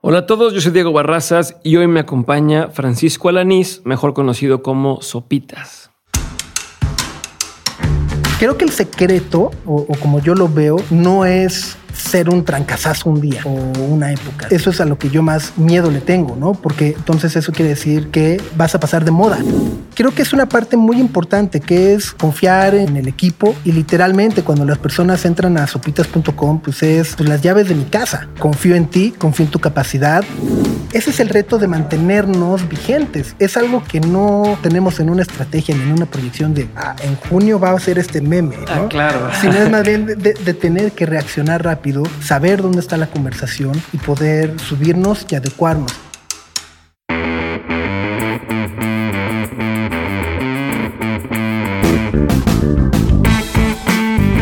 Hola 0.00 0.18
a 0.18 0.26
todos, 0.26 0.54
yo 0.54 0.60
soy 0.60 0.70
Diego 0.70 0.92
Barrazas 0.92 1.56
y 1.64 1.74
hoy 1.74 1.88
me 1.88 1.98
acompaña 1.98 2.68
Francisco 2.68 3.28
Alanís, 3.28 3.82
mejor 3.84 4.14
conocido 4.14 4.62
como 4.62 5.02
Sopitas. 5.02 5.90
Creo 8.38 8.56
que 8.56 8.64
el 8.64 8.70
secreto, 8.70 9.50
o, 9.66 9.86
o 9.88 9.94
como 9.98 10.20
yo 10.20 10.36
lo 10.36 10.48
veo, 10.48 10.76
no 10.90 11.24
es 11.24 11.76
ser 11.98 12.30
un 12.30 12.44
trancazazo 12.44 13.10
un 13.10 13.20
día 13.20 13.42
o 13.44 13.50
una 13.50 14.12
época. 14.12 14.48
Eso 14.50 14.70
es 14.70 14.80
a 14.80 14.84
lo 14.84 14.98
que 14.98 15.10
yo 15.10 15.22
más 15.22 15.52
miedo 15.56 15.90
le 15.90 16.00
tengo, 16.00 16.36
¿no? 16.36 16.52
Porque 16.52 16.94
entonces 16.96 17.36
eso 17.36 17.52
quiere 17.52 17.70
decir 17.70 18.08
que 18.08 18.40
vas 18.56 18.74
a 18.74 18.80
pasar 18.80 19.04
de 19.04 19.10
moda. 19.10 19.38
Creo 19.94 20.12
que 20.12 20.22
es 20.22 20.32
una 20.32 20.48
parte 20.48 20.76
muy 20.76 21.00
importante 21.00 21.60
que 21.60 21.94
es 21.94 22.12
confiar 22.12 22.74
en 22.74 22.96
el 22.96 23.08
equipo 23.08 23.54
y 23.64 23.72
literalmente 23.72 24.42
cuando 24.42 24.64
las 24.64 24.78
personas 24.78 25.24
entran 25.24 25.58
a 25.58 25.66
sopitas.com, 25.66 26.60
pues 26.60 26.82
es 26.82 27.16
pues, 27.16 27.28
las 27.28 27.42
llaves 27.42 27.68
de 27.68 27.74
mi 27.74 27.84
casa. 27.84 28.28
Confío 28.38 28.76
en 28.76 28.86
ti, 28.86 29.12
confío 29.18 29.46
en 29.46 29.50
tu 29.50 29.58
capacidad. 29.58 30.24
Ese 30.92 31.10
es 31.10 31.20
el 31.20 31.28
reto 31.28 31.58
de 31.58 31.66
mantenernos 31.66 32.68
vigentes. 32.68 33.34
Es 33.38 33.56
algo 33.56 33.82
que 33.84 34.00
no 34.00 34.58
tenemos 34.62 35.00
en 35.00 35.10
una 35.10 35.22
estrategia 35.22 35.74
ni 35.76 35.82
en 35.82 35.92
una 35.92 36.06
proyección 36.06 36.54
de 36.54 36.68
ah, 36.76 36.94
en 37.02 37.16
junio 37.16 37.58
va 37.58 37.72
a 37.72 37.80
ser 37.80 37.98
este 37.98 38.20
meme, 38.20 38.56
¿no? 38.56 38.84
Ah, 38.84 38.86
claro. 38.88 39.30
Sino 39.40 39.54
es 39.54 39.70
más 39.70 39.82
bien 39.82 40.06
de, 40.06 40.14
de, 40.14 40.34
de 40.34 40.54
tener 40.54 40.92
que 40.92 41.06
reaccionar 41.06 41.64
rápido, 41.64 41.87
saber 42.20 42.62
dónde 42.62 42.80
está 42.80 42.96
la 42.96 43.08
conversación 43.08 43.72
y 43.92 43.98
poder 43.98 44.58
subirnos 44.60 45.26
y 45.30 45.34
adecuarnos. 45.34 45.92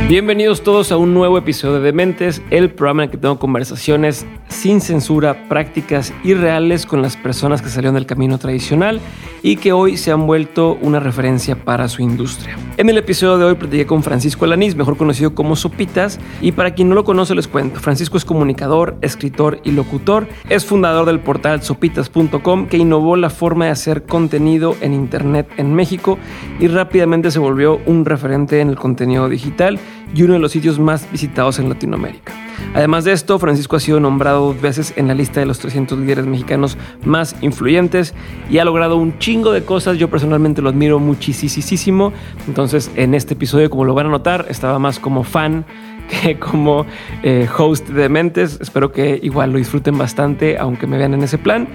Bienvenidos 0.09 0.63
todos 0.63 0.93
a 0.93 0.97
un 0.97 1.15
nuevo 1.15 1.37
episodio 1.37 1.75
de 1.75 1.81
Dementes, 1.81 2.41
el 2.51 2.71
programa 2.71 3.03
en 3.03 3.09
el 3.09 3.11
que 3.11 3.19
tengo 3.19 3.41
conversaciones 3.41 4.25
sin 4.49 4.81
censura, 4.81 5.49
prácticas 5.49 6.13
y 6.25 6.35
reales 6.35 6.87
con 6.87 7.03
las 7.03 7.17
personas 7.17 7.63
que 7.63 7.69
salieron 7.69 7.95
del 7.95 8.07
camino 8.07 8.39
tradicional 8.39 9.01
y 9.43 9.57
que 9.57 9.73
hoy 9.73 9.97
se 9.97 10.11
han 10.11 10.27
vuelto 10.27 10.79
una 10.81 11.01
referencia 11.01 11.57
para 11.57 11.89
su 11.89 12.03
industria. 12.03 12.57
En 12.77 12.89
el 12.89 12.99
episodio 12.99 13.39
de 13.39 13.45
hoy 13.45 13.55
platiqué 13.55 13.87
con 13.87 14.03
Francisco 14.03 14.45
Alanís, 14.45 14.77
mejor 14.77 14.97
conocido 14.97 15.35
como 15.35 15.57
Sopitas, 15.57 16.19
y 16.41 16.53
para 16.53 16.75
quien 16.75 16.89
no 16.89 16.95
lo 16.95 17.05
conoce 17.05 17.35
les 17.35 17.49
cuento, 17.49 17.81
Francisco 17.81 18.17
es 18.17 18.25
comunicador, 18.25 18.97
escritor 19.03 19.61
y 19.65 19.73
locutor, 19.73 20.29
es 20.49 20.65
fundador 20.65 21.07
del 21.07 21.21
portal 21.21 21.63
sopitas.com 21.63 22.67
que 22.67 22.77
innovó 22.77 23.17
la 23.17 23.31
forma 23.31 23.67
de 23.67 23.71
hacer 23.71 24.05
contenido 24.05 24.77
en 24.81 24.93
Internet 24.93 25.49
en 25.57 25.75
México 25.75 26.19
y 26.61 26.69
rápidamente 26.69 27.31
se 27.31 27.39
volvió 27.39 27.81
un 27.87 28.05
referente 28.05 28.61
en 28.61 28.69
el 28.69 28.77
contenido 28.77 29.29
digital 29.29 29.79
y 30.15 30.23
uno 30.23 30.35
de 30.35 30.39
los 30.41 30.53
sitios 30.53 30.79
más 30.79 31.11
visitados 31.11 31.59
en 31.59 31.69
Latinoamérica. 31.69 32.46
Además 32.75 33.05
de 33.05 33.13
esto, 33.13 33.39
Francisco 33.39 33.77
ha 33.77 33.81
sido 33.81 34.01
nombrado 34.01 34.53
dos 34.53 34.61
veces 34.61 34.93
en 34.97 35.09
la 35.09 35.15
lista 35.15 35.41
de 35.41 35.47
los 35.47 35.59
300 35.59 35.99
líderes 35.99 36.27
mexicanos 36.27 36.77
más 37.05 37.37
influyentes 37.41 38.15
y 38.51 38.59
ha 38.59 38.65
logrado 38.65 38.97
un 38.97 39.19
chingo 39.19 39.53
de 39.53 39.65
cosas. 39.65 39.99
Yo 39.99 40.11
personalmente 40.11 40.63
lo 40.63 40.69
admiro 40.69 40.99
muchísimo. 40.99 42.13
Entonces, 42.47 42.91
en 42.97 43.15
este 43.15 43.35
episodio, 43.35 43.71
como 43.71 43.85
lo 43.85 43.95
van 43.95 44.07
a 44.07 44.11
notar, 44.11 44.47
estaba 44.49 44.79
más 44.79 44.99
como 44.99 45.25
fan 45.25 45.65
que 46.07 46.39
como 46.39 46.87
eh, 47.23 47.49
host 47.57 47.89
de 47.89 48.09
Mentes. 48.09 48.59
Espero 48.61 48.93
que 48.93 49.19
igual 49.23 49.53
lo 49.53 49.59
disfruten 49.59 49.97
bastante, 49.99 50.59
aunque 50.59 50.87
me 50.87 50.99
vean 50.99 51.15
en 51.15 51.23
ese 51.23 51.39
plan. 51.39 51.69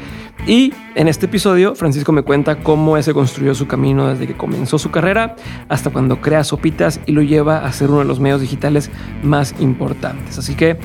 Y 0.48 0.74
en 0.96 1.08
este 1.08 1.28
episodio, 1.28 1.76
Francisco 1.76 2.12
me 2.12 2.24
cuenta 2.24 2.58
cómo 2.58 3.02
se 3.02 3.14
construyó 3.14 3.54
su 3.54 3.68
camino 3.68 4.08
desde 4.08 4.28
que 4.28 4.34
comenzó 4.34 4.80
su 4.80 4.90
carrera 4.90 5.36
hasta 5.70 5.92
cuando 5.92 6.20
crea 6.20 6.44
Sopitas 6.44 7.00
y 7.06 7.12
lo 7.12 7.22
lleva 7.22 7.66
a 7.66 7.72
ser 7.72 7.90
uno 7.90 8.00
de 8.00 8.06
los 8.06 8.20
medios 8.20 8.42
digitales 8.42 8.90
más 9.22 9.54
importantes. 9.60 10.40
Así 10.40 10.56
que, 10.56 10.78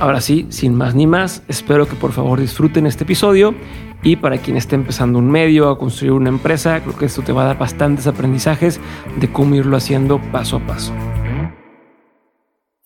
ahora 0.00 0.20
sí, 0.20 0.46
sin 0.50 0.74
más 0.74 0.94
ni 0.94 1.06
más, 1.06 1.42
espero 1.46 1.86
que 1.86 1.94
por 1.94 2.12
favor 2.12 2.40
disfruten 2.40 2.86
este 2.86 3.04
episodio. 3.04 3.54
Y 4.02 4.16
para 4.16 4.38
quien 4.38 4.56
esté 4.56 4.76
empezando 4.76 5.18
un 5.18 5.30
medio 5.30 5.68
a 5.68 5.78
construir 5.78 6.12
una 6.12 6.30
empresa, 6.30 6.80
creo 6.80 6.96
que 6.96 7.04
esto 7.04 7.22
te 7.22 7.32
va 7.32 7.42
a 7.42 7.46
dar 7.46 7.58
bastantes 7.58 8.06
aprendizajes 8.06 8.80
de 9.20 9.30
cómo 9.30 9.54
irlo 9.54 9.76
haciendo 9.76 10.20
paso 10.32 10.56
a 10.56 10.60
paso. 10.60 10.94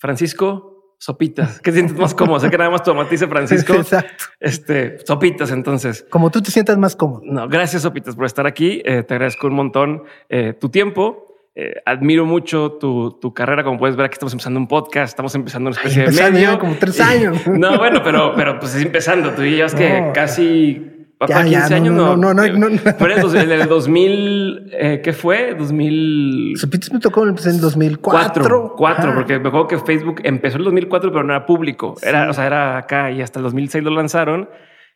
Francisco, 0.04 0.96
sopitas. 0.98 1.60
¿Qué 1.60 1.72
sientes 1.72 1.96
más 1.96 2.14
cómodo? 2.14 2.38
Sé 2.38 2.50
que 2.50 2.58
nada 2.58 2.68
más 2.68 2.82
dice 3.08 3.26
Francisco. 3.26 3.72
Exacto. 3.72 4.24
Este, 4.38 4.98
sopitas, 5.06 5.50
entonces. 5.50 6.04
Como 6.10 6.30
tú 6.30 6.42
te 6.42 6.50
sientas 6.50 6.76
más 6.76 6.94
cómodo. 6.94 7.22
No, 7.24 7.48
gracias, 7.48 7.80
sopitas, 7.80 8.14
por 8.14 8.26
estar 8.26 8.46
aquí. 8.46 8.82
Eh, 8.84 9.02
te 9.02 9.14
agradezco 9.14 9.46
un 9.46 9.54
montón 9.54 10.02
eh, 10.28 10.52
tu 10.52 10.68
tiempo. 10.68 11.48
Eh, 11.54 11.76
admiro 11.86 12.26
mucho 12.26 12.72
tu, 12.72 13.18
tu, 13.18 13.32
carrera. 13.32 13.64
Como 13.64 13.78
puedes 13.78 13.96
ver, 13.96 14.04
aquí 14.04 14.16
estamos 14.16 14.34
empezando 14.34 14.60
un 14.60 14.68
podcast, 14.68 15.12
estamos 15.12 15.34
empezando 15.36 15.70
una 15.70 15.78
especie 15.78 16.02
Ay, 16.02 16.14
de 16.14 16.30
medio. 16.32 16.58
como 16.58 16.74
tres 16.74 17.00
años. 17.00 17.38
no, 17.46 17.78
bueno, 17.78 18.02
pero, 18.04 18.34
pero 18.36 18.58
pues 18.60 18.74
es 18.74 18.84
empezando. 18.84 19.30
Tú 19.30 19.40
llevas 19.42 19.72
no. 19.72 19.78
que 19.78 20.10
casi 20.12 20.93
Papá, 21.18 21.44
ya, 21.44 21.60
15 21.60 21.68
ya, 21.70 21.76
años, 21.76 21.94
no. 21.94 22.16
No, 22.16 22.34
no, 22.34 22.46
no. 22.48 22.68
no, 22.68 22.80
Pero 22.98 23.28
en 23.38 23.50
el 23.50 23.68
2000, 23.68 24.70
eh, 24.72 25.00
¿qué 25.02 25.12
fue? 25.12 25.54
2000. 25.54 26.54
Sopitas 26.56 26.92
me 26.92 26.98
tocó 26.98 27.22
en 27.22 27.36
el 27.36 27.60
2004. 27.60 28.42
4, 28.42 28.74
4 28.76 29.14
porque 29.14 29.38
me 29.38 29.48
acuerdo 29.48 29.68
que 29.68 29.78
Facebook 29.78 30.20
empezó 30.24 30.56
en 30.56 30.62
el 30.62 30.64
2004, 30.64 31.12
pero 31.12 31.22
no 31.22 31.32
era 31.32 31.46
público. 31.46 31.94
Sí. 31.98 32.08
Era, 32.08 32.28
o 32.28 32.32
sea, 32.32 32.46
era 32.46 32.78
acá 32.78 33.10
y 33.12 33.22
hasta 33.22 33.38
el 33.38 33.44
2006 33.44 33.84
lo 33.84 33.90
lanzaron. 33.90 34.48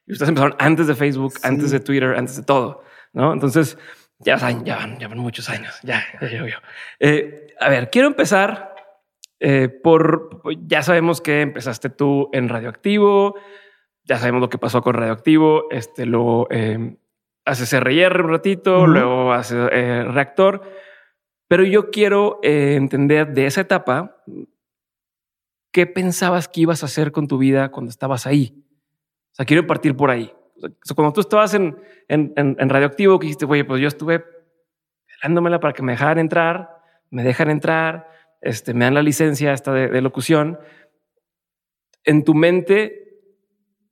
Y 0.06 0.12
ustedes 0.12 0.30
empezaron 0.30 0.56
antes 0.58 0.86
de 0.86 0.94
Facebook, 0.94 1.34
sí. 1.34 1.40
antes 1.44 1.70
de 1.70 1.80
Twitter, 1.80 2.14
antes 2.16 2.36
de 2.36 2.42
todo, 2.42 2.82
¿no? 3.12 3.32
Entonces, 3.32 3.78
ya, 4.18 4.38
saben, 4.38 4.64
ya, 4.64 4.76
van, 4.76 4.98
ya 4.98 5.06
van 5.06 5.18
muchos 5.18 5.48
años. 5.48 5.78
Ya, 5.82 6.02
ya, 6.20 6.28
ya, 6.28 6.46
ya. 6.46 6.62
Eh, 6.98 7.48
a 7.60 7.68
ver, 7.68 7.90
quiero 7.90 8.08
empezar 8.08 8.74
eh, 9.38 9.68
por. 9.68 10.42
Ya 10.66 10.82
sabemos 10.82 11.20
que 11.20 11.42
empezaste 11.42 11.90
tú 11.90 12.28
en 12.32 12.48
Radioactivo 12.48 13.36
ya 14.08 14.18
sabemos 14.18 14.40
lo 14.40 14.48
que 14.48 14.58
pasó 14.58 14.80
con 14.80 14.94
Radioactivo, 14.94 15.70
este, 15.70 16.06
luego 16.06 16.48
eh, 16.50 16.96
hace 17.44 17.78
RR 17.78 18.24
un 18.24 18.30
ratito, 18.30 18.80
uh 18.80 18.84
-huh. 18.84 18.88
luego 18.88 19.32
hace 19.32 19.54
eh, 19.70 20.04
Reactor, 20.04 20.62
pero 21.46 21.62
yo 21.64 21.90
quiero 21.90 22.40
eh, 22.42 22.74
entender 22.74 23.34
de 23.34 23.46
esa 23.46 23.60
etapa 23.60 24.22
qué 25.72 25.86
pensabas 25.86 26.48
que 26.48 26.62
ibas 26.62 26.82
a 26.82 26.86
hacer 26.86 27.12
con 27.12 27.28
tu 27.28 27.36
vida 27.36 27.70
cuando 27.70 27.90
estabas 27.90 28.26
ahí. 28.26 28.64
O 29.32 29.34
sea, 29.34 29.44
quiero 29.44 29.66
partir 29.66 29.94
por 29.94 30.10
ahí. 30.10 30.32
O 30.56 30.68
sea, 30.82 30.94
cuando 30.94 31.12
tú 31.12 31.20
estabas 31.20 31.52
en, 31.54 31.76
en, 32.08 32.32
en, 32.36 32.56
en 32.58 32.68
Radioactivo, 32.68 33.18
que 33.18 33.26
dijiste, 33.26 33.44
oye, 33.44 33.64
pues 33.64 33.80
yo 33.80 33.88
estuve 33.88 34.24
pelándomela 35.06 35.60
para 35.60 35.74
que 35.74 35.82
me 35.82 35.92
dejaran 35.92 36.18
entrar, 36.18 36.80
me 37.10 37.22
dejan 37.22 37.50
entrar, 37.50 38.08
este, 38.40 38.72
me 38.72 38.86
dan 38.86 38.94
la 38.94 39.02
licencia 39.02 39.52
esta 39.52 39.72
de, 39.72 39.88
de 39.88 40.00
locución. 40.00 40.58
En 42.04 42.24
tu 42.24 42.34
mente, 42.34 43.07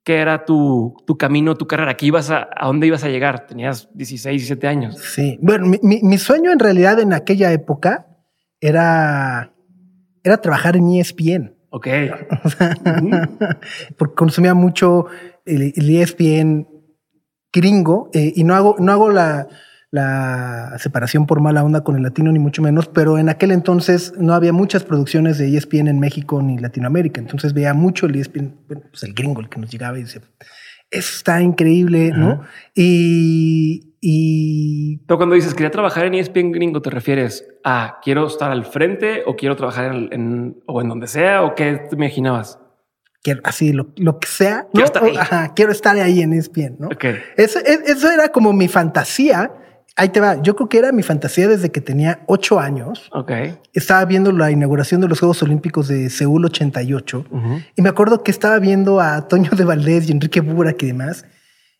qué 0.07 0.21
era 0.21 0.45
tu, 0.45 0.95
tu 1.05 1.17
camino, 1.17 1.55
tu 1.55 1.67
carrera, 1.67 1.97
¿Qué 1.97 2.05
ibas 2.05 2.31
a, 2.31 2.47
a 2.55 2.67
dónde 2.67 2.87
ibas 2.87 3.03
a 3.03 3.09
llegar. 3.09 3.45
Tenías 3.45 3.89
16, 3.93 4.39
17 4.39 4.65
años. 4.65 4.97
Sí, 4.99 5.37
bueno, 5.41 5.65
mi, 5.65 5.79
mi, 5.83 5.99
mi 6.01 6.17
sueño 6.17 6.53
en 6.53 6.59
realidad 6.59 6.97
en 7.01 7.11
aquella 7.11 7.51
época 7.51 8.07
era, 8.61 9.51
era 10.23 10.37
trabajar 10.37 10.77
en 10.77 10.87
ESPN. 10.93 11.57
Ok. 11.71 11.87
O 12.45 12.49
sea, 12.49 12.69
uh 12.69 12.89
-huh. 12.89 13.57
Porque 13.97 14.15
consumía 14.15 14.53
mucho 14.53 15.07
el, 15.43 15.73
el 15.75 15.89
ESPN 15.97 16.69
gringo 17.51 18.09
eh, 18.13 18.31
y 18.33 18.45
no 18.45 18.55
hago, 18.55 18.77
no 18.79 18.93
hago 18.93 19.09
la, 19.09 19.49
la 19.89 20.75
separación 20.79 21.25
por 21.25 21.39
mala 21.39 21.63
onda 21.63 21.81
con 21.81 21.95
el 21.95 22.03
latino, 22.03 22.31
ni 22.31 22.39
mucho 22.39 22.61
menos, 22.61 22.87
pero 22.87 23.17
en 23.17 23.29
aquel 23.29 23.51
entonces 23.51 24.13
no 24.17 24.33
había 24.33 24.51
muchas 24.51 24.83
producciones 24.83 25.37
de 25.37 25.55
ESPN 25.55 25.87
en 25.87 25.99
México 25.99 26.41
ni 26.41 26.57
Latinoamérica. 26.57 27.21
Entonces 27.21 27.53
veía 27.53 27.73
mucho 27.73 28.05
el 28.05 28.15
ESPN, 28.15 28.55
bueno, 28.67 28.83
pues 28.89 29.03
el 29.03 29.13
gringo, 29.13 29.39
el 29.39 29.49
que 29.49 29.59
nos 29.59 29.69
llegaba 29.69 29.97
y 29.97 30.03
decía, 30.03 30.21
está 30.91 31.41
increíble, 31.41 32.09
uh 32.11 32.15
-huh. 32.15 32.17
¿no? 32.17 32.41
Y, 32.75 33.95
y. 34.01 34.97
Pero 35.07 35.17
cuando 35.17 35.35
dices 35.35 35.53
quería 35.53 35.71
trabajar 35.71 36.05
en 36.05 36.15
ESPN 36.15 36.51
gringo, 36.51 36.81
¿te 36.81 36.89
refieres 36.89 37.47
a 37.63 37.99
quiero 38.03 38.27
estar 38.27 38.51
al 38.51 38.65
frente 38.65 39.23
o 39.25 39.35
quiero 39.37 39.55
trabajar 39.55 39.93
en, 39.93 40.09
en 40.11 40.63
o 40.65 40.81
en 40.81 40.89
donde 40.89 41.07
sea 41.07 41.43
o 41.43 41.55
qué 41.55 41.77
te 41.89 41.95
imaginabas? 41.95 42.59
Quiero, 43.23 43.41
así, 43.43 43.73
lo, 43.73 43.87
lo 43.97 44.19
que 44.19 44.27
sea. 44.27 44.67
Quiero 44.71 44.79
¿no? 44.79 44.85
estar 44.85 45.03
ahí. 45.03 45.17
Ajá, 45.17 45.53
quiero 45.53 45.71
estar 45.71 45.97
ahí 45.97 46.21
en 46.21 46.33
ESPN, 46.33 46.75
¿no? 46.79 46.87
Okay. 46.87 47.15
Eso, 47.35 47.59
eso 47.59 48.11
era 48.11 48.29
como 48.29 48.53
mi 48.53 48.67
fantasía 48.67 49.51
Ahí 49.99 50.09
te 50.09 50.19
va. 50.19 50.39
Yo 50.43 50.55
creo 50.55 50.69
que 50.69 50.77
era 50.77 50.91
mi 50.91 51.01
fantasía 51.01 51.47
desde 51.47 51.71
que 51.71 51.81
tenía 51.81 52.23
ocho 52.27 52.59
años. 52.59 53.09
Ok. 53.13 53.31
Estaba 53.73 54.05
viendo 54.05 54.31
la 54.31 54.51
inauguración 54.51 55.01
de 55.01 55.07
los 55.07 55.19
Juegos 55.19 55.41
Olímpicos 55.41 55.87
de 55.87 56.11
Seúl 56.11 56.45
88 56.45 57.25
uh 57.29 57.35
-huh. 57.35 57.65
y 57.75 57.81
me 57.81 57.89
acuerdo 57.89 58.21
que 58.21 58.29
estaba 58.29 58.59
viendo 58.59 59.01
a 59.01 59.27
Toño 59.27 59.49
de 59.57 59.63
Valdés 59.63 60.07
y 60.07 60.11
Enrique 60.11 60.39
Burak 60.41 60.83
y 60.83 60.87
demás. 60.87 61.25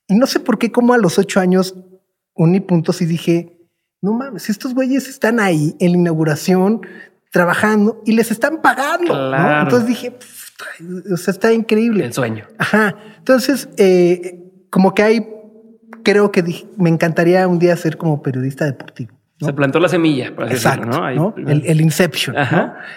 Y 0.07 0.15
no 0.15 0.25
sé 0.25 0.39
por 0.39 0.57
qué, 0.57 0.71
como 0.71 0.95
a 0.95 0.97
los 0.97 1.19
ocho 1.19 1.39
años 1.39 1.75
uní 2.33 2.59
puntos 2.59 3.01
y 3.03 3.05
dije, 3.05 3.57
no 4.01 4.13
mames, 4.13 4.49
estos 4.49 4.73
güeyes 4.73 5.07
están 5.07 5.39
ahí 5.39 5.75
en 5.79 5.91
la 5.91 5.97
inauguración 5.99 6.81
trabajando 7.31 8.01
y 8.03 8.13
les 8.13 8.31
están 8.31 8.63
pagando. 8.63 9.13
Claro. 9.13 9.55
¿no? 9.55 9.61
Entonces 9.61 9.87
dije, 9.87 10.17
o 11.13 11.17
sea, 11.17 11.33
está 11.33 11.53
increíble. 11.53 12.05
El 12.05 12.13
sueño. 12.13 12.45
Ajá. 12.57 12.95
Entonces, 13.19 13.69
eh, 13.77 14.43
como 14.71 14.95
que 14.95 15.03
hay 15.03 15.36
creo 16.11 16.31
que 16.31 16.41
dije, 16.41 16.65
me 16.77 16.89
encantaría 16.89 17.47
un 17.47 17.59
día 17.59 17.75
ser 17.75 17.97
como 17.97 18.21
periodista 18.21 18.65
deportivo. 18.65 19.11
Se 19.39 19.53
plantó 19.53 19.79
la 19.79 19.87
semilla, 19.87 20.33
por 20.35 20.51
Exacto, 20.51 20.87
decirlo, 20.87 20.99
¿no? 20.99 21.05
Ahí- 21.05 21.15
¿no? 21.15 21.35
El, 21.37 21.63
el 21.65 21.81
Inception. 21.81 22.35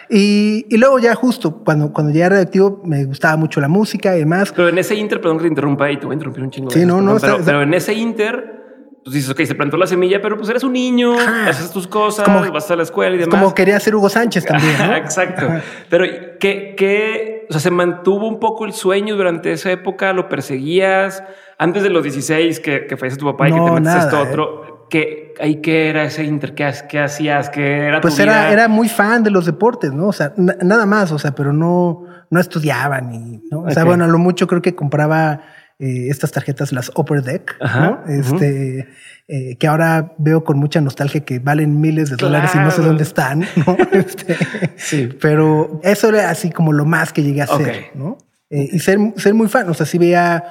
Y, 0.09 0.65
y 0.71 0.77
luego 0.79 0.99
ya 0.99 1.15
justo 1.15 1.63
cuando, 1.65 1.93
cuando 1.93 2.13
llegué 2.13 2.25
a 2.25 2.29
Radioactivo 2.31 2.81
me 2.85 3.05
gustaba 3.05 3.37
mucho 3.37 3.61
la 3.61 3.69
música 3.69 4.17
y 4.17 4.21
demás. 4.21 4.53
Pero 4.57 4.69
en 4.71 4.79
ese 4.79 4.95
inter, 4.95 5.21
perdón 5.21 5.37
que 5.39 5.43
te 5.43 5.49
interrumpa 5.49 5.91
y 5.91 5.99
te 5.99 6.07
voy 6.07 6.13
a 6.13 6.15
interrumpir 6.15 6.43
un 6.45 6.51
chingo. 6.51 6.71
Sí, 6.71 6.87
no, 6.87 7.01
no, 7.03 7.17
pero, 7.21 7.35
está- 7.35 7.45
pero 7.45 7.63
en 7.63 7.75
ese 7.75 7.93
inter, 7.93 8.59
pues 9.05 9.15
dices, 9.15 9.31
ok, 9.31 9.43
se 9.43 9.55
plantó 9.55 9.77
la 9.77 9.87
semilla, 9.87 10.23
pero 10.23 10.37
pues 10.39 10.49
eres 10.49 10.63
un 10.65 10.73
niño, 10.73 11.15
haces 11.47 11.71
tus 11.73 11.87
cosas, 11.87 12.25
como- 12.25 12.51
vas 12.51 12.71
a 12.71 12.77
la 12.77 12.85
escuela 12.85 13.15
y 13.17 13.19
demás. 13.19 13.39
como 13.39 13.55
quería 13.55 13.79
ser 13.81 13.95
Hugo 13.97 14.09
Sánchez 14.09 14.47
también, 14.47 14.75
¿no? 14.79 14.97
Exacto. 14.97 15.47
Pero 15.91 16.05
¿qué, 16.41 16.75
qué, 16.75 17.40
o 17.51 17.53
sea, 17.53 17.61
se 17.61 17.71
mantuvo 17.73 18.29
un 18.29 18.39
poco 18.41 18.65
el 18.65 18.73
sueño 18.73 19.17
durante 19.17 19.51
esa 19.53 19.71
época? 19.73 20.13
¿Lo 20.13 20.29
perseguías? 20.29 21.23
Antes 21.59 21.83
de 21.83 21.91
los 21.91 22.03
16 22.05 22.61
que, 22.61 22.87
que 22.87 22.97
fallece 22.97 23.19
tu 23.19 23.27
papá 23.27 23.49
y 23.49 23.53
que 23.53 23.61
te 23.61 23.81
nada, 23.81 23.99
esto 24.05 24.17
¿eh? 24.19 24.27
otro, 24.29 24.87
¿qué, 24.89 25.35
ahí 25.41 25.57
qué 25.57 25.91
era 25.91 26.05
ese 26.05 26.25
inter? 26.25 26.55
¿Qué, 26.55 26.73
qué 26.89 27.01
hacías? 27.01 27.51
¿Qué 27.51 27.87
era 27.87 28.01
Pues 28.01 28.15
tu 28.17 28.23
era, 28.23 28.33
vida? 28.33 28.53
era 28.53 28.69
muy 28.69 28.89
fan 28.89 29.23
de 29.25 29.31
los 29.31 29.45
deportes, 29.47 29.93
¿no? 29.93 30.07
O 30.09 30.13
sea, 30.13 30.33
na- 30.37 30.57
nada 30.63 30.87
más, 30.87 31.13
o 31.13 31.19
sea, 31.19 31.33
pero 31.35 31.53
no, 31.53 32.05
no 32.31 32.41
estudiaba 32.41 33.01
ni, 33.01 33.43
¿no? 33.51 33.63
O 33.63 33.71
sea, 33.71 33.85
bueno, 33.85 34.05
a 34.05 34.07
lo 34.09 34.19
mucho 34.19 34.47
creo 34.47 34.63
que 34.63 34.75
compraba 34.75 35.41
eh, 35.81 36.09
estas 36.11 36.31
tarjetas, 36.31 36.73
las 36.73 36.93
Upper 36.95 37.23
Deck, 37.23 37.57
Ajá, 37.61 38.03
¿no? 38.07 38.13
Este, 38.13 38.87
eh, 39.29 39.57
que 39.57 39.67
ahora 39.67 40.15
veo 40.19 40.45
con 40.45 40.59
mucha 40.59 40.81
nostalgia 40.81 41.25
que 41.25 41.39
valen 41.39 41.81
miles 41.81 42.11
de 42.11 42.17
dólares 42.17 42.51
y 42.55 42.59
no 42.59 42.71
sé 42.71 42.83
dónde 42.83 43.03
están, 43.03 43.41
¿no? 43.67 43.77
Este, 43.93 44.37
Sí. 44.77 45.09
Pero 45.21 45.81
eso 45.83 46.09
era 46.11 46.29
así 46.29 46.51
como 46.51 46.73
lo 46.73 46.85
más 46.85 47.13
que 47.13 47.23
llegué 47.23 47.41
a 47.41 47.45
hacer. 47.45 47.93
¿no? 47.95 48.19
Eh, 48.51 48.69
y 48.73 48.79
ser, 48.81 48.99
ser 49.17 49.33
muy 49.33 49.49
fan, 49.49 49.71
o 49.71 49.75
sea, 49.75 49.87
sí 49.87 49.97
veía 49.97 50.45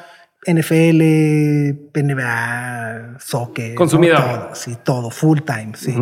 NFL, 0.46 1.02
NBA, 1.94 3.18
soccer. 3.20 3.70
¿no? 3.72 3.76
Consumidor. 3.76 4.18
Todo, 4.18 4.56
sí, 4.56 4.78
todo, 4.84 5.12
full 5.12 5.40
time, 5.42 5.74
sí. 5.76 5.96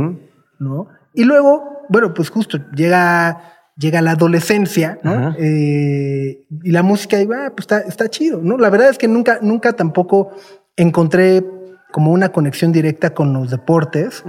¿no? 0.60 0.88
Y 1.14 1.24
luego, 1.24 1.86
bueno, 1.90 2.14
pues 2.14 2.30
justo 2.30 2.60
llega, 2.74 3.57
llega 3.78 4.02
la 4.02 4.12
adolescencia, 4.12 5.00
¿no? 5.04 5.36
Eh, 5.38 6.46
y 6.64 6.72
la 6.72 6.84
música, 6.84 7.22
y 7.22 7.26
va, 7.26 7.52
pues 7.52 7.64
está, 7.64 7.80
está 7.80 8.10
chido, 8.10 8.42
¿no? 8.42 8.58
La 8.58 8.70
verdad 8.70 8.90
es 8.90 8.98
que 8.98 9.08
nunca, 9.08 9.40
nunca 9.42 9.74
tampoco 9.74 10.32
encontré 10.76 11.46
como 11.92 12.12
una 12.12 12.30
conexión 12.30 12.72
directa 12.72 13.12
con 13.12 13.34
los 13.34 13.50
deportes, 13.50 14.24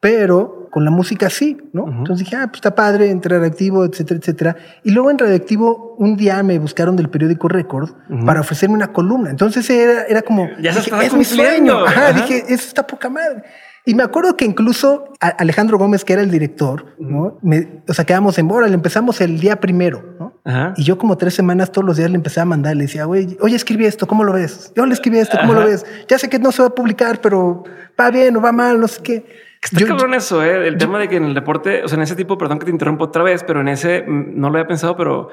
pero 0.00 0.68
con 0.70 0.84
la 0.84 0.90
música 0.90 1.28
sí, 1.28 1.58
¿no? 1.72 1.88
Entonces 1.88 2.26
dije, 2.26 2.36
ah, 2.36 2.46
pues 2.46 2.58
está 2.58 2.74
padre, 2.74 3.10
entre 3.10 3.36
radioactivo, 3.36 3.84
etcétera, 3.84 4.20
etcétera. 4.20 4.56
Y 4.84 4.92
luego 4.92 5.10
en 5.10 5.18
radioactivo, 5.18 5.96
un 5.98 6.16
día 6.16 6.42
me 6.42 6.58
buscaron 6.58 6.96
del 6.96 7.10
periódico 7.10 7.48
Record 7.48 7.90
para 8.24 8.40
ofrecerme 8.40 8.76
una 8.76 8.92
columna. 8.92 9.30
Entonces 9.30 9.68
era, 9.68 10.04
era 10.04 10.22
como, 10.22 10.48
Ya 10.62 10.72
dije, 10.72 10.90
es 11.02 11.14
mi 11.14 11.24
sueño. 11.24 11.84
Ajá. 11.84 12.12
dije, 12.12 12.44
eso 12.48 12.68
está 12.68 12.86
poca 12.86 13.08
madre. 13.10 13.42
Y 13.90 13.94
me 13.96 14.02
acuerdo 14.04 14.36
que 14.36 14.44
incluso 14.44 15.04
Alejandro 15.20 15.76
Gómez, 15.78 16.04
que 16.04 16.12
era 16.12 16.22
el 16.22 16.30
director, 16.30 16.84
¿no? 17.00 17.38
Me- 17.42 17.82
o 17.88 17.92
sea, 17.92 18.04
quedamos 18.04 18.38
en 18.38 18.46
Bora, 18.46 18.68
le 18.68 18.74
empezamos 18.74 19.20
el 19.20 19.40
día 19.40 19.58
primero, 19.58 20.14
¿no? 20.18 20.34
Ajá. 20.44 20.74
Y 20.76 20.84
yo 20.84 20.96
como 20.96 21.16
tres 21.16 21.34
semanas 21.34 21.72
todos 21.72 21.84
los 21.84 21.96
días 21.96 22.08
le 22.08 22.14
empecé 22.16 22.40
a 22.40 22.44
mandar, 22.44 22.76
le 22.76 22.82
decía, 22.84 23.04
güey, 23.06 23.36
oye, 23.40 23.56
escribí 23.56 23.86
esto, 23.86 24.06
¿cómo 24.06 24.22
lo 24.22 24.32
ves? 24.32 24.72
Yo 24.76 24.86
le 24.86 24.94
escribí 24.94 25.18
esto, 25.18 25.36
¿cómo 25.40 25.54
lo 25.54 25.64
ves? 25.64 25.84
Ya 26.08 26.18
sé 26.18 26.28
que 26.28 26.38
no 26.38 26.52
se 26.52 26.62
va 26.62 26.68
a 26.68 26.74
publicar, 26.74 27.20
pero 27.20 27.64
va 28.00 28.10
bien 28.12 28.36
o 28.36 28.40
va 28.40 28.52
mal, 28.52 28.78
no 28.80 28.86
sé 28.86 29.02
qué. 29.02 29.26
Está 29.62 29.80
Yo- 29.80 29.88
cabrón 29.88 30.14
eso, 30.14 30.42
¿eh? 30.44 30.68
El 30.68 30.78
tema 30.78 30.98
de 31.00 31.08
que 31.08 31.16
en 31.16 31.24
el 31.24 31.34
deporte, 31.34 31.82
o 31.84 31.88
sea, 31.88 31.96
en 31.96 32.02
ese 32.02 32.14
tipo, 32.14 32.38
perdón 32.38 32.58
que 32.60 32.66
te 32.66 32.70
interrumpo 32.70 33.04
otra 33.04 33.22
vez, 33.24 33.42
pero 33.44 33.60
en 33.60 33.68
ese 33.68 34.02
mm, 34.06 34.38
no 34.40 34.50
lo 34.50 34.56
había 34.58 34.68
pensado, 34.68 34.96
pero 34.96 35.28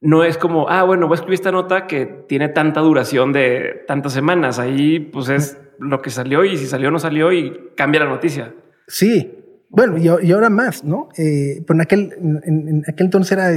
no 0.00 0.24
es 0.24 0.38
como, 0.38 0.68
ah, 0.68 0.82
bueno, 0.82 1.06
voy 1.06 1.14
a 1.14 1.16
escribir 1.16 1.34
esta 1.34 1.52
nota 1.52 1.86
que 1.86 2.06
tiene 2.06 2.48
tanta 2.48 2.80
duración 2.80 3.32
de 3.32 3.84
tantas 3.86 4.12
semanas. 4.12 4.58
Ahí, 4.58 4.98
pues 4.98 5.28
es 5.28 5.58
lo 5.78 6.00
que 6.00 6.10
salió 6.10 6.44
y 6.44 6.56
si 6.56 6.66
salió 6.66 6.90
no 6.90 6.98
salió 6.98 7.32
y 7.32 7.70
cambia 7.76 8.00
la 8.00 8.08
noticia. 8.08 8.54
Sí, 8.86 9.40
bueno, 9.68 9.98
y, 9.98 10.04
y 10.26 10.32
ahora 10.32 10.50
más, 10.50 10.84
¿no? 10.84 11.08
Eh, 11.16 11.62
en 11.68 11.80
aquel, 11.80 12.12
en, 12.44 12.82
aquel 12.88 13.06
entonces 13.06 13.32
era 13.32 13.48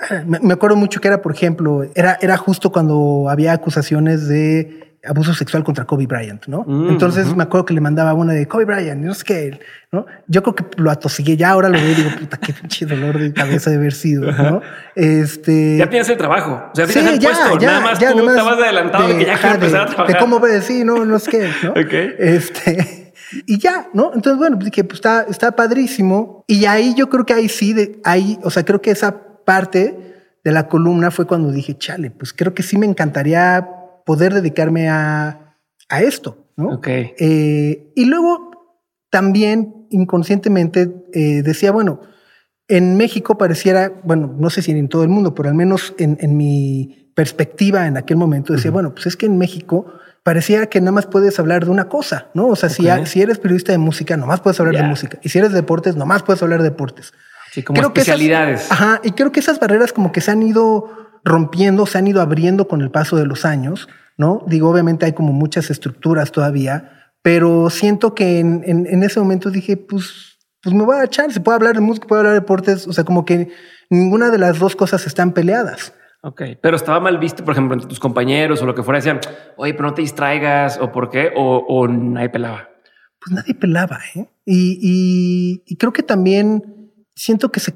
ah, 0.00 0.22
me, 0.26 0.38
me 0.40 0.54
acuerdo 0.54 0.76
mucho 0.76 1.00
que 1.00 1.08
era, 1.08 1.22
por 1.22 1.32
ejemplo, 1.32 1.84
era, 1.94 2.18
era 2.20 2.36
justo 2.36 2.70
cuando 2.70 3.28
había 3.28 3.52
acusaciones 3.52 4.28
de 4.28 4.85
abuso 5.06 5.32
sexual 5.34 5.62
contra 5.64 5.84
Kobe 5.84 6.06
Bryant, 6.06 6.46
¿no? 6.46 6.64
Mm, 6.66 6.90
entonces 6.90 7.26
ujú. 7.28 7.36
me 7.36 7.42
acuerdo 7.44 7.64
que 7.66 7.74
le 7.74 7.80
mandaba 7.80 8.14
una 8.14 8.32
de 8.32 8.46
Kobe 8.46 8.64
Bryant, 8.64 9.02
no 9.02 9.14
sé 9.14 9.24
qué, 9.24 9.60
¿no? 9.92 10.06
Yo 10.26 10.42
creo 10.42 10.54
que 10.54 10.64
lo 10.76 10.90
atosigué, 10.90 11.36
ya 11.36 11.50
ahora 11.50 11.68
lo 11.68 11.78
veo 11.78 11.90
y 11.90 11.94
digo, 11.94 12.10
puta, 12.18 12.36
qué 12.38 12.52
pinche 12.52 12.86
dolor 12.86 13.18
de 13.18 13.32
cabeza 13.32 13.70
de 13.70 13.76
haber 13.76 13.92
sido, 13.92 14.30
¿no? 14.32 14.60
Este... 14.94 15.76
Ya 15.78 15.88
tienes 15.88 16.08
el 16.08 16.16
trabajo, 16.16 16.70
o 16.72 16.74
sea, 16.74 16.86
Sí, 16.86 16.94
tienes 16.94 17.12
el 17.14 17.18
ya, 17.20 17.28
puesto, 17.30 17.58
ya, 17.58 17.66
nada 17.68 17.80
más 17.80 17.98
ya, 17.98 18.10
tú 18.12 18.18
nomás 18.18 18.36
estabas 18.36 18.58
adelantado 18.58 19.08
de, 19.08 19.16
que 19.18 19.24
ya 19.24 19.34
ajá, 19.34 19.40
quiero 19.42 19.54
empezar 19.56 19.78
de- 19.78 19.84
a 19.84 19.86
trabajar. 19.94 20.14
De 20.14 20.20
cómo 20.20 20.40
sí, 20.62 20.84
no, 20.84 21.04
no 21.04 21.18
sé 21.18 21.30
qué, 21.30 21.50
¿no? 21.62 21.70
Ok. 21.80 21.92
Este, 22.18 23.12
y 23.46 23.58
ya, 23.58 23.88
¿no? 23.92 24.12
Entonces, 24.14 24.38
bueno, 24.38 24.56
pues 24.56 24.70
dije, 24.70 24.84
pues 24.84 24.96
está, 24.98 25.26
está 25.28 25.52
padrísimo. 25.52 26.44
Y 26.46 26.64
ahí 26.66 26.94
yo 26.96 27.08
creo 27.08 27.26
que 27.26 27.34
ahí 27.34 27.48
sí, 27.48 27.72
de, 27.72 28.00
ahí, 28.04 28.38
o 28.42 28.50
sea, 28.50 28.64
creo 28.64 28.80
que 28.80 28.90
esa 28.90 29.16
parte 29.44 30.14
de 30.44 30.52
la 30.52 30.68
columna 30.68 31.10
fue 31.10 31.26
cuando 31.26 31.50
dije, 31.50 31.76
chale, 31.76 32.10
pues 32.10 32.32
creo 32.32 32.54
que 32.54 32.62
sí 32.62 32.78
me 32.78 32.86
encantaría 32.86 33.68
poder 34.06 34.32
dedicarme 34.32 34.88
a, 34.88 35.58
a 35.90 36.02
esto, 36.02 36.46
¿no? 36.56 36.68
Ok. 36.76 36.86
Eh, 36.88 37.92
y 37.94 38.04
luego 38.06 38.50
también 39.10 39.86
inconscientemente 39.90 40.94
eh, 41.12 41.42
decía, 41.42 41.72
bueno, 41.72 42.00
en 42.68 42.96
México 42.96 43.36
pareciera, 43.38 43.92
bueno, 44.04 44.34
no 44.38 44.48
sé 44.50 44.62
si 44.62 44.72
en 44.72 44.88
todo 44.88 45.02
el 45.02 45.08
mundo, 45.08 45.34
pero 45.34 45.48
al 45.48 45.54
menos 45.54 45.94
en, 45.98 46.16
en 46.20 46.36
mi 46.36 47.12
perspectiva 47.14 47.86
en 47.86 47.96
aquel 47.96 48.16
momento 48.16 48.52
decía, 48.52 48.70
bueno, 48.70 48.92
pues 48.94 49.06
es 49.06 49.16
que 49.16 49.26
en 49.26 49.38
México 49.38 49.86
parecía 50.22 50.66
que 50.66 50.80
nada 50.80 50.92
más 50.92 51.06
puedes 51.06 51.38
hablar 51.38 51.64
de 51.64 51.70
una 51.70 51.88
cosa, 51.88 52.28
¿no? 52.34 52.48
O 52.48 52.56
sea, 52.56 52.68
si, 52.68 52.88
a- 52.88 53.06
si 53.06 53.22
eres 53.22 53.38
periodista 53.38 53.70
de 53.72 53.78
música, 53.78 54.16
nomás 54.16 54.40
puedes 54.40 54.58
hablar 54.60 54.74
de 54.76 54.82
música. 54.82 55.18
Y 55.22 55.28
si 55.28 55.38
eres 55.38 55.50
de 55.52 55.56
deportes, 55.56 55.94
nomás 55.96 56.22
puedes 56.24 56.42
hablar 56.42 56.62
de 56.62 56.70
deportes. 56.70 57.12
Sí, 57.52 57.62
como 57.62 57.78
Creo 57.80 57.92
que 57.94 58.00
esas- 58.00 58.14
especialidades. 58.16 58.70
ajá, 58.70 59.00
y 59.04 59.12
creo 59.12 59.30
que 59.32 59.40
esas 59.40 59.60
barreras 59.60 59.92
como 59.92 60.10
que 60.12 60.20
se 60.20 60.30
han 60.32 60.42
ido 60.42 60.90
rompiendo, 61.26 61.84
se 61.86 61.98
han 61.98 62.06
ido 62.06 62.22
abriendo 62.22 62.68
con 62.68 62.80
el 62.80 62.90
paso 62.90 63.16
de 63.16 63.26
los 63.26 63.44
años, 63.44 63.88
¿no? 64.16 64.42
Digo, 64.46 64.70
obviamente 64.70 65.04
hay 65.04 65.12
como 65.12 65.32
muchas 65.32 65.70
estructuras 65.70 66.32
todavía, 66.32 67.10
pero 67.22 67.68
siento 67.68 68.14
que 68.14 68.38
en, 68.38 68.62
en- 68.64 68.86
en 68.86 69.02
ese 69.02 69.20
momento 69.20 69.50
dije, 69.50 69.76
pues, 69.76 70.38
pues 70.62 70.74
me 70.74 70.84
voy 70.84 70.96
a 70.96 71.04
echar, 71.04 71.32
se 71.32 71.40
puede 71.40 71.56
hablar 71.56 71.74
de 71.74 71.80
música, 71.80 72.06
puede 72.06 72.20
hablar 72.20 72.34
de 72.34 72.40
deportes, 72.40 72.86
o 72.86 72.92
sea, 72.92 73.04
como 73.04 73.24
que 73.24 73.50
ninguna 73.90 74.30
de 74.30 74.38
las 74.38 74.58
dos 74.58 74.74
cosas 74.76 75.06
están 75.06 75.32
peleadas. 75.32 75.92
Ok, 76.22 76.42
pero 76.62 76.76
estaba 76.76 76.98
mal 77.00 77.18
visto, 77.18 77.44
por 77.44 77.52
ejemplo, 77.52 77.74
entre 77.74 77.88
tus 77.88 78.00
compañeros 78.00 78.62
o 78.62 78.66
lo 78.66 78.74
que 78.74 78.82
fuera, 78.82 78.98
decían, 78.98 79.20
oye, 79.56 79.74
pero 79.74 79.88
no 79.88 79.94
te 79.94 80.02
distraigas 80.02 80.78
o 80.80 80.90
por 80.92 81.10
qué, 81.10 81.30
o, 81.36 81.58
o 81.68 81.86
nadie 81.88 82.30
pelaba. 82.30 82.68
pues 83.20 83.34
nadie 83.34 83.54
pelaba, 83.54 83.98
¿eh? 84.14 84.28
Y, 84.44 84.78
y- 84.80 85.62
y 85.66 85.76
creo 85.76 85.92
que 85.92 86.02
también 86.04 86.62
siento 87.14 87.50
que 87.50 87.60
se 87.60 87.74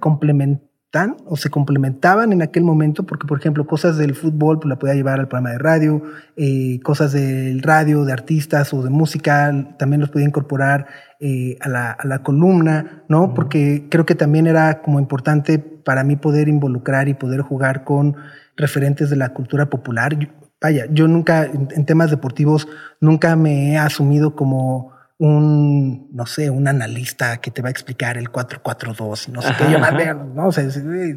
o 1.26 1.36
se 1.36 1.50
complementaban 1.50 2.32
en 2.32 2.42
aquel 2.42 2.64
momento, 2.64 3.04
porque, 3.04 3.26
por 3.26 3.38
ejemplo, 3.38 3.64
cosas 3.66 3.96
del 3.96 4.14
fútbol 4.16 4.58
pues, 4.58 4.68
la 4.68 4.76
podía 4.78 4.94
llevar 4.94 5.20
al 5.20 5.28
programa 5.28 5.50
de 5.52 5.58
radio, 5.58 6.02
eh, 6.36 6.80
cosas 6.82 7.12
del 7.12 7.62
radio, 7.62 8.04
de 8.04 8.12
artistas 8.12 8.74
o 8.74 8.82
de 8.82 8.90
música, 8.90 9.74
también 9.78 10.00
los 10.00 10.10
podía 10.10 10.26
incorporar 10.26 10.86
eh, 11.20 11.56
a, 11.60 11.68
la, 11.68 11.92
a 11.92 12.06
la 12.08 12.24
columna, 12.24 13.04
¿no? 13.08 13.34
Porque 13.34 13.86
creo 13.88 14.04
que 14.04 14.16
también 14.16 14.48
era 14.48 14.82
como 14.82 14.98
importante 14.98 15.60
para 15.60 16.02
mí 16.02 16.16
poder 16.16 16.48
involucrar 16.48 17.08
y 17.08 17.14
poder 17.14 17.42
jugar 17.42 17.84
con 17.84 18.16
referentes 18.56 19.10
de 19.10 19.16
la 19.16 19.28
cultura 19.28 19.70
popular. 19.70 20.18
Yo- 20.18 20.28
vaya, 20.60 20.86
yo 20.90 21.06
nunca, 21.06 21.44
en, 21.44 21.68
en 21.70 21.86
temas 21.86 22.10
deportivos, 22.10 22.66
nunca 23.00 23.36
me 23.36 23.72
he 23.72 23.78
asumido 23.78 24.34
como 24.34 24.92
un, 25.22 26.08
no 26.14 26.24
sé, 26.24 26.48
un 26.48 26.66
analista 26.66 27.36
que 27.42 27.50
te 27.50 27.60
va 27.60 27.68
a 27.68 27.70
explicar 27.70 28.16
el 28.16 28.32
4-4-2 28.32 29.28
y 29.28 29.32
no 29.32 29.42
sé 29.42 29.48
Ajá, 29.48 29.66
qué. 29.66 29.72
Yo 29.72 29.78
más 29.78 29.94
veo, 29.94 30.14
¿no? 30.34 30.46
O 30.48 30.52
sea, 30.52 30.64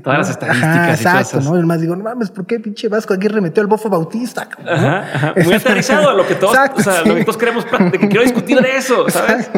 Todas 0.03 0.17
las 0.19 0.27
¿no? 0.27 0.31
estadísticas 0.33 0.77
Ajá, 0.77 0.89
y 0.89 0.93
exacto, 0.93 1.37
cosas. 1.37 1.45
¿no? 1.45 1.57
Y 1.57 1.63
más 1.63 1.79
digo, 1.79 1.95
no 1.95 2.03
mames, 2.03 2.29
¿por 2.29 2.45
qué 2.45 2.59
pinche 2.59 2.89
Vasco 2.89 3.13
Aguirre 3.13 3.39
metió 3.39 3.61
al 3.63 3.67
bofo 3.67 3.89
Bautista? 3.89 4.49
Ajá, 4.67 4.99
ajá. 5.13 5.33
Muy 5.45 5.53
aterrizado 5.53 6.09
a 6.09 6.13
lo 6.15 6.27
que 6.27 6.35
todos, 6.35 6.53
Exacto, 6.53 6.81
o 6.81 6.83
sea, 6.83 7.01
sí. 7.01 7.07
lo 7.09 7.15
que 7.15 7.23
todos 7.23 7.37
queremos, 7.37 7.65
de 7.65 7.91
que 7.97 8.07
quiero 8.09 8.23
discutir 8.23 8.59
de 8.59 8.75
eso, 8.75 9.09
¿sabes? 9.09 9.49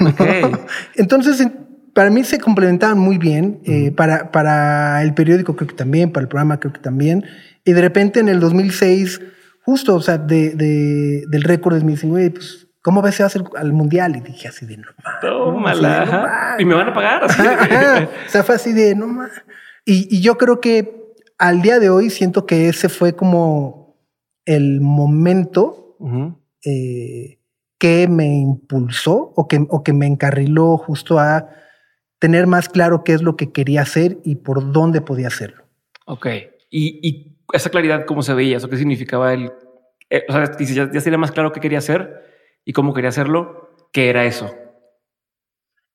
Ok. 0.00 0.20
Entonces, 0.94 1.40
en- 1.40 1.68
para 1.92 2.10
mí 2.10 2.22
se 2.22 2.38
complementaban 2.38 2.96
muy 2.98 3.18
bien. 3.18 3.60
eh, 3.64 3.90
para, 3.90 4.30
para 4.30 5.02
el 5.02 5.14
periódico 5.14 5.56
creo 5.56 5.66
que 5.66 5.74
también, 5.74 6.12
para 6.12 6.22
el 6.22 6.28
programa 6.28 6.60
creo 6.60 6.72
que 6.72 6.80
también. 6.80 7.24
Y 7.64 7.72
de 7.72 7.80
repente 7.80 8.20
en 8.20 8.28
el 8.28 8.38
2006, 8.38 9.20
justo, 9.64 9.96
o 9.96 10.00
sea, 10.00 10.16
de, 10.16 10.50
de- 10.54 11.24
del 11.28 11.42
récord, 11.42 11.82
dicen, 11.82 12.10
güey, 12.10 12.30
pues, 12.30 12.68
¿cómo 12.82 13.02
ves 13.02 13.14
si 13.16 13.22
vas 13.22 13.36
al, 13.36 13.44
al 13.56 13.72
mundial? 13.72 14.16
Y 14.16 14.20
dije 14.20 14.48
así 14.48 14.66
de, 14.66 14.76
no 14.78 14.86
de, 14.88 15.28
Tómala. 15.28 16.04
"No 16.04 16.12
ajá. 16.12 16.20
mames". 16.22 16.60
Y 16.60 16.64
me 16.64 16.74
van 16.74 16.88
a 16.88 16.92
pagar. 16.94 17.24
O 18.26 18.30
sea, 18.30 18.42
fue 18.42 18.54
así 18.54 18.72
de, 18.72 18.94
no 18.94 19.06
más. 19.06 19.30
Y, 19.84 20.14
y 20.14 20.20
yo 20.20 20.36
creo 20.38 20.60
que 20.60 21.14
al 21.38 21.62
día 21.62 21.78
de 21.78 21.90
hoy 21.90 22.10
siento 22.10 22.46
que 22.46 22.68
ese 22.68 22.88
fue 22.88 23.14
como 23.16 23.96
el 24.44 24.80
momento 24.80 25.96
eh, 26.64 27.38
que 27.78 28.08
me 28.08 28.26
impulsó 28.38 29.32
o 29.36 29.48
que, 29.48 29.64
o 29.68 29.82
que 29.82 29.92
me 29.92 30.06
encarriló 30.06 30.76
justo 30.76 31.18
a 31.18 31.48
tener 32.18 32.46
más 32.46 32.68
claro 32.68 33.04
qué 33.04 33.14
es 33.14 33.22
lo 33.22 33.36
que 33.36 33.52
quería 33.52 33.80
hacer 33.82 34.18
y 34.24 34.36
por 34.36 34.72
dónde 34.72 35.00
podía 35.00 35.28
hacerlo. 35.28 35.64
Ok. 36.06 36.26
Y, 36.70 37.00
y 37.08 37.38
esa 37.52 37.70
claridad, 37.70 38.04
¿cómo 38.04 38.22
se 38.22 38.34
veía? 38.34 38.58
¿Eso 38.58 38.68
qué 38.68 38.76
significaba 38.76 39.32
el... 39.32 39.50
eh, 40.10 40.24
o 40.28 40.32
sea, 40.32 40.56
ya, 40.58 40.90
ya 40.92 41.00
tenía 41.00 41.18
más 41.18 41.32
claro 41.32 41.52
qué 41.52 41.60
quería 41.60 41.78
hacer 41.78 42.29
y 42.64 42.72
cómo 42.72 42.94
quería 42.94 43.10
hacerlo, 43.10 43.70
¿qué 43.92 44.10
era 44.10 44.24
eso? 44.24 44.50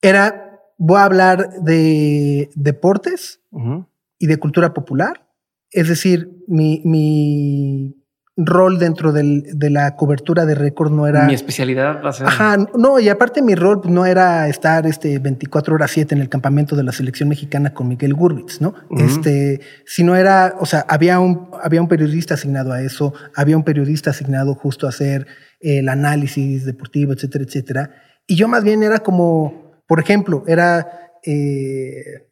era, 0.02 0.60
voy 0.78 0.98
a 1.00 1.04
hablar 1.06 1.50
de 1.62 2.50
deportes 2.56 3.40
Ujú. 3.52 3.88
y 4.20 4.28
de 4.28 4.38
cultura 4.38 4.74
popular. 4.74 5.28
Es 5.72 5.88
decir, 5.90 6.30
mi, 6.48 6.82
mi 6.86 7.96
rol 8.38 8.78
dentro 8.78 9.12
del- 9.14 9.44
de 9.58 9.70
la 9.70 9.96
cobertura 9.96 10.46
de 10.46 10.54
récord 10.56 10.92
no 10.92 11.08
era... 11.08 11.26
Mi 11.26 11.34
especialidad 11.34 12.04
va 12.04 12.10
a 12.10 12.14
ser. 12.14 12.28
Ajá, 12.28 12.58
no, 12.78 13.00
y 13.00 13.10
aparte 13.10 13.42
mi 13.42 13.56
rol 13.56 13.82
pues, 13.82 13.92
no 13.94 14.06
era 14.06 14.48
estar 14.48 14.86
este 14.86 15.18
24 15.20 15.74
horas 15.74 15.90
7 15.92 16.14
en 16.14 16.22
el 16.22 16.30
campamento 16.30 16.76
de 16.76 16.84
la 16.84 16.92
selección 16.92 17.30
mexicana 17.30 17.74
con 17.74 17.88
Miguel 17.88 18.14
Gurbitz, 18.14 18.62
¿no? 18.62 18.76
Ujú. 18.90 19.04
Este, 19.04 19.62
sino 19.86 20.16
era, 20.16 20.56
o 20.60 20.66
sea, 20.66 20.86
había 20.88 21.20
un, 21.20 21.50
había 21.64 21.82
un 21.82 21.88
periodista 21.88 22.36
asignado 22.36 22.74
a 22.74 22.82
eso, 22.82 23.14
había 23.36 23.58
un 23.58 23.64
periodista 23.64 24.12
asignado 24.12 24.54
justo 24.54 24.86
a 24.86 24.90
hacer 24.90 25.26
el 25.66 25.90
análisis 25.90 26.66
deportivo, 26.66 27.14
etcétera, 27.14 27.44
etcétera. 27.46 27.90
Y 28.28 28.36
yo 28.36 28.48
más 28.48 28.64
bien 28.64 28.84
era 28.84 29.00
como, 29.00 29.82
por 29.88 30.00
ejemplo, 30.00 30.44
era, 30.48 31.12
eh, 31.24 32.28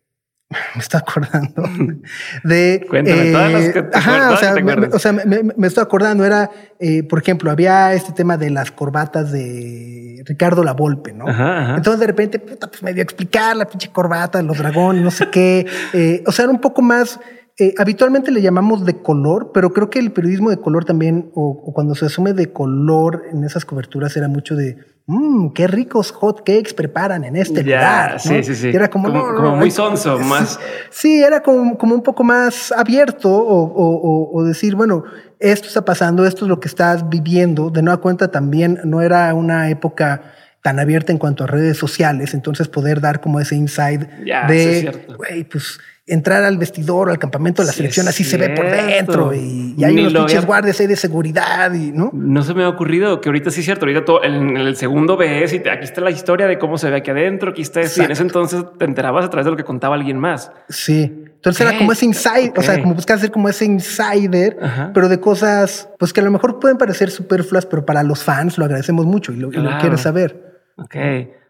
me 0.76 0.82
estoy 0.82 1.00
acordando 1.00 1.64
de... 2.44 2.86
Cuéntame 2.90 3.32
todas 3.32 3.52
las 3.52 3.70
que 3.70 3.82
te 3.84 3.98
ajá, 3.98 4.32
o 4.32 4.38
sea, 4.38 4.54
te 4.54 4.64
me- 4.64 4.72
acuerdes. 4.72 4.94
o 4.96 5.00
sea, 5.00 5.12
me, 5.14 5.26
me- 5.26 5.54
me 5.56 5.68
estoy 5.68 5.82
acordando, 5.84 6.26
era, 6.26 6.50
eh, 6.80 7.04
por 7.04 7.20
ejemplo, 7.20 7.50
había 7.52 7.94
este 7.94 8.12
tema 8.12 8.38
de 8.38 8.50
las 8.50 8.72
corbatas 8.72 9.32
de 9.32 10.22
Ricardo 10.26 10.64
Lavolpe, 10.64 11.12
¿no? 11.12 11.28
Ajá, 11.28 11.64
ajá. 11.64 11.76
Entonces 11.78 12.00
de 12.00 12.08
repente, 12.08 12.40
puta, 12.40 12.68
pues 12.68 12.82
me 12.84 12.94
dio 12.94 13.02
a 13.02 13.04
explicar 13.04 13.56
la 13.56 13.66
pinche 13.66 13.90
corbata, 13.92 14.42
los 14.42 14.58
dragones, 14.58 15.04
no 15.04 15.12
sé 15.12 15.30
qué. 15.32 15.66
Eh, 15.94 16.24
o 16.26 16.32
sea, 16.32 16.44
era 16.44 16.52
un 16.54 16.62
poco 16.62 16.82
más, 16.82 17.20
eh, 17.60 17.74
habitualmente 17.78 18.32
le 18.32 18.42
llamamos 18.42 18.86
de 18.86 18.98
color, 19.02 19.52
pero 19.54 19.74
creo 19.74 19.90
que 19.90 20.00
el 20.00 20.12
periodismo 20.12 20.50
de 20.50 20.58
color 20.58 20.86
también, 20.86 21.30
o, 21.36 21.50
o 21.66 21.74
cuando 21.74 21.94
se 21.96 22.06
asume 22.08 22.34
de 22.34 22.52
color 22.52 23.24
en 23.32 23.44
esas 23.44 23.64
coberturas, 23.66 24.18
era 24.18 24.28
mucho 24.28 24.56
de, 24.56 24.78
mmm, 25.06 25.50
qué 25.50 25.68
ricos 25.68 26.12
hot 26.12 26.40
cakes 26.40 26.74
preparan 26.76 27.24
en 27.24 27.36
este 27.36 27.64
lugar. 27.64 28.14
¿no? 28.14 28.20
sí, 28.20 28.44
sí, 28.44 28.56
sí. 28.56 28.70
Era 28.70 28.90
como, 28.90 29.10
Como- 29.10 29.28
no, 29.30 29.36
como 29.36 29.50
no, 29.52 29.56
muy 29.58 29.70
sonso, 29.70 30.18
sí, 30.18 30.24
más- 30.26 30.60
Sí, 30.90 31.22
era 31.22 31.44
como, 31.44 31.78
como 31.78 31.94
un 31.94 32.02
poco 32.02 32.24
más 32.24 32.72
abierto 32.72 33.30
o, 33.30 33.64
o- 33.64 33.96
o- 34.02 34.32
o 34.40 34.44
decir, 34.44 34.76
bueno, 34.76 35.04
esto 35.40 35.68
está 35.68 35.86
pasando, 35.86 36.26
esto 36.26 36.46
es 36.46 36.50
lo 36.50 36.60
que 36.60 36.68
estás 36.70 37.08
viviendo. 37.10 37.70
De 37.70 37.82
nueva 37.84 38.02
cuenta 38.02 38.32
también 38.32 38.80
no 38.86 39.02
era 39.02 39.32
una 39.36 39.70
época 39.70 40.22
tan 40.64 40.80
abierta 40.80 41.12
en 41.12 41.18
cuanto 41.18 41.44
a 41.44 41.48
redes 41.48 41.78
sociales, 41.78 42.34
entonces 42.34 42.70
poder 42.70 43.02
dar 43.02 43.20
como 43.20 43.40
ese 43.42 43.56
insight 43.58 44.04
es 44.48 44.48
de, 44.48 45.06
güey, 45.18 45.44
pues 45.44 45.78
entrar 46.06 46.44
al 46.44 46.58
vestidor, 46.58 47.10
al 47.10 47.18
campamento 47.18 47.62
de 47.62 47.68
la 47.68 47.72
Sí 47.72 47.78
selección, 47.78 48.08
así 48.10 48.24
se 48.26 48.38
ve 48.38 48.50
por 48.50 48.66
dentro 48.70 49.34
y, 49.34 49.74
y 49.78 49.84
hay 49.86 49.96
Ni 49.96 50.02
unos 50.02 50.14
pinches 50.14 50.38
había- 50.40 50.48
guardias 50.48 50.80
ahí 50.82 50.88
de 50.88 50.98
seguridad 50.98 51.74
y, 51.74 51.94
¿no? 51.94 52.10
No 52.14 52.44
se 52.44 52.54
me 52.54 52.64
ha 52.64 52.70
ocurrido 52.70 53.22
que 53.22 53.30
ahorita 53.30 53.52
sí 53.52 53.62
es 53.62 53.66
cierto. 53.66 53.86
Ahorita 53.86 54.04
todo, 54.04 54.22
en, 54.24 54.58
el 54.58 54.76
segundo 54.76 55.16
ves 55.16 55.54
y 55.54 55.60
te- 55.60 55.70
aquí 55.72 55.86
está 55.86 56.02
la 56.02 56.12
historia 56.12 56.46
de 56.48 56.60
cómo 56.60 56.78
se 56.78 56.90
ve 56.90 56.98
aquí 56.98 57.12
adentro. 57.12 57.52
Aquí 57.52 57.62
está. 57.62 57.82
Y 57.82 58.02
en 58.02 58.12
ese 58.12 58.22
entonces 58.22 58.66
te 58.78 58.84
enterabas 58.86 59.24
a 59.26 59.30
través 59.30 59.46
de 59.46 59.52
lo 59.52 59.58
que 59.58 59.64
contaba 59.64 59.96
alguien 59.96 60.18
más. 60.20 60.52
Sí. 60.68 61.04
Entonces 61.36 61.62
era 61.68 61.78
como 61.78 61.92
ese 61.92 62.06
insider, 62.06 62.54
o 62.56 62.62
sea, 62.62 62.82
como 62.82 62.94
buscar 62.96 63.20
ser 63.20 63.32
como 63.32 63.48
ese 63.50 63.66
insider, 63.66 64.58
Ajá. 64.62 64.92
pero 64.94 65.10
de 65.10 65.20
cosas, 65.20 65.90
pues 66.00 66.14
que 66.14 66.22
a 66.22 66.24
lo 66.24 66.32
mejor 66.32 66.60
pueden 66.60 66.78
parecer 66.78 67.12
superfluas, 67.12 67.66
pero 67.66 67.86
para 67.86 68.02
los 68.04 68.24
fans 68.24 68.58
lo 68.58 68.64
agradecemos 68.66 69.06
mucho 69.06 69.34
y 69.34 69.38
lo, 69.38 69.50
y 69.50 69.56
lo 69.56 69.64
Claro. 69.64 69.80
quieres 69.82 70.02
saber. 70.02 70.62
Ok. 70.78 70.96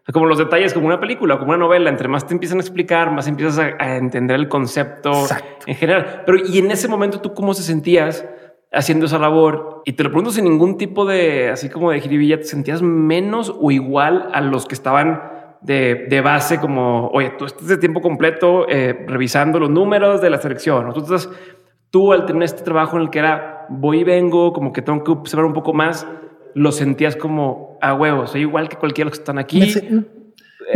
O 0.04 0.06
sea, 0.06 0.12
como 0.12 0.26
los 0.26 0.36
detalles, 0.36 0.74
como 0.74 0.86
una 0.86 1.00
película, 1.00 1.38
como 1.38 1.50
una 1.50 1.58
novela. 1.58 1.88
Entre 1.88 2.08
más 2.08 2.26
te 2.26 2.34
empiezan 2.34 2.58
a 2.58 2.60
explicar, 2.60 3.10
más 3.10 3.26
empiezas 3.26 3.58
a, 3.58 3.82
a 3.82 3.96
entender 3.96 4.36
el 4.36 4.48
concepto 4.48 5.10
Exacto. 5.10 5.64
en 5.66 5.74
general. 5.74 6.22
Pero 6.26 6.38
y 6.46 6.58
en 6.58 6.70
ese 6.70 6.88
momento 6.88 7.20
tú 7.20 7.32
cómo 7.32 7.54
se 7.54 7.62
sentías 7.62 8.26
haciendo 8.74 9.06
esa 9.06 9.18
labor 9.18 9.82
y 9.84 9.92
te 9.92 10.02
lo 10.02 10.10
pregunto 10.10 10.30
sin 10.30 10.44
ningún 10.44 10.76
tipo 10.76 11.04
de 11.04 11.48
así 11.50 11.68
como 11.68 11.90
de 11.90 12.00
jiribilla, 12.00 12.38
¿te 12.38 12.44
sentías 12.44 12.82
menos 12.82 13.54
o 13.58 13.70
igual 13.70 14.28
a 14.32 14.40
los 14.40 14.66
que 14.66 14.74
estaban 14.74 15.22
de, 15.62 16.06
de 16.08 16.20
base 16.20 16.60
como, 16.60 17.08
oye, 17.08 17.30
tú 17.38 17.46
estás 17.46 17.66
de 17.66 17.78
tiempo 17.78 18.02
completo 18.02 18.68
eh, 18.68 19.04
revisando 19.06 19.58
los 19.58 19.70
números 19.70 20.20
de 20.20 20.28
la 20.28 20.38
selección, 20.38 20.92
estás, 20.94 21.30
tú 21.90 22.12
al 22.12 22.26
tener 22.26 22.42
este 22.42 22.62
trabajo 22.62 22.96
en 22.96 23.04
el 23.04 23.10
que 23.10 23.20
era 23.20 23.66
voy 23.70 24.00
y 24.00 24.04
vengo, 24.04 24.52
como 24.52 24.72
que 24.72 24.82
tengo 24.82 25.02
que 25.02 25.12
observar 25.12 25.46
un 25.46 25.54
poco 25.54 25.72
más, 25.72 26.06
lo 26.54 26.70
sentías 26.70 27.16
como 27.16 27.73
a 27.88 27.94
huevo, 27.94 28.26
soy 28.26 28.42
igual 28.42 28.68
que 28.68 28.76
cualquiera 28.76 29.06
de 29.08 29.10
los 29.12 29.18
que 29.18 29.22
están 29.22 29.38
aquí. 29.38 29.70
Se- 29.70 29.88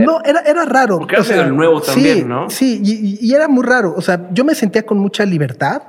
no, 0.00 0.20
era, 0.22 0.40
era 0.40 0.64
raro. 0.66 0.98
porque 0.98 1.16
era 1.16 1.24
medio 1.24 1.52
nuevo 1.52 1.80
también, 1.80 2.18
sí, 2.18 2.24
¿no? 2.24 2.50
Sí, 2.50 2.80
y, 2.84 3.18
y 3.26 3.34
era 3.34 3.48
muy 3.48 3.64
raro. 3.64 3.94
O 3.96 4.02
sea, 4.02 4.28
yo 4.32 4.44
me 4.44 4.54
sentía 4.54 4.84
con 4.84 4.98
mucha 4.98 5.24
libertad 5.24 5.82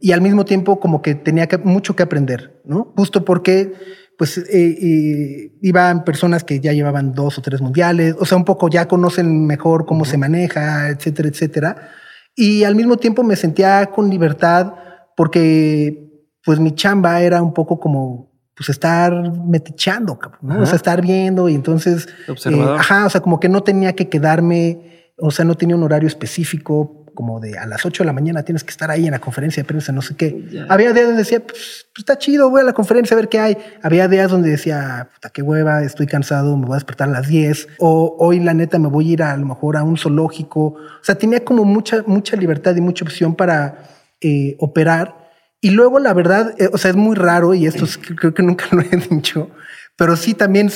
y 0.00 0.12
al 0.12 0.20
mismo 0.22 0.44
tiempo 0.44 0.80
como 0.80 1.02
que 1.02 1.14
tenía 1.14 1.46
que, 1.46 1.58
mucho 1.58 1.94
que 1.94 2.02
aprender, 2.02 2.60
¿no? 2.64 2.92
Justo 2.96 3.24
porque 3.24 3.72
pues 4.16 4.38
eh, 4.38 4.44
eh, 4.50 5.52
iban 5.60 6.04
personas 6.04 6.42
que 6.44 6.60
ya 6.60 6.72
llevaban 6.72 7.12
dos 7.12 7.36
o 7.38 7.42
tres 7.42 7.60
mundiales, 7.60 8.14
o 8.18 8.24
sea, 8.24 8.38
un 8.38 8.44
poco 8.44 8.68
ya 8.68 8.86
conocen 8.88 9.44
mejor 9.46 9.84
cómo 9.86 10.04
se 10.04 10.16
maneja, 10.16 10.88
etcétera, 10.88 11.28
etcétera. 11.28 11.76
Y 12.36 12.64
al 12.64 12.74
mismo 12.76 12.96
tiempo 12.96 13.22
me 13.24 13.36
sentía 13.36 13.86
con 13.86 14.08
libertad 14.08 14.72
porque 15.16 16.10
pues 16.44 16.58
mi 16.60 16.74
chamba 16.74 17.20
era 17.20 17.42
un 17.42 17.52
poco 17.52 17.78
como 17.78 18.32
pues 18.56 18.68
estar 18.68 19.12
metichando, 19.46 20.18
cabrón, 20.18 20.40
¿no? 20.42 20.62
O 20.62 20.66
sea, 20.66 20.76
estar 20.76 21.02
viendo 21.02 21.48
y 21.48 21.54
entonces, 21.54 22.08
Observador. 22.28 22.76
eh, 22.76 22.80
ajá, 22.80 23.06
o 23.06 23.10
sea, 23.10 23.20
como 23.20 23.40
que 23.40 23.48
no 23.48 23.62
tenía 23.62 23.94
que 23.94 24.08
quedarme, 24.08 25.12
o 25.18 25.30
sea, 25.30 25.44
no 25.44 25.56
tenía 25.56 25.76
un 25.76 25.82
horario 25.82 26.06
específico 26.06 27.04
como 27.14 27.40
de 27.40 27.56
a 27.56 27.66
las 27.66 27.86
8 27.86 28.02
de 28.02 28.06
la 28.06 28.12
mañana 28.12 28.42
tienes 28.42 28.64
que 28.64 28.70
estar 28.70 28.90
ahí 28.90 29.06
en 29.06 29.12
la 29.12 29.20
conferencia 29.20 29.62
de 29.62 29.66
prensa, 29.66 29.92
no 29.92 30.02
sé 30.02 30.16
qué. 30.16 30.66
Había 30.68 30.92
días 30.92 31.06
donde 31.06 31.18
decía, 31.18 31.40
pues, 31.40 31.86
pues, 31.92 32.00
está 32.00 32.18
chido, 32.18 32.50
voy 32.50 32.60
a 32.60 32.64
la 32.64 32.72
conferencia 32.72 33.14
a 33.14 33.20
ver 33.20 33.28
qué 33.28 33.38
hay. 33.38 33.56
Había 33.82 34.08
días 34.08 34.30
donde 34.30 34.50
decía, 34.50 35.08
puta, 35.14 35.30
qué 35.30 35.40
hueva, 35.40 35.82
estoy 35.82 36.06
cansado, 36.06 36.56
me 36.56 36.66
voy 36.66 36.74
a 36.74 36.76
despertar 36.76 37.08
a 37.08 37.12
las 37.12 37.28
10. 37.28 37.68
O 37.78 38.16
hoy, 38.18 38.40
la 38.40 38.52
neta, 38.52 38.78
me 38.78 38.88
voy 38.88 39.10
a 39.10 39.12
ir 39.12 39.22
a, 39.22 39.32
a 39.32 39.36
lo 39.36 39.46
mejor 39.46 39.76
a 39.76 39.84
un 39.84 39.96
zoológico. 39.96 40.60
O 40.60 41.02
sea, 41.02 41.14
tenía 41.14 41.44
como 41.44 41.64
mucha, 41.64 42.02
mucha 42.06 42.36
libertad 42.36 42.74
y 42.76 42.80
mucha 42.80 43.04
opción 43.04 43.34
para 43.34 43.78
eh, 44.20 44.56
operar. 44.58 45.23
Y 45.64 45.70
luego, 45.70 45.98
la 45.98 46.12
verdad, 46.12 46.54
eh, 46.58 46.68
o 46.70 46.76
sea, 46.76 46.90
es 46.90 46.96
muy 46.96 47.16
raro 47.16 47.54
y 47.54 47.64
esto 47.64 47.86
es- 47.86 47.96
creo 47.96 48.34
que 48.34 48.42
nunca 48.42 48.66
lo 48.72 48.82
he 48.82 48.96
dicho, 49.10 49.48
pero 49.96 50.14
sí 50.14 50.34
también 50.34 50.70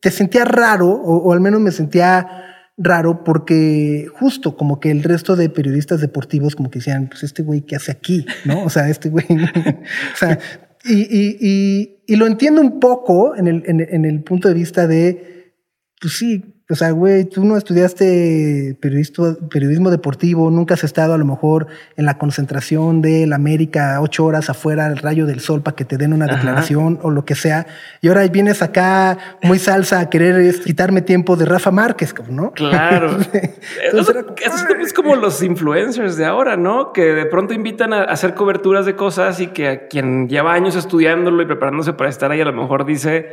te 0.00 0.10
sentía 0.12 0.44
raro, 0.44 0.86
o, 0.88 1.32
al 1.32 1.40
menos 1.40 1.60
me 1.60 1.72
sentía 1.72 2.44
raro 2.76 3.24
porque 3.24 4.06
justo 4.14 4.56
como 4.56 4.78
que 4.78 4.92
el 4.92 5.02
resto 5.02 5.34
de 5.34 5.50
periodistas 5.50 6.00
deportivos 6.00 6.54
como 6.54 6.70
que 6.70 6.78
decían, 6.78 7.08
pues 7.08 7.24
este 7.24 7.42
güey, 7.42 7.62
¿qué 7.62 7.74
hace 7.74 7.90
aquí? 7.90 8.26
¿No? 8.44 8.62
O 8.62 8.70
sea, 8.70 8.88
este 8.88 9.08
güey, 9.10 9.26
o 10.14 10.16
sea, 10.16 10.38
y, 10.84 10.94
y, 10.94 11.36
y, 11.40 12.04
y 12.06 12.14
lo 12.14 12.28
entiendo 12.28 12.60
un 12.60 12.78
poco 12.78 13.34
en 13.34 13.48
el, 13.48 13.64
en 13.66 14.04
el 14.04 14.22
punto 14.22 14.46
de 14.46 14.54
vista 14.54 14.86
de, 14.86 15.52
pues 16.00 16.16
sí, 16.16 16.57
o 16.70 16.74
sea, 16.74 16.90
güey, 16.90 17.24
tú 17.24 17.44
no 17.44 17.56
estudiaste 17.56 18.76
periodismo, 18.80 19.34
periodismo 19.50 19.90
deportivo, 19.90 20.50
nunca 20.50 20.74
has 20.74 20.84
estado 20.84 21.14
a 21.14 21.18
lo 21.18 21.24
mejor 21.24 21.66
en 21.96 22.04
la 22.04 22.18
concentración 22.18 23.00
del 23.00 23.32
América 23.32 23.98
ocho 24.02 24.24
horas 24.26 24.50
afuera 24.50 24.86
al 24.86 24.98
rayo 24.98 25.24
del 25.26 25.40
sol 25.40 25.62
para 25.62 25.74
que 25.76 25.84
te 25.84 25.96
den 25.96 26.12
una 26.12 26.26
Ajá. 26.26 26.34
declaración 26.36 26.98
o 27.02 27.10
lo 27.10 27.24
que 27.24 27.34
sea. 27.34 27.66
Y 28.02 28.08
ahora 28.08 28.26
vienes 28.28 28.60
acá 28.62 29.16
muy 29.42 29.58
salsa 29.58 30.00
a 30.00 30.10
querer 30.10 30.54
quitarme 30.60 31.00
tiempo 31.02 31.36
de 31.36 31.46
Rafa 31.46 31.70
Márquez, 31.70 32.14
¿no? 32.28 32.52
Claro. 32.52 33.12
Entonces 33.32 33.50
Eso- 33.92 34.10
era 34.10 34.22
como, 34.24 34.36
eso 34.36 34.66
es 34.80 34.92
como 34.92 35.16
los 35.16 35.42
influencers 35.42 36.16
de 36.16 36.26
ahora, 36.26 36.56
¿no? 36.58 36.92
Que 36.92 37.02
de 37.14 37.26
pronto 37.26 37.54
invitan 37.54 37.92
a 37.94 38.02
hacer 38.04 38.34
coberturas 38.34 38.84
de 38.84 38.94
cosas 38.94 39.40
y 39.40 39.46
que 39.48 39.68
a 39.68 39.86
quien 39.88 40.28
lleva 40.28 40.52
años 40.52 40.76
estudiándolo 40.76 41.42
y 41.42 41.46
preparándose 41.46 41.94
para 41.94 42.10
estar 42.10 42.30
ahí 42.30 42.40
a 42.40 42.44
lo 42.44 42.52
mejor 42.52 42.84
dice, 42.84 43.26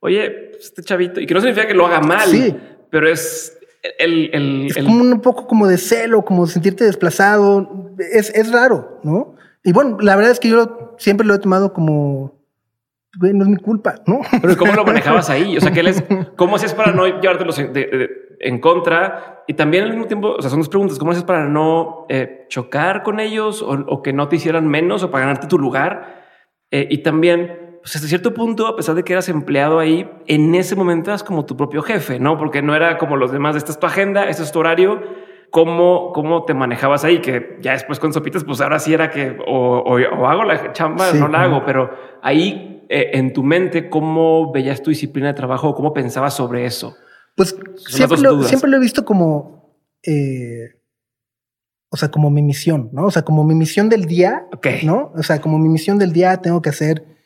oye, 0.00 0.30
pues, 0.52 0.64
este 0.64 0.82
chavito, 0.82 1.20
y 1.20 1.26
que 1.26 1.34
no 1.34 1.40
significa 1.40 1.66
que 1.68 1.74
lo 1.74 1.86
haga 1.86 2.00
mal, 2.00 2.28
Sí. 2.28 2.56
Pero 2.90 3.08
es 3.08 3.58
el... 3.98 4.30
el- 4.32 4.66
Es 4.70 4.76
el- 4.76 4.84
como 4.86 5.02
un 5.02 5.20
poco 5.20 5.46
como 5.46 5.66
de 5.66 5.78
celo, 5.78 6.24
como 6.24 6.46
sentirte 6.46 6.84
desplazado. 6.84 7.92
Es, 8.12 8.30
es 8.34 8.50
raro, 8.52 9.00
¿no? 9.02 9.34
Y 9.64 9.72
bueno, 9.72 9.98
la 10.00 10.16
verdad 10.16 10.32
es 10.32 10.40
que 10.40 10.48
yo 10.48 10.94
siempre 10.98 11.26
lo 11.26 11.34
he 11.34 11.38
tomado 11.38 11.72
como, 11.72 12.32
güey, 13.18 13.32
no 13.34 13.44
es 13.44 13.50
mi 13.50 13.56
culpa, 13.56 13.96
¿no? 14.06 14.20
Pero 14.40 14.56
¿cómo 14.56 14.72
lo 14.74 14.84
manejabas 14.84 15.28
ahí? 15.30 15.56
O 15.56 15.60
sea, 15.60 15.72
¿qué 15.72 15.82
les, 15.82 16.02
¿cómo 16.36 16.56
hacías 16.56 16.74
para 16.74 16.92
no 16.92 17.06
llevártelos 17.06 17.58
en, 17.58 17.72
de- 17.72 17.86
de- 17.86 18.10
en 18.40 18.60
contra? 18.60 19.42
Y 19.48 19.54
también 19.54 19.84
al 19.84 19.90
mismo 19.90 20.06
tiempo, 20.06 20.34
o 20.38 20.40
sea, 20.42 20.50
son 20.50 20.60
dos 20.60 20.68
preguntas. 20.68 20.98
¿Cómo 20.98 21.10
haces 21.12 21.24
para 21.24 21.48
no 21.48 22.06
eh, 22.08 22.46
chocar 22.48 23.02
con 23.02 23.18
ellos 23.20 23.62
o, 23.62 23.70
o 23.72 24.02
que 24.02 24.12
no 24.12 24.28
te 24.28 24.36
hicieran 24.36 24.66
menos 24.68 25.02
o 25.02 25.10
para 25.10 25.24
ganarte 25.24 25.46
tu 25.48 25.58
lugar? 25.58 26.24
Eh, 26.70 26.86
y 26.90 26.98
también, 26.98 27.67
pues 27.88 27.96
hasta 27.96 28.08
cierto 28.08 28.34
punto, 28.34 28.66
a 28.66 28.76
pesar 28.76 28.94
de 28.94 29.02
que 29.02 29.14
eras 29.14 29.30
empleado 29.30 29.78
ahí, 29.78 30.06
en 30.26 30.54
ese 30.54 30.76
momento 30.76 31.08
eras 31.10 31.22
como 31.24 31.46
tu 31.46 31.56
propio 31.56 31.80
jefe, 31.82 32.20
¿no? 32.20 32.36
Porque 32.36 32.60
no 32.60 32.76
era 32.76 32.98
como 32.98 33.16
los 33.16 33.32
demás, 33.32 33.56
esta 33.56 33.72
es 33.72 33.80
tu 33.80 33.86
agenda, 33.86 34.28
este 34.28 34.42
es 34.42 34.52
tu 34.52 34.58
horario. 34.58 35.00
¿Cómo, 35.50 36.12
¿Cómo 36.12 36.44
te 36.44 36.52
manejabas 36.52 37.04
ahí? 37.04 37.20
Que 37.22 37.56
ya 37.62 37.72
después 37.72 37.98
con 37.98 38.12
Sopitas, 38.12 38.44
pues 38.44 38.60
ahora 38.60 38.78
sí 38.78 38.92
era 38.92 39.10
que 39.10 39.38
o, 39.46 39.78
o- 39.78 39.94
o 40.20 40.26
hago 40.28 40.44
la 40.44 40.72
chamba, 40.74 41.10
Sí, 41.12 41.18
no 41.18 41.28
la 41.28 41.42
hago, 41.44 41.64
pero 41.64 41.90
ahí 42.20 42.84
eh, 42.90 43.12
en 43.14 43.32
tu 43.32 43.42
mente, 43.42 43.88
¿cómo 43.88 44.52
veías 44.52 44.82
tu 44.82 44.90
disciplina 44.90 45.28
de 45.28 45.34
trabajo 45.34 45.70
o 45.70 45.74
cómo 45.74 45.94
pensabas 45.94 46.34
sobre 46.34 46.66
eso? 46.66 46.94
Pues 47.34 47.56
siempre 47.76 48.18
lo, 48.20 48.42
siempre 48.48 48.68
lo 48.70 48.76
he 48.76 48.80
visto 48.80 49.06
como, 49.06 49.74
eh, 50.02 50.74
o 51.90 51.96
sea, 51.96 52.10
como 52.10 52.28
mi 52.28 52.42
misión, 52.42 52.90
¿no? 52.92 53.06
O 53.06 53.10
sea, 53.10 53.22
como 53.22 53.42
mi 53.44 53.54
misión 53.54 53.88
del 53.88 54.04
día. 54.04 54.46
¿no? 54.84 55.12
O 55.16 55.22
sea, 55.22 55.40
como 55.40 55.58
mi 55.58 55.70
misión 55.70 55.98
del 55.98 56.12
día 56.12 56.36
tengo 56.38 56.60
que 56.60 56.68
hacer 56.68 57.17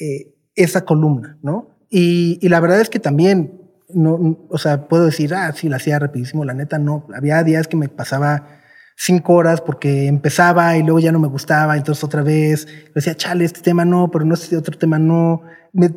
eh, 0.00 0.34
esa 0.54 0.84
columna, 0.84 1.38
¿no? 1.42 1.78
Y, 1.90 2.46
la 2.48 2.60
verdad 2.60 2.80
es 2.80 2.90
que 2.90 2.98
también 2.98 3.62
no, 3.88 4.38
o 4.50 4.58
sea, 4.58 4.88
puedo 4.88 5.06
decir, 5.06 5.34
ah, 5.34 5.52
sí, 5.54 5.68
la 5.68 5.76
hacía 5.76 5.98
rapidísimo, 5.98 6.44
la 6.44 6.52
neta 6.52 6.78
no. 6.78 7.06
Había 7.14 7.42
días 7.42 7.68
que 7.68 7.76
me 7.76 7.88
pasaba 7.88 8.57
cinco 9.00 9.34
horas 9.34 9.60
porque 9.60 10.08
empezaba 10.08 10.76
y 10.76 10.82
luego 10.82 10.98
ya 10.98 11.12
no 11.12 11.20
me 11.20 11.28
gustaba, 11.28 11.76
entonces 11.76 12.02
otra 12.02 12.22
vez 12.22 12.66
decía, 12.94 13.14
chale, 13.16 13.44
este 13.44 13.60
tema 13.60 13.84
no, 13.84 14.10
pero 14.10 14.24
no 14.24 14.34
este 14.34 14.56
otro 14.56 14.76
tema 14.76 14.98
no. 14.98 15.42
Me, 15.72 15.88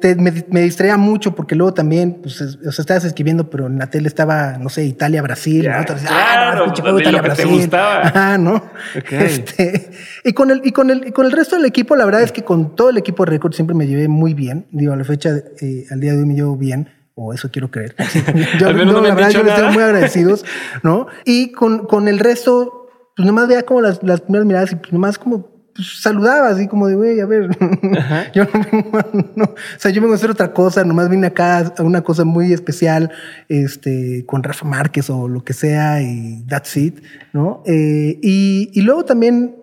me, 0.50 0.62
distraía 0.62 0.98
mucho 0.98 1.34
porque 1.34 1.56
luego 1.56 1.74
también, 1.74 2.20
pues, 2.22 2.40
o 2.42 2.72
sea, 2.72 2.84
estabas 2.84 3.06
escribiendo, 3.06 3.50
pero 3.50 3.68
en 3.68 3.80
la 3.80 3.90
tele 3.90 4.08
estaba, 4.08 4.58
no 4.60 4.70
sé, 4.70 4.86
Italia, 4.86 5.22
Brasil, 5.22 5.68
¿no? 5.68 5.80
Entonces, 5.80 6.08
ah, 6.12 6.54
no, 6.56 6.66
pinche 6.66 6.84
Italia, 7.00 7.22
Brasil. 7.22 7.46
Te 7.46 7.52
gustaba. 7.52 8.02
Ajá, 8.08 8.38
¿no? 8.38 8.62
Este, 9.10 9.92
y 10.24 10.34
con 10.34 10.52
el, 10.52 10.62
y 10.64 10.72
con 10.72 10.92
el, 10.92 11.08
y 11.08 11.12
con 11.12 11.26
el 11.26 11.32
resto 11.32 11.56
del 11.56 11.66
equipo, 11.66 11.96
la 11.96 12.06
verdad 12.06 12.22
es 12.22 12.32
que 12.32 12.44
con 12.44 12.76
todo 12.76 12.90
el 12.90 12.98
equipo 12.98 13.26
de 13.26 13.32
Record 13.32 13.54
siempre 13.54 13.76
me 13.76 13.88
llevé 13.88 14.08
muy 14.08 14.34
bien. 14.34 14.68
Digo, 14.72 14.94
a 14.94 14.98
la 14.98 15.06
fecha, 15.06 15.32
eh, 15.62 15.86
al 15.90 16.00
día 16.02 16.12
de 16.12 16.20
hoy 16.20 16.26
me 16.26 16.36
llevo 16.36 16.58
bien 16.58 16.90
o 17.16 17.34
eso 17.34 17.50
quiero 17.52 17.72
creer. 17.72 17.96
yo, 18.60 18.74
no, 18.74 19.02
la 19.02 19.14
verdad, 19.14 19.30
yo 19.30 19.44
les 19.44 19.54
estoy 19.54 19.74
muy 19.74 19.84
agradecidos, 19.84 20.46
¿no? 20.84 21.08
Y 21.26 21.52
con, 21.52 21.86
con 21.86 22.08
el 22.08 22.20
resto, 22.20 22.81
pues 23.16 23.26
nomás 23.26 23.48
veía 23.48 23.64
como 23.64 23.82
las, 23.82 24.02
las 24.04 24.22
primeras 24.22 24.46
miradas 24.46 24.72
y 24.72 24.76
pues 24.76 24.94
nomás 24.94 25.18
como 25.18 25.52
pues, 25.74 26.02
saludaba 26.02 26.50
así 26.50 26.68
como 26.68 26.88
de, 26.88 26.96
güey, 26.96 27.20
a 27.20 27.26
ver, 27.26 27.50
yo 28.34 28.44
no, 29.36 29.46
o 29.46 29.56
sea, 29.78 29.92
yo 29.92 30.02
vengo 30.02 30.14
a 30.14 30.18
hacer 30.18 30.30
otra 30.30 30.54
cosa, 30.54 30.84
nomás 30.84 31.10
vine 31.10 31.28
acá 31.28 31.74
a 31.78 31.84
una 31.84 32.02
cosa 32.02 32.26
muy 32.26 32.54
especial, 32.54 33.12
este, 33.48 34.26
con 34.26 34.44
Rafa 34.44 34.66
Márquez 34.66 35.10
o 35.10 35.28
lo 35.28 35.44
que 35.44 35.54
sea 35.54 36.02
y 36.02 36.46
that's 36.48 36.76
it, 36.78 37.02
¿no? 37.34 37.64
Eh, 37.66 38.20
y, 38.22 38.70
y, 38.74 38.82
luego 38.82 39.06
también 39.06 39.56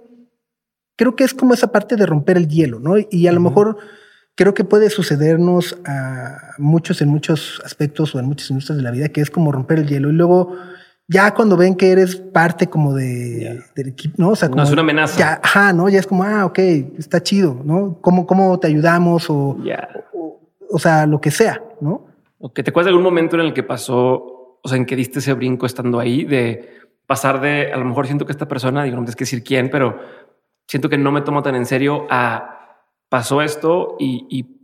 creo 0.97 1.15
que 1.15 1.25
es 1.25 1.35
como 1.35 1.55
esa 1.55 1.73
parte 1.73 1.97
de 1.97 2.07
romper 2.07 2.37
el 2.37 2.49
hielo, 2.49 2.81
¿no? 2.81 2.95
Y 3.11 3.27
a 3.27 3.33
lo 3.33 3.41
mejor 3.41 3.79
creo 4.35 4.55
que 4.55 4.65
puede 4.65 4.89
sucedernos 4.89 5.79
a 5.85 6.55
muchos 6.59 7.03
en 7.03 7.09
muchos 7.09 7.61
aspectos 7.65 8.15
o 8.15 8.21
en 8.21 8.27
muchas 8.27 8.51
industrias 8.51 8.77
de 8.77 8.83
la 8.83 8.93
vida, 8.93 9.09
que 9.09 9.21
es 9.21 9.31
como 9.31 9.53
romper 9.53 9.81
el 9.81 9.89
hielo 9.89 10.11
y 10.11 10.13
luego 10.13 10.57
ya 11.09 11.33
cuando 11.33 11.57
ven 11.57 11.75
que 11.75 11.91
eres 11.91 12.17
parte 12.17 12.67
como 12.67 12.95
de, 12.95 13.65
del 13.75 13.89
equipo, 13.89 14.15
¿no? 14.19 14.31
O 14.31 14.37
sea, 14.37 14.49
como, 14.49 14.59
no 14.59 14.65
es 14.65 14.71
una 14.71 14.83
amenaza. 14.83 15.19
Ya, 15.19 15.41
ajá, 15.43 15.73
¿no? 15.73 15.89
Ya 15.89 15.99
es 15.99 16.07
como, 16.07 16.23
ah, 16.23 16.45
ok, 16.45 16.59
está 16.99 17.23
chido, 17.23 17.61
¿no? 17.65 17.99
¿Cómo, 18.03 18.27
cómo 18.27 18.59
te 18.61 18.67
ayudamos 18.67 19.31
o, 19.31 19.57
o, 20.71 20.79
sea, 20.79 21.07
lo 21.07 21.19
que 21.21 21.31
sea, 21.31 21.63
¿no? 21.81 22.07
O 22.39 22.53
que 22.53 22.63
te 22.63 22.71
acuerdas 22.71 22.87
de 22.87 22.91
algún 22.91 23.05
momento 23.05 23.37
en 23.37 23.47
el 23.47 23.55
que 23.55 23.63
pasó, 23.63 24.61
o 24.63 24.69
sea, 24.69 24.77
en 24.77 24.85
que 24.85 24.97
diste 24.97 25.21
ese 25.21 25.33
brinco 25.33 25.65
estando 25.65 25.99
ahí 25.99 26.25
de 26.25 26.69
pasar 27.07 27.41
de, 27.41 27.73
a 27.73 27.79
lo 27.79 27.87
mejor 27.87 28.07
siento 28.07 28.27
que 28.27 28.33
esta 28.33 28.47
persona, 28.47 28.85
digo, 28.85 28.97
no 28.97 29.03
tienes 29.03 29.17
que 29.17 29.25
decir 29.25 29.43
quién, 29.43 29.71
pero 29.71 29.99
siento 30.67 30.91
que 30.91 30.99
no 30.99 31.11
me 31.11 31.23
tomo 31.23 31.43
tan 31.43 31.57
en 31.57 31.65
serio 31.65 32.07
a 32.11 32.85
pasó 33.09 33.41
esto 33.41 33.97
y, 33.99 34.27
y 34.29 34.61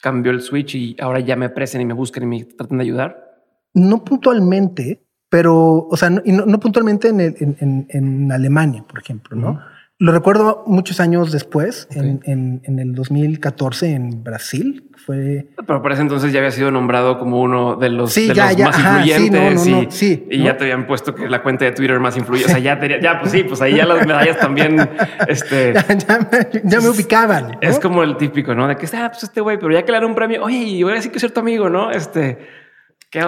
cambió 0.00 0.32
el 0.32 0.40
switch 0.40 0.74
y 0.74 0.96
ahora 0.98 1.20
ya 1.20 1.36
me 1.36 1.44
aprecian 1.44 1.82
y 1.82 1.84
me 1.84 1.92
buscan 1.92 2.22
y 2.22 2.26
me 2.26 2.44
tratan 2.44 2.78
de 2.78 2.84
ayudar. 2.84 3.44
No 3.74 4.02
puntualmente, 4.02 5.07
pero, 5.28 5.86
o 5.90 5.96
sea, 5.96 6.10
no, 6.10 6.22
y 6.24 6.32
no, 6.32 6.58
puntualmente 6.58 7.08
en, 7.08 7.20
en, 7.20 7.86
en, 7.88 8.32
Alemania, 8.32 8.84
por 8.88 9.00
ejemplo, 9.00 9.36
¿no? 9.36 9.60
Lo 10.00 10.12
recuerdo 10.12 10.62
muchos 10.64 11.00
años 11.00 11.32
después, 11.32 11.88
en, 11.90 12.20
en, 12.24 12.78
el 12.78 12.94
2014 12.94 13.94
en 13.94 14.22
Brasil. 14.22 14.88
Fue... 15.04 15.48
Pero 15.66 15.82
por 15.82 15.90
ese 15.90 16.02
entonces 16.02 16.32
ya 16.32 16.38
había 16.38 16.52
sido 16.52 16.70
nombrado 16.70 17.18
como 17.18 17.42
uno 17.42 17.74
de 17.74 17.88
los, 17.88 18.14
de 18.14 18.28
los 18.28 18.36
más 18.36 18.78
influyentes 18.78 19.60
sí, 19.60 19.72
y, 19.72 19.90
sí, 19.90 20.26
y 20.30 20.44
ya 20.44 20.56
te 20.56 20.64
habían 20.64 20.86
puesto 20.86 21.16
que 21.16 21.28
la 21.28 21.42
cuenta 21.42 21.64
de 21.64 21.72
Twitter 21.72 21.98
más 21.98 22.16
influyente. 22.16 22.52
O 22.52 22.54
sea, 22.54 22.62
ya, 22.62 22.78
ya, 23.00 23.18
pues 23.18 23.32
sí, 23.32 23.42
pues 23.42 23.60
ahí 23.60 23.74
ya 23.74 23.86
las 23.86 24.06
medallas 24.06 24.38
también. 24.38 24.88
Este, 25.26 25.74
ya, 26.64 26.80
me, 26.80 26.88
ubicaban. 26.88 27.58
Es 27.60 27.80
como 27.80 28.04
el 28.04 28.16
típico, 28.18 28.54
¿no? 28.54 28.68
De 28.68 28.76
que, 28.76 28.86
ah, 28.96 29.08
pues 29.10 29.24
este 29.24 29.40
güey, 29.40 29.58
pero 29.58 29.72
ya 29.72 29.82
que 29.84 29.90
le 29.90 29.98
dan 29.98 30.08
un 30.08 30.14
premio, 30.14 30.44
oye, 30.44 30.84
voy 30.84 30.92
a 30.92 30.96
decir 30.96 31.10
que 31.10 31.16
es 31.16 31.22
cierto 31.22 31.40
amigo, 31.40 31.68
¿no? 31.68 31.90
Este, 31.90 32.38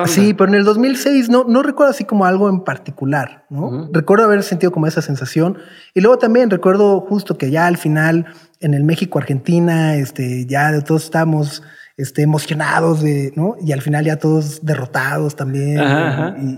Sí, 0.07 0.35
pero 0.35 0.51
en 0.51 0.57
el 0.57 0.65
2006 0.65 1.31
no, 1.31 1.45
no 1.45 1.63
recuerdo 1.63 1.91
así 1.91 2.05
como 2.05 2.27
algo 2.27 2.51
en 2.51 2.65
particular, 2.65 3.47
¿no? 3.49 3.89
Recuerdo 3.93 4.25
haber 4.25 4.43
sentido 4.43 4.73
como 4.73 4.87
esa 4.87 5.01
sensación. 5.01 5.57
Y 5.95 6.03
luego 6.03 6.19
también 6.19 6.51
recuerdo 6.51 7.01
justo 7.01 7.39
que 7.39 7.51
ya 7.51 7.67
al 7.67 7.79
final 7.79 8.27
en 8.61 8.75
el 8.75 8.85
México-Argentina, 8.85 9.97
este, 9.97 10.45
ya 10.47 10.79
todos 10.85 11.05
estamos 11.05 11.63
este, 11.97 12.23
emocionados 12.23 13.03
de, 13.03 13.33
¿no? 13.37 13.57
Y 13.61 13.73
al 13.73 13.81
final 13.81 14.05
ya 14.05 14.17
todos 14.17 14.65
derrotados 14.65 15.35
también. 15.35 15.79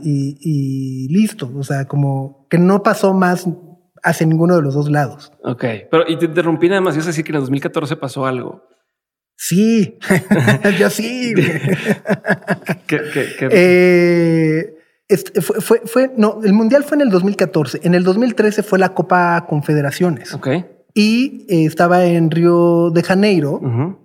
Y, 0.03 0.37
y, 0.41 1.09
listo. 1.09 1.51
O 1.57 1.63
sea, 1.63 1.87
como 1.87 2.47
que 2.51 2.59
no 2.59 2.83
pasó 2.83 3.15
más 3.15 3.47
hacia 4.03 4.27
ninguno 4.27 4.57
de 4.57 4.63
los 4.63 4.75
dos 4.75 4.91
lados. 4.91 5.33
Ok, 5.45 5.65
pero 5.91 6.09
y 6.09 6.17
te 6.17 6.27
interrumpí 6.27 6.69
nada 6.69 6.81
más. 6.81 6.97
Yo 6.97 7.03
sé 7.03 7.09
decir 7.09 7.25
que 7.25 7.31
en 7.31 7.37
el 7.37 7.43
2014 7.43 7.97
pasó 7.97 8.27
algo. 8.27 8.65
Sí, 9.37 9.99
yo 10.79 10.91
sí. 10.91 11.35
¿Qué, 12.87 13.01
eh, 13.51 14.75
este, 15.09 15.41
fue, 15.41 15.83
fue, 15.85 16.13
no, 16.17 16.41
el 16.45 16.53
mundial 16.53 16.85
fue 16.85 16.97
en 16.97 17.03
el 17.03 17.11
2014. 17.11 17.81
En 17.83 17.95
el 17.95 18.05
2013 18.05 18.63
fue 18.63 18.79
la 18.79 18.95
Copa 18.95 19.47
Confederaciones. 19.49 20.33
Ok. 20.33 20.49
Y 20.95 21.47
eh, 21.49 21.65
estaba 21.65 22.05
en 22.05 22.31
Río 22.31 22.91
de 22.91 23.03
Janeiro, 23.03 23.61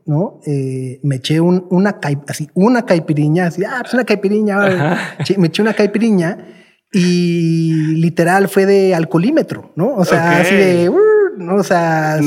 ¿no? 0.06 0.40
Eh, 0.46 1.00
me 1.04 1.18
eché 1.18 1.42
un, 1.42 1.68
una, 1.70 2.00
así, 2.28 2.50
una 2.54 2.86
caipiriña, 2.86 3.48
así, 3.48 3.64
ah, 3.66 3.80
pues 3.82 3.94
una 3.94 4.06
caipiriña. 4.06 5.18
me 5.38 5.48
eché 5.48 5.62
una 5.62 5.74
caipiriña 5.74 6.38
y 6.92 7.96
literal 7.96 8.48
fue 8.48 8.66
de 8.66 8.96
alcoholímetro, 8.96 9.74
¿no? 9.76 9.96
O 9.96 10.06
sea, 10.06 10.40
así 10.40 10.56
de... 10.56 10.90
¿no? 11.38 11.56
O 11.56 11.64
sea, 11.64 12.20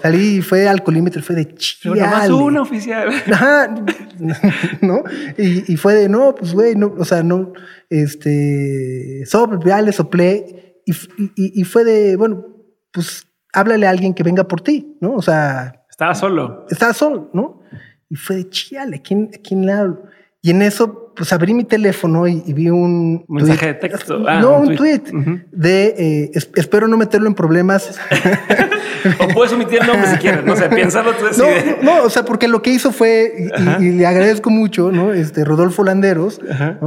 salí 0.00 0.36
y 0.36 0.42
fue 0.42 0.68
alcoholímetro, 0.68 1.22
fue 1.22 1.36
de 1.36 1.54
chile. 1.54 2.02
una 2.30 2.62
oficial. 2.62 3.10
¿no? 4.80 5.02
Y, 5.36 5.72
y, 5.72 5.76
fue 5.76 5.94
de, 5.94 6.08
no, 6.08 6.34
pues, 6.34 6.52
güey, 6.52 6.74
no, 6.74 6.94
o 6.98 7.04
sea, 7.04 7.22
no, 7.22 7.52
este, 7.90 9.24
sople, 9.26 9.58
ya 9.64 9.82
le 9.82 9.92
soplé. 9.92 10.80
Y, 10.86 10.92
y, 11.18 11.60
y, 11.60 11.64
fue 11.64 11.84
de, 11.84 12.16
bueno, 12.16 12.46
pues, 12.92 13.26
háblale 13.52 13.86
a 13.86 13.90
alguien 13.90 14.14
que 14.14 14.22
venga 14.22 14.44
por 14.44 14.60
ti, 14.60 14.96
¿no? 15.00 15.14
O 15.14 15.22
sea. 15.22 15.84
Estaba 15.90 16.14
solo. 16.14 16.66
Estaba 16.70 16.92
solo, 16.92 17.30
¿no? 17.32 17.62
Y 18.08 18.16
fue 18.16 18.36
de 18.36 18.48
chale, 18.50 18.96
¿a 18.96 19.02
quién, 19.02 19.30
a 19.34 19.38
quién 19.42 19.66
le 19.66 19.72
hablo? 19.72 20.02
Y 20.42 20.50
en 20.50 20.62
eso, 20.62 21.12
pues 21.16 21.32
abrí 21.32 21.54
mi 21.54 21.64
teléfono 21.64 22.28
y, 22.28 22.40
vi 22.52 22.70
un, 22.70 23.24
mensaje 23.28 23.66
de 23.66 23.74
texto. 23.74 24.22
Ah, 24.28 24.40
no, 24.40 24.58
un, 24.58 24.76
tweet, 24.76 25.02
de 25.50 25.94
eh, 25.98 26.30
espero 26.54 26.86
no 26.86 26.96
meterlo 26.96 27.26
en 27.26 27.34
problemas. 27.34 27.98
o 29.18 29.28
puedes 29.34 29.52
omitir 29.52 29.80
el 29.80 29.88
nombre 29.88 30.08
si 30.08 30.16
quieres. 30.18 30.44
No 30.44 30.54
sé, 30.54 30.68
piénsalo 30.68 31.12
tú. 31.14 31.24
No, 31.38 31.82
no, 31.82 32.04
o 32.04 32.10
sea, 32.10 32.24
porque 32.24 32.46
lo 32.46 32.62
que 32.62 32.70
hizo 32.70 32.92
fue, 32.92 33.50
y, 33.80 33.90
le 33.92 34.06
agradezco 34.06 34.50
mucho, 34.50 34.92
¿no? 34.92 35.12
Este 35.12 35.44
Rodolfo 35.44 35.82
Landeros, 35.82 36.40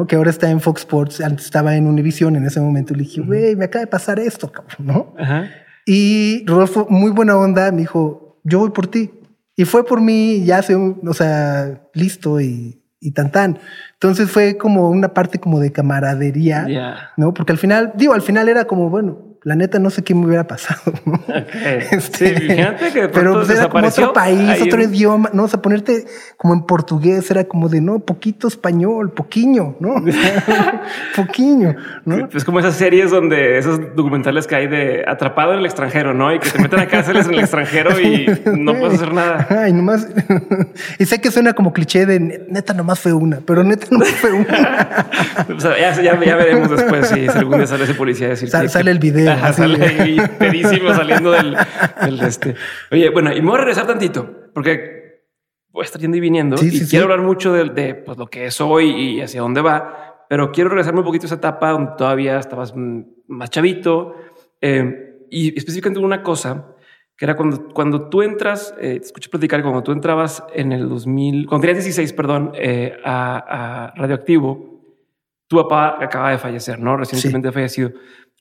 que 0.07 0.15
ahora 0.15 0.29
está 0.29 0.49
en 0.49 0.61
Fox 0.61 0.81
Sports, 0.81 1.21
antes 1.21 1.45
estaba 1.45 1.75
en 1.75 1.85
Univision 1.87 2.35
en 2.35 2.45
ese 2.45 2.61
momento. 2.61 2.93
Le 2.93 3.03
dije, 3.03 3.21
güey, 3.21 3.55
me 3.55 3.65
acaba 3.65 3.81
de 3.81 3.87
pasar 3.87 4.19
esto, 4.19 4.51
cabrón, 4.51 4.77
¿no? 4.79 5.15
Y 5.85 6.45
Rodolfo, 6.45 6.87
muy 6.89 7.11
buena 7.11 7.35
onda, 7.35 7.71
me 7.71 7.79
dijo, 7.79 8.39
yo 8.43 8.59
voy 8.59 8.69
por 8.69 8.87
ti. 8.87 9.11
Y 9.55 9.65
fue 9.65 9.85
por 9.85 9.99
mí, 9.99 10.45
ya 10.45 10.61
se, 10.61 10.75
o 10.75 11.13
sea, 11.13 11.81
listo 11.93 12.39
y 12.39 12.78
y 12.99 13.11
tan 13.11 13.31
tan. 13.31 13.59
Entonces 13.93 14.29
fue 14.29 14.57
como 14.57 14.89
una 14.89 15.13
parte 15.13 15.39
como 15.39 15.59
de 15.59 15.71
camaradería, 15.71 17.11
¿no? 17.17 17.33
Porque 17.33 17.51
al 17.51 17.57
final, 17.57 17.93
digo, 17.95 18.13
al 18.13 18.21
final 18.21 18.49
era 18.49 18.65
como, 18.65 18.89
bueno, 18.89 19.28
la 19.43 19.55
neta 19.55 19.79
no 19.79 19.89
sé 19.89 20.03
qué 20.03 20.13
me 20.13 20.25
hubiera 20.25 20.45
pasado. 20.45 20.93
Este, 21.91 22.37
sí, 22.37 22.47
fíjate 22.47 22.91
que 22.91 23.09
pero 23.09 23.33
pues, 23.33 23.49
era 23.49 23.69
como 23.69 23.87
otro 23.87 24.13
país, 24.13 24.61
otro 24.61 24.81
idioma, 24.81 25.29
no, 25.33 25.43
o 25.43 25.47
sea, 25.47 25.61
ponerte 25.61 26.05
como 26.37 26.53
en 26.53 26.63
portugués 26.63 27.29
era 27.31 27.43
como 27.45 27.69
de 27.69 27.81
no, 27.81 27.99
poquito 27.99 28.47
español, 28.47 29.11
poquiño, 29.11 29.75
¿no? 29.79 29.95
poquiño, 31.15 31.75
¿no? 32.05 32.27
Es 32.33 32.43
como 32.43 32.59
esas 32.59 32.75
series 32.75 33.11
donde 33.11 33.57
esos 33.57 33.95
documentales 33.95 34.47
que 34.47 34.55
hay 34.55 34.67
de 34.67 35.03
atrapado 35.07 35.53
en 35.53 35.59
el 35.59 35.65
extranjero, 35.65 36.13
¿no? 36.13 36.33
Y 36.33 36.39
que 36.39 36.49
te 36.49 36.59
meten 36.59 36.79
a 36.79 36.87
cárceles 36.87 37.27
en 37.27 37.35
el 37.35 37.39
extranjero 37.39 37.99
y 37.99 38.27
no 38.55 38.73
puedes 38.73 38.95
hacer 38.95 39.13
nada. 39.13 39.47
Ay, 39.49 39.73
nomás. 39.73 40.07
y 40.97 41.05
sé 41.05 41.21
que 41.21 41.31
suena 41.31 41.53
como 41.53 41.73
cliché 41.73 42.05
de 42.05 42.19
neta 42.19 42.73
nomás 42.73 42.99
fue 42.99 43.13
una, 43.13 43.39
pero 43.45 43.63
neta 43.63 43.87
no 43.91 44.03
fue 44.05 44.31
una. 44.31 45.07
o 45.55 45.59
sea, 45.59 45.79
ya, 45.79 46.01
ya, 46.01 46.35
veremos 46.35 46.69
después 46.69 47.07
si, 47.07 47.27
algún 47.27 47.57
día 47.57 47.67
sale 47.67 47.85
ese 47.85 47.93
policía 47.93 48.27
a 48.27 48.29
decir. 48.31 48.49
sale 48.49 48.91
el 48.91 48.99
video 48.99 49.28
sale 49.53 49.85
ahí 49.85 50.17
pedísimo 50.37 50.93
saliendo 50.93 51.31
del, 51.31 51.55
este. 52.21 52.55
Oye, 52.91 53.09
bueno, 53.09 53.31
y 53.33 53.41
me 53.41 53.47
voy 53.47 53.55
a 53.55 53.59
regresar 53.59 53.87
tantito 53.87 54.49
porque 54.53 54.99
voy 55.69 55.83
a 55.83 55.85
estar 55.85 56.01
yendo 56.01 56.17
y 56.17 56.19
viniendo 56.19 56.55
y 56.61 56.87
quiero 56.87 57.05
hablar 57.05 57.21
mucho 57.21 57.53
de, 57.53 57.95
pues, 57.95 58.17
lo 58.17 58.27
que 58.27 58.45
es 58.45 58.59
hoy 58.61 58.89
y 58.89 59.21
hacia 59.21 59.41
dónde 59.41 59.61
va, 59.61 60.25
pero 60.29 60.51
quiero 60.51 60.69
regresarme 60.69 60.99
un 60.99 61.05
poquito 61.05 61.25
a 61.25 61.27
esa 61.27 61.35
etapa 61.35 61.71
donde 61.71 61.91
todavía 61.97 62.39
estabas 62.39 62.73
más 62.75 63.49
chavito 63.49 64.15
eh, 64.61 65.25
y 65.29 65.57
específicamente 65.57 65.99
una 65.99 66.23
cosa 66.23 66.75
que 67.19 67.25
era 67.25 67.35
cuando, 67.35 67.67
cuando 67.73 68.07
tú 68.07 68.21
entras, 68.21 68.73
eh, 68.79 68.97
te 68.97 69.05
escuché 69.05 69.29
platicar, 69.29 69.61
cuando 69.61 69.83
tú 69.83 69.91
entrabas 69.91 70.41
en 70.53 70.71
el 70.71 70.87
2000, 70.87 71.47
cuando 71.47 71.67
tenías 71.67 71.83
16, 71.83 72.13
perdón, 72.13 72.53
eh, 72.55 72.97
a, 73.03 73.91
Radioactivo, 73.97 74.85
tu 75.49 75.57
papá 75.57 75.97
acaba 76.01 76.31
de 76.31 76.37
fallecer, 76.37 76.79
¿no? 76.79 76.95
Recientemente 76.95 77.49
ha 77.49 77.51
fallecido. 77.51 77.91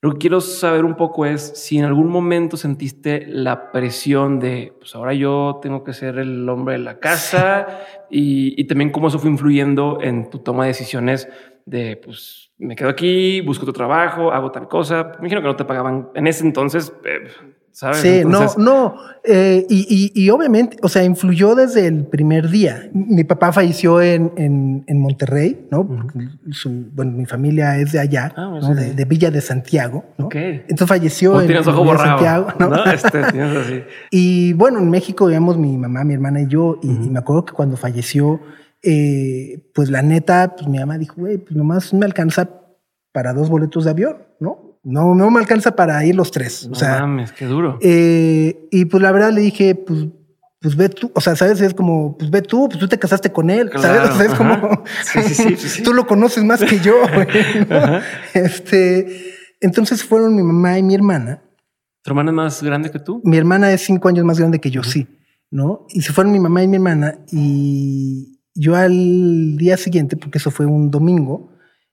Lo 0.00 0.12
que 0.12 0.18
quiero 0.18 0.40
saber 0.40 0.84
un 0.84 0.94
poco 0.94 1.26
es 1.26 1.42
si 1.42 1.78
en 1.78 1.84
algún 1.84 2.08
momento 2.08 2.56
sentiste 2.56 3.26
la 3.26 3.72
presión 3.72 4.38
de, 4.38 4.72
pues 4.78 4.94
ahora 4.94 5.12
yo 5.12 5.58
tengo 5.60 5.82
que 5.82 5.92
ser 5.92 6.18
el 6.18 6.48
hombre 6.48 6.74
de 6.74 6.80
la 6.80 7.00
casa 7.00 7.66
y, 8.08 8.60
y 8.60 8.64
también 8.66 8.90
cómo 8.90 9.08
eso 9.08 9.18
fue 9.18 9.28
influyendo 9.28 9.98
en 10.00 10.30
tu 10.30 10.38
toma 10.38 10.64
de 10.64 10.68
decisiones 10.68 11.28
de, 11.66 11.96
pues 11.96 12.52
me 12.58 12.74
quedo 12.74 12.88
aquí, 12.88 13.40
busco 13.40 13.62
otro 13.62 13.72
trabajo, 13.72 14.32
hago 14.32 14.50
tal 14.50 14.68
cosa. 14.68 15.12
Me 15.14 15.28
imagino 15.28 15.40
que 15.40 15.48
no 15.48 15.56
te 15.56 15.64
pagaban 15.64 16.08
en 16.14 16.26
ese 16.26 16.44
entonces. 16.44 16.92
Eh, 17.04 17.28
¿sabes? 17.78 17.98
Sí, 17.98 18.08
Entonces, 18.08 18.58
no, 18.58 18.64
no. 18.64 18.94
eh, 19.24 19.64
y, 19.70 20.12
y- 20.14 20.24
y 20.24 20.30
obviamente, 20.30 20.76
o 20.82 20.88
sea, 20.88 21.04
influyó 21.04 21.54
desde 21.54 21.86
el 21.86 22.04
primer 22.06 22.48
día. 22.48 22.90
Mi 22.92 23.22
papá 23.22 23.52
falleció 23.52 24.02
en, 24.02 24.32
en, 24.36 24.82
en 24.88 25.00
Monterrey, 25.00 25.68
¿no? 25.70 25.88
Su- 26.50 26.86
bueno, 26.92 27.12
mi 27.12 27.24
familia 27.26 27.76
es 27.78 27.92
de 27.92 28.00
allá, 28.00 28.32
Ah, 28.36 28.58
¿no? 28.60 28.62
sí. 28.62 28.74
de, 28.74 28.94
de 28.94 29.04
Villa 29.04 29.30
de 29.30 29.40
Santiago, 29.40 30.04
¿no? 30.18 30.26
Ok. 30.26 30.34
Entonces 30.34 30.88
falleció 30.88 31.34
O 31.34 31.40
en, 31.40 31.46
tienes 31.46 31.66
en 31.66 31.72
ojo 31.72 31.82
Villa 31.84 31.94
de. 31.94 31.98
Santiago, 32.02 32.48
¿no? 32.58 32.68
¿no? 32.70 32.84
Este, 32.90 33.18
así. 33.60 33.82
Y 34.10 34.52
bueno, 34.54 34.80
en 34.80 34.90
México 34.90 35.26
vivíamos 35.26 35.56
mi 35.56 35.78
mamá, 35.78 36.02
mi 36.02 36.14
hermana 36.14 36.40
y 36.42 36.48
yo, 36.48 36.80
y, 36.82 36.88
y 36.90 37.10
me 37.10 37.20
acuerdo 37.20 37.44
que 37.44 37.52
cuando 37.52 37.76
falleció, 37.76 38.40
eh, 38.82 39.60
pues 39.74 39.90
la 39.90 40.02
neta, 40.02 40.54
pues 40.56 40.68
mi 40.68 40.78
mamá 40.78 40.98
dijo, 40.98 41.14
güey, 41.18 41.38
pues 41.38 41.56
nomás 41.56 41.92
me 41.94 42.06
alcanza 42.06 42.48
para 43.12 43.32
dos 43.32 43.48
boletos 43.48 43.84
de 43.84 43.90
avión, 43.90 44.16
¿no? 44.40 44.67
No, 44.88 45.14
no 45.14 45.30
me 45.30 45.38
alcanza 45.38 45.76
para 45.76 46.02
ir 46.06 46.14
los 46.14 46.30
tres. 46.30 46.66
No 46.66 46.72
o 46.72 46.74
sea, 46.74 47.00
mames, 47.00 47.32
qué 47.32 47.44
duro. 47.44 47.78
eh, 47.82 48.66
y 48.70 48.86
pues 48.86 49.02
la 49.02 49.12
verdad 49.12 49.32
le 49.32 49.42
dije, 49.42 49.74
pues, 49.74 50.06
pues 50.60 50.76
ve 50.76 50.88
tú, 50.88 51.12
o 51.14 51.20
sea, 51.20 51.36
sabes, 51.36 51.60
es 51.60 51.74
como, 51.74 52.16
pues 52.16 52.30
ve 52.30 52.40
tú, 52.40 52.68
pues 52.68 52.80
tú 52.80 52.88
te 52.88 52.98
casaste 52.98 53.30
con 53.30 53.50
él, 53.50 53.70
¿sabes? 53.76 54.10
O 54.10 54.16
sea, 54.16 54.26
es 54.26 54.34
como, 54.34 54.84
Sí, 55.04 55.22
sí, 55.22 55.56
sí, 55.56 55.82
tú 55.82 55.92
lo 55.92 56.06
conoces 56.06 56.42
más 56.42 56.64
que 56.64 56.80
yo, 56.80 56.94
güey, 57.14 57.26
¿no? 57.68 58.00
Este, 58.32 59.34
entonces 59.60 60.02
fueron 60.02 60.34
mi 60.34 60.42
mamá 60.42 60.78
y 60.78 60.82
mi 60.82 60.94
hermana. 60.94 61.42
¿Tu 62.02 62.10
hermana 62.10 62.30
es 62.30 62.36
más 62.36 62.62
grande 62.62 62.90
que 62.90 62.98
tú? 62.98 63.20
Mi 63.24 63.36
hermana 63.36 63.70
es 63.70 63.82
cinco 63.82 64.08
años 64.08 64.24
más 64.24 64.38
grande 64.38 64.58
que 64.58 64.70
yo, 64.70 64.82
sí, 64.82 65.06
¿no? 65.50 65.86
Y 65.90 66.00
se 66.00 66.14
fueron 66.14 66.32
mi 66.32 66.40
mamá 66.40 66.62
y 66.62 66.68
mi 66.68 66.76
hermana 66.76 67.18
y 67.30 68.40
yo 68.54 68.74
al 68.74 69.56
día 69.58 69.76
siguiente, 69.76 70.16
porque 70.16 70.38
eso 70.38 70.50
fue 70.50 70.64
un 70.64 70.90
domingo, 70.90 71.52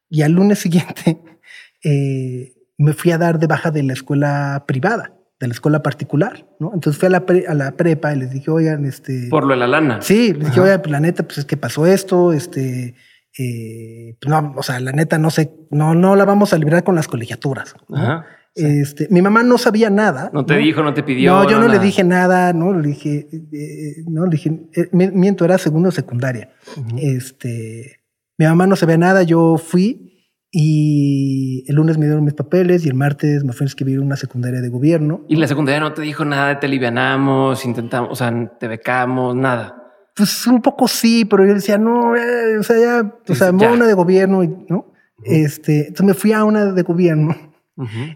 y 0.10 0.22
al 0.22 0.32
lunes 0.32 0.60
siguiente 0.60 1.22
eh, 1.84 2.54
me 2.78 2.94
fui 2.94 3.12
a 3.12 3.18
dar 3.18 3.40
de 3.40 3.48
baja 3.48 3.72
de 3.72 3.84
la 3.84 3.94
escuela 3.94 4.64
privada, 4.68 5.14
de 5.40 5.48
la 5.48 5.54
escuela 5.54 5.82
particular, 5.84 6.48
¿no? 6.60 6.72
Entonces 6.74 7.00
fui 7.00 7.08
a 7.08 7.10
la, 7.10 7.26
pre- 7.26 7.46
a 7.48 7.54
la 7.54 7.72
prepa 7.72 8.14
y 8.14 8.20
les 8.20 8.32
dije, 8.32 8.52
oigan, 8.52 8.86
este... 8.86 9.28
Por 9.30 9.44
lo 9.46 9.52
de 9.54 9.58
la 9.60 9.68
lana. 9.68 10.02
Sí, 10.02 10.34
les 10.34 10.48
dije, 10.48 10.60
oigan, 10.60 10.82
pues 10.82 10.92
la 10.92 11.00
neta, 11.00 11.24
pues 11.24 11.38
es 11.40 11.46
que 11.46 11.58
pasó 11.58 11.86
esto, 11.86 12.34
este... 12.34 12.96
eh, 13.38 14.18
pues, 14.22 14.30
no, 14.30 14.54
o 14.58 14.64
sea, 14.64 14.80
la 14.80 14.92
neta, 14.92 15.18
no 15.18 15.30
sé, 15.30 15.52
no, 15.72 15.94
no 15.96 16.16
la 16.16 16.26
vamos 16.26 16.54
a 16.54 16.58
librar 16.58 16.84
con 16.84 16.96
las 16.96 17.08
colegiaturas. 17.08 17.76
¿no? 17.90 17.98
Ajá. 17.98 18.26
Este, 18.58 19.08
mi 19.10 19.22
mamá 19.22 19.44
no 19.44 19.58
sabía 19.58 19.90
nada. 19.90 20.30
No 20.34 20.46
te 20.46 20.56
dijo, 20.56 20.82
no 20.82 20.94
te 20.94 21.04
pidió. 21.04 21.34
No, 21.34 21.50
yo 21.50 21.58
no, 21.60 21.64
le 21.68 21.74
nada. 21.74 21.84
dije 21.84 22.04
nada, 22.06 22.54
no 22.54 22.74
le 22.74 22.88
dije, 22.88 23.28
eh, 23.34 24.04
no 24.08 24.24
le 24.26 24.32
dije, 24.32 24.62
eh, 24.74 24.88
mi- 24.94 25.12
miento, 25.12 25.44
era 25.44 25.58
segundo 25.58 25.90
o 25.90 25.92
secundaria. 25.92 26.52
Este, 26.98 28.00
mi 28.38 28.46
mamá 28.46 28.66
no 28.68 28.76
sabía 28.78 28.98
nada, 28.98 29.24
yo 29.24 29.58
fui 29.58 30.15
y 30.58 31.66
el 31.68 31.76
lunes 31.76 31.98
me 31.98 32.06
dieron 32.06 32.24
mis 32.24 32.34
papeles 32.34 32.86
y 32.86 32.88
el 32.88 32.94
martes 32.94 33.44
me 33.44 33.52
fui 33.52 33.66
a 33.66 33.68
inscribir 33.68 34.00
una 34.00 34.16
secundaria 34.16 34.62
de 34.62 34.70
gobierno. 34.70 35.26
Y 35.28 35.36
la 35.36 35.50
secundaria 35.50 35.82
no 35.82 35.94
te 35.94 36.02
dijo 36.02 36.24
nada, 36.24 36.62
te 36.62 36.68
alivianamos, 36.68 37.66
intentamos, 37.66 38.10
o 38.10 38.16
sea, 38.16 38.58
te 38.58 38.70
becamos, 38.70 39.36
nada. 39.36 39.76
Pues 40.16 40.48
un 40.48 40.62
poco 40.62 40.88
sí, 40.88 41.26
pero 41.26 41.46
yo 41.46 41.56
decía, 41.56 41.78
no, 41.78 42.16
eh, 42.16 42.58
o 42.58 42.64
sea, 42.64 42.80
ya, 42.80 43.16
o 43.28 43.36
sea, 43.36 43.52
ya. 43.54 43.70
una 43.70 43.86
de 43.86 43.94
gobierno, 43.96 44.46
y, 44.46 44.48
¿no? 44.70 44.94
Este, 45.26 45.88
entonces 45.88 46.06
me 46.06 46.14
fui 46.14 46.32
a 46.32 46.46
una 46.46 46.68
de 46.68 46.84
gobierno 46.84 47.36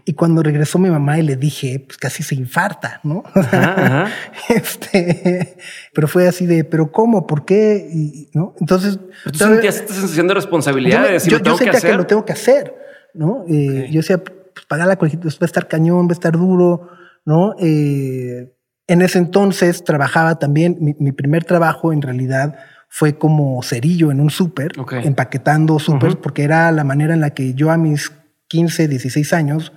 Y 0.06 0.14
cuando 0.14 0.42
regresó 0.42 0.78
mi 0.78 0.88
mamá 0.88 1.18
y 1.18 1.22
le 1.22 1.36
dije, 1.36 1.84
pues 1.86 1.98
casi 1.98 2.22
se 2.22 2.34
infarta, 2.34 3.00
¿no? 3.04 3.22
Ajá, 3.34 3.74
ajá. 4.06 4.12
Este, 4.48 5.56
pero 5.94 6.08
fue 6.08 6.26
así 6.28 6.46
de, 6.46 6.64
pero 6.64 6.90
¿cómo? 6.90 7.26
¿Por 7.26 7.44
qué? 7.44 7.86
Y, 7.92 8.30
¿no? 8.32 8.54
Entonces, 8.60 8.98
Pero 9.24 9.32
tú 9.32 9.38
sentías 9.38 9.76
esta 9.76 9.92
sensación 9.92 10.26
de 10.28 10.32
yo, 10.32 10.34
responsabilidad 10.36 11.02
de 11.04 11.12
decir, 11.12 11.32
yo- 11.32 11.38
lo 11.38 11.40
yo 11.40 11.44
tengo 11.44 11.58
que 11.58 11.64
sentía 11.64 11.78
hacer. 11.78 11.90
que 11.90 11.96
lo 11.98 12.06
tengo 12.06 12.24
que 12.24 12.32
hacer, 12.32 12.74
¿no? 13.14 13.44
Eh. 13.48 13.88
Yo 13.90 14.00
decía, 14.00 14.18
pues 14.24 14.64
pagar 14.66 14.86
la 14.88 14.96
colegiatura 14.96 15.34
va 15.40 15.44
a 15.44 15.46
estar 15.46 15.68
cañón, 15.68 16.06
va 16.06 16.12
a 16.12 16.14
estar 16.14 16.32
duro, 16.32 16.88
¿no? 17.26 17.54
Eh, 17.60 18.54
en 18.86 19.02
ese 19.02 19.18
entonces 19.18 19.84
trabajaba 19.84 20.38
también, 20.38 20.78
mi, 20.80 20.94
mi 20.98 21.12
primer 21.12 21.44
trabajo 21.44 21.92
en 21.92 22.00
realidad 22.02 22.56
fue 22.88 23.18
como 23.18 23.62
cerillo 23.62 24.10
en 24.10 24.20
un 24.20 24.30
súper, 24.30 24.72
empaquetando 25.04 25.78
súper, 25.78 26.16
porque 26.18 26.42
era 26.42 26.72
la 26.72 26.82
manera 26.82 27.14
en 27.14 27.20
la 27.20 27.30
que 27.30 27.54
yo 27.54 27.70
a 27.70 27.76
mis 27.76 28.10
15, 28.50 28.88
16 28.88 29.32
años, 29.32 29.72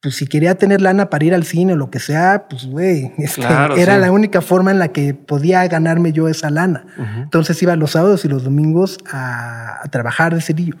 pues 0.00 0.14
si 0.16 0.26
quería 0.26 0.54
tener 0.54 0.80
lana 0.80 1.10
para 1.10 1.24
ir 1.24 1.34
al 1.34 1.44
cine 1.44 1.72
o 1.72 1.76
lo 1.76 1.90
que 1.90 1.98
sea, 1.98 2.46
pues 2.48 2.66
güey, 2.66 3.12
este, 3.18 3.40
Claro, 3.42 3.76
era 3.76 3.94
sí. 3.96 4.00
la 4.00 4.12
única 4.12 4.40
forma 4.40 4.70
en 4.70 4.78
la 4.78 4.88
que 4.92 5.14
podía 5.14 5.66
ganarme 5.68 6.12
yo 6.12 6.28
esa 6.28 6.48
lana. 6.50 6.86
Entonces 7.22 7.62
iba 7.62 7.74
los 7.76 7.90
sábados 7.92 8.24
y 8.24 8.28
los 8.28 8.44
domingos 8.44 8.98
a, 9.10 9.80
a 9.84 9.88
trabajar 9.90 10.34
de 10.34 10.40
cerillo. 10.40 10.76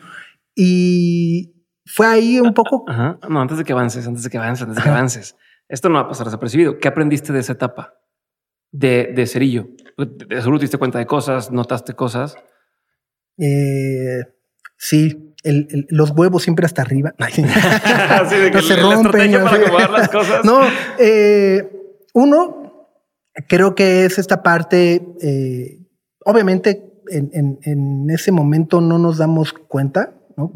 Y 0.54 1.54
fue 1.86 2.06
ahí 2.06 2.38
un 2.40 2.54
poco, 2.54 2.84
Ajá. 2.88 3.18
No, 3.28 3.40
antes 3.40 3.58
de 3.58 3.64
que 3.64 3.72
avances, 3.72 4.06
antes 4.06 4.22
de 4.22 4.30
que 4.30 4.38
avances, 4.38 4.62
antes 4.62 4.76
de 4.76 4.82
que 4.82 4.88
avances. 4.88 5.36
Esto 5.68 5.88
no 5.88 5.94
va 5.96 6.02
a 6.02 6.08
pasar 6.08 6.26
desapercibido. 6.26 6.78
¿Qué 6.78 6.88
aprendiste 6.88 7.32
de 7.32 7.40
esa 7.40 7.52
etapa 7.54 7.94
de, 8.70 9.12
de 9.14 9.26
cerillo? 9.26 9.68
De, 9.96 10.06
de 10.26 10.40
seguro 10.40 10.58
te 10.58 10.64
diste 10.64 10.76
cuenta 10.78 10.98
de 10.98 11.06
cosas, 11.06 11.50
notaste 11.50 11.94
cosas. 11.94 12.36
eh, 13.38 14.20
sí, 14.76 15.23
el- 15.44 15.68
el- 15.70 15.86
los 15.90 16.10
huevos 16.10 16.42
siempre 16.42 16.66
hasta 16.66 16.82
arriba. 16.82 17.14
Así 17.18 18.36
de 18.36 18.50
que 18.50 18.56
no 18.56 18.62
se 18.62 18.76
rompen. 18.76 19.32
para 19.32 19.56
acomodar 19.56 19.90
las 19.90 20.08
cosas. 20.08 20.40
No, 20.44 20.60
eh, 20.98 21.70
uno, 22.14 22.88
creo 23.48 23.74
que 23.74 24.04
es 24.04 24.18
esta 24.18 24.42
parte, 24.42 25.06
eh, 25.20 25.78
obviamente 26.24 27.02
en, 27.08 27.30
en- 27.34 27.58
en 27.62 28.10
ese 28.10 28.32
momento 28.32 28.80
no 28.80 28.98
nos 28.98 29.18
damos 29.18 29.52
cuenta, 29.52 30.14
¿no? 30.36 30.52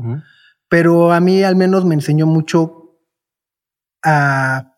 Pero 0.70 1.12
a 1.12 1.20
mí 1.20 1.42
al 1.42 1.56
menos 1.56 1.84
me 1.84 1.94
enseñó 1.94 2.26
mucho 2.26 2.98
a 4.04 4.74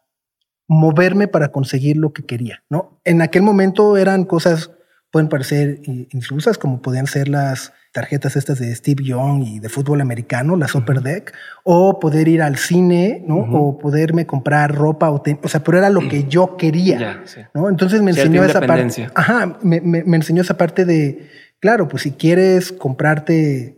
moverme 0.68 1.29
para 1.29 1.51
conseguir 1.53 1.96
lo 1.96 2.12
que 2.12 2.25
quería, 2.25 2.62
¿no? 2.70 3.01
En 3.05 3.23
aquel 3.23 3.42
momento 3.42 3.96
eran 3.96 4.25
cosas, 4.25 4.70
pueden 5.11 5.29
parecer 5.29 5.81
i- 5.85 6.09
insulsas, 6.12 6.59
como 6.59 6.81
podían 6.81 7.07
ser 7.07 7.29
las 7.29 7.73
tarjetas 7.92 8.37
estas 8.37 8.59
de 8.61 8.72
Steve 8.74 9.03
Young 9.05 9.42
y 9.44 9.59
de 9.59 9.68
fútbol 9.68 10.00
americano, 10.00 10.57
la 10.57 10.68
Super 10.68 11.00
Deck, 11.03 11.33
o 11.64 11.98
poder 11.98 12.29
ir 12.29 12.40
al 12.42 12.57
cine, 12.57 13.24
¿no? 13.26 13.38
O 13.53 13.79
poderme 13.79 14.26
comprar 14.26 14.74
ropa, 14.74 15.11
o, 15.11 15.22
o 15.42 15.48
sea, 15.48 15.64
pero 15.64 15.79
era 15.79 15.90
lo 15.90 16.09
que 16.09 16.24
yo 16.29 16.57
quería. 16.57 17.22
Sí. 17.24 17.40
¿no? 17.53 17.68
Entonces 17.68 18.00
me 18.03 18.12
enseñó 18.29 18.42
esa 18.50 18.61
parte. 18.66 18.83
Ajá, 19.14 19.59
me, 19.62 19.81
me- 19.81 20.05
me 20.05 20.16
enseñó 20.16 20.42
esa 20.42 20.57
parte 20.57 20.85
de, 20.85 21.29
claro, 21.59 21.88
pues 21.88 22.05
si 22.05 22.12
quieres 22.12 22.70
comprarte 22.72 23.76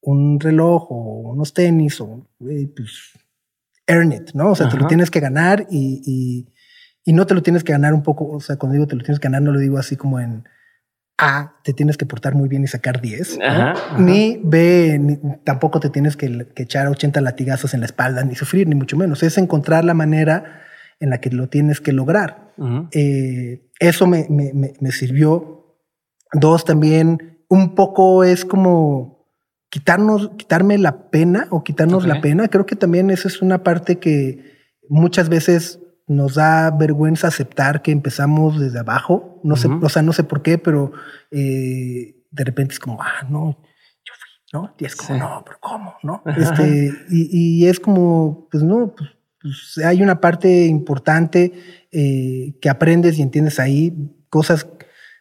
un 0.00 0.40
reloj 0.40 0.86
o 0.90 1.30
unos 1.32 1.52
tenis 1.54 2.00
o 2.00 2.26
güey, 2.38 2.66
pues 2.66 3.12
earn 3.86 4.12
it, 4.12 4.30
¿no? 4.34 4.50
O 4.50 4.54
sea, 4.54 4.68
te 4.68 4.76
lo 4.76 4.86
tienes 4.88 5.10
que 5.10 5.20
ganar 5.20 5.66
y, 5.70 6.02
y, 6.04 6.52
y 7.04 7.12
no 7.12 7.26
te 7.26 7.34
lo 7.34 7.42
tienes 7.42 7.62
que 7.62 7.72
ganar 7.72 7.94
un 7.94 8.02
poco, 8.02 8.26
o 8.28 8.40
sea, 8.40 8.56
cuando 8.56 8.74
digo 8.74 8.86
te 8.86 8.96
lo 8.96 9.02
tienes 9.04 9.20
que 9.20 9.26
ganar, 9.28 9.42
no 9.42 9.52
lo 9.52 9.58
digo 9.60 9.76
así 9.78 9.96
como 9.96 10.18
en 10.18 10.44
A, 11.18 11.56
te 11.62 11.72
tienes 11.72 11.96
que 11.96 12.06
portar 12.06 12.34
muy 12.34 12.48
bien 12.48 12.64
y 12.64 12.66
sacar 12.66 13.00
10, 13.00 13.38
¿no? 13.38 13.44
Ajá, 13.44 13.70
ajá. 13.72 13.98
ni 13.98 14.40
B, 14.42 14.98
ni- 15.00 15.18
tampoco 15.44 15.78
te 15.78 15.90
tienes 15.90 16.16
que, 16.16 16.48
que 16.54 16.62
echar 16.64 16.88
80 16.88 17.20
latigazos 17.20 17.74
en 17.74 17.80
la 17.80 17.86
espalda, 17.86 18.24
ni 18.24 18.34
sufrir, 18.34 18.66
ni 18.66 18.74
mucho 18.74 18.96
menos. 18.96 19.22
Es 19.22 19.38
encontrar 19.38 19.84
la 19.84 19.94
manera 19.94 20.62
en 21.00 21.10
la 21.10 21.18
que 21.18 21.30
lo 21.30 21.48
tienes 21.48 21.80
que 21.80 21.92
lograr. 21.92 22.52
Eh, 22.92 23.68
eso 23.78 24.06
me, 24.06 24.26
me- 24.30 24.52
me- 24.52 24.72
me 24.80 24.90
sirvió. 24.92 25.76
Dos, 26.32 26.64
también 26.64 27.38
un 27.48 27.74
poco 27.74 28.24
es 28.24 28.44
como 28.44 29.26
quitarnos, 29.68 30.30
quitarme 30.38 30.78
la 30.78 31.10
pena 31.10 31.46
o 31.50 31.62
quitarnos 31.62 32.06
la 32.06 32.20
pena. 32.22 32.48
Creo 32.48 32.66
que 32.66 32.76
también 32.76 33.10
esa 33.10 33.28
es 33.28 33.42
una 33.42 33.62
parte 33.62 33.98
que 33.98 34.44
muchas 34.88 35.28
veces 35.28 35.78
nos 36.06 36.34
da 36.34 36.70
vergüenza 36.70 37.28
aceptar 37.28 37.82
que 37.82 37.90
empezamos 37.92 38.58
desde 38.60 38.78
abajo. 38.80 39.40
No 39.44 39.56
sé, 39.56 39.68
o 39.68 39.88
sea, 39.88 40.02
no 40.02 40.12
sé 40.12 40.24
por 40.24 40.42
qué, 40.42 40.58
pero 40.58 40.92
eh, 41.30 42.16
de 42.30 42.44
repente 42.44 42.74
es 42.74 42.80
como, 42.80 43.00
ah, 43.02 43.26
no, 43.30 43.58
yo 44.04 44.12
fui, 44.18 44.40
¿no? 44.52 44.74
Y 44.78 44.84
es 44.84 44.96
como, 44.96 45.14
Sí. 45.14 45.18
no, 45.20 45.42
pero 45.44 45.58
¿cómo? 45.60 45.94
¿No? 46.02 46.22
Este, 46.36 46.92
y, 47.10 47.62
y 47.64 47.66
es 47.68 47.80
como, 47.80 48.48
pues 48.50 48.62
no, 48.62 48.94
pues, 48.96 49.10
pues, 49.40 49.78
hay 49.84 50.02
una 50.02 50.20
parte 50.20 50.66
importante 50.66 51.52
eh, 51.90 52.54
que 52.60 52.68
aprendes 52.68 53.18
y 53.18 53.22
entiendes 53.22 53.58
ahí, 53.60 53.92
cosas 54.28 54.66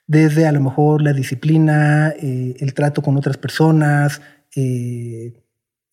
desde 0.08 0.46
a 0.48 0.52
lo 0.52 0.62
mejor 0.62 1.02
la 1.02 1.14
disciplina, 1.14 2.10
eh, 2.22 2.56
el 2.60 2.74
trato 2.74 3.02
con 3.02 3.16
otras 3.18 3.38
personas, 3.38 4.22
el, 4.54 5.34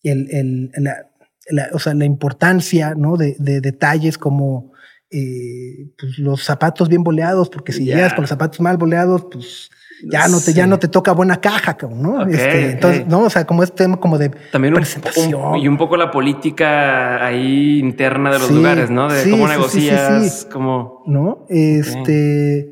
el- 0.03 0.71
la, 0.77 1.09
la- 1.49 1.69
o 1.73 1.79
sea, 1.79 1.93
la 1.93 2.05
importancia 2.05 2.95
¿no? 2.95 3.17
de, 3.17 3.35
de 3.39 3.61
detalles 3.61 4.17
como 4.17 4.71
eh, 5.11 5.91
pues, 5.97 6.19
los 6.19 6.43
zapatos 6.43 6.87
bien 6.87 7.03
boleados, 7.03 7.49
porque 7.49 7.71
si 7.71 7.85
llegas 7.85 8.13
con 8.13 8.23
los 8.23 8.29
zapatos 8.29 8.59
mal 8.59 8.77
boleados, 8.77 9.25
pues 9.31 9.71
ya 10.03 10.27
no 10.27 10.39
te, 10.39 10.53
ya 10.53 10.67
no 10.67 10.79
te 10.79 10.87
toca 10.87 11.11
buena 11.11 11.41
caja, 11.41 11.77
¿no? 11.89 12.25
Este, 12.25 12.71
entonces, 12.71 13.07
no, 13.07 13.21
o 13.21 13.29
sea, 13.29 13.45
como 13.45 13.63
este 13.63 13.83
tema 13.83 13.99
como 13.99 14.17
de 14.17 14.29
También 14.51 14.73
presentación. 14.73 15.57
y 15.57 15.67
un 15.67 15.77
poco 15.77 15.97
la 15.97 16.11
política 16.11 17.25
ahí 17.25 17.79
interna 17.79 18.31
de 18.31 18.39
los 18.39 18.51
lugares, 18.51 18.89
¿no? 18.89 19.11
De 19.11 19.29
cómo 19.29 19.47
negocias, 19.47 20.47
cómo... 20.51 21.03
¿No? 21.05 21.45
Este... 21.49 22.71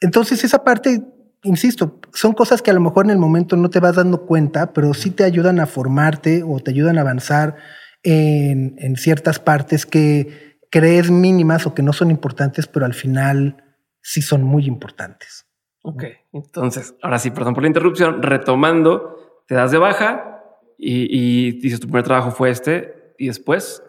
Entonces 0.00 0.44
esa 0.44 0.62
parte, 0.62 1.02
insisto, 1.42 2.00
son 2.12 2.34
cosas 2.34 2.60
que 2.60 2.70
a 2.70 2.74
lo 2.74 2.80
mejor 2.80 3.06
en 3.06 3.12
el 3.12 3.18
momento 3.18 3.56
no 3.56 3.70
te 3.70 3.80
vas 3.80 3.96
dando 3.96 4.26
cuenta, 4.26 4.72
pero 4.72 4.92
sí 4.92 5.10
te 5.10 5.24
ayudan 5.24 5.58
a 5.58 5.66
formarte 5.66 6.42
o 6.46 6.60
te 6.60 6.70
ayudan 6.70 6.98
a 6.98 7.00
avanzar 7.00 7.56
en, 8.02 8.76
en 8.78 8.96
ciertas 8.96 9.38
partes 9.38 9.86
que 9.86 10.45
crees 10.70 11.10
mínimas 11.10 11.66
o 11.66 11.74
que 11.74 11.82
no 11.82 11.92
son 11.92 12.10
importantes, 12.10 12.66
pero 12.66 12.86
al 12.86 12.94
final 12.94 13.64
sí 14.02 14.22
son 14.22 14.42
muy 14.42 14.66
importantes. 14.66 15.46
Ok, 15.82 16.04
entonces, 16.32 16.94
ahora 17.02 17.18
sí, 17.18 17.30
perdón 17.30 17.54
por 17.54 17.62
la 17.62 17.68
interrupción, 17.68 18.22
retomando, 18.22 19.42
te 19.46 19.54
das 19.54 19.70
de 19.70 19.78
baja 19.78 20.42
y, 20.78 21.60
dices 21.60 21.80
tu 21.80 21.86
primer 21.86 22.02
trabajo 22.02 22.30
fue 22.30 22.50
este 22.50 23.14
y 23.18 23.28
después 23.28 23.82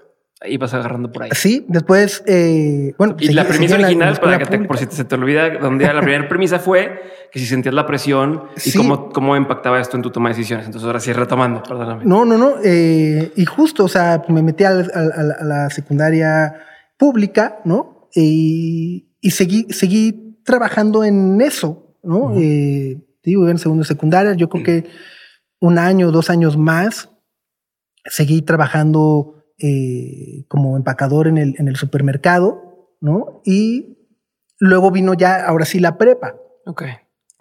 vas 0.59 0.73
agarrando 0.73 1.11
por 1.11 1.23
ahí. 1.23 1.29
Sí, 1.33 1.65
después, 1.67 2.23
eh, 2.27 2.93
bueno. 2.97 3.15
Y 3.19 3.29
la 3.29 3.45
premisa 3.45 3.75
original, 3.75 4.19
para 4.19 4.37
que 4.37 4.45
te, 4.45 4.59
por 4.59 4.77
si 4.77 4.85
se 4.85 5.03
te 5.03 5.15
olvida, 5.15 5.57
donde 5.57 5.85
la 5.85 6.01
primera 6.01 6.27
premisa 6.29 6.59
fue 6.59 7.01
que 7.31 7.39
si 7.39 7.45
sentías 7.45 7.73
la 7.73 7.85
presión 7.85 8.43
y 8.63 8.71
cómo, 8.73 9.09
cómo 9.09 9.35
impactaba 9.35 9.79
esto 9.79 9.97
en 9.97 10.03
tu 10.03 10.11
toma 10.11 10.29
de 10.29 10.35
decisiones. 10.35 10.65
Entonces 10.65 10.85
ahora 10.85 10.99
sí, 10.99 11.11
retomando, 11.11 11.63
perdóname. 11.63 12.05
No, 12.05 12.23
no, 12.23 12.37
no. 12.37 12.55
Eh, 12.63 13.31
y 13.35 13.45
justo, 13.45 13.85
o 13.85 13.89
sea, 13.89 14.23
me 14.29 14.41
metí 14.41 14.63
a, 14.63 14.71
la 14.71 15.69
secundaria 15.69 16.55
pública, 16.97 17.59
¿no? 17.65 18.09
Y, 18.13 19.07
y 19.21 19.31
seguí, 19.31 19.67
seguí 19.71 20.39
trabajando 20.43 21.03
en 21.03 21.41
eso, 21.41 21.95
¿no? 22.03 22.33
Eh, 22.37 22.97
digo, 23.23 23.49
en 23.49 23.57
segundo 23.57 23.83
secundaria, 23.83 24.33
yo 24.33 24.49
creo 24.49 24.63
que 24.63 24.83
un 25.59 25.77
año, 25.79 26.11
dos 26.11 26.29
años 26.29 26.57
más, 26.57 27.09
seguí 28.05 28.41
trabajando 28.41 29.36
eh, 29.59 30.45
como 30.47 30.77
empacador 30.77 31.27
en 31.27 31.37
el, 31.37 31.55
en 31.57 31.67
el 31.67 31.75
supermercado, 31.75 32.95
¿no? 33.01 33.41
Y 33.45 33.97
luego 34.59 34.91
vino 34.91 35.13
ya, 35.13 35.45
ahora 35.45 35.65
sí, 35.65 35.79
la 35.79 35.97
prepa. 35.97 36.35
Ok. 36.65 36.83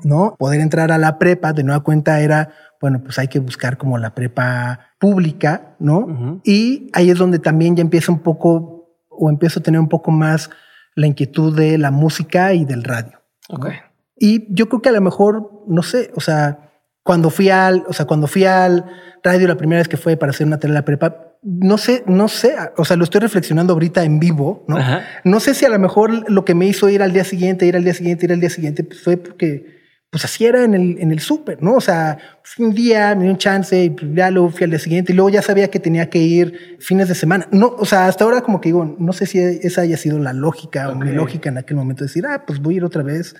¿No? 0.02 0.36
Poder 0.38 0.60
entrar 0.60 0.92
a 0.92 0.98
la 0.98 1.18
prepa, 1.18 1.52
de 1.52 1.62
nueva 1.62 1.82
cuenta, 1.82 2.20
era, 2.20 2.50
bueno, 2.80 3.02
pues 3.02 3.18
hay 3.18 3.28
que 3.28 3.38
buscar 3.38 3.78
como 3.78 3.96
la 3.98 4.14
prepa 4.14 4.80
pública, 4.98 5.74
¿no? 5.78 6.40
Y 6.44 6.90
ahí 6.92 7.10
es 7.10 7.18
donde 7.18 7.38
también 7.38 7.76
ya 7.76 7.82
empieza 7.82 8.12
un 8.12 8.20
poco, 8.20 8.94
o 9.08 9.30
empiezo 9.30 9.60
a 9.60 9.62
tener 9.62 9.80
un 9.80 9.88
poco 9.88 10.10
más 10.10 10.50
la 10.94 11.06
inquietud 11.06 11.56
de 11.56 11.78
la 11.78 11.90
música 11.90 12.52
y 12.52 12.64
del 12.64 12.84
radio. 12.84 13.22
Ok. 13.48 13.68
Y 14.16 14.54
yo 14.54 14.68
creo 14.68 14.82
que 14.82 14.88
a 14.88 14.92
lo 14.92 15.00
mejor, 15.00 15.64
no 15.66 15.82
sé, 15.82 16.10
o 16.14 16.20
sea, 16.20 16.66
cuando 17.02 17.30
fui 17.30 17.50
al, 17.50 17.84
o 17.88 17.92
sea, 17.92 18.06
cuando 18.06 18.26
fui 18.26 18.44
al 18.44 18.84
radio 19.22 19.46
la 19.46 19.56
primera 19.56 19.80
vez 19.80 19.88
que 19.88 19.96
fue 19.96 20.16
para 20.16 20.30
hacer 20.30 20.46
una 20.46 20.58
tele 20.58 20.74
la 20.74 20.84
prepa, 20.84 21.25
no 21.42 21.78
sé, 21.78 22.02
no 22.06 22.28
sé, 22.28 22.54
o 22.76 22.84
sea, 22.84 22.96
lo 22.96 23.04
estoy 23.04 23.20
reflexionando 23.20 23.72
ahorita 23.72 24.04
en 24.04 24.18
vivo, 24.18 24.64
¿no? 24.68 24.78
No 25.24 25.40
sé 25.40 25.54
si 25.54 25.64
a 25.64 25.68
lo 25.68 25.78
mejor 25.78 26.30
lo 26.30 26.44
que 26.44 26.54
me 26.54 26.66
hizo 26.66 26.88
ir 26.88 27.02
al 27.02 27.12
día 27.12 27.24
siguiente, 27.24 27.66
ir 27.66 27.76
al 27.76 27.84
día 27.84 27.94
siguiente, 27.94 28.26
ir 28.26 28.32
al 28.32 28.40
día 28.40 28.50
siguiente, 28.50 28.84
pues 28.84 29.02
fue 29.02 29.16
porque 29.16 29.76
pues 30.10 30.24
así 30.24 30.46
era 30.46 30.64
en 30.64 30.74
el, 30.74 30.96
en 30.98 31.10
el 31.10 31.20
súper, 31.20 31.62
¿no? 31.62 31.74
O 31.74 31.80
sea, 31.80 32.16
un 32.58 32.72
día 32.72 33.14
me 33.14 33.24
dio 33.24 33.32
un 33.32 33.38
chance 33.38 33.84
y 33.84 33.90
pues, 33.90 34.10
ya 34.14 34.30
luego 34.30 34.50
fui 34.50 34.64
al 34.64 34.70
día 34.70 34.78
siguiente 34.78 35.12
y 35.12 35.16
luego 35.16 35.30
ya 35.30 35.42
sabía 35.42 35.68
que 35.68 35.78
tenía 35.78 36.08
que 36.08 36.18
ir 36.18 36.78
fines 36.80 37.08
de 37.08 37.14
semana. 37.14 37.46
No, 37.50 37.74
o 37.76 37.84
sea, 37.84 38.06
hasta 38.06 38.24
ahora 38.24 38.40
como 38.40 38.60
que 38.60 38.70
digo, 38.70 38.96
no 38.98 39.12
sé 39.12 39.26
si 39.26 39.38
esa 39.38 39.82
haya 39.82 39.96
sido 39.96 40.18
la 40.18 40.32
lógica 40.32 40.88
o 40.88 40.94
mi 40.94 41.12
lógica 41.12 41.50
en 41.50 41.58
aquel 41.58 41.76
momento, 41.76 42.04
decir, 42.04 42.24
ah, 42.26 42.44
pues 42.46 42.60
voy 42.60 42.74
a 42.74 42.76
ir 42.78 42.84
otra 42.84 43.02
vez 43.02 43.34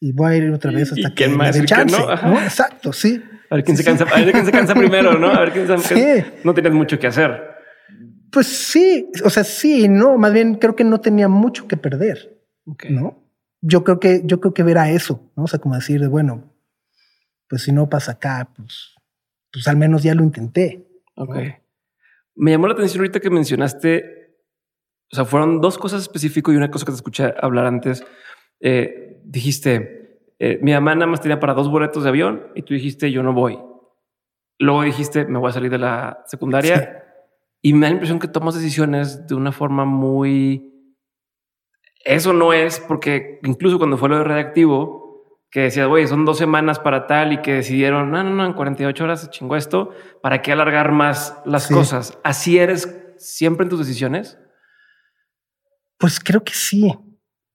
y 0.00 0.12
voy 0.12 0.32
a 0.32 0.36
ir 0.36 0.50
otra 0.52 0.70
vez 0.70 0.92
hasta 0.92 1.12
que 1.14 1.28
me 1.28 1.50
dé 1.50 1.64
chance. 1.64 1.96
No? 1.98 2.40
Exacto, 2.40 2.92
sí. 2.92 3.22
A 3.50 3.56
ver 3.56 3.64
quién 3.64 3.76
se 3.76 3.84
cansa, 3.84 4.04
a 4.04 4.20
ver 4.20 4.32
quién 4.32 4.46
se 4.46 4.52
cansa 4.52 4.74
primero, 4.74 5.18
¿no? 5.18 5.28
A 5.28 5.40
ver 5.40 5.52
quién 5.52 5.66
se 5.66 5.74
cansa. 5.74 6.32
No 6.44 6.54
tienes 6.54 6.72
mucho 6.72 6.98
que 6.98 7.06
hacer. 7.06 7.56
Pues 8.30 8.46
sí, 8.46 9.10
o 9.24 9.30
sea, 9.30 9.44
sí, 9.44 9.88
no, 9.88 10.18
más 10.18 10.32
bien 10.32 10.56
creo 10.56 10.74
que 10.74 10.84
no 10.84 11.00
tenía 11.00 11.28
mucho 11.28 11.68
que 11.68 11.76
perder, 11.76 12.38
¿no? 12.90 13.26
yo 13.60 13.82
creo 13.82 13.98
que, 13.98 14.22
yo 14.24 14.40
creo 14.40 14.54
que 14.54 14.62
verá 14.62 14.90
eso, 14.90 15.32
¿no? 15.36 15.44
O 15.44 15.46
sea, 15.46 15.58
como 15.58 15.74
decir, 15.74 16.06
bueno, 16.08 16.52
pues 17.48 17.62
si 17.62 17.72
no 17.72 17.88
pasa 17.88 18.12
acá, 18.12 18.52
pues, 18.56 18.94
pues 19.52 19.66
al 19.66 19.76
menos 19.76 20.02
ya 20.02 20.14
lo 20.14 20.22
intenté. 20.22 20.86
Ok. 21.16 21.36
Me 22.36 22.52
llamó 22.52 22.68
la 22.68 22.74
atención 22.74 23.00
ahorita 23.00 23.20
que 23.20 23.30
mencionaste, 23.30 24.36
o 25.10 25.16
sea, 25.16 25.24
fueron 25.24 25.60
dos 25.60 25.78
cosas 25.78 26.02
específicas 26.02 26.52
y 26.52 26.56
una 26.56 26.70
cosa 26.70 26.84
que 26.84 26.92
te 26.92 26.96
escuché 26.96 27.34
hablar 27.40 27.66
antes. 27.66 28.04
Eh, 28.60 29.20
dijiste, 29.24 29.95
eh, 30.38 30.58
mi 30.62 30.72
mamá 30.72 30.94
nada 30.94 31.06
más 31.06 31.20
tenía 31.20 31.40
para 31.40 31.54
dos 31.54 31.70
boletos 31.70 32.02
de 32.02 32.08
avión 32.08 32.48
y 32.54 32.62
tú 32.62 32.74
dijiste, 32.74 33.10
yo 33.10 33.22
no 33.22 33.32
voy. 33.32 33.58
Luego 34.58 34.82
dijiste, 34.82 35.24
me 35.26 35.38
voy 35.38 35.50
a 35.50 35.52
salir 35.52 35.70
de 35.70 35.78
la 35.78 36.22
secundaria. 36.26 37.02
Y 37.62 37.72
me 37.72 37.80
da 37.80 37.88
la 37.88 37.94
impresión 37.94 38.18
que 38.18 38.28
tomas 38.28 38.54
decisiones 38.54 39.26
de 39.26 39.34
una 39.34 39.50
forma 39.50 39.84
muy 39.84 40.76
eso 42.06 42.32
no 42.32 42.52
es 42.52 42.78
porque 42.78 43.40
incluso 43.42 43.78
cuando 43.78 43.98
fue 43.98 44.08
lo 44.08 44.18
de 44.18 44.24
redactivo, 44.24 45.40
que 45.50 45.62
decías, 45.62 45.88
güey, 45.88 46.06
son 46.06 46.24
dos 46.24 46.38
semanas 46.38 46.78
para 46.78 47.06
tal 47.06 47.32
y 47.32 47.42
que 47.42 47.54
decidieron, 47.54 48.10
no, 48.10 48.22
no, 48.22 48.30
no, 48.30 48.46
en 48.46 48.52
48 48.52 49.04
horas 49.04 49.22
se 49.22 49.30
chingó 49.30 49.56
esto, 49.56 49.90
¿para 50.22 50.40
qué 50.40 50.52
alargar 50.52 50.92
más 50.92 51.36
las 51.44 51.66
cosas? 51.66 52.16
¿Así 52.22 52.58
eres 52.58 52.96
siempre 53.16 53.64
en 53.64 53.70
tus 53.70 53.80
decisiones? 53.80 54.38
Pues 55.98 56.20
creo 56.20 56.44
que 56.44 56.54
sí. 56.54 56.94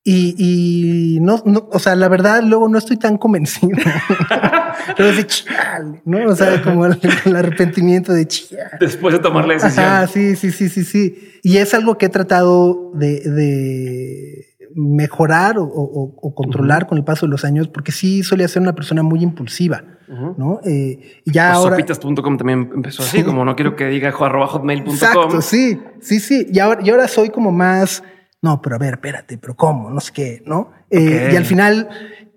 Y, 0.04 0.36
y 0.38 1.20
no, 1.20 1.44
no, 1.46 1.70
o 1.72 1.78
sea, 1.78 1.96
la 1.96 2.10
verdad, 2.10 2.42
luego 2.44 2.68
no 2.68 2.80
estoy 2.80 2.98
tan 2.98 3.18
convencido. 3.18 3.78
Pero 4.98 5.16
de 5.16 5.28
chale, 5.28 6.02
¿no? 6.06 6.32
O 6.32 6.36
sea, 6.36 6.62
como 6.64 6.88
el, 6.88 7.00
arrepentimiento 7.36 8.12
de 8.12 8.28
chale. 8.28 8.64
Después 8.80 9.14
de 9.14 9.20
tomar 9.20 9.48
la 9.48 9.54
decisión. 9.54 9.86
Ah, 9.88 10.08
sí, 10.08 10.36
sí, 10.36 10.52
sí, 10.52 10.70
sí, 10.70 10.84
sí. 10.84 11.40
Y 11.44 11.58
es 11.58 11.76
algo 11.76 12.00
que 12.00 12.08
he 12.08 12.10
tratado 12.10 12.92
de, 12.96 13.22
de 13.22 14.52
mejorar 14.76 15.58
o, 15.58 15.66
o, 15.66 16.36
controlar 16.36 16.88
con 16.88 16.98
el 16.98 17.04
paso 17.04 17.26
de 17.26 17.32
los 17.32 17.46
años, 17.46 17.68
porque 17.68 17.92
sí 17.92 18.24
solía 18.24 18.48
ser 18.48 18.62
una 18.62 18.74
persona 18.74 19.04
muy 19.04 19.22
impulsiva, 19.22 19.84
¿no? 20.08 20.60
Eh, 20.66 21.22
y 21.26 21.32
ya 21.32 21.50
pues 21.50 21.58
ahora... 21.58 21.76
Sopitas.com 21.78 22.38
también 22.38 22.72
empezó 22.74 23.04
así, 23.04 23.24
como 23.24 23.46
no 23.46 23.56
quiero 23.56 23.76
que 23.76 23.88
diga 23.88 24.10
arroba 24.10 24.48
hotmail.com. 24.48 24.94
Exacto, 24.94 25.42
sí, 25.42 25.80
sí, 26.00 26.20
sí. 26.20 26.48
Y 26.52 26.60
ahora, 26.60 26.82
y 26.84 26.90
ahora 26.90 27.08
soy 27.08 27.30
como 27.30 27.52
más 27.52 28.04
no, 28.42 28.62
pero 28.62 28.76
a 28.76 28.80
ver, 28.80 28.96
espérate, 28.96 29.38
pero 29.38 29.56
¿cómo? 29.56 29.92
No 29.92 30.00
sé 30.00 30.12
qué, 30.14 30.44
¿no? 30.46 30.72
Eh, 30.90 31.30
y 31.32 31.36
al 31.36 31.46
final, 31.46 31.90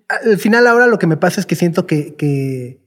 al 0.08 0.38
final 0.38 0.66
ahora 0.66 0.86
lo 0.86 0.98
que 0.98 1.06
me 1.06 1.16
pasa 1.16 1.40
es 1.40 1.46
que 1.46 1.56
siento 1.56 1.86
que, 1.86 2.14
que, 2.14 2.80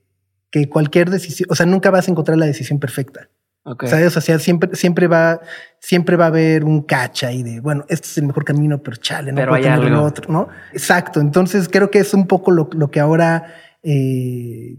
que 0.51 0.69
cualquier 0.69 1.09
decisión, 1.09 1.47
o 1.49 1.55
sea, 1.55 1.65
nunca 1.65 1.89
vas 1.89 2.07
a 2.07 2.11
encontrar 2.11 2.37
la 2.37 2.45
decisión 2.45 2.79
perfecta. 2.79 3.29
Okay. 3.63 3.89
¿Sabes? 3.89 4.15
O 4.15 4.21
sea, 4.21 4.39
siempre, 4.39 4.75
siempre 4.75 5.07
va, 5.07 5.41
siempre 5.79 6.15
va 6.15 6.25
a 6.25 6.27
haber 6.27 6.63
un 6.63 6.83
cacha 6.83 7.33
y 7.33 7.43
de, 7.43 7.59
bueno, 7.59 7.85
este 7.89 8.07
es 8.07 8.17
el 8.17 8.25
mejor 8.25 8.45
camino, 8.45 8.81
pero 8.81 8.95
chale, 8.95 9.33
no 9.33 9.37
pero 9.37 9.51
puedo 9.51 9.63
tener 9.63 9.93
otro, 9.93 10.31
¿no? 10.31 10.47
Exacto. 10.71 11.19
Entonces 11.19 11.67
creo 11.69 11.91
que 11.91 11.99
es 11.99 12.13
un 12.13 12.27
poco 12.27 12.51
lo, 12.51 12.69
lo 12.71 12.91
que 12.91 13.01
ahora 13.01 13.55
eh, 13.83 14.77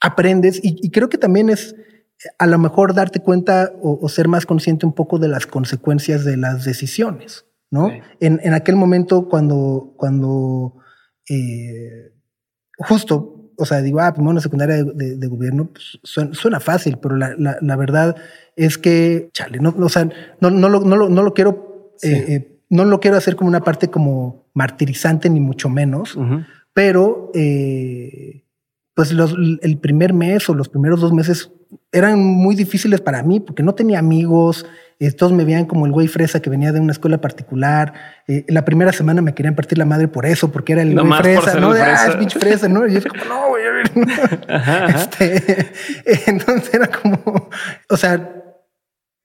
aprendes 0.00 0.60
y, 0.62 0.78
y, 0.80 0.90
creo 0.90 1.10
que 1.10 1.18
también 1.18 1.50
es 1.50 1.74
a 2.38 2.46
lo 2.46 2.58
mejor 2.58 2.94
darte 2.94 3.20
cuenta 3.20 3.72
o, 3.82 3.98
o, 4.00 4.08
ser 4.08 4.28
más 4.28 4.46
consciente 4.46 4.86
un 4.86 4.94
poco 4.94 5.18
de 5.18 5.28
las 5.28 5.46
consecuencias 5.46 6.24
de 6.24 6.38
las 6.38 6.64
decisiones. 6.64 7.45
¿No? 7.70 7.90
En, 8.20 8.40
en, 8.42 8.54
aquel 8.54 8.76
momento 8.76 9.28
cuando, 9.28 9.94
cuando 9.96 10.76
eh, 11.28 12.12
justo, 12.78 13.52
o 13.56 13.64
sea, 13.64 13.80
digo, 13.82 14.00
ah, 14.00 14.12
primero 14.12 14.32
una 14.32 14.40
secundaria 14.40 14.84
de, 14.84 15.16
de, 15.16 15.26
gobierno, 15.26 15.70
pues, 15.72 15.98
suena, 16.02 16.60
fácil, 16.60 16.98
pero 16.98 17.16
la, 17.16 17.34
la, 17.38 17.58
la, 17.60 17.76
verdad 17.76 18.16
es 18.54 18.78
que, 18.78 19.30
chale, 19.32 19.58
no, 19.58 19.74
o 19.78 19.88
sea, 19.88 20.08
no, 20.40 20.50
no, 20.50 20.68
lo, 20.68 20.80
no, 20.80 20.96
lo, 20.96 21.08
no 21.08 21.22
lo 21.22 21.34
quiero, 21.34 21.92
eh, 22.02 22.24
eh, 22.28 22.60
no 22.68 22.84
lo 22.84 23.00
quiero 23.00 23.16
hacer 23.16 23.36
como 23.36 23.48
una 23.48 23.62
parte 23.62 23.88
como 23.88 24.46
martirizante, 24.54 25.30
ni 25.30 25.40
mucho 25.40 25.68
menos, 25.68 26.18
pero 26.72 27.30
eh, 27.34 28.45
pues 28.96 29.12
los, 29.12 29.34
el 29.60 29.78
primer 29.78 30.14
mes 30.14 30.48
o 30.48 30.54
los 30.54 30.70
primeros 30.70 31.02
dos 31.02 31.12
meses 31.12 31.52
eran 31.92 32.18
muy 32.18 32.54
difíciles 32.54 33.02
para 33.02 33.22
mí 33.22 33.40
porque 33.40 33.62
no 33.62 33.74
tenía 33.74 33.98
amigos, 33.98 34.64
eh, 34.98 35.12
todos 35.12 35.32
me 35.32 35.44
veían 35.44 35.66
como 35.66 35.84
el 35.84 35.92
güey 35.92 36.08
fresa 36.08 36.40
que 36.40 36.48
venía 36.48 36.72
de 36.72 36.80
una 36.80 36.92
escuela 36.92 37.20
particular. 37.20 37.92
Eh, 38.26 38.46
la 38.48 38.64
primera 38.64 38.92
semana 38.92 39.20
me 39.20 39.34
querían 39.34 39.54
partir 39.54 39.76
la 39.76 39.84
madre 39.84 40.08
por 40.08 40.24
eso, 40.24 40.50
porque 40.50 40.72
era 40.72 40.82
el 40.82 40.98
güey 40.98 41.12
fresa, 41.20 41.60
¿no? 41.60 41.74
De, 41.74 41.82
ah, 41.82 42.06
es 42.08 42.18
bicho 42.18 42.40
fresa, 42.40 42.68
¿no? 42.68 42.86
Y 42.86 42.94
yo 42.94 43.02
como, 43.06 43.24
no, 43.26 43.48
güey, 43.48 43.66
a 43.66 43.70
ver. 43.72 43.90
Este, 44.96 45.72
entonces 46.30 46.72
era 46.72 46.86
como, 46.86 47.50
o 47.90 47.96
sea, 47.98 48.32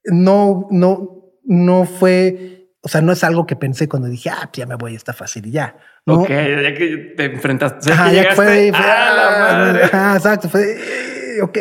no, 0.03 0.67
no, 0.69 1.37
no 1.45 1.85
fue, 1.85 2.60
o 2.81 2.87
sea, 2.87 3.01
no 3.01 3.11
es 3.11 3.23
algo 3.23 3.45
que 3.45 3.55
pensé 3.55 3.87
cuando 3.87 4.07
dije, 4.07 4.29
ah, 4.29 4.49
pues 4.51 4.57
ya 4.57 4.65
me 4.65 4.75
voy, 4.75 4.95
está 4.95 5.13
fácil 5.13 5.45
y 5.45 5.51
ya. 5.51 5.75
¿no? 6.05 6.21
Ok, 6.21 6.29
ya 6.29 6.73
que 6.73 7.13
te 7.15 7.25
enfrentaste. 7.25 7.91
Ajá, 7.91 8.11
ya 8.11 8.35
fue, 8.35 8.71
fue, 8.71 8.71
ah, 8.73 9.13
la 9.15 9.39
madre. 9.39 9.83
Ajá, 9.83 10.15
exacto, 10.15 10.49
fue, 10.49 10.77
ok. 11.41 11.57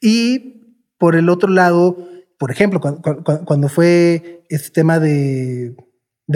Y 0.00 0.78
por 0.98 1.16
el 1.16 1.28
otro 1.28 1.48
lado, 1.48 1.96
por 2.38 2.50
ejemplo, 2.50 2.80
cuando, 2.80 3.68
fue 3.68 4.44
este 4.48 4.70
tema 4.70 4.98
de, 4.98 5.74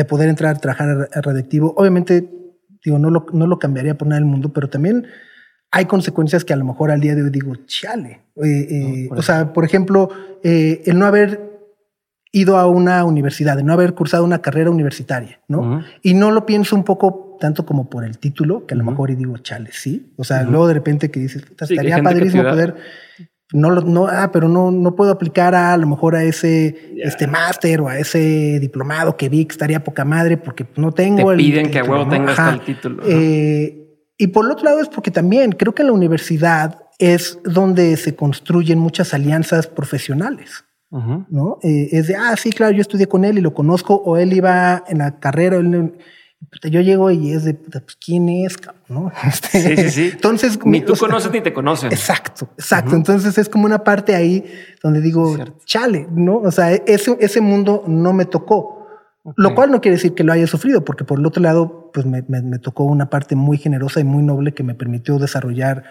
poder 0.09 0.29
entrar 0.29 0.57
a 0.57 0.59
trabajar 0.59 1.09
a 1.13 1.21
Radioactivo, 1.21 1.75
obviamente 1.77 2.29
Digo, 2.87 3.01
no 3.01 3.11
lo, 3.11 3.27
no 3.33 3.49
lo 3.49 3.59
cambiaría 3.59 3.99
por 3.99 4.07
nada 4.07 4.21
del 4.21 4.31
mundo, 4.31 4.53
pero 4.53 4.71
también 4.71 5.09
hay 5.73 5.87
consecuencias 5.87 6.45
que 6.45 6.53
a 6.53 6.57
lo 6.57 6.65
mejor 6.65 6.93
al 6.93 7.01
día 7.01 7.17
de 7.17 7.25
hoy 7.25 7.31
digo, 7.31 7.53
chale. 7.67 8.23
Eh, 8.37 8.69
eh, 8.71 9.09
o 9.11 9.23
sea, 9.23 9.53
por 9.53 9.65
ejemplo, 9.65 10.09
eh, 10.45 10.83
el 10.87 10.97
no 10.97 11.05
haber 11.05 11.46
ido 12.33 12.59
a 12.59 12.67
una 12.67 13.05
universidad, 13.05 13.57
de 13.57 13.63
no 13.63 13.73
haber 13.73 13.95
cursado 13.95 14.25
una 14.25 14.41
carrera 14.41 14.71
universitaria, 14.71 15.41
¿no? 15.49 15.83
Y 16.03 16.15
no 16.15 16.31
lo 16.31 16.45
pienso 16.47 16.77
un 16.77 16.85
poco 16.85 17.37
tanto 17.41 17.67
como 17.67 17.89
por 17.89 18.05
el 18.05 18.19
título, 18.19 18.67
que 18.67 18.75
a 18.75 18.77
lo 18.77 18.85
mejor 18.85 19.11
y 19.11 19.15
digo, 19.15 19.37
chale, 19.39 19.71
sí. 19.73 20.13
O 20.17 20.25
sea, 20.25 20.43
luego 20.43 20.69
de 20.69 20.75
repente 20.75 21.11
que 21.11 21.21
dices, 21.21 21.45
estaría 21.61 22.03
padrísimo 22.03 22.43
poder 22.45 22.77
no, 23.53 23.71
no, 23.71 24.07
ah, 24.09 24.31
pero 24.33 24.49
no, 24.49 24.73
no 24.73 24.97
puedo 24.97 25.13
aplicar 25.13 25.55
a, 25.55 25.73
a 25.73 25.77
lo 25.77 25.87
mejor 25.87 26.17
a 26.17 26.25
ese 26.25 26.95
este 26.97 27.29
máster 27.29 27.81
o 27.81 27.89
a 27.89 27.97
ese 27.99 28.59
diplomado 28.59 29.17
que 29.17 29.29
vi 29.29 29.45
que 29.45 29.53
estaría 29.53 29.85
poca 29.85 30.05
madre 30.05 30.37
porque 30.37 30.67
no 30.77 30.91
tengo 30.91 31.31
Te 31.31 31.37
piden 31.37 31.71
que 31.71 31.79
a 31.79 31.85
huevo 31.85 32.09
tengas 32.09 32.39
el 32.53 32.61
título. 32.63 33.03
Eh, 33.07 33.85
y 34.19 34.27
por 34.29 34.47
el 34.47 34.51
otro 34.51 34.65
lado 34.65 34.81
es 34.81 34.89
porque 34.89 35.13
también 35.13 35.53
creo 35.53 35.75
que 35.75 35.83
en 35.83 35.89
la 35.89 35.93
universidad 35.93 36.81
es 36.99 37.39
donde 37.45 37.97
se 37.97 38.17
construyen 38.17 38.79
muchas 38.79 39.15
alianzas 39.15 39.69
profesionales. 39.69 40.65
¿No? 40.91 41.59
Eh, 41.63 41.89
es 41.93 42.09
de, 42.09 42.17
ah, 42.17 42.35
sí, 42.37 42.51
claro, 42.51 42.73
yo 42.73 42.81
estudié 42.81 43.07
con 43.07 43.25
él 43.25 43.39
y 43.39 43.41
lo 43.41 43.55
conozco, 43.55 43.95
o 43.95 44.17
él 44.17 44.33
iba 44.33 44.85
en 44.89 44.99
la 44.99 45.19
carrera, 45.19 45.59
yo 46.63 46.81
llego 46.81 47.11
y 47.11 47.33
es 47.33 47.45
de, 47.45 47.55
pues, 47.55 47.97
¿quién 47.97 48.29
es? 48.29 48.57
¿no? 48.89 49.11
Este, 49.27 49.61
sí, 49.61 49.77
sí, 49.77 49.91
sí. 49.91 50.11
Entonces, 50.13 50.59
ni 50.65 50.81
tú 50.81 50.95
conoces 50.95 51.33
ni 51.33 51.41
te 51.41 51.53
conocen. 51.53 51.93
Exacto, 51.93 52.49
exacto. 52.57 52.95
Entonces 52.95 53.37
es 53.39 53.49
como 53.49 53.67
una 53.67 53.85
parte 53.85 54.15
ahí 54.15 54.45
donde 54.83 55.01
digo, 55.01 55.37
chale, 55.65 56.07
¿no? 56.11 56.39
O 56.39 56.51
sea, 56.51 56.73
ese, 56.73 57.17
ese 57.21 57.41
mundo 57.41 57.85
no 57.87 58.13
me 58.13 58.25
tocó. 58.25 58.77
Lo 59.35 59.57
cual 59.57 59.73
no 59.73 59.81
quiere 59.81 59.97
decir 59.97 60.15
que 60.15 60.23
lo 60.23 60.33
haya 60.33 60.47
sufrido, 60.47 60.85
porque 60.85 61.03
por 61.03 61.19
el 61.19 61.27
otro 61.27 61.43
lado, 61.43 61.91
pues 61.93 62.07
me, 62.07 62.23
me, 62.29 62.59
tocó 62.61 62.85
una 62.85 63.11
parte 63.11 63.35
muy 63.35 63.59
generosa 63.59 63.99
y 63.99 64.05
muy 64.05 64.23
noble 64.23 64.55
que 64.55 64.63
me 64.63 64.77
permitió 64.77 65.19
desarrollar 65.19 65.83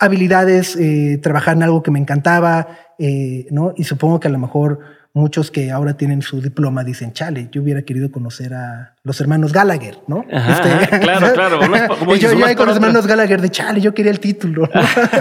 habilidades, 0.00 0.76
eh, 0.76 1.18
trabajar 1.22 1.56
en 1.56 1.62
algo 1.62 1.82
que 1.82 1.90
me 1.90 1.98
encantaba, 1.98 2.68
eh, 2.98 3.46
¿no? 3.50 3.74
Y 3.76 3.84
supongo 3.84 4.18
que 4.18 4.28
a 4.28 4.30
lo 4.30 4.38
mejor 4.38 4.80
muchos 5.12 5.50
que 5.50 5.70
ahora 5.70 5.94
tienen 5.96 6.22
su 6.22 6.40
diploma 6.40 6.84
dicen, 6.84 7.12
chale, 7.12 7.48
yo 7.52 7.62
hubiera 7.62 7.82
querido 7.82 8.10
conocer 8.10 8.54
a 8.54 8.94
los 9.02 9.20
hermanos 9.20 9.52
Gallagher, 9.52 9.98
¿no? 10.06 10.24
este, 10.28 11.00
claro, 11.00 11.32
claro. 11.34 11.58
como 11.98 12.16
yo 12.16 12.32
ya 12.32 12.54
con 12.56 12.66
los 12.66 12.76
hermanos 12.76 13.06
Gallagher 13.06 13.40
de 13.40 13.50
chale, 13.50 13.80
yo 13.80 13.92
quería 13.92 14.12
el 14.12 14.20
título. 14.20 14.68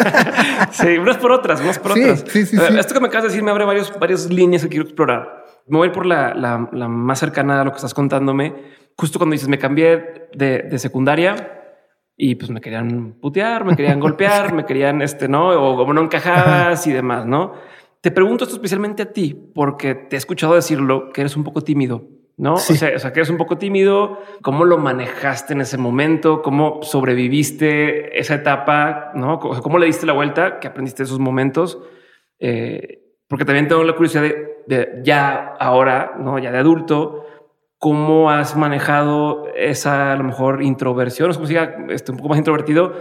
sí, 0.72 0.98
unas 0.98 1.18
por 1.18 1.32
otras, 1.32 1.60
unas 1.60 1.78
por 1.78 1.92
otras. 1.92 2.24
Sí, 2.28 2.46
sí, 2.46 2.58
sí, 2.58 2.78
Esto 2.78 2.94
que 2.94 3.00
me 3.00 3.08
acabas 3.08 3.24
de 3.24 3.30
decir 3.30 3.44
me 3.44 3.52
abre 3.52 3.66
varios, 3.66 3.92
varias 4.00 4.30
líneas 4.30 4.64
que 4.64 4.70
quiero 4.70 4.86
explorar 4.86 5.40
me 5.70 5.78
voy 5.78 5.90
por 5.92 6.06
la, 6.06 6.34
la, 6.34 6.88
más 6.88 7.20
cercana 7.20 7.62
a 7.62 7.64
lo 7.64 7.72
que 7.72 7.76
estás 7.76 7.94
contándome. 7.94 8.56
Justo 8.98 9.20
cuando 9.20 9.34
dices, 9.34 9.48
me 9.48 9.60
cambié 9.60 10.30
de, 10.34 10.64
de 10.64 10.80
secundaria 10.80 11.59
y 12.22 12.36
pues 12.36 12.52
me 12.52 12.60
querían 12.60 13.14
putear, 13.14 13.64
me 13.64 13.78
querían 13.78 14.02
golpear, 14.02 14.54
me 14.54 14.66
querían, 14.66 15.02
este, 15.02 15.30
¿no? 15.30 15.52
O 15.52 15.78
como 15.78 15.94
no 15.94 16.02
encajabas 16.02 16.86
y 16.86 16.92
demás, 16.92 17.26
¿no? 17.26 17.54
Te 18.02 18.12
pregunto 18.12 18.44
esto 18.44 18.58
especialmente 18.58 19.04
a 19.04 19.14
ti, 19.14 19.34
porque 19.56 19.96
te 19.96 20.18
he 20.18 20.20
escuchado 20.20 20.54
decirlo, 20.54 21.14
que 21.14 21.22
eres 21.22 21.38
un 21.38 21.46
poco 21.46 21.62
tímido, 21.62 22.10
¿no? 22.36 22.56
O, 22.56 22.58
sea, 22.58 22.92
o 22.94 23.00
sea, 23.00 23.14
que 23.14 23.22
eres 23.22 23.30
un 23.30 23.38
poco 23.38 23.58
tímido. 23.58 24.20
¿Cómo 24.42 24.66
lo 24.66 24.78
manejaste 24.78 25.54
en 25.54 25.62
ese 25.62 25.78
momento? 25.78 26.42
¿Cómo 26.42 26.80
sobreviviste 26.84 28.20
esa 28.20 28.36
etapa? 28.36 29.12
¿No? 29.16 29.40
¿Cómo 29.40 29.80
le 29.80 29.86
diste 29.86 30.06
la 30.06 30.12
vuelta? 30.12 30.60
¿Qué 30.60 30.68
aprendiste 30.68 31.04
de 31.04 31.08
esos 31.08 31.20
momentos? 31.20 31.80
Eh, 32.38 33.00
porque 33.30 33.46
también 33.46 33.70
tengo 33.70 33.86
la 33.86 33.94
curiosidad 33.94 34.24
de, 34.68 35.00
ya 35.04 35.56
ahora, 35.58 36.16
¿no? 36.20 36.38
ya 36.38 36.52
de 36.52 36.58
adulto, 36.58 37.28
cómo 37.80 38.30
has 38.30 38.56
manejado 38.58 39.48
esa 39.56 40.12
a 40.12 40.16
lo 40.18 40.26
mejor 40.26 40.62
introversión, 40.62 41.32
o 41.32 41.34
como 41.34 41.48
si 41.48 41.54
diga, 41.54 41.78
este, 41.90 42.12
un 42.12 42.18
poco 42.18 42.30
más 42.30 42.38
introvertido, 42.38 42.94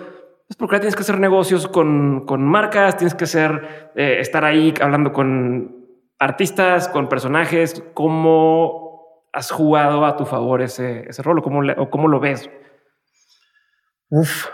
es 0.48 0.56
porque 0.56 0.78
tienes 0.78 0.94
que 0.94 1.02
hacer 1.02 1.18
negocios 1.18 1.68
con, 1.68 2.24
con 2.24 2.42
marcas, 2.44 2.96
tienes 2.96 3.14
que 3.14 3.26
ser, 3.26 3.90
eh, 3.96 4.18
estar 4.20 4.44
ahí 4.44 4.72
hablando 4.80 5.12
con 5.12 5.84
artistas, 6.18 6.88
con 6.88 7.08
personajes, 7.08 7.82
cómo 7.92 9.26
has 9.32 9.50
jugado 9.50 10.06
a 10.06 10.16
tu 10.16 10.24
favor 10.24 10.62
ese, 10.62 11.08
ese 11.08 11.22
rol 11.22 11.40
o 11.40 11.42
cómo, 11.42 11.60
o 11.76 11.90
cómo 11.90 12.08
lo 12.08 12.20
ves. 12.20 12.48
Uf, 14.08 14.46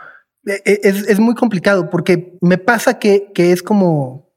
e, 0.46 0.60
e, 0.64 0.80
es, 0.82 1.06
es, 1.06 1.20
muy 1.20 1.34
complicado 1.34 1.90
porque 1.90 2.36
me 2.40 2.58
pasa 2.58 2.98
que, 2.98 3.30
que 3.32 3.52
es 3.52 3.62
como, 3.62 4.32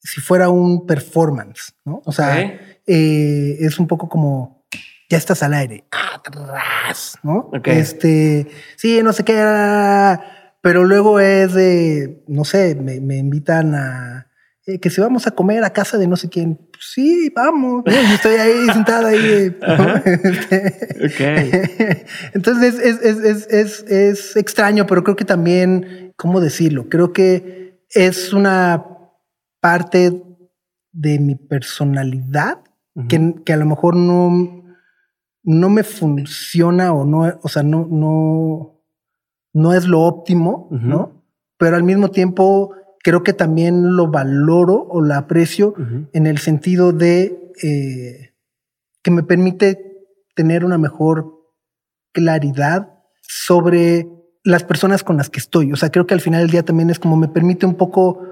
si 0.00 0.20
fuera 0.20 0.48
un 0.48 0.86
performance, 0.86 1.74
¿no? 1.84 2.02
O 2.04 2.12
sea, 2.12 2.40
eh, 2.40 3.56
es 3.60 3.78
un 3.78 3.86
poco 3.86 4.08
como 4.08 4.59
ya 5.10 5.18
estás 5.18 5.42
al 5.42 5.52
aire, 5.52 5.84
atrás, 5.90 7.18
¿no? 7.22 7.50
Este, 7.64 8.46
sí, 8.76 9.02
no 9.02 9.12
sé 9.12 9.24
qué, 9.24 9.34
pero 10.62 10.84
luego 10.84 11.20
es 11.20 11.52
de, 11.52 12.22
no 12.28 12.44
sé, 12.44 12.74
me, 12.76 13.00
me 13.00 13.18
invitan 13.18 13.74
a 13.74 14.30
eh, 14.66 14.78
que 14.78 14.90
si 14.90 15.00
vamos 15.00 15.26
a 15.26 15.32
comer 15.32 15.64
a 15.64 15.70
casa 15.70 15.98
de 15.98 16.06
no 16.06 16.16
sé 16.16 16.28
quién, 16.28 16.56
pues 16.56 16.92
sí, 16.92 17.32
vamos. 17.34 17.82
Yo 17.86 17.92
estoy 17.92 18.36
ahí 18.36 18.66
sentada 18.72 19.08
ahí. 19.08 19.56
Este, 21.00 22.06
entonces 22.34 22.78
es, 22.78 23.00
es, 23.02 23.18
es, 23.18 23.46
es, 23.48 23.84
es 23.90 24.36
extraño, 24.36 24.86
pero 24.86 25.02
creo 25.02 25.16
que 25.16 25.24
también, 25.24 26.12
¿cómo 26.16 26.40
decirlo? 26.40 26.88
Creo 26.88 27.12
que 27.12 27.80
es 27.90 28.32
una 28.32 28.86
parte 29.60 30.22
de 30.92 31.18
mi 31.18 31.34
personalidad 31.34 32.60
que, 33.08 33.34
que, 33.44 33.52
a 33.52 33.56
lo 33.56 33.66
mejor 33.66 33.96
no, 33.96 34.59
no 35.42 35.70
me 35.70 35.82
funciona 35.82 36.92
o 36.92 37.04
no, 37.04 37.38
o 37.42 37.48
sea, 37.48 37.62
no, 37.62 37.86
no, 37.90 38.80
no 39.52 39.74
es 39.74 39.86
lo 39.86 40.02
óptimo, 40.02 40.68
¿no? 40.70 41.24
Pero 41.56 41.76
al 41.76 41.82
mismo 41.82 42.10
tiempo 42.10 42.74
creo 43.02 43.22
que 43.22 43.32
también 43.32 43.96
lo 43.96 44.10
valoro 44.10 44.86
o 44.88 45.00
lo 45.00 45.14
aprecio 45.14 45.74
en 46.12 46.26
el 46.26 46.38
sentido 46.38 46.92
de 46.92 47.52
eh, 47.62 48.34
que 49.02 49.10
me 49.10 49.22
permite 49.22 50.06
tener 50.34 50.64
una 50.64 50.78
mejor 50.78 51.34
claridad 52.12 52.94
sobre 53.22 54.08
las 54.42 54.64
personas 54.64 55.04
con 55.04 55.16
las 55.16 55.30
que 55.30 55.38
estoy. 55.38 55.72
O 55.72 55.76
sea, 55.76 55.90
creo 55.90 56.06
que 56.06 56.14
al 56.14 56.20
final 56.20 56.42
del 56.42 56.50
día 56.50 56.64
también 56.64 56.90
es 56.90 56.98
como 56.98 57.16
me 57.16 57.28
permite 57.28 57.66
un 57.66 57.74
poco 57.74 58.22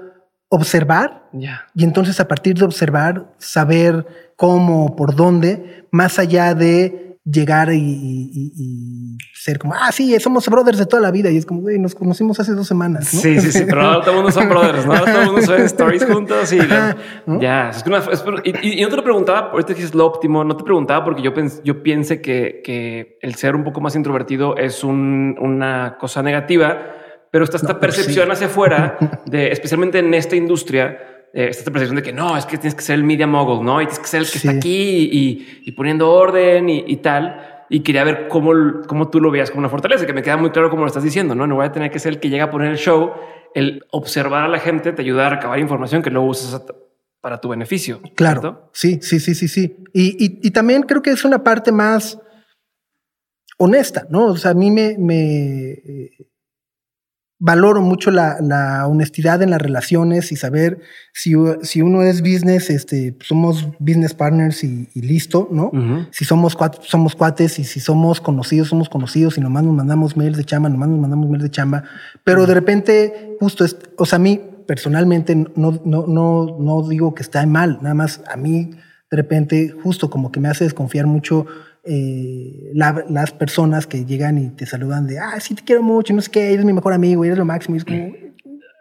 observar 0.49 1.29
y 1.75 1.83
entonces 1.83 2.19
a 2.19 2.27
partir 2.27 2.57
de 2.57 2.65
observar 2.65 3.33
saber 3.37 4.05
cómo, 4.35 4.95
por 4.95 5.15
dónde, 5.15 5.85
más 5.91 6.17
allá 6.17 6.55
de 6.55 7.17
llegar 7.23 7.69
y, 7.71 9.17
ser 9.33 9.59
como, 9.59 9.73
ah, 9.73 9.91
sí, 9.91 10.19
somos 10.19 10.47
brothers 10.49 10.79
de 10.79 10.85
toda 10.85 11.01
la 11.01 11.11
vida. 11.11 11.29
Y 11.29 11.37
es 11.37 11.45
como, 11.45 11.61
güey, 11.61 11.79
nos 11.79 11.95
conocimos 11.95 12.39
hace 12.39 12.53
dos 12.53 12.67
semanas. 12.67 13.07
Sí, 13.07 13.39
sí, 13.39 13.51
sí, 13.51 13.63
pero 13.65 13.81
ahora 13.81 14.01
todo 14.01 14.11
el 14.11 14.15
mundo 14.17 14.31
son 14.31 14.49
brothers, 14.49 14.85
¿no? 14.85 14.99
todo 14.99 15.21
el 15.21 15.25
mundo 15.27 15.41
son 15.43 15.61
stories 15.61 16.05
juntos 16.05 16.51
y 16.51 16.57
ya. 17.39 17.69
Es 17.69 17.83
que 17.83 17.91
y, 18.63 18.81
no 18.81 18.89
te 18.89 18.95
lo 18.95 19.03
preguntaba, 19.03 19.51
ahorita 19.51 19.73
dices 19.73 19.93
lo 19.93 20.05
óptimo, 20.05 20.43
no 20.43 20.57
te 20.57 20.63
preguntaba 20.63 21.05
porque 21.05 21.21
yo, 21.21 21.31
yo 21.63 21.83
piense 21.83 22.21
que, 22.21 22.61
que 22.63 23.17
el 23.21 23.35
ser 23.35 23.55
un 23.55 23.63
poco 23.63 23.81
más 23.81 23.95
introvertido 23.95 24.57
es 24.57 24.83
un, 24.83 25.37
una 25.39 25.97
cosa 25.99 26.23
negativa 26.23 26.95
pero 27.31 27.43
está 27.43 27.57
esta 27.57 27.79
percepción 27.79 28.31
hacia 28.31 28.47
afuera 28.47 28.97
de, 29.25 29.51
especialmente 29.51 29.99
en 29.99 30.13
esta 30.13 30.35
industria, 30.35 31.27
eh, 31.33 31.47
esta 31.49 31.71
percepción 31.71 31.97
de 31.97 32.03
que 32.03 32.13
no, 32.13 32.37
es 32.37 32.45
que 32.45 32.57
tienes 32.57 32.75
que 32.75 32.81
ser 32.81 32.95
el 32.95 33.03
media 33.03 33.27
mogul, 33.27 33.63
no? 33.63 33.81
Y 33.81 33.85
tienes 33.85 33.99
que 33.99 34.07
ser 34.07 34.21
el 34.21 34.29
que 34.29 34.37
está 34.37 34.51
aquí 34.51 35.09
y, 35.11 35.61
y 35.65 35.71
poniendo 35.73 36.11
orden 36.11 36.69
y, 36.69 36.83
y, 36.87 36.97
tal. 36.97 37.65
Y 37.69 37.81
quería 37.81 38.03
ver 38.03 38.27
cómo, 38.27 38.51
cómo 38.87 39.09
tú 39.09 39.19
lo 39.19 39.29
veías 39.29 39.51
como 39.51 39.59
una 39.59 39.69
fortaleza, 39.69 40.05
que 40.05 40.13
me 40.13 40.23
queda 40.23 40.37
muy 40.37 40.49
claro 40.49 40.69
cómo 40.69 40.81
lo 40.81 40.87
estás 40.87 41.03
diciendo, 41.03 41.35
no? 41.35 41.45
No 41.45 41.55
voy 41.55 41.65
a 41.65 41.71
tener 41.71 41.91
que 41.91 41.99
ser 41.99 42.13
el 42.13 42.19
que 42.19 42.29
llega 42.29 42.45
a 42.45 42.49
poner 42.49 42.71
el 42.71 42.77
show, 42.77 43.13
el 43.53 43.85
observar 43.91 44.43
a 44.43 44.47
la 44.47 44.59
gente 44.59 44.91
te 44.91 45.01
ayuda 45.01 45.27
a 45.27 45.29
recabar 45.29 45.59
información 45.59 46.01
que 46.01 46.09
luego 46.09 46.27
usas 46.27 46.63
para 47.21 47.39
tu 47.39 47.49
beneficio. 47.49 48.01
Claro. 48.15 48.69
Sí, 48.73 48.99
sí, 49.01 49.19
sí, 49.19 49.35
sí, 49.35 49.47
sí. 49.47 49.77
Y, 49.93 50.25
y, 50.25 50.39
y, 50.47 50.51
también 50.51 50.83
creo 50.83 51.01
que 51.01 51.11
es 51.11 51.25
una 51.25 51.43
parte 51.43 51.71
más 51.71 52.17
honesta, 53.57 54.07
¿no? 54.09 54.27
O 54.27 54.37
sea, 54.37 54.51
a 54.51 54.53
mí 54.53 54.71
me, 54.71 54.97
me 54.97 55.71
eh, 55.71 56.28
valoro 57.39 57.81
mucho 57.81 58.11
la, 58.11 58.85
honestidad 58.87 59.41
en 59.41 59.49
las 59.49 59.61
relaciones 59.61 60.31
y 60.31 60.35
saber 60.35 60.81
si, 61.13 61.33
si 61.61 61.81
uno 61.81 62.03
es 62.03 62.21
business, 62.21 62.69
este, 62.69 63.17
somos 63.21 63.67
business 63.79 64.13
partners 64.13 64.63
y, 64.63 64.89
listo, 64.93 65.47
¿no? 65.49 65.71
Si 66.11 66.25
somos 66.25 66.55
cuates, 66.55 66.81
somos 66.85 67.15
cuates 67.15 67.57
y 67.57 67.63
si 67.63 67.79
somos 67.79 68.19
conocidos, 68.19 68.67
somos 68.67 68.89
conocidos 68.89 69.37
y 69.37 69.41
nomás 69.41 69.63
nos 69.63 69.73
mandamos 69.73 70.17
mails 70.17 70.37
de 70.37 70.43
chamba, 70.43 70.69
nomás 70.69 70.89
nos 70.89 70.99
mandamos 70.99 71.29
mails 71.29 71.43
de 71.43 71.51
chamba. 71.51 71.83
Pero 72.25 72.45
de 72.45 72.53
repente, 72.53 73.37
justo, 73.39 73.63
es, 73.63 73.77
o 73.97 74.05
sea, 74.05 74.17
a 74.17 74.19
mí 74.19 74.41
personalmente 74.67 75.33
no, 75.35 75.81
no, 75.83 76.05
no, 76.07 76.57
no 76.59 76.87
digo 76.87 77.15
que 77.15 77.23
está 77.23 77.45
mal, 77.45 77.79
nada 77.81 77.95
más 77.95 78.21
a 78.29 78.35
mí 78.35 78.71
de 79.09 79.17
repente 79.17 79.69
justo 79.69 80.09
como 80.09 80.31
que 80.31 80.39
me 80.39 80.49
hace 80.49 80.65
desconfiar 80.65 81.07
mucho 81.07 81.47
eh, 81.83 82.71
las 82.73 83.31
personas 83.31 83.87
que 83.87 84.05
llegan 84.05 84.37
y 84.37 84.49
te 84.49 84.65
saludan 84.65 85.07
de, 85.07 85.19
ah, 85.19 85.39
sí, 85.39 85.55
te 85.55 85.63
quiero 85.63 85.81
mucho, 85.81 86.13
no 86.13 86.21
sé 86.21 86.31
qué, 86.31 86.53
eres 86.53 86.65
mi 86.65 86.73
mejor 86.73 86.93
amigo, 86.93 87.23
eres 87.25 87.37
lo 87.37 87.45
máximo. 87.45 87.77
es 87.77 87.85
como, 87.85 88.13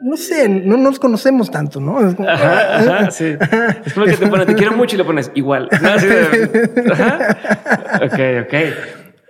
no 0.01 0.17
sé, 0.17 0.49
no 0.49 0.77
nos 0.77 0.99
conocemos 0.99 1.51
tanto, 1.51 1.81
¿no? 1.81 2.07
Es 2.07 2.15
como, 2.15 2.29
ajá, 2.29 3.11
sí. 3.11 3.37
Es 3.85 3.95
como 3.95 4.07
que 4.07 4.17
te 4.17 4.27
pones, 4.27 4.47
te 4.47 4.55
quiero 4.55 4.77
mucho 4.77 4.97
y 4.97 4.99
le 4.99 5.05
pones 5.05 5.31
igual. 5.35 5.69
Ok, 8.01 8.21
ok. 8.45 8.55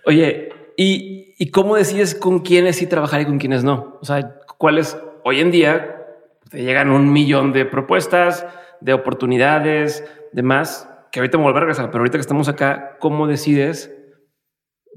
Oye, 0.06 0.48
¿Y, 0.80 1.34
¿Y 1.38 1.50
cómo 1.50 1.74
decides 1.74 2.14
con 2.14 2.38
quiénes 2.38 2.76
sí 2.76 2.86
trabajar 2.86 3.20
y 3.20 3.26
con 3.26 3.38
quiénes 3.38 3.64
no? 3.64 3.98
O 4.00 4.04
sea, 4.04 4.36
¿cuáles 4.58 4.96
hoy 5.24 5.40
en 5.40 5.50
día 5.50 6.06
te 6.52 6.62
llegan 6.62 6.92
un 6.92 7.12
millón 7.12 7.52
de 7.52 7.64
propuestas, 7.64 8.46
de 8.80 8.92
oportunidades, 8.92 10.04
de 10.32 10.42
más, 10.44 10.87
que 11.10 11.20
ahorita 11.20 11.38
me 11.38 11.44
vuelvo 11.44 11.58
a 11.58 11.60
regresar, 11.60 11.90
pero 11.90 12.00
ahorita 12.00 12.18
que 12.18 12.22
estamos 12.22 12.48
acá, 12.48 12.96
¿cómo 13.00 13.26
decides? 13.26 13.94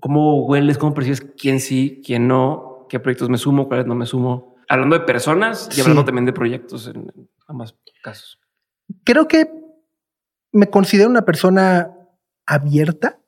¿Cómo 0.02 0.46
hueles? 0.46 0.78
¿Cómo 0.78 0.94
percibes 0.94 1.22
quién 1.22 1.60
sí, 1.60 2.02
quién 2.06 2.28
no? 2.28 2.88
¿Qué 2.90 3.00
proyectos 3.00 3.30
me 3.30 3.38
sumo? 3.38 3.68
¿Cuáles 3.68 3.86
no 3.86 3.96
me 3.96 4.06
sumo? 4.06 4.56
Hablando 4.68 4.98
de 4.98 5.06
personas 5.06 5.70
y 5.78 5.82
hablando 5.82 6.06
también 6.06 6.26
de 6.26 6.34
proyectos 6.34 6.88
en 6.88 7.12
ambos 7.48 7.78
casos. 8.02 8.40
Creo 9.04 9.28
que 9.28 9.50
me 10.52 10.70
considero 10.70 11.10
una 11.10 11.24
persona 11.24 11.92
abierta. 12.46 13.20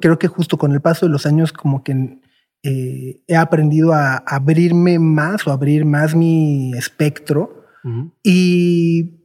Creo 0.00 0.18
que 0.18 0.26
justo 0.26 0.58
con 0.58 0.72
el 0.72 0.80
paso 0.80 1.06
de 1.06 1.12
los 1.12 1.24
años 1.24 1.52
como 1.52 1.84
que 1.84 2.20
eh, 2.64 3.22
he 3.28 3.36
aprendido 3.36 3.92
a 3.92 4.16
abrirme 4.16 4.98
más 4.98 5.46
o 5.46 5.52
abrir 5.52 5.84
más 5.84 6.16
mi 6.16 6.72
espectro 6.76 7.64
y 8.22 9.17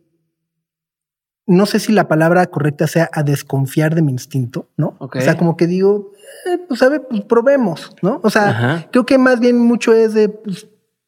no 1.46 1.66
sé 1.66 1.80
si 1.80 1.92
la 1.92 2.08
palabra 2.08 2.46
correcta 2.48 2.88
sea 2.88 3.10
a 3.12 3.24
desconfiar 3.24 3.96
de 3.96 4.02
mi 4.02 4.12
instinto, 4.12 4.70
¿no? 4.78 4.96
O 5.00 5.10
sea, 5.20 5.38
como 5.38 5.58
que 5.58 5.68
digo, 5.68 6.12
eh, 6.46 6.58
pues 6.68 6.82
a 6.82 6.90
ver, 6.90 7.04
pues 7.10 7.22
probemos, 7.22 7.96
¿no? 8.02 8.20
O 8.24 8.30
sea, 8.30 8.88
creo 8.92 9.06
que 9.06 9.18
más 9.18 9.40
bien 9.40 9.58
mucho 9.58 9.94
es 9.94 10.14
de, 10.14 10.30
pues, 10.30 10.68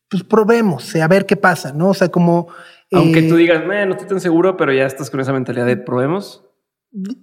pues 0.09 0.23
probemos, 0.23 0.95
a 0.95 1.07
ver 1.07 1.25
qué 1.25 1.38
pasa, 1.38 1.71
¿no? 1.73 1.89
O 1.89 1.93
sea, 1.93 2.09
como... 2.09 2.47
Aunque 2.91 3.23
tú 3.23 3.36
eh, 3.36 3.39
digas, 3.39 3.63
no 3.65 3.73
estoy 3.73 4.07
tan 4.07 4.19
seguro, 4.19 4.57
pero 4.57 4.71
ya 4.71 4.86
estás 4.86 5.09
con 5.09 5.19
esa 5.19 5.33
mentalidad 5.33 5.65
de 5.65 5.77
probemos. 5.77 6.43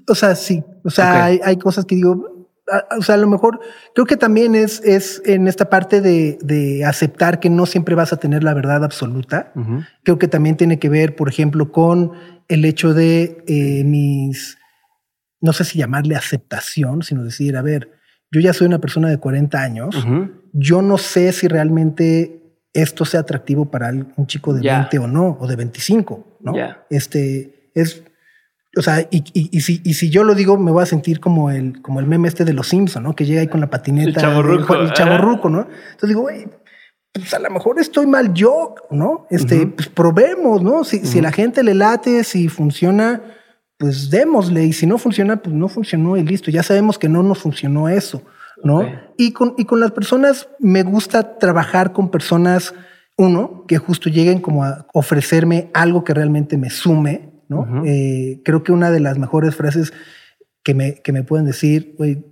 O 0.08 0.14
sea, 0.14 0.34
sí. 0.34 0.64
O 0.84 0.90
sea, 0.90 1.24
hay, 1.24 1.40
hay, 1.44 1.56
cosas 1.56 1.84
que 1.84 1.94
digo, 1.94 2.41
o 2.96 3.02
sea, 3.02 3.16
a 3.16 3.18
lo 3.18 3.26
mejor 3.26 3.60
creo 3.94 4.06
que 4.06 4.16
también 4.16 4.54
es, 4.54 4.80
es 4.84 5.20
en 5.24 5.48
esta 5.48 5.68
parte 5.68 6.00
de, 6.00 6.38
de 6.42 6.84
aceptar 6.84 7.40
que 7.40 7.50
no 7.50 7.66
siempre 7.66 7.94
vas 7.94 8.12
a 8.12 8.18
tener 8.18 8.44
la 8.44 8.54
verdad 8.54 8.84
absoluta. 8.84 9.52
Creo 10.04 10.18
que 10.18 10.28
también 10.28 10.56
tiene 10.56 10.78
que 10.78 10.88
ver, 10.88 11.16
por 11.16 11.28
ejemplo, 11.28 11.72
con 11.72 12.12
el 12.48 12.64
hecho 12.64 12.94
de 12.94 13.44
eh, 13.46 13.84
mis, 13.84 14.58
no 15.40 15.52
sé 15.52 15.64
si 15.64 15.78
llamarle 15.78 16.14
aceptación, 16.14 17.02
sino 17.02 17.24
decir, 17.24 17.56
a 17.56 17.62
ver, 17.62 17.90
yo 18.30 18.40
ya 18.40 18.52
soy 18.52 18.66
una 18.66 18.80
persona 18.80 19.08
de 19.10 19.18
40 19.18 19.60
años, 19.60 20.06
yo 20.52 20.82
no 20.82 20.98
sé 20.98 21.32
si 21.32 21.48
realmente 21.48 22.60
esto 22.72 23.04
sea 23.04 23.20
atractivo 23.20 23.70
para 23.70 23.90
un 23.90 24.26
chico 24.26 24.54
de 24.54 24.62
20 24.62 24.98
o 25.00 25.06
no, 25.06 25.36
o 25.38 25.46
de 25.46 25.56
25, 25.56 26.38
¿no? 26.40 26.52
Este 26.88 27.70
es 27.74 28.04
o 28.76 28.80
sea, 28.80 29.06
y, 29.10 29.22
y, 29.34 29.60
si, 29.60 29.82
y 29.84 29.94
si 29.94 30.08
yo 30.08 30.24
lo 30.24 30.34
digo, 30.34 30.56
me 30.56 30.70
voy 30.70 30.82
a 30.82 30.86
sentir 30.86 31.20
como 31.20 31.50
el, 31.50 31.82
como 31.82 32.00
el 32.00 32.06
meme 32.06 32.28
este 32.28 32.44
de 32.44 32.54
los 32.54 32.68
Simpson, 32.68 33.02
¿no? 33.02 33.14
Que 33.14 33.26
llega 33.26 33.42
ahí 33.42 33.48
con 33.48 33.60
la 33.60 33.68
patineta. 33.68 34.08
El 34.08 34.16
chaborruco. 34.16 34.74
El, 34.74 34.92
chaborruco, 34.94 35.50
¿no? 35.50 35.60
Entonces 35.60 36.08
digo, 36.08 36.22
güey, 36.22 36.48
pues 37.12 37.34
a 37.34 37.38
lo 37.38 37.50
mejor 37.50 37.78
estoy 37.78 38.06
mal 38.06 38.32
yo, 38.32 38.74
¿no? 38.90 39.26
Este, 39.28 39.66
pues 39.66 39.88
probemos, 39.88 40.62
¿no? 40.62 40.84
Si, 40.84 41.04
si 41.04 41.18
a 41.18 41.22
la 41.22 41.32
gente 41.32 41.62
le 41.62 41.74
late, 41.74 42.24
si 42.24 42.48
funciona, 42.48 43.20
pues 43.76 44.08
démosle. 44.08 44.64
Y 44.64 44.72
si 44.72 44.86
no 44.86 44.96
funciona, 44.96 45.42
pues 45.42 45.54
no 45.54 45.68
funcionó 45.68 46.16
y 46.16 46.24
listo. 46.24 46.50
Ya 46.50 46.62
sabemos 46.62 46.98
que 46.98 47.10
no 47.10 47.22
nos 47.22 47.40
funcionó 47.40 47.90
eso, 47.90 48.22
¿no? 48.64 48.88
Y, 49.18 49.32
con, 49.32 49.54
y 49.58 49.66
con 49.66 49.80
las 49.80 49.90
personas 49.90 50.48
me 50.58 50.82
gusta 50.82 51.36
trabajar 51.36 51.92
con 51.92 52.10
personas, 52.10 52.72
uno, 53.18 53.66
que 53.68 53.76
justo 53.76 54.08
lleguen 54.08 54.40
como 54.40 54.64
a 54.64 54.86
ofrecerme 54.94 55.70
algo 55.74 56.04
que 56.04 56.14
realmente 56.14 56.56
me 56.56 56.70
sume, 56.70 57.31
eh, 57.84 58.40
creo 58.44 58.62
que 58.62 58.72
una 58.72 58.90
de 58.90 59.00
las 59.00 59.18
mejores 59.18 59.56
frases 59.56 59.92
que 60.62 60.74
me, 60.74 60.94
que 60.94 61.12
me 61.12 61.22
pueden 61.22 61.46
decir, 61.46 61.94
güey, 61.98 62.24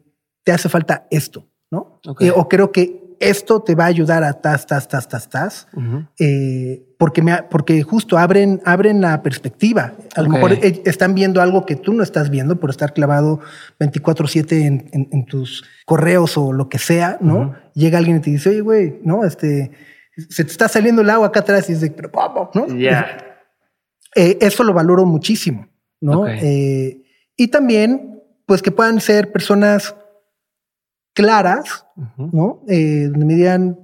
te 0.45 0.53
hace 0.53 0.69
falta 0.69 1.07
esto, 1.11 1.49
¿no? 1.71 2.01
Eh, 2.21 2.33
o 2.35 2.49
creo 2.49 2.73
que 2.73 3.17
esto 3.21 3.61
te 3.61 3.75
va 3.75 3.85
a 3.85 3.89
ayudar 3.89 4.25
a 4.25 4.33
tas, 4.41 4.67
tas, 4.67 4.89
tas, 4.89 5.07
tas, 5.07 5.29
tas, 5.29 5.69
eh, 6.19 6.83
porque, 6.99 7.21
me, 7.21 7.43
porque 7.51 7.83
justo 7.83 8.17
abren, 8.17 8.63
abren 8.65 9.03
la 9.03 9.23
perspectiva. 9.23 9.93
A 10.17 10.23
lo 10.23 10.31
mejor 10.31 10.53
están 10.63 11.15
viendo 11.15 11.43
algo 11.43 11.67
que 11.67 11.77
tú 11.77 11.93
no 11.93 12.03
estás 12.03 12.31
viendo 12.31 12.59
por 12.59 12.71
estar 12.71 12.95
clavado 12.95 13.41
24/7 13.79 14.53
en, 14.65 15.09
en, 15.13 15.27
tus 15.27 15.65
correos 15.85 16.39
o 16.39 16.53
lo 16.53 16.71
que 16.71 16.79
sea, 16.79 17.19
¿no? 17.21 17.55
Llega 17.75 17.99
alguien 17.99 18.17
y 18.17 18.21
te 18.21 18.31
dice, 18.31 18.49
oye, 18.49 18.61
güey, 18.63 19.01
¿no? 19.05 19.25
Este, 19.25 19.71
se 20.29 20.45
te 20.45 20.51
está 20.51 20.69
saliendo 20.69 21.03
el 21.03 21.11
agua 21.11 21.29
acá 21.29 21.41
atrás 21.41 21.69
y 21.69 21.75
dice, 21.75 21.91
pero 21.91 22.11
¿cómo? 22.11 22.51
¿no? 22.55 22.67
Ya. 22.69 23.30
Eh, 24.15 24.39
eso 24.41 24.65
lo 24.65 24.73
valoro 24.73 25.07
muchísimo, 25.07 25.69
¿no? 26.01 26.27
Eh, 26.27 27.03
y 27.37 27.49
también, 27.49 28.21
pues 28.47 28.63
que 28.63 28.73
puedan 28.73 29.01
ser 29.01 29.31
personas 29.31 29.95
claras, 31.15 31.87
¿no? 32.17 32.63
Eh, 32.69 33.09
donde 33.11 33.25
me 33.25 33.35
digan, 33.35 33.79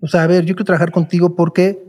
o 0.00 0.06
sea, 0.06 0.24
a 0.24 0.26
ver, 0.26 0.44
yo 0.44 0.54
quiero 0.54 0.64
trabajar 0.64 0.90
contigo 0.90 1.36
porque 1.36 1.84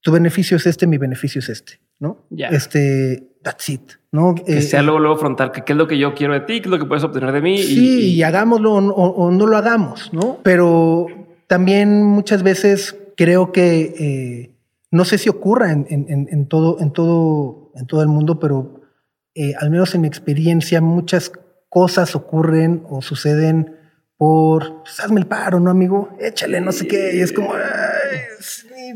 tu 0.00 0.12
beneficio 0.12 0.56
es 0.56 0.66
este, 0.66 0.86
mi 0.86 0.98
beneficio 0.98 1.40
es 1.40 1.48
este, 1.48 1.80
¿no? 1.98 2.26
Ya. 2.30 2.48
Este, 2.48 3.36
that's 3.42 3.68
it, 3.68 3.92
¿no? 4.10 4.34
Que 4.34 4.62
sea 4.62 4.82
luego, 4.82 4.98
luego 4.98 5.16
frontal, 5.16 5.52
que 5.52 5.64
qué 5.64 5.72
es 5.72 5.76
lo 5.76 5.86
que 5.86 5.98
yo 5.98 6.14
quiero 6.14 6.32
de 6.32 6.40
ti, 6.40 6.60
qué 6.60 6.68
es 6.68 6.70
lo 6.70 6.78
que 6.78 6.86
puedes 6.86 7.04
obtener 7.04 7.32
de 7.32 7.42
mí. 7.42 7.58
Sí, 7.58 8.14
y, 8.14 8.22
hagámoslo 8.22 8.72
o, 8.72 9.30
no 9.30 9.46
lo 9.46 9.56
hagamos, 9.56 10.12
¿no? 10.14 10.38
Pero 10.42 11.06
también 11.46 12.02
muchas 12.04 12.42
veces 12.42 12.96
creo 13.16 13.52
que 13.52 14.53
no 14.94 15.04
sé 15.04 15.18
si 15.18 15.28
ocurra 15.28 15.72
en, 15.72 16.46
todo, 16.48 16.80
en, 16.80 16.92
todo, 16.92 17.72
en 17.74 17.86
todo 17.86 18.00
el 18.00 18.08
mundo, 18.08 18.38
pero 18.38 18.82
eh, 19.34 19.52
al 19.58 19.70
menos 19.70 19.92
en 19.96 20.02
mi 20.02 20.06
experiencia 20.06 20.80
muchas 20.80 21.32
cosas 21.68 22.14
ocurren 22.14 22.84
o 22.88 23.02
suceden 23.02 23.76
por, 24.16 24.84
pues 24.84 25.00
hazme 25.00 25.18
el 25.18 25.26
paro, 25.26 25.58
¿no, 25.58 25.68
amigo? 25.68 26.16
Échale, 26.20 26.60
no 26.60 26.70
sé 26.70 26.86
qué. 26.86 27.16
Y 27.16 27.20
es 27.22 27.32
como, 27.32 27.54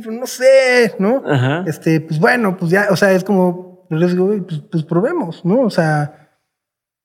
pues, 0.04 0.16
no 0.16 0.26
sé, 0.28 0.94
¿no? 1.00 1.24
Este, 1.66 2.00
pues 2.00 2.20
bueno, 2.20 2.56
pues 2.56 2.70
ya, 2.70 2.86
o 2.90 2.96
sea, 2.96 3.10
es 3.10 3.24
como, 3.24 3.88
pues, 3.88 4.14
pues, 4.14 4.62
pues, 4.70 4.84
probemos, 4.84 5.44
¿no? 5.44 5.62
O 5.62 5.70
sea, 5.70 6.30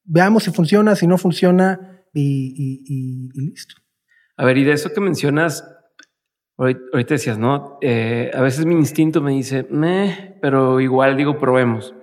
veamos 0.04 0.44
si 0.44 0.52
funciona, 0.52 0.96
si 0.96 1.08
no 1.08 1.18
funciona 1.18 2.06
y 2.14 3.32
listo. 3.34 3.74
A 4.38 4.46
ver, 4.46 4.60
y 4.60 4.64
de 4.64 4.74
eso 4.74 4.94
que 4.94 5.02
mencionas, 5.02 5.66
Ahorita 6.64 7.14
decías, 7.14 7.38
¿no? 7.38 7.78
Eh, 7.82 8.32
a 8.34 8.42
veces 8.42 8.66
mi 8.66 8.76
instinto 8.76 9.22
me 9.22 9.32
dice, 9.32 9.66
meh, 9.70 10.38
pero 10.42 10.80
igual 10.80 11.18
digo, 11.18 11.38
probemos. 11.38 11.94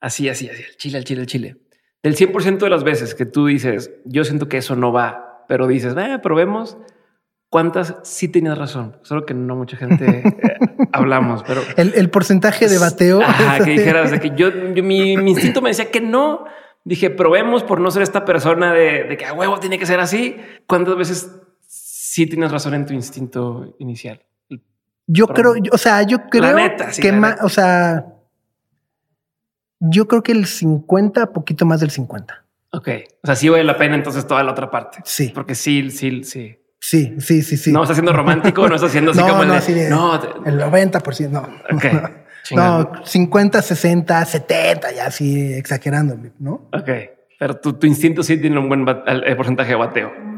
Así, 0.00 0.28
así, 0.28 0.48
así, 0.48 0.62
el 0.62 0.76
chile, 0.76 0.98
el 0.98 1.04
chile, 1.04 1.20
el 1.20 1.26
chile. 1.26 1.56
Del 2.02 2.16
100% 2.16 2.58
de 2.58 2.70
las 2.70 2.84
veces 2.84 3.14
que 3.14 3.26
tú 3.26 3.46
dices, 3.46 3.90
yo 4.04 4.24
siento 4.24 4.48
que 4.48 4.56
eso 4.56 4.74
no 4.74 4.92
va, 4.92 5.44
pero 5.48 5.66
dices, 5.66 5.94
eh, 5.98 6.18
probemos, 6.22 6.78
¿cuántas 7.50 7.96
sí 8.02 8.28
tenías 8.28 8.56
razón? 8.56 8.96
Solo 9.02 9.26
que 9.26 9.34
no 9.34 9.56
mucha 9.56 9.76
gente 9.76 10.22
eh, 10.24 10.58
hablamos, 10.92 11.42
pero... 11.42 11.60
El, 11.76 12.08
porcentaje 12.08 12.68
de 12.68 12.78
bateo. 12.78 13.20
Ajá, 13.20 13.62
que 13.62 13.72
dijeras, 13.72 14.10
de 14.10 14.20
que 14.20 14.32
yo, 14.34 14.50
mi, 14.82 15.12
instinto 15.12 15.60
me 15.60 15.70
decía 15.70 15.90
que 15.90 16.00
no. 16.00 16.44
Dije, 16.84 17.10
probemos 17.10 17.62
por 17.62 17.80
no 17.80 17.90
ser 17.90 18.02
esta 18.02 18.24
persona 18.24 18.72
de, 18.72 19.04
de 19.04 19.16
que 19.18 19.26
a 19.26 19.34
huevo 19.34 19.60
tiene 19.60 19.78
que 19.78 19.84
ser 19.84 20.00
así. 20.00 20.36
¿Cuántas 20.66 20.96
veces 20.96 21.39
sí 22.10 22.26
tienes 22.26 22.50
razón 22.50 22.74
en 22.74 22.86
tu 22.86 22.92
instinto 22.92 23.76
inicial. 23.78 24.20
Yo 25.06 25.28
creo, 25.28 25.54
o 25.70 25.78
sea, 25.78 26.02
yo 26.02 26.28
creo 26.28 26.56
que 27.00 27.12
más, 27.12 27.36
o 27.42 27.48
sea, 27.48 28.04
yo 29.78 30.08
creo 30.08 30.20
que 30.20 30.32
el 30.32 30.46
50, 30.46 31.32
poquito 31.32 31.66
más 31.66 31.78
del 31.78 31.92
50. 31.92 32.44
Ok. 32.72 32.88
O 33.22 33.26
sea, 33.26 33.36
sí 33.36 33.48
vale 33.48 33.62
la 33.62 33.76
pena 33.76 33.94
entonces 33.94 34.26
toda 34.26 34.42
la 34.42 34.50
otra 34.50 34.70
parte. 34.72 34.98
Sí. 35.04 35.30
Porque 35.32 35.54
sí, 35.54 35.90
sí, 35.92 36.24
sí. 36.24 36.56
Sí, 36.80 37.14
sí, 37.20 37.42
sí, 37.42 37.56
sí. 37.56 37.70
No 37.70 37.82
está 37.82 37.94
siendo 37.94 38.12
romántico, 38.12 38.68
no 38.68 38.74
está 38.74 38.88
haciendo 38.88 39.12
así 39.12 39.20
como 39.28 39.44
no, 39.44 39.54
el, 39.54 39.74
de, 39.74 39.90
no, 39.90 40.14
el 40.46 40.60
90%, 40.60 41.30
no. 41.30 41.42
Ok. 41.72 41.84
no, 42.56 42.92
50, 43.04 43.62
60, 43.62 44.24
70, 44.24 44.92
ya 44.92 45.06
así 45.06 45.52
exagerando, 45.52 46.18
¿no? 46.40 46.68
Ok. 46.72 46.90
Pero 47.38 47.56
tu, 47.56 47.74
tu 47.74 47.86
instinto 47.86 48.24
sí 48.24 48.36
tiene 48.36 48.58
un 48.58 48.68
buen 48.68 48.84
porcentaje 48.84 49.70
de 49.70 49.76
bateo 49.76 50.30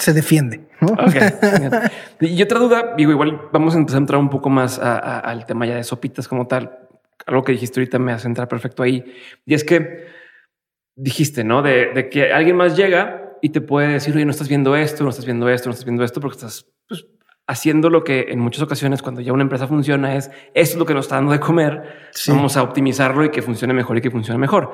se 0.00 0.12
defiende. 0.12 0.66
y 2.20 2.42
otra 2.42 2.58
duda, 2.58 2.94
digo, 2.96 3.12
igual 3.12 3.48
vamos 3.52 3.74
a 3.74 3.78
empezar 3.78 3.98
a 3.98 4.00
entrar 4.00 4.20
un 4.20 4.30
poco 4.30 4.48
más 4.48 4.78
al 4.78 5.44
tema 5.46 5.66
ya 5.66 5.76
de 5.76 5.84
sopitas 5.84 6.26
como 6.26 6.46
tal. 6.46 6.78
Algo 7.26 7.44
que 7.44 7.52
dijiste 7.52 7.80
ahorita 7.80 7.98
me 7.98 8.12
hace 8.12 8.26
entrar 8.26 8.48
perfecto 8.48 8.82
ahí. 8.82 9.04
Y 9.44 9.54
es 9.54 9.62
que 9.62 10.06
dijiste, 10.96 11.44
¿no? 11.44 11.62
De, 11.62 12.08
que 12.10 12.32
alguien 12.32 12.56
más 12.56 12.76
llega 12.76 13.38
y 13.42 13.50
te 13.50 13.60
puede 13.60 13.88
decir, 13.88 14.14
oye, 14.14 14.24
no 14.24 14.30
estás 14.30 14.48
viendo 14.48 14.74
esto, 14.76 15.04
no 15.04 15.10
estás 15.10 15.26
viendo 15.26 15.48
esto, 15.48 15.68
no 15.68 15.72
estás 15.72 15.84
viendo 15.84 16.02
esto, 16.02 16.20
porque 16.20 16.36
estás 16.36 16.66
pues, 16.88 17.06
haciendo 17.46 17.90
lo 17.90 18.02
que 18.02 18.26
en 18.28 18.38
muchas 18.38 18.62
ocasiones 18.62 19.02
cuando 19.02 19.20
ya 19.20 19.32
una 19.32 19.42
empresa 19.42 19.66
funciona 19.66 20.16
es, 20.16 20.30
esto 20.54 20.74
es 20.74 20.76
lo 20.76 20.86
que 20.86 20.94
nos 20.94 21.06
está 21.06 21.16
dando 21.16 21.32
de 21.32 21.40
comer, 21.40 22.10
vamos 22.28 22.56
a 22.56 22.62
optimizarlo 22.62 23.24
y 23.24 23.30
que 23.30 23.42
funcione 23.42 23.74
mejor 23.74 23.98
y 23.98 24.00
que 24.00 24.10
funcione 24.10 24.38
mejor. 24.38 24.72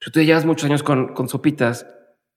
Si 0.00 0.10
tú 0.10 0.20
llevas 0.20 0.44
muchos 0.44 0.66
años 0.66 0.82
con, 0.82 1.14
con 1.14 1.28
sopitas 1.28 1.86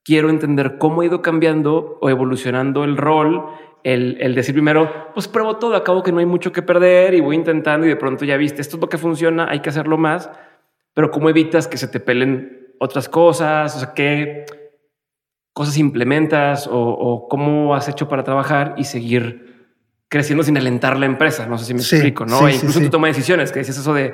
quiero 0.03 0.29
entender 0.29 0.77
cómo 0.77 1.01
ha 1.01 1.05
ido 1.05 1.21
cambiando 1.21 1.97
o 2.01 2.09
evolucionando 2.09 2.83
el 2.83 2.97
rol, 2.97 3.45
el, 3.83 4.35
decir 4.35 4.53
primero, 4.53 5.11
pues 5.13 5.27
pruebo 5.27 5.57
todo, 5.57 5.75
acabo 5.75 6.03
que 6.03 6.11
no 6.11 6.19
hay 6.19 6.25
mucho 6.25 6.51
que 6.51 6.61
perder 6.61 7.13
y 7.13 7.21
voy 7.21 7.35
intentando 7.35 7.85
y 7.85 7.89
de 7.89 7.95
pronto 7.95 8.25
ya 8.25 8.37
viste, 8.37 8.61
esto 8.61 8.77
es 8.77 8.81
lo 8.81 8.89
que 8.89 8.97
funciona, 8.97 9.47
hay 9.49 9.61
que 9.61 9.69
hacerlo 9.69 9.97
más, 9.97 10.29
pero 10.93 11.11
cómo 11.11 11.29
evitas 11.29 11.67
que 11.67 11.77
se 11.77 11.87
te 11.87 11.99
pelen 11.99 12.73
otras 12.79 13.07
cosas, 13.09 13.75
o 13.75 13.79
sea, 13.79 13.93
que 13.93 14.45
cosas 15.53 15.77
implementas 15.77 16.69
o, 16.71 17.27
cómo 17.29 17.75
has 17.75 17.89
hecho 17.89 18.07
para 18.07 18.23
trabajar 18.23 18.75
y 18.77 18.85
seguir 18.85 19.67
creciendo 20.07 20.41
sin 20.43 20.57
alentar 20.57 20.97
la 20.97 21.05
empresa. 21.05 21.45
No 21.47 21.57
sé 21.57 21.65
si 21.65 21.73
me 21.73 21.81
explico, 21.81 22.25
¿no? 22.25 22.47
E 22.47 22.55
incluso 22.55 22.79
tú 22.79 22.89
tomas 22.89 23.15
decisiones, 23.15 23.51
que 23.51 23.59
decías 23.59 23.77
eso 23.77 23.93
de, 23.93 24.11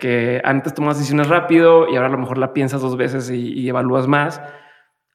que 0.00 0.40
antes 0.44 0.74
tomas 0.74 0.98
decisiones 0.98 1.28
rápido 1.28 1.88
y 1.88 1.94
ahora 1.94 2.08
a 2.08 2.10
lo 2.10 2.18
mejor 2.18 2.38
la 2.38 2.52
piensas 2.52 2.80
dos 2.82 2.96
veces 2.96 3.30
y, 3.30 3.68
evalúas 3.68 4.08
más. 4.08 4.42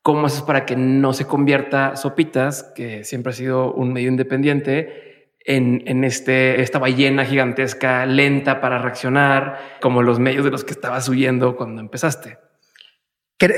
¿Cómo 0.04 0.26
haces 0.26 0.42
para 0.42 0.66
que 0.66 0.76
no 0.76 1.14
se 1.14 1.26
convierta 1.26 1.96
Sopitas, 1.96 2.64
que 2.76 3.04
siempre 3.04 3.32
ha 3.32 3.36
sido 3.36 3.74
un 3.74 3.94
medio 3.94 4.10
independiente, 4.10 5.12
en, 5.44 5.84
en 5.86 6.04
este, 6.04 6.62
esta 6.62 6.80
ballena 6.80 7.26
gigantesca, 7.26 8.06
lenta 8.06 8.62
para 8.62 8.80
reaccionar, 8.80 9.58
como 9.82 10.02
los 10.02 10.20
medios 10.20 10.44
de 10.44 10.52
los 10.52 10.64
que 10.64 10.72
estabas 10.72 11.08
huyendo 11.10 11.56
cuando 11.56 11.82
empezaste? 11.82 12.38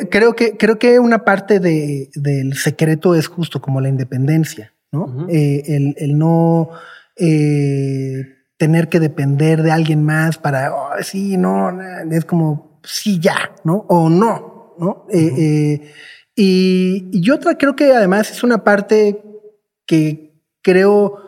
Creo, 0.10 0.34
que, 0.34 0.56
creo 0.56 0.80
que 0.80 0.98
una 1.00 1.26
parte 1.26 1.60
del 1.60 2.54
secreto 2.54 3.16
es 3.16 3.28
justo 3.28 3.62
como 3.62 3.82
la 3.82 3.90
independencia. 3.90 4.74
¿no? 4.94 5.28
Eh, 5.30 5.64
el, 5.98 6.18
no 6.18 6.70
eh, 7.18 8.24
tener 8.58 8.88
que 8.88 9.02
depender 9.02 9.62
de 9.62 9.72
alguien 9.72 10.04
más 10.04 10.38
para, 10.38 10.74
oh, 10.74 10.92
sí, 11.02 11.36
no, 11.36 11.70
es 12.10 12.24
como, 12.24 12.80
sí, 12.84 13.20
ya, 13.20 13.56
¿no? 13.66 13.86
O 13.90 14.10
no, 14.10 14.76
¿no? 14.80 15.06
Eh, 15.12 15.92
y, 16.36 17.10
y 17.12 17.30
otra 17.32 17.58
creo 17.58 17.76
que 17.76 17.94
además 17.94 18.32
es 18.32 18.44
una 18.44 18.64
parte 18.64 19.22
que 19.86 20.34
creo 20.62 21.20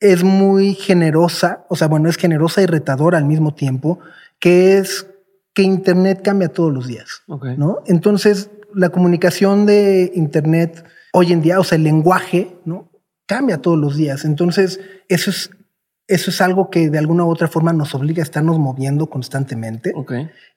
es 0.00 0.22
muy 0.22 0.74
generosa, 0.74 1.64
o 1.68 1.76
sea, 1.76 1.88
bueno, 1.88 2.08
es 2.08 2.16
generosa 2.16 2.60
y 2.62 2.66
retadora 2.66 3.18
al 3.18 3.24
mismo 3.24 3.54
tiempo, 3.54 4.00
que 4.38 4.76
es 4.78 5.06
que 5.54 5.62
Internet 5.62 6.20
cambia 6.22 6.48
todos 6.48 6.72
los 6.72 6.86
días, 6.86 7.22
¿no? 7.56 7.78
Entonces, 7.86 8.50
la 8.74 8.90
comunicación 8.90 9.66
de 9.66 10.12
Internet 10.14 10.84
hoy 11.12 11.32
en 11.32 11.40
día, 11.40 11.60
o 11.60 11.64
sea, 11.64 11.76
el 11.76 11.84
lenguaje, 11.84 12.56
¿no? 12.64 12.90
cambia 13.26 13.58
todos 13.58 13.78
los 13.78 13.96
días. 13.96 14.24
Entonces, 14.24 14.80
eso 15.08 15.30
es, 15.30 15.50
eso 16.06 16.30
es 16.30 16.40
algo 16.40 16.70
que 16.70 16.90
de 16.90 16.98
alguna 16.98 17.24
u 17.24 17.30
otra 17.30 17.48
forma 17.48 17.72
nos 17.72 17.94
obliga 17.94 18.22
a 18.22 18.24
estarnos 18.24 18.58
moviendo 18.58 19.08
constantemente. 19.08 19.92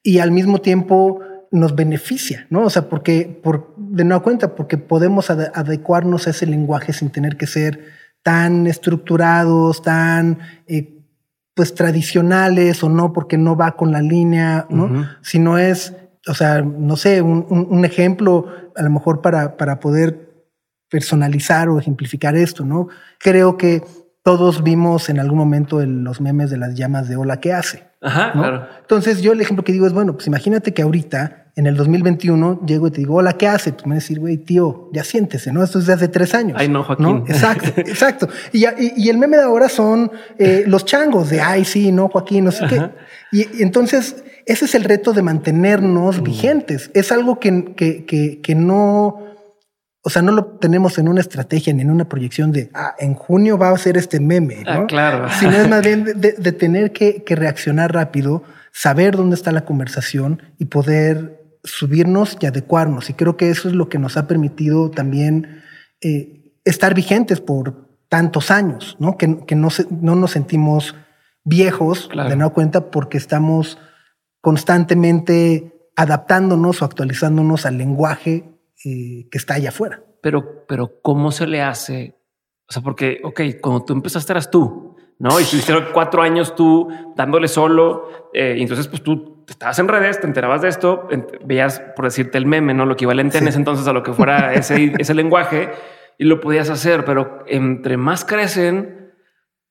Y 0.03 0.19
al 0.19 0.31
mismo 0.31 0.59
tiempo 0.59 1.19
nos 1.51 1.75
beneficia, 1.75 2.47
¿no? 2.49 2.63
O 2.63 2.69
sea, 2.69 2.89
porque, 2.89 3.39
por, 3.43 3.73
de 3.77 4.03
nueva 4.03 4.23
cuenta, 4.23 4.55
porque 4.55 4.77
podemos 4.77 5.29
adecuarnos 5.29 6.27
a 6.27 6.31
ese 6.31 6.45
lenguaje 6.45 6.93
sin 6.93 7.09
tener 7.09 7.37
que 7.37 7.47
ser 7.47 7.85
tan 8.23 8.67
estructurados, 8.67 9.81
tan 9.81 10.39
eh, 10.67 10.93
pues 11.53 11.73
tradicionales 11.73 12.83
o 12.83 12.89
no, 12.89 13.13
porque 13.13 13.37
no 13.37 13.55
va 13.55 13.75
con 13.75 13.91
la 13.91 14.01
línea, 14.01 14.67
¿no? 14.69 15.07
Si 15.21 15.39
no 15.39 15.57
es, 15.57 15.93
o 16.27 16.33
sea, 16.33 16.61
no 16.61 16.95
sé, 16.97 17.21
un, 17.21 17.45
un 17.49 17.85
ejemplo 17.85 18.47
a 18.75 18.83
lo 18.83 18.89
mejor 18.89 19.21
para, 19.21 19.57
para 19.57 19.79
poder 19.79 20.27
personalizar 20.89 21.69
o 21.69 21.79
ejemplificar 21.79 22.35
esto, 22.35 22.63
¿no? 22.65 22.87
Creo 23.19 23.57
que 23.57 23.83
todos 24.27 24.61
vimos 24.61 25.07
en 25.07 25.21
algún 25.21 25.37
momento 25.37 25.79
los 25.85 26.19
memes 26.19 26.49
de 26.49 26.57
las 26.57 26.75
llamas 26.75 27.07
de 27.07 27.15
hola, 27.15 27.39
¿qué 27.39 27.53
hace? 27.53 27.85
Ajá, 28.01 28.33
claro. 28.33 28.67
Entonces 28.81 29.21
yo 29.21 29.31
el 29.31 29.39
ejemplo 29.39 29.63
que 29.63 29.71
digo 29.71 29.87
es, 29.87 29.93
bueno, 29.93 30.15
pues 30.15 30.27
imagínate 30.27 30.73
que 30.73 30.81
ahorita, 30.81 31.45
en 31.55 31.65
el 31.65 31.77
2021, 31.77 32.65
llego 32.65 32.89
y 32.89 32.91
te 32.91 32.97
digo, 32.97 33.15
hola, 33.15 33.37
¿qué 33.37 33.47
hace? 33.47 33.71
Pues 33.71 33.85
me 33.85 33.95
vas 33.95 34.03
a 34.03 34.03
decir, 34.03 34.19
güey, 34.19 34.35
tío, 34.35 34.89
ya 34.91 35.05
siéntese, 35.05 35.53
¿no? 35.53 35.63
Esto 35.63 35.79
es 35.79 35.85
de 35.85 35.93
hace 35.93 36.09
tres 36.09 36.35
años. 36.35 36.57
Ay, 36.59 36.67
no, 36.67 36.83
Joaquín. 36.83 37.23
Exacto, 37.29 37.71
exacto. 37.77 38.27
Y, 38.51 38.65
y, 38.97 39.07
el 39.07 39.17
meme 39.17 39.37
de 39.37 39.43
ahora 39.43 39.69
son 39.69 40.11
eh, 40.37 40.65
los 40.67 40.83
changos 40.83 41.29
de, 41.29 41.39
ay, 41.39 41.63
sí, 41.63 41.93
no, 41.93 42.09
Joaquín, 42.09 42.43
no 42.43 42.51
sé 42.51 42.65
qué. 42.67 42.81
Y, 43.31 43.63
entonces, 43.63 44.25
ese 44.45 44.65
es 44.65 44.75
el 44.75 44.83
reto 44.83 45.13
de 45.13 45.21
mantenernos 45.21 46.19
mm. 46.19 46.23
vigentes. 46.23 46.91
Es 46.93 47.13
algo 47.13 47.39
que, 47.39 47.73
que, 47.77 48.03
que, 48.03 48.41
que 48.41 48.55
no 48.55 49.36
o 50.07 50.09
sea, 50.09 50.21
no 50.21 50.31
lo 50.31 50.45
tenemos 50.45 50.97
en 50.99 51.09
una 51.09 51.19
estrategia 51.19 51.73
ni 51.73 51.81
en 51.81 51.91
una 51.91 52.07
proyección 52.07 52.53
de, 52.53 52.69
ah, 52.73 52.95
en 52.97 53.13
junio 53.13 53.57
va 53.57 53.71
a 53.71 53.77
ser 53.77 53.97
este 53.97 54.21
meme, 54.21 54.63
ah, 54.65 54.77
¿no? 54.77 54.87
claro. 54.87 55.27
Sino 55.37 55.51
es 55.51 55.67
más 55.67 55.81
bien 55.81 56.05
de, 56.15 56.51
tener 56.53 56.93
que, 56.93 57.21
reaccionar 57.27 57.93
rápido, 57.93 58.41
saber 58.71 59.17
dónde 59.17 59.35
está 59.35 59.51
la 59.51 59.65
conversación 59.65 60.41
y 60.59 60.65
poder 60.67 61.59
subirnos 61.65 62.37
y 62.39 62.45
adecuarnos. 62.45 63.09
Y 63.09 63.15
creo 63.15 63.35
que 63.35 63.49
eso 63.49 63.67
es 63.67 63.75
lo 63.75 63.89
que 63.89 63.99
nos 63.99 64.15
ha 64.15 64.27
permitido 64.27 64.89
también 64.91 65.61
eh, 65.99 66.53
estar 66.63 66.93
vigentes 66.93 67.41
por 67.41 67.89
tantos 68.07 68.49
años, 68.49 68.95
¿no? 68.99 69.17
Que, 69.17 69.27
no, 69.27 69.67
no 69.89 70.15
nos 70.15 70.31
sentimos 70.31 70.95
viejos 71.43 72.07
de 72.29 72.37
no 72.37 72.53
cuenta 72.53 72.91
porque 72.91 73.17
estamos 73.17 73.77
constantemente 74.39 75.91
adaptándonos 75.97 76.81
o 76.81 76.85
actualizándonos 76.85 77.65
al 77.65 77.77
lenguaje 77.77 78.56
eh, 78.85 79.27
que 79.29 79.37
está 79.37 79.55
allá 79.55 79.69
afuera. 79.69 80.03
Pero, 80.21 80.65
pero 80.67 81.01
¿cómo 81.01 81.31
se 81.31 81.47
le 81.47 81.61
hace? 81.61 82.15
O 82.69 82.73
sea, 82.73 82.81
porque, 82.81 83.21
ok, 83.23 83.41
cuando 83.61 83.85
tú 83.85 83.93
empezaste 83.93 84.33
eras 84.33 84.51
tú, 84.51 84.95
¿no? 85.19 85.39
Y 85.39 85.43
estuviste 85.43 85.73
cuatro 85.93 86.21
años 86.21 86.55
tú 86.55 86.87
dándole 87.15 87.47
solo, 87.47 88.29
eh, 88.33 88.55
y 88.57 88.61
entonces 88.61 88.87
pues 88.87 89.01
tú 89.01 89.45
estabas 89.47 89.79
en 89.79 89.87
redes, 89.87 90.19
te 90.19 90.27
enterabas 90.27 90.61
de 90.61 90.67
esto, 90.67 91.07
veías, 91.45 91.79
por 91.95 92.05
decirte, 92.05 92.37
el 92.37 92.45
meme, 92.45 92.73
¿no? 92.73 92.85
Lo 92.85 92.93
equivalente 92.93 93.37
en 93.37 93.47
ese 93.47 93.57
entonces 93.57 93.87
a 93.87 93.93
lo 93.93 94.03
que 94.03 94.13
fuera 94.13 94.53
ese, 94.53 94.93
ese 94.97 95.13
lenguaje, 95.13 95.71
y 96.17 96.25
lo 96.25 96.39
podías 96.39 96.69
hacer, 96.69 97.05
pero 97.05 97.43
entre 97.47 97.97
más 97.97 98.25
crecen, 98.25 99.13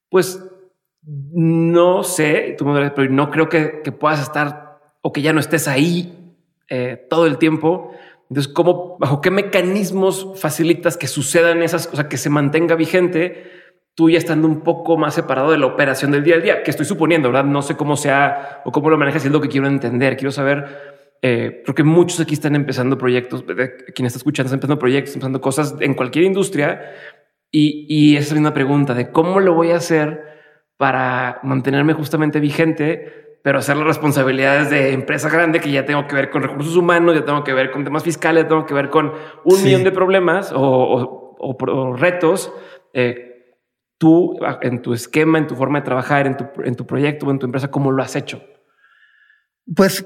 pues 0.09 0.42
no 1.02 2.02
sé, 2.02 2.54
tú 2.59 2.64
me 2.64 2.90
pero 2.90 3.12
no 3.12 3.30
creo 3.30 3.48
que, 3.48 3.82
que, 3.82 3.92
puedas 3.92 4.20
estar 4.20 4.80
o 5.02 5.12
que 5.12 5.22
ya 5.22 5.32
no 5.32 5.40
estés 5.40 5.68
ahí 5.68 6.34
eh, 6.68 7.07
todo 7.09 7.26
el 7.26 7.38
tiempo. 7.38 7.92
Entonces, 8.29 8.53
¿cómo, 8.53 8.97
bajo 8.99 9.20
qué 9.20 9.31
mecanismos 9.31 10.33
facilitas 10.37 10.97
que 10.97 11.07
sucedan 11.07 11.62
esas 11.62 11.87
cosas, 11.87 12.07
que 12.07 12.16
se 12.16 12.31
mantenga 12.31 12.74
vigente, 12.74 13.51
tú 13.95 14.11
ya 14.11 14.18
estando 14.18 14.49
un 14.49 14.62
poco 14.62 14.97
más 14.97 15.14
separado 15.14 15.53
de 15.53 15.59
la 15.59 15.66
operación 15.66 16.11
del 16.11 16.24
día 16.24 16.37
a 16.37 16.41
día? 16.41 16.62
Que 16.62 16.70
estoy 16.70 16.87
suponiendo, 16.87 17.29
¿verdad? 17.29 17.45
No 17.45 17.62
sé 17.62 17.77
cómo 17.77 17.97
sea 17.97 18.62
o 18.64 18.72
cómo 18.72 18.91
lo 18.91 18.99
manejas, 18.99 19.24
es 19.24 19.31
lo 19.31 19.41
que 19.41 19.49
quiero 19.49 19.68
entender. 19.68 20.16
Quiero 20.16 20.33
saber, 20.33 21.16
eh, 21.22 21.62
porque 21.64 21.85
muchos 21.85 22.18
aquí 22.18 22.35
están 22.35 22.57
empezando 22.57 22.99
proyectos, 22.99 23.45
quien 23.95 24.07
está 24.07 24.18
escuchando, 24.18 24.47
está 24.47 24.57
empezando 24.57 24.79
proyectos, 24.79 25.14
empezando 25.14 25.41
cosas 25.41 25.77
en 25.81 25.95
cualquier 25.95 26.24
industria. 26.24 26.95
Y, 27.53 27.87
y 27.89 28.16
esa 28.16 28.35
es 28.35 28.41
una 28.41 28.53
pregunta 28.53 28.93
de 28.93 29.12
cómo 29.12 29.39
lo 29.39 29.55
voy 29.55 29.70
a 29.70 29.77
hacer 29.77 30.24
para 30.77 31.39
mantenerme 31.43 31.93
justamente 31.93 32.41
vigente 32.41 33.26
pero 33.47 33.61
hacer 33.61 33.76
las 33.76 33.87
responsabilidades 33.87 34.70
de 34.70 34.93
empresa 34.93 35.28
grande 35.28 35.61
que 35.61 35.70
ya 35.70 35.87
tengo 35.87 36.09
que 36.09 36.16
ver 36.16 36.30
con 36.30 36.43
recursos 36.43 36.76
humanos, 36.76 37.14
ya 37.14 37.24
tengo 37.24 37.45
que 37.45 37.53
ver 37.53 37.70
con 37.70 37.84
temas 37.84 38.03
fiscales, 38.03 38.43
ya 38.43 38.49
tengo 38.49 38.66
que 38.66 38.74
ver 38.74 38.91
con 38.91 39.12
un 39.45 39.62
millón 39.62 39.84
de 39.84 39.93
problemas 39.93 40.53
o, 40.53 41.97
retos. 41.97 42.53
Eh, 42.93 43.55
tú, 43.99 44.37
en 44.62 44.82
tu 44.82 44.95
esquema, 44.95 45.39
en 45.39 45.47
tu 45.47 45.55
forma 45.55 45.78
de 45.78 45.84
trabajar, 45.84 46.26
en 46.26 46.37
tu, 46.37 46.47
en 46.64 46.74
tu 46.74 46.87
proyecto 46.87 47.26
o 47.26 47.30
en 47.30 47.39
tu 47.39 47.47
empresa, 47.47 47.70
¿cómo 47.70 47.93
lo 47.93 48.03
has 48.03 48.16
hecho? 48.16 48.43
Pues 49.76 50.05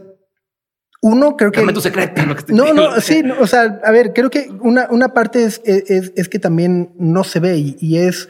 uno 1.01 1.37
creo 1.37 1.51
que... 1.51 1.61
Dame 1.61 1.72
tu 1.72 1.81
secreto. 1.81 2.20
no, 2.49 2.74
no, 2.74 3.01
sí, 3.01 3.22
o 3.41 3.47
sea, 3.47 3.81
a 3.83 3.91
ver, 3.91 4.12
creo 4.12 4.28
que 4.28 4.51
una, 4.61 4.89
una 4.91 5.14
parte 5.14 5.45
es, 5.45 5.62
es, 5.64 6.28
que 6.28 6.39
también 6.39 6.93
no 6.99 7.24
se 7.24 7.41
ve 7.41 7.57
y, 7.57 7.97
es, 7.97 8.28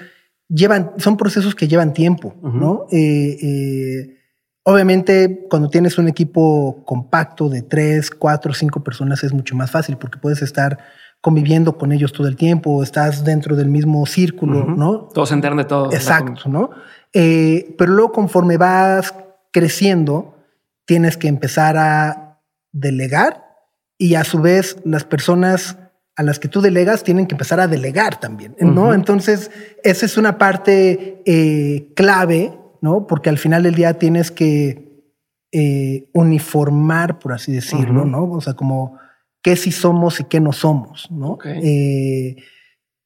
llevan, 0.49 0.93
son 0.99 1.17
procesos 1.17 1.57
que 1.57 1.67
llevan 1.67 1.93
tiempo, 1.93 2.37
¿no? 2.43 2.87
eh, 2.93 3.37
eh 3.43 4.20
Obviamente, 4.63 5.47
cuando 5.49 5.69
tienes 5.69 5.97
un 5.97 6.09
equipo 6.09 6.85
compacto 6.85 7.49
de 7.49 7.63
tres, 7.63 8.11
cuatro, 8.11 8.53
cinco 8.53 8.85
personas 8.85 9.25
es 9.25 9.33
mucho 9.33 9.57
más 9.57 9.71
fácil 9.71 9.97
porque 9.97 10.19
puedes 10.19 10.43
estar 10.43 10.79
conviviendo 11.23 11.77
con 11.77 11.93
ellos 11.93 12.13
todo 12.13 12.29
el 12.29 12.37
tiempo, 12.37 12.83
estás 12.83 13.25
dentro 13.25 13.57
del 13.57 13.69
mismo 13.69 14.05
círculo, 14.07 14.65
¿no? 14.65 15.09
Todos 15.13 15.29
se 15.29 15.35
enteran 15.35 15.59
de 15.59 15.65
todo. 15.65 15.93
Exacto, 15.93 16.49
¿no? 16.49 16.71
Eh, 17.13 17.75
pero 17.77 17.93
luego 17.93 18.13
conforme 18.13 18.57
vas 18.57 19.15
creciendo, 19.51 20.37
tienes 20.87 21.17
que 21.17 21.29
empezar 21.29 21.77
a 21.77 22.41
delegar 22.73 23.45
y 23.99 24.15
a 24.15 24.25
su 24.25 24.41
vez 24.41 24.79
las 24.85 25.05
personas 25.05 25.77
a 26.17 26.23
las 26.23 26.39
que 26.39 26.49
tú 26.49 26.61
delegas 26.61 27.03
tienen 27.03 27.27
que 27.27 27.35
empezar 27.35 27.61
a 27.61 27.67
delegar 27.67 28.21
también, 28.21 28.55
¿no? 28.61 28.93
Entonces, 28.93 29.51
esa 29.83 30.05
es 30.05 30.19
una 30.19 30.37
parte 30.37 31.23
eh, 31.25 31.93
clave 31.95 32.60
¿no? 32.81 33.07
Porque 33.07 33.31
al 33.31 33.39
final 33.39 33.63
del 33.63 33.75
día 33.75 33.95
tienes 33.95 34.31
que 34.31 34.91
eh, 35.53 36.09
uniformar, 36.13 37.19
por 37.19 37.33
así 37.33 37.53
decirlo, 37.53 38.05
¿no? 38.05 38.25
O 38.31 38.41
sea, 38.41 38.55
como 38.55 38.99
qué 39.43 39.57
sí 39.57 39.73
somos 39.73 40.21
y 40.21 40.25
qué 40.25 40.41
no 40.41 40.53
somos, 40.53 41.11
¿no? 41.11 41.39
Eh, 41.45 42.37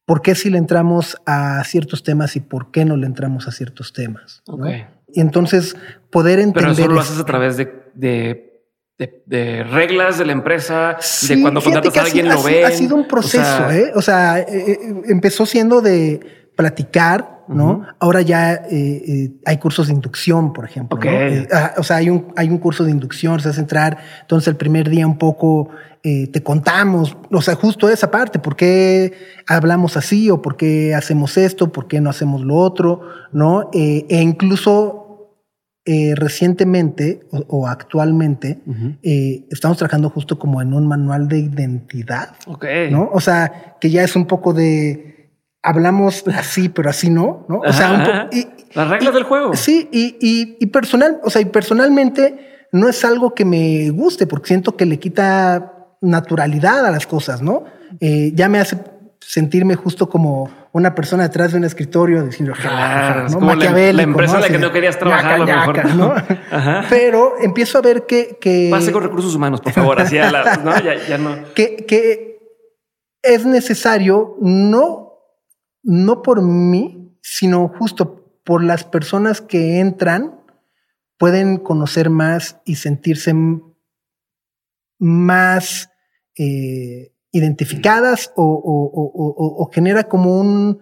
¿Por 0.05 0.21
qué 0.21 0.35
si 0.35 0.51
le 0.51 0.59
entramos 0.59 1.17
a 1.25 1.65
ciertos 1.65 2.03
temas 2.03 2.37
y 2.37 2.41
por 2.41 2.71
qué 2.71 2.85
no 2.85 2.97
le 2.97 3.07
entramos 3.07 3.49
a 3.49 3.53
ciertos 3.53 3.93
temas? 3.93 4.43
Y 5.09 5.21
entonces 5.21 5.77
poder 6.11 6.39
entender. 6.39 6.75
Pero 6.75 6.85
eso 6.85 6.95
lo 6.95 7.01
haces 7.01 7.19
a 7.19 7.25
través 7.25 7.57
de, 7.57 7.73
de, 8.99 9.65
reglas 9.65 10.19
de 10.19 10.27
la 10.27 10.33
empresa, 10.33 10.99
de 11.29 11.41
cuando 11.41 11.63
contratas 11.63 11.97
a 11.97 12.03
alguien 12.03 12.29
lo 12.29 12.43
ve. 12.43 12.65
Ha 12.65 12.71
sido 12.73 12.97
un 12.97 13.09
proceso, 13.09 13.71
¿eh? 13.71 13.93
O 13.95 14.03
sea, 14.03 14.45
empezó 15.07 15.47
siendo 15.47 15.81
de 15.81 16.51
platicar, 16.57 17.34
¿no? 17.49 17.87
Ahora 17.99 18.23
ya 18.23 18.55
eh, 18.55 18.65
eh, 18.71 19.31
hay 19.45 19.59
cursos 19.59 19.89
de 19.89 19.95
inducción, 19.95 20.53
por 20.53 20.65
ejemplo. 20.65 20.99
Eh, 21.03 21.47
ah, 21.53 21.75
o 21.77 21.83
sea, 21.83 21.97
hay 21.97 22.11
un, 22.11 22.33
hay 22.37 22.49
un 22.49 22.59
curso 22.59 22.85
de 22.85 22.91
inducción, 22.91 23.41
se 23.41 23.49
hace 23.49 23.61
entrar, 23.61 23.99
entonces 24.23 24.49
el 24.49 24.57
primer 24.57 24.89
día 24.89 25.07
un 25.07 25.19
poco 25.19 25.71
te 26.03 26.43
contamos, 26.43 27.17
o 27.31 27.41
sea, 27.41 27.55
justo 27.55 27.89
esa 27.89 28.11
parte, 28.11 28.39
por 28.39 28.57
qué 28.57 29.15
hablamos 29.47 29.97
así 29.97 30.29
o 30.29 30.43
por 30.43 30.59
qué 30.59 30.95
hacemos 30.95 31.39
esto, 31.39 31.73
por 31.73 31.89
qué 31.89 31.99
no 31.99 32.11
hacemos 32.11 32.43
lo 32.43 32.57
otro, 32.57 33.01
¿no? 33.33 33.71
e 33.73 34.21
incluso 34.21 35.33
recientemente 35.87 37.27
o, 37.31 37.67
actualmente 37.67 38.61
estamos 39.51 39.79
trabajando 39.79 40.11
justo 40.11 40.39
como 40.39 40.61
en 40.61 40.75
un 40.75 40.87
manual 40.87 41.27
de 41.27 41.39
identidad, 41.39 42.35
¿no? 42.91 43.09
O 43.11 43.21
sea, 43.21 43.77
que 43.81 43.89
ya 43.89 44.05
es 44.05 44.15
un 44.15 44.27
poco 44.27 44.53
de 44.53 45.14
hablamos 45.65 46.25
así, 46.37 46.69
pero 46.69 46.91
así 46.91 47.11
no, 47.11 47.47
¿no? 47.49 47.61
O 47.61 47.73
sea, 47.73 48.29
las 48.75 48.89
reglas 48.89 49.15
del 49.15 49.25
juego. 49.25 49.55
Sí, 49.55 49.89
y, 49.91 50.17
y, 50.21 50.67
personal, 50.67 51.21
o 51.25 51.31
sea, 51.31 51.41
y 51.41 51.47
personalmente 51.47 52.67
no 52.71 52.89
es 52.89 53.05
algo 53.05 53.35
que 53.35 53.45
me 53.45 53.91
guste 53.91 54.27
porque 54.27 54.49
siento 54.49 54.77
que 54.77 54.85
le 54.85 54.99
quita 54.99 55.89
naturalidad 56.03 56.85
a 56.85 56.91
las 56.91 57.07
cosas, 57.07 57.41
¿no? 57.41 57.65
Eh, 58.01 58.33
ya 58.35 58.49
me 58.49 58.59
hace 58.61 58.77
sentirme 59.21 59.75
justo 59.75 60.09
como 60.11 60.51
una 60.73 60.95
persona 60.95 61.23
detrás 61.23 61.53
de 61.53 61.59
un 61.59 61.65
escritorio 61.65 62.25
diciendo, 62.25 62.53
claro, 62.61 63.27
¿no? 63.29 63.55
la, 63.55 64.03
empresa 64.03 64.35
en 64.35 64.43
la 64.43 64.49
que 64.49 64.59
no 64.59 64.71
querías 64.71 64.99
trabajar, 64.99 65.39
lo 65.39 65.47
mejor. 65.47 65.95
¿no? 65.95 66.15
Pero 66.91 67.35
empiezo 67.41 67.79
a 67.79 67.81
ver 67.81 68.05
que, 68.07 68.37
que... 68.39 68.69
Pase 68.71 68.93
con 68.93 69.03
recursos 69.03 69.35
humanos, 69.35 69.63
por 69.63 69.73
favor, 69.73 70.01
así 70.01 70.19
a 70.19 70.31
la, 70.31 70.57
¿no? 70.57 70.79
Ya, 70.81 70.97
ya 71.09 71.17
no. 71.17 71.37
Que, 71.55 71.87
que 71.89 72.35
es 73.23 73.47
necesario 73.47 74.37
no 74.43 75.04
no 75.85 76.23
por 76.23 76.43
mí, 76.43 77.17
sino 77.23 77.69
justo 77.69 78.41
por 78.43 78.65
las 78.65 78.85
personas 78.85 79.41
que 79.41 79.79
entran, 79.81 80.41
pueden 81.19 81.59
conocer 81.59 82.11
más 82.11 82.61
y 82.65 82.75
sentirse 82.75 83.35
más 84.99 85.91
eh, 86.37 87.13
identificadas 87.31 88.33
o, 88.37 89.71
genera 89.73 90.05
como 90.05 90.41
un, 90.41 90.81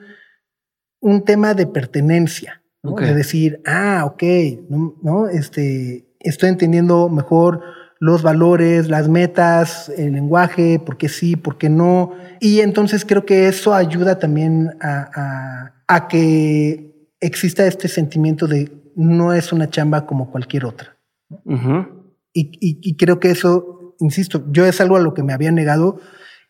un 1.00 1.24
tema 1.24 1.54
de 1.54 1.66
pertenencia, 1.66 2.62
de 2.82 3.14
decir, 3.14 3.60
ah, 3.66 4.04
ok, 4.06 4.22
no, 5.02 5.28
este, 5.28 6.06
estoy 6.20 6.48
entendiendo 6.48 7.08
mejor 7.08 7.62
los 8.02 8.24
valores, 8.24 8.88
las 8.88 9.08
metas, 9.08 9.88
el 9.96 10.14
lenguaje, 10.14 10.80
por 10.84 10.96
qué 10.96 11.08
sí, 11.08 11.36
por 11.36 11.56
qué 11.56 11.68
no. 11.68 12.10
Y 12.40 12.58
entonces 12.58 13.04
creo 13.04 13.24
que 13.24 13.46
eso 13.46 13.74
ayuda 13.74 14.18
también 14.18 14.76
a, 14.80 16.08
que 16.08 17.08
exista 17.20 17.64
este 17.64 17.86
sentimiento 17.86 18.48
de 18.48 18.72
no 18.96 19.32
es 19.32 19.52
una 19.52 19.70
chamba 19.70 20.04
como 20.04 20.32
cualquier 20.32 20.64
otra. 20.64 20.96
y, 22.32 22.96
creo 22.96 23.20
que 23.20 23.30
eso, 23.30 23.94
insisto, 24.00 24.42
yo 24.50 24.66
es 24.66 24.80
algo 24.80 24.96
a 24.96 25.00
lo 25.00 25.14
que 25.14 25.22
me 25.22 25.32
había 25.32 25.52
negado, 25.52 26.00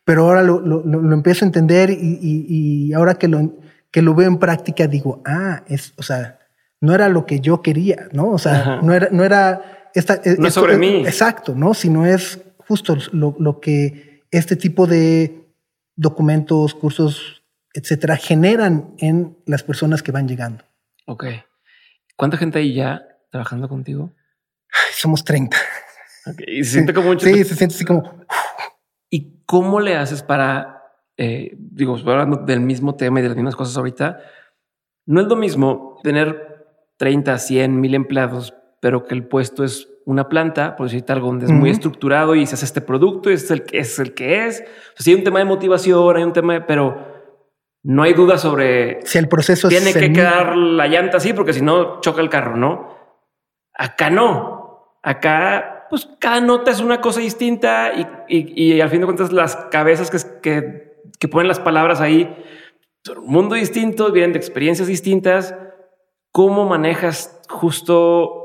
pero 0.06 0.24
ahora 0.24 0.42
lo, 0.42 0.58
lo, 0.58 1.12
empiezo 1.12 1.44
a 1.44 1.48
entender 1.48 1.90
y, 1.90 2.94
ahora 2.94 3.16
que 3.16 3.28
lo, 3.28 3.58
que 3.90 4.00
lo 4.00 4.14
veo 4.14 4.28
en 4.28 4.38
práctica 4.38 4.86
digo, 4.86 5.20
ah, 5.26 5.64
es, 5.66 5.92
o 5.98 6.02
sea, 6.02 6.38
no 6.80 6.94
era 6.94 7.10
lo 7.10 7.26
que 7.26 7.40
yo 7.40 7.60
quería, 7.60 8.08
¿no? 8.12 8.30
O 8.30 8.38
sea, 8.38 8.80
no 8.82 8.94
era, 8.94 9.08
no 9.12 9.22
era 9.22 9.81
eh, 9.94 10.36
no 10.38 10.48
es 10.48 10.54
sobre 10.54 10.76
mí. 10.76 11.04
Exacto, 11.06 11.54
¿no? 11.54 11.74
Sino 11.74 12.06
es 12.06 12.40
justo 12.58 12.96
lo, 13.12 13.60
que 13.60 14.22
este 14.30 14.56
tipo 14.56 14.86
de 14.86 15.54
documentos, 15.96 16.74
cursos, 16.74 17.44
etcétera, 17.74 18.16
generan 18.16 18.94
en 18.98 19.36
las 19.46 19.62
personas 19.62 20.02
que 20.02 20.12
van 20.12 20.28
llegando. 20.28 20.64
Ok. 21.06 21.24
¿Cuánta 22.16 22.36
gente 22.36 22.58
hay 22.58 22.74
ya 22.74 23.02
trabajando 23.30 23.68
contigo? 23.68 24.14
somos 24.94 25.24
30. 25.24 25.56
Y 26.46 26.64
se 26.64 26.72
siente 26.72 26.94
como 26.94 27.08
mucho. 27.08 27.26
Sí, 27.26 27.44
se 27.44 27.54
siente 27.56 27.74
así 27.74 27.84
como. 27.84 28.24
¿Y 29.10 29.42
cómo 29.44 29.80
le 29.80 29.96
haces 29.96 30.22
para, 30.22 30.82
eh, 31.16 31.54
digo, 31.58 31.96
hablando 31.96 32.36
del 32.36 32.60
mismo 32.60 32.94
tema 32.94 33.18
y 33.18 33.22
de 33.22 33.28
las 33.28 33.36
mismas 33.36 33.56
cosas 33.56 33.76
ahorita? 33.76 34.20
No 35.04 35.20
es 35.20 35.26
lo 35.26 35.36
mismo 35.36 35.98
tener 36.02 36.64
30, 36.96 37.38
100, 37.38 37.80
mil 37.80 37.94
empleados 37.94 38.54
pero 38.82 39.04
que 39.04 39.14
el 39.14 39.28
puesto 39.28 39.62
es 39.62 39.88
una 40.06 40.28
planta, 40.28 40.74
por 40.74 40.88
decirte 40.88 41.12
algo, 41.12 41.28
donde 41.28 41.46
es 41.46 41.52
muy 41.52 41.70
estructurado 41.70 42.34
y 42.34 42.44
se 42.46 42.56
hace 42.56 42.64
este 42.64 42.80
producto 42.80 43.30
y 43.30 43.34
es 43.34 43.48
el 43.52 43.62
que 43.62 43.78
es. 43.78 43.96
El 44.00 44.12
que 44.12 44.44
es. 44.44 44.64
O 44.98 45.08
hay 45.08 45.14
un 45.14 45.22
tema 45.22 45.38
de 45.38 45.44
motivación, 45.44 46.16
hay 46.16 46.24
un 46.24 46.32
tema, 46.32 46.66
pero 46.66 46.98
no 47.84 48.02
hay 48.02 48.12
duda 48.12 48.38
sobre 48.38 48.98
si 49.06 49.18
el 49.18 49.28
proceso 49.28 49.68
tiene 49.68 49.94
que 49.94 50.12
quedar 50.12 50.56
la 50.56 50.88
llanta 50.88 51.18
así, 51.18 51.32
porque 51.32 51.52
si 51.52 51.62
no 51.62 52.00
choca 52.00 52.20
el 52.20 52.28
carro, 52.28 52.56
¿no? 52.56 52.88
Acá 53.72 54.10
no. 54.10 54.96
Acá, 55.04 55.86
pues 55.88 56.08
cada 56.18 56.40
nota 56.40 56.72
es 56.72 56.80
una 56.80 57.00
cosa 57.00 57.20
distinta 57.20 57.92
y, 57.94 58.04
y, 58.28 58.80
al 58.80 58.90
fin 58.90 58.98
de 58.98 59.06
cuentas 59.06 59.30
las 59.30 59.54
cabezas 59.54 60.10
que, 60.10 60.18
que, 60.40 61.02
que 61.20 61.28
ponen 61.28 61.46
las 61.46 61.60
palabras 61.60 62.00
ahí 62.00 62.36
son 63.04 63.18
un 63.18 63.30
mundo 63.32 63.54
distinto, 63.54 64.10
vienen 64.10 64.32
de 64.32 64.40
experiencias 64.40 64.88
distintas. 64.88 65.54
¿Cómo 66.32 66.68
manejas 66.68 67.40
justo 67.48 68.41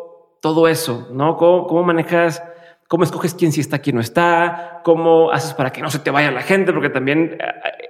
todo 0.48 0.70
eso, 0.70 1.10
¿no? 1.12 1.36
¿Cómo, 1.36 1.84
manejas, 1.84 2.42
cómo 2.88 3.04
escoges 3.04 3.34
quién 3.34 3.52
sí 3.52 3.60
está, 3.60 3.80
quién 3.80 3.98
no 3.98 4.02
está, 4.02 4.80
cómo 4.86 5.30
haces 5.30 5.54
para 5.54 5.72
que 5.72 5.82
no 5.82 5.90
se 5.90 6.00
te 6.00 6.10
vaya 6.10 6.32
la 6.32 6.42
gente, 6.42 6.72
porque 6.72 6.90
también 6.90 7.38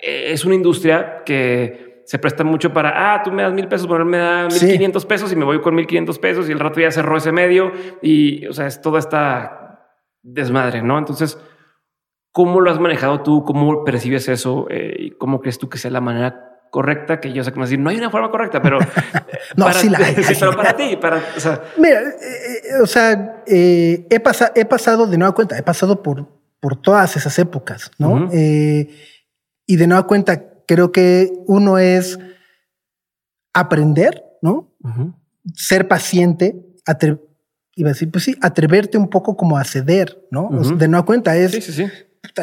eh, 0.02 0.32
es 0.32 0.44
una 0.44 0.56
industria 0.56 1.22
que 1.24 2.02
se 2.04 2.18
presta 2.18 2.44
mucho 2.44 2.74
para, 2.74 3.14
ah, 3.14 3.22
tú 3.22 3.32
me 3.32 3.44
das 3.44 3.54
mil 3.54 3.68
pesos, 3.68 3.86
pero 3.86 4.00
él 4.00 4.06
me 4.06 4.18
da 4.18 4.48
mil 4.48 4.60
quinientos 4.60 5.06
pesos 5.06 5.32
y 5.32 5.36
me 5.36 5.46
voy 5.46 5.62
con 5.62 5.76
mil 5.76 5.86
quinientos 5.86 6.18
pesos 6.18 6.50
y 6.50 6.52
el 6.52 6.60
rato 6.60 6.80
ya 6.80 6.90
cerró 6.90 7.16
ese 7.18 7.32
medio 7.32 7.72
y, 8.02 8.48
o 8.48 8.54
sea, 8.54 8.66
es 8.66 8.82
toda 8.82 8.98
esta 8.98 9.92
desmadre, 10.24 10.82
¿no? 10.82 10.98
Entonces, 10.98 11.40
¿cómo 12.32 12.60
lo 12.60 12.72
has 12.72 12.80
manejado 12.80 13.22
tú? 13.22 13.44
¿Cómo 13.44 13.84
percibes 13.84 14.28
eso? 14.30 14.66
Eh, 14.72 14.96
¿Y 14.98 15.12
cómo 15.12 15.42
crees 15.42 15.60
tú 15.60 15.70
que 15.70 15.78
sea 15.78 15.92
la 15.92 16.02
manera 16.02 16.57
correcta 16.70 17.20
que 17.20 17.34
yo 17.34 17.44
sé 17.44 17.52
cómo 17.52 17.66
decir, 17.66 17.80
no 17.80 17.90
hay 17.90 17.98
una 17.98 18.10
forma 18.10 18.30
correcta, 18.30 18.62
pero 18.62 18.80
no, 19.56 19.66
para, 19.66 19.80
sí 19.80 19.90
la 19.90 19.98
hay, 20.06 20.16
pero 20.16 20.56
para 20.56 20.76
ti, 20.76 20.98
para, 20.98 21.22
o 21.36 21.40
sea, 21.40 21.62
mira, 21.78 22.02
eh, 22.02 22.14
eh, 22.22 22.82
o 22.82 22.88
sea, 22.88 23.44
eh, 23.46 24.06
he, 24.10 24.20
pasado, 24.20 24.52
he 24.56 24.66
pasado 24.66 25.08
de 25.08 25.18
nueva 25.18 25.34
cuenta, 25.34 25.58
he 25.58 25.64
pasado 25.64 26.04
por, 26.04 26.28
por 26.60 26.82
todas 26.82 27.16
esas 27.16 27.38
épocas, 27.40 27.92
¿no? 27.98 28.30
y 29.70 29.76
de 29.76 29.88
nueva 29.88 30.08
cuenta, 30.08 30.44
creo 30.66 30.94
que 30.94 31.34
uno 31.46 31.78
es 31.78 32.18
aprender, 33.54 34.24
¿no? 34.42 34.74
Ser 35.54 35.90
paciente, 35.90 36.56
iba 37.76 37.90
a 37.90 37.94
decir, 37.94 38.10
pues 38.10 38.24
sí, 38.24 38.38
atreverte 38.42 38.98
un 38.98 39.10
poco 39.10 39.36
como 39.36 39.58
a 39.58 39.66
ceder, 39.66 40.26
¿no? 40.32 40.50
de 40.52 40.88
nueva 40.88 41.06
cuenta 41.06 41.36
es, 41.36 41.52
sí, 41.52 41.62
sí, 41.62 41.74
sí. 41.74 41.86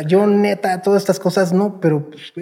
yo 0.07 0.27
neta, 0.27 0.83
todas 0.83 1.03
estas 1.03 1.18
cosas, 1.18 1.53
no, 1.53 1.81
pero 1.81 2.11
pues, 2.11 2.33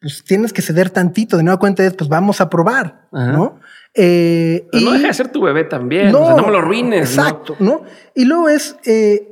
pues 0.00 0.22
tienes 0.24 0.52
que 0.52 0.62
ceder 0.62 0.90
tantito. 0.90 1.36
De 1.36 1.42
nueva 1.42 1.58
cuenta 1.58 1.84
es, 1.84 1.94
pues 1.94 2.08
vamos 2.08 2.40
a 2.40 2.50
probar, 2.50 3.08
¿no? 3.12 3.58
Eh, 3.94 4.68
y 4.72 4.84
no 4.84 4.92
deja 4.92 5.08
de 5.08 5.14
ser 5.14 5.28
tu 5.28 5.42
bebé 5.42 5.64
también. 5.64 6.12
No, 6.12 6.36
no 6.36 6.46
me 6.46 6.52
lo 6.52 6.58
arruines. 6.58 7.10
Exacto, 7.10 7.56
¿no? 7.58 7.82
Y 8.14 8.24
luego 8.26 8.48
es, 8.48 8.76
eh, 8.84 9.26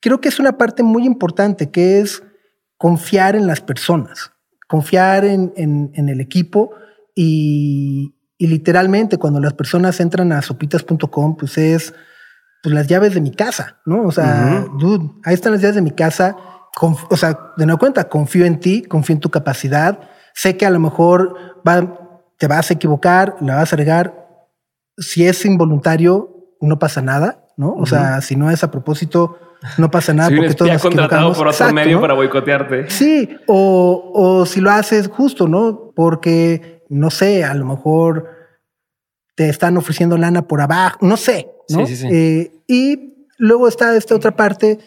creo 0.00 0.20
que 0.20 0.28
es 0.28 0.38
una 0.38 0.58
parte 0.58 0.82
muy 0.82 1.06
importante 1.06 1.70
que 1.70 2.00
es 2.00 2.22
confiar 2.76 3.36
en 3.36 3.46
las 3.46 3.62
personas, 3.62 4.32
confiar 4.68 5.24
en, 5.24 5.52
en, 5.56 6.08
el 6.08 6.20
equipo 6.20 6.72
y, 7.14 8.14
y, 8.36 8.46
literalmente 8.48 9.16
cuando 9.16 9.40
las 9.40 9.54
personas 9.54 9.98
entran 10.00 10.30
a 10.32 10.42
sopitas.com, 10.42 11.36
pues 11.38 11.56
es 11.56 11.94
pues 12.62 12.74
las 12.74 12.86
llaves 12.86 13.14
de 13.14 13.20
mi 13.20 13.30
casa, 13.30 13.80
¿no? 13.86 14.02
O 14.02 14.10
sea, 14.10 14.66
dude, 14.78 15.10
ahí 15.24 15.34
están 15.34 15.52
las 15.52 15.62
llaves 15.62 15.76
de 15.76 15.82
mi 15.82 15.92
casa 15.92 16.36
o 16.80 17.16
sea, 17.16 17.52
de 17.56 17.66
nueva 17.66 17.78
cuenta, 17.78 18.08
confío 18.08 18.44
en 18.44 18.60
ti, 18.60 18.82
confío 18.82 19.14
en 19.14 19.20
tu 19.20 19.30
capacidad. 19.30 20.00
Sé 20.34 20.56
que 20.56 20.66
a 20.66 20.70
lo 20.70 20.78
mejor 20.78 21.34
te 22.38 22.46
vas 22.46 22.70
a 22.70 22.74
equivocar, 22.74 23.36
la 23.40 23.56
vas 23.56 23.72
a 23.72 23.76
regar. 23.76 24.26
Si 24.98 25.26
es 25.26 25.44
involuntario, 25.44 26.54
no 26.60 26.78
pasa 26.78 27.00
nada, 27.02 27.44
¿no? 27.56 27.74
O 27.74 27.86
sea, 27.86 28.20
si 28.20 28.36
no 28.36 28.50
es 28.50 28.62
a 28.62 28.70
propósito, 28.70 29.38
no 29.78 29.90
pasa 29.90 30.12
nada 30.12 30.28
porque 30.34 30.54
todos 30.54 30.72
nos 30.72 30.82
contratado 30.82 31.32
por 31.32 31.48
otro 31.48 31.72
medio 31.72 32.00
para 32.00 32.14
boicotearte. 32.14 32.90
Sí, 32.90 33.28
o, 33.46 34.12
o 34.14 34.46
si 34.46 34.60
lo 34.60 34.70
haces 34.70 35.08
justo, 35.08 35.48
¿no? 35.48 35.92
Porque, 35.94 36.84
no 36.90 37.10
sé, 37.10 37.44
a 37.44 37.54
lo 37.54 37.64
mejor 37.64 38.28
te 39.34 39.48
están 39.48 39.76
ofreciendo 39.76 40.16
lana 40.16 40.46
por 40.46 40.60
abajo, 40.60 40.98
no 41.02 41.16
sé, 41.16 41.50
¿no? 41.70 41.86
Sí, 41.86 41.96
sí, 41.96 42.08
sí. 42.08 42.08
Eh, 42.10 42.52
y 42.66 43.28
luego 43.38 43.68
está 43.68 43.96
esta 43.96 44.14
otra 44.14 44.32
parte 44.36 44.78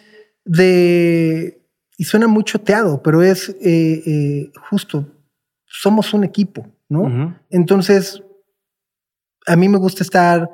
de 0.45 1.58
y 1.99 2.05
suena 2.05 2.29
muy 2.29 2.45
choteado, 2.45 3.03
pero 3.03 3.21
es 3.21 3.49
eh, 3.49 4.01
eh, 4.05 4.51
justo, 4.69 5.05
somos 5.65 6.13
un 6.13 6.23
equipo, 6.23 6.65
¿no? 6.87 7.37
Entonces, 7.49 8.23
a 9.45 9.57
mí 9.57 9.67
me 9.67 9.77
gusta 9.77 10.01
estar 10.01 10.49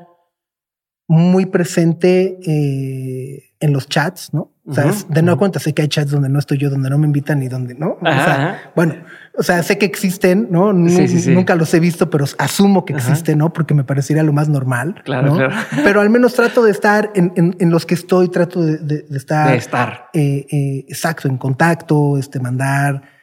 muy 1.08 1.46
presente 1.46 2.40
eh, 2.48 3.54
en 3.60 3.74
los 3.74 3.88
chats, 3.88 4.34
¿no? 4.34 4.54
O 4.66 4.74
sea, 4.74 4.92
de 5.08 5.22
no 5.22 5.38
cuenta, 5.38 5.60
sé 5.60 5.76
que 5.76 5.84
hay 5.84 5.88
chats 5.88 6.10
donde 6.10 6.30
no 6.30 6.40
estoy 6.40 6.58
yo, 6.58 6.72
donde 6.72 6.90
no 6.90 6.98
me 6.98 7.06
invitan 7.06 7.44
y 7.44 7.48
donde 7.48 7.76
no. 7.76 8.00
o 8.02 8.06
sea, 8.06 8.72
bueno, 8.76 8.96
o 9.38 9.44
sea, 9.44 9.64
sé 9.64 9.78
que 9.78 9.86
existen, 9.86 10.48
¿no? 10.50 10.74
Nunca 10.74 11.56
los 11.56 11.74
he 11.74 11.80
visto, 11.80 12.10
pero 12.10 12.26
asumo 12.38 12.86
que 12.86 12.94
existen, 12.94 13.38
¿no? 13.38 13.54
Porque 13.54 13.74
me 13.74 13.84
parecería 13.84 14.24
lo 14.24 14.34
más 14.34 14.50
normal. 14.50 15.02
Claro, 15.04 15.36
claro. 15.36 15.56
Pero 15.84 16.02
al 16.02 16.10
menos 16.10 16.34
trato 16.34 16.64
de 16.64 16.72
estar 16.72 17.12
en, 17.16 17.56
los 17.72 17.86
que 17.86 17.96
estoy, 17.96 18.30
trato 18.30 18.62
de, 18.62 19.06
estar. 19.12 19.52
De 19.52 19.58
estar. 19.58 20.10
Eh, 20.14 20.46
eh, 20.52 20.86
exacto, 20.88 21.28
en 21.28 21.38
contacto, 21.38 22.18
este, 22.18 22.40
mandar 22.40 23.16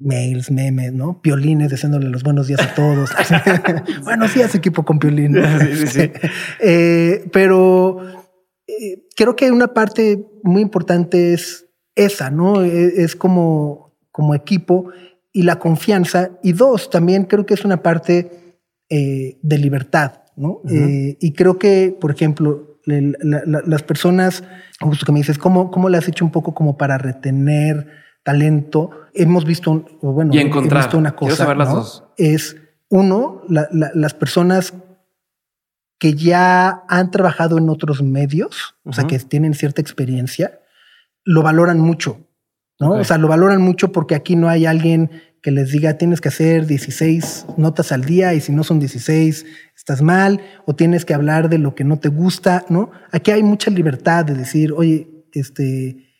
mails, 0.00 0.50
memes, 0.50 0.92
¿no? 0.92 1.20
Piolines 1.20 1.70
deseándole 1.70 2.08
los 2.08 2.22
buenos 2.22 2.46
días 2.46 2.60
a 2.60 2.74
todos. 2.74 3.10
buenos 4.04 4.34
días, 4.34 4.54
equipo 4.54 4.84
con 4.84 4.98
piolín. 4.98 5.36
Sí, 5.76 5.86
sí, 5.86 6.12
eh, 6.60 7.28
pero 7.32 8.00
eh, 8.66 9.06
creo 9.14 9.36
que 9.36 9.52
una 9.52 9.68
parte 9.68 10.26
muy 10.42 10.62
importante 10.62 11.34
es 11.34 11.66
esa, 11.94 12.30
¿no? 12.30 12.62
E, 12.64 13.02
es, 13.02 13.14
como, 13.14 13.94
como 14.10 14.34
equipo 14.34 14.90
y 15.32 15.42
la 15.42 15.58
confianza. 15.58 16.30
Y 16.42 16.52
dos, 16.52 16.90
también 16.90 17.24
creo 17.24 17.46
que 17.46 17.54
es 17.54 17.64
una 17.64 17.82
parte 17.82 18.58
eh, 18.88 19.38
de 19.42 19.58
libertad, 19.58 20.22
¿no? 20.36 20.62
y 20.64 21.32
creo 21.32 21.58
que, 21.58 21.96
por 22.00 22.10
ejemplo, 22.10 22.78
las 22.86 23.82
personas, 23.82 24.42
justo 24.80 25.04
que 25.04 25.12
me 25.12 25.18
dices, 25.18 25.38
¿cómo, 25.38 25.70
¿cómo 25.70 25.88
le 25.88 25.98
has 25.98 26.08
hecho 26.08 26.24
un 26.24 26.30
poco 26.30 26.54
como 26.54 26.76
para 26.76 26.96
retener 26.96 27.86
talento, 28.22 28.90
hemos 29.14 29.44
visto, 29.44 29.84
bueno, 30.02 30.32
y 30.34 30.38
encontrar. 30.38 30.82
visto 30.82 30.98
una 30.98 31.14
cosa, 31.16 32.12
es 32.16 32.56
uno, 32.88 33.42
las 33.48 34.14
personas 34.14 34.74
que 35.98 36.14
ya 36.14 36.84
han 36.88 37.10
trabajado 37.10 37.58
en 37.58 37.68
otros 37.68 38.02
medios, 38.02 38.76
o 38.84 38.92
sea, 38.92 39.06
que 39.06 39.18
tienen 39.18 39.54
cierta 39.54 39.80
experiencia, 39.80 40.60
lo 41.24 41.42
valoran 41.42 41.78
mucho, 41.78 42.26
¿no? 42.80 42.92
O 42.92 43.04
sea, 43.04 43.18
lo 43.18 43.28
valoran 43.28 43.62
mucho 43.62 43.92
porque 43.92 44.14
aquí 44.14 44.34
no 44.34 44.48
hay 44.48 44.66
alguien 44.66 45.10
que 45.42 45.50
les 45.50 45.70
diga 45.70 45.96
tienes 45.96 46.20
que 46.20 46.28
hacer 46.28 46.66
16 46.66 47.46
notas 47.56 47.92
al 47.92 48.04
día 48.04 48.34
y 48.34 48.40
si 48.40 48.52
no 48.52 48.64
son 48.64 48.78
16 48.78 49.46
estás 49.76 50.02
mal 50.02 50.40
o 50.66 50.74
tienes 50.74 51.04
que 51.04 51.14
hablar 51.14 51.48
de 51.48 51.58
lo 51.58 51.74
que 51.74 51.84
no 51.84 51.98
te 51.98 52.08
gusta, 52.08 52.64
¿no? 52.68 52.90
Aquí 53.12 53.30
hay 53.30 53.42
mucha 53.42 53.70
libertad 53.70 54.24
de 54.24 54.34
decir, 54.34 54.72
oye, 54.72 55.08
este, 55.32 56.10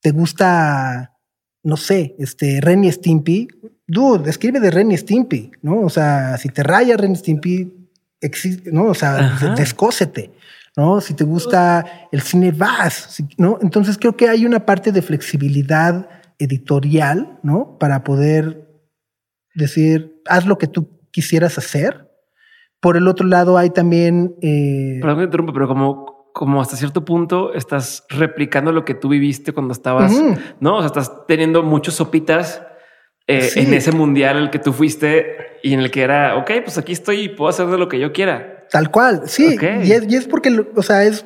te 0.00 0.10
gusta, 0.12 1.16
no 1.62 1.76
sé, 1.76 2.14
este, 2.18 2.60
Ren 2.60 2.84
y 2.84 2.92
Stimpy, 2.92 3.48
dude, 3.86 4.30
escribe 4.30 4.60
de 4.60 4.70
Ren 4.70 4.92
y 4.92 4.96
Stimpy, 4.96 5.50
¿no? 5.62 5.80
O 5.80 5.90
sea, 5.90 6.36
si 6.38 6.48
te 6.48 6.62
raya 6.62 6.96
Ren 6.96 7.12
y 7.12 7.16
Stimpy, 7.16 7.72
existe, 8.20 8.70
¿no? 8.70 8.84
O 8.84 8.94
sea, 8.94 9.38
descósete, 9.56 10.30
¿no? 10.80 11.02
Si 11.02 11.12
te 11.12 11.24
gusta 11.24 12.08
el 12.10 12.22
cine, 12.22 12.52
vas, 12.52 13.22
¿no? 13.36 13.58
Entonces 13.60 13.98
creo 13.98 14.16
que 14.16 14.30
hay 14.30 14.46
una 14.46 14.64
parte 14.64 14.92
de 14.92 15.02
flexibilidad 15.02 16.08
editorial, 16.38 17.38
¿no? 17.42 17.76
Para 17.78 18.02
poder 18.02 18.66
decir, 19.54 20.22
haz 20.26 20.46
lo 20.46 20.56
que 20.56 20.68
tú 20.68 20.88
quisieras 21.10 21.58
hacer. 21.58 22.10
Por 22.80 22.96
el 22.96 23.08
otro 23.08 23.26
lado, 23.26 23.58
hay 23.58 23.68
también. 23.68 24.36
Eh, 24.40 25.00
Perdón 25.02 25.18
me 25.18 25.24
interrumpo, 25.24 25.52
pero 25.52 25.68
como 25.68 26.32
como 26.32 26.62
hasta 26.62 26.76
cierto 26.76 27.04
punto 27.04 27.52
estás 27.52 28.06
replicando 28.08 28.72
lo 28.72 28.84
que 28.86 28.94
tú 28.94 29.08
viviste 29.08 29.52
cuando 29.52 29.72
estabas, 29.72 30.14
¿no? 30.60 30.76
O 30.76 30.78
sea, 30.78 30.86
estás 30.86 31.26
teniendo 31.26 31.62
muchos 31.62 31.94
sopitas 31.94 32.62
eh, 33.26 33.50
en 33.56 33.74
ese 33.74 33.92
mundial 33.92 34.48
que 34.50 34.60
tú 34.60 34.72
fuiste 34.72 35.58
y 35.62 35.74
en 35.74 35.80
el 35.80 35.90
que 35.90 36.02
era, 36.02 36.36
ok, 36.36 36.50
pues 36.64 36.78
aquí 36.78 36.92
estoy 36.92 37.20
y 37.22 37.28
puedo 37.30 37.50
hacer 37.50 37.66
de 37.66 37.76
lo 37.76 37.88
que 37.88 37.98
yo 37.98 38.12
quiera. 38.12 38.59
Tal 38.70 38.90
cual, 38.90 39.22
sí. 39.26 39.56
Y, 39.82 39.92
es, 39.92 40.26
porque, 40.26 40.66
o 40.74 40.82
sea, 40.82 41.04
es, 41.04 41.24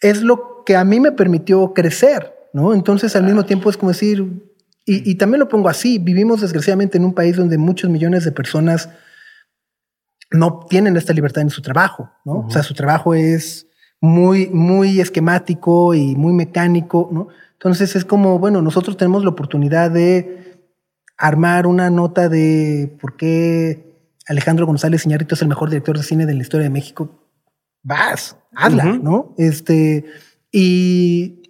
es 0.00 0.22
lo 0.22 0.64
que 0.64 0.76
a 0.76 0.84
mí 0.84 1.00
me 1.00 1.12
permitió 1.12 1.72
crecer, 1.72 2.34
¿no? 2.52 2.74
Entonces 2.74 3.14
al 3.16 3.22
mismo 3.22 3.44
tiempo 3.44 3.70
es 3.70 3.76
como 3.76 3.92
decir, 3.92 4.24
y, 4.88 5.16
también 5.16 5.40
lo 5.40 5.48
pongo 5.48 5.68
así, 5.68 5.98
vivimos 5.98 6.42
desgraciadamente 6.42 6.96
en 6.96 7.04
un 7.04 7.12
país 7.12 7.36
donde 7.36 7.58
muchos 7.58 7.90
millones 7.90 8.24
de 8.24 8.30
personas 8.30 8.88
no 10.30 10.60
tienen 10.68 10.96
esta 10.96 11.12
libertad 11.12 11.42
en 11.42 11.50
su 11.50 11.60
trabajo, 11.60 12.12
¿no? 12.24 12.46
O 12.46 12.50
sea, 12.50 12.62
su 12.62 12.72
trabajo 12.72 13.12
es 13.14 13.66
muy, 14.00 14.48
muy 14.48 15.00
esquemático 15.00 15.92
y 15.94 16.14
muy 16.14 16.32
mecánico, 16.32 17.08
¿no? 17.12 17.28
Entonces 17.54 17.96
es 17.96 18.04
como, 18.04 18.38
bueno, 18.38 18.62
nosotros 18.62 18.96
tenemos 18.96 19.24
la 19.24 19.30
oportunidad 19.30 19.90
de 19.90 20.60
armar 21.16 21.66
una 21.66 21.90
nota 21.90 22.28
de 22.28 22.96
por 23.00 23.16
qué 23.16 23.85
Alejandro 24.26 24.66
González 24.66 25.06
Iñárritu 25.06 25.34
es 25.34 25.42
el 25.42 25.48
mejor 25.48 25.70
director 25.70 25.96
de 25.96 26.02
cine 26.02 26.26
de 26.26 26.34
la 26.34 26.42
historia 26.42 26.64
de 26.64 26.70
México. 26.70 27.22
Vas, 27.82 28.36
hazla, 28.54 28.84
¿no? 28.84 29.34
Este, 29.38 30.04
y, 30.50 31.42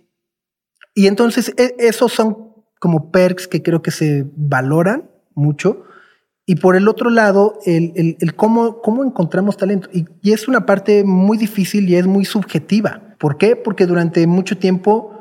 y 0.94 1.06
entonces 1.06 1.54
e, 1.56 1.74
esos 1.78 2.12
son 2.12 2.52
como 2.78 3.10
perks 3.10 3.48
que 3.48 3.62
creo 3.62 3.80
que 3.80 3.90
se 3.90 4.26
valoran 4.36 5.10
mucho 5.34 5.86
y 6.48 6.54
por 6.54 6.76
el 6.76 6.86
otro 6.86 7.10
lado, 7.10 7.58
el, 7.66 8.16
el, 8.20 8.36
cómo, 8.36 8.80
cómo, 8.80 9.02
encontramos 9.04 9.56
talento. 9.56 9.88
Y, 9.92 10.06
es 10.30 10.46
una 10.46 10.64
parte 10.64 11.02
muy 11.02 11.36
difícil 11.36 11.88
y 11.88 11.96
es 11.96 12.06
muy 12.06 12.24
subjetiva. 12.24 13.02
¿Por 13.18 13.36
qué? 13.36 13.56
Porque 13.56 13.84
durante 13.84 14.24
mucho 14.28 14.56
tiempo 14.56 15.15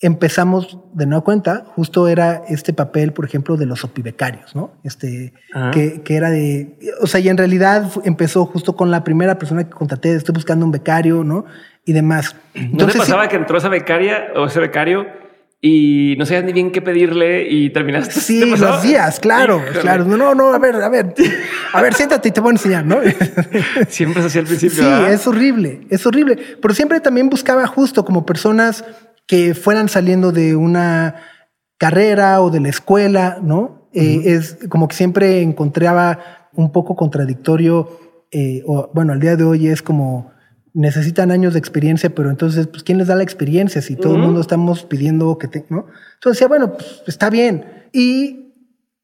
empezamos 0.00 0.78
de 0.92 1.06
nueva 1.06 1.24
cuenta, 1.24 1.64
justo 1.74 2.06
era 2.06 2.42
este 2.48 2.72
papel, 2.72 3.12
por 3.12 3.24
ejemplo, 3.24 3.56
de 3.56 3.66
los 3.66 3.82
opibecarios, 3.82 4.54
¿no? 4.54 4.72
Este, 4.84 5.32
que, 5.72 6.02
que, 6.02 6.16
era 6.16 6.30
de, 6.30 6.78
o 7.00 7.06
sea, 7.06 7.20
y 7.20 7.28
en 7.28 7.36
realidad 7.36 7.90
empezó 8.04 8.46
justo 8.46 8.76
con 8.76 8.90
la 8.90 9.02
primera 9.02 9.38
persona 9.38 9.64
que 9.64 9.70
contraté, 9.70 10.14
estoy 10.14 10.34
buscando 10.34 10.64
un 10.64 10.70
becario, 10.70 11.24
¿no? 11.24 11.46
Y 11.84 11.92
demás. 11.92 12.36
¿No 12.54 12.86
te 12.86 12.96
pasaba 12.96 13.28
que 13.28 13.36
entró 13.36 13.58
esa 13.58 13.68
becaria 13.68 14.28
o 14.36 14.46
ese 14.46 14.60
becario 14.60 15.06
y 15.60 16.14
no 16.16 16.24
sabías 16.24 16.44
ni 16.44 16.52
bien 16.52 16.70
qué 16.70 16.80
pedirle 16.80 17.48
y 17.50 17.70
terminaste. 17.70 18.20
Sí, 18.20 18.54
los 18.56 18.82
días, 18.82 19.18
claro, 19.18 19.60
claro. 19.80 20.04
No, 20.04 20.32
no, 20.32 20.54
a 20.54 20.58
ver, 20.60 20.76
a 20.76 20.88
ver, 20.88 21.12
a 21.72 21.82
ver, 21.82 21.94
siéntate 21.94 22.28
y 22.28 22.32
te 22.32 22.40
voy 22.40 22.50
a 22.50 22.52
enseñar, 22.52 22.86
¿no? 22.86 22.98
siempre 23.88 24.20
es 24.20 24.26
así 24.26 24.38
al 24.38 24.44
principio. 24.44 24.84
Sí, 24.84 25.12
es 25.12 25.26
horrible, 25.26 25.80
es 25.90 26.06
horrible. 26.06 26.38
Pero 26.62 26.74
siempre 26.74 27.00
también 27.00 27.28
buscaba 27.28 27.66
justo 27.66 28.04
como 28.04 28.24
personas 28.24 28.84
que 29.28 29.54
fueran 29.54 29.88
saliendo 29.88 30.32
de 30.32 30.56
una 30.56 31.14
carrera 31.76 32.40
o 32.40 32.50
de 32.50 32.60
la 32.60 32.70
escuela, 32.70 33.38
¿no? 33.40 33.88
Eh, 33.92 34.22
es 34.24 34.58
como 34.68 34.88
que 34.88 34.96
siempre 34.96 35.42
encontraba 35.42 36.48
un 36.54 36.72
poco 36.72 36.96
contradictorio, 36.96 37.88
eh, 38.32 38.62
o 38.66 38.90
bueno, 38.92 39.12
al 39.12 39.20
día 39.20 39.36
de 39.36 39.44
hoy 39.44 39.68
es 39.68 39.82
como 39.82 40.32
necesitan 40.74 41.30
años 41.30 41.52
de 41.52 41.58
experiencia, 41.58 42.10
pero 42.10 42.30
entonces, 42.30 42.66
pues, 42.66 42.82
¿quién 42.82 42.98
les 42.98 43.08
da 43.08 43.14
la 43.14 43.22
experiencia? 43.22 43.82
Si 43.82 43.96
todo 43.96 44.16
el 44.16 44.22
mundo 44.22 44.40
estamos 44.40 44.84
pidiendo 44.84 45.36
que 45.38 45.48
te, 45.48 45.64
¿no? 45.68 45.86
Entonces 46.14 46.38
decía, 46.38 46.48
bueno, 46.48 46.72
pues 46.74 47.02
está 47.06 47.30
bien. 47.30 47.64
Y 47.92 48.54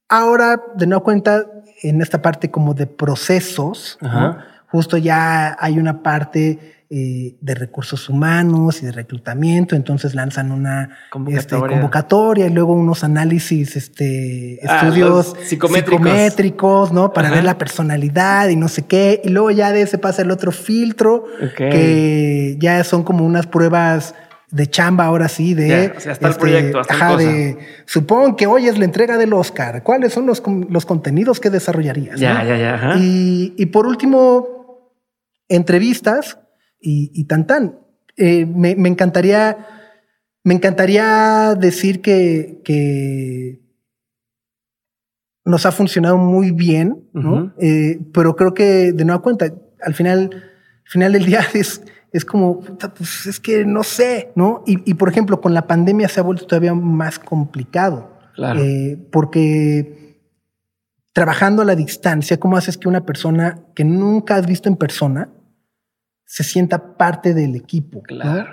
ahora, 0.09 0.63
de 0.77 0.87
nuevo 0.87 1.05
cuenta, 1.05 1.45
en 1.83 2.01
esta 2.01 2.23
parte 2.23 2.51
como 2.51 2.75
de 2.75 2.87
procesos, 2.87 3.99
justo 4.69 4.97
ya 4.97 5.57
hay 5.59 5.79
una 5.79 6.03
parte 6.03 6.74
eh, 6.91 7.37
de 7.41 7.55
recursos 7.55 8.11
humanos 8.11 8.83
y 8.83 8.87
de 8.87 8.93
reclutamiento, 8.93 9.75
entonces 9.75 10.15
lanzan 10.15 10.53
una 10.53 10.91
este, 11.29 11.57
convocatoria, 11.57 12.47
y 12.47 12.51
luego 12.51 12.75
unos 12.75 13.05
análisis, 13.05 13.75
este, 13.75 14.61
ah, 14.69 14.83
estudios 14.83 15.35
psicométricos. 15.45 16.93
¿no? 16.93 17.13
Para 17.13 17.31
ver 17.31 17.43
la 17.43 17.57
personalidad 17.57 18.49
y 18.49 18.57
no 18.57 18.69
sé 18.69 18.85
qué, 18.87 19.23
y 19.25 19.31
luego 19.31 19.51
ya 19.51 19.73
de 19.73 19.83
ese 19.83 19.97
pasa 19.97 20.23
el 20.23 20.31
otro 20.31 20.53
filtro, 20.53 21.25
que 21.57 22.57
ya 22.61 22.85
son 22.85 23.03
como 23.03 23.25
unas 23.25 23.47
pruebas 23.47 24.15
de 24.51 24.69
chamba 24.69 25.07
ahora 25.07 25.29
sí, 25.29 25.55
de... 25.55 25.87
hasta 25.87 26.11
el 26.11 26.13
este, 26.13 26.35
proyecto, 26.41 26.81
hasta 26.81 27.17
de, 27.17 27.57
que 28.37 28.47
hoy 28.47 28.69
es 28.69 28.79
la 28.79 28.85
entrega 28.85 29.17
del 29.17 29.33
Oscar. 29.33 29.83
¿Cuáles 29.83 30.13
son 30.13 30.27
los, 30.27 30.43
los 30.69 30.87
contenidos 30.87 31.41
que 31.41 31.51
desarrollarías? 31.51 32.21
Ya, 32.21 32.45
ya, 32.45 32.57
ya. 32.57 32.95
Y, 32.99 33.55
y 33.57 33.67
por 33.67 33.87
último, 33.87 34.93
entrevistas 35.49 36.39
y, 36.85 37.25
tan 37.25 37.47
tan. 37.47 37.79
Eh, 38.17 38.47
me, 38.47 38.71
encantaría, 38.71 39.67
me 40.45 40.55
encantaría 40.55 41.55
decir 41.55 42.03
que, 42.03 42.61
que 42.65 43.61
nos 45.45 45.67
ha 45.67 45.73
funcionado 45.73 46.17
muy 46.17 46.51
bien, 46.51 47.09
¿no? 47.13 47.53
Eh, 47.59 48.01
pero 48.13 48.37
creo 48.37 48.55
que 48.55 48.93
de 48.93 49.05
nueva 49.05 49.23
cuenta, 49.23 49.53
al 49.83 49.95
final, 49.95 50.31
al 50.33 50.91
final 50.91 51.13
del 51.13 51.27
día 51.27 51.41
es, 51.55 51.83
es 52.13 52.25
como, 52.25 52.61
pues 52.61 53.27
es 53.27 53.41
que 53.41 53.65
no 53.65 53.83
sé, 53.83 54.33
¿no? 54.35 54.63
Y, 54.67 54.95
por 54.95 55.09
ejemplo, 55.09 55.41
con 55.41 55.55
la 55.55 55.67
pandemia 55.67 56.09
se 56.09 56.21
ha 56.21 56.23
vuelto 56.23 56.47
todavía 56.47 56.75
más 56.75 57.19
complicado. 57.19 58.13
Claro. 58.35 58.61
Eh, 58.61 58.99
porque 59.11 60.05
trabajando 61.13 61.63
a 61.63 61.65
la 61.65 61.77
distancia, 61.77 62.39
¿cómo 62.39 62.57
haces 62.57 62.77
que 62.77 62.89
una 62.89 63.07
persona 63.07 63.61
que 63.75 63.85
nunca 63.85 64.35
has 64.37 64.47
visto 64.47 64.69
en 64.69 64.77
persona 64.77 65.29
se 66.27 66.43
sienta 66.43 66.97
parte 66.97 67.35
del 67.35 67.55
equipo 67.55 68.03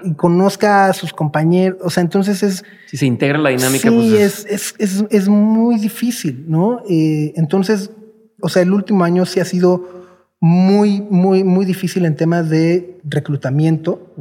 y 0.04 0.14
conozca 0.16 0.88
a 0.88 0.94
sus 0.94 1.14
compañeros. 1.14 1.80
O 1.82 1.90
sea, 1.90 2.02
entonces 2.02 2.44
es. 2.44 2.64
Si 2.88 2.98
se 2.98 3.06
integra 3.06 3.38
la 3.38 3.50
dinámica, 3.50 3.90
sí, 3.90 3.96
pues 3.96 4.46
es... 4.50 4.76
Es, 4.78 5.06
es, 5.10 5.30
muy 5.30 5.78
difícil, 5.78 6.46
¿no? 6.48 6.82
Eh, 6.90 7.34
entonces, 7.36 7.92
o 8.42 8.50
sea, 8.50 8.62
el 8.62 8.74
último 8.74 9.04
año 9.04 9.26
sí 9.26 9.40
ha 9.40 9.46
sido 9.46 10.02
muy, 10.40 11.02
muy, 11.02 11.44
muy 11.44 11.66
difícil 11.66 12.06
en 12.06 12.16
temas 12.16 12.50
de 12.50 13.00
reclutamiento, 13.04 14.14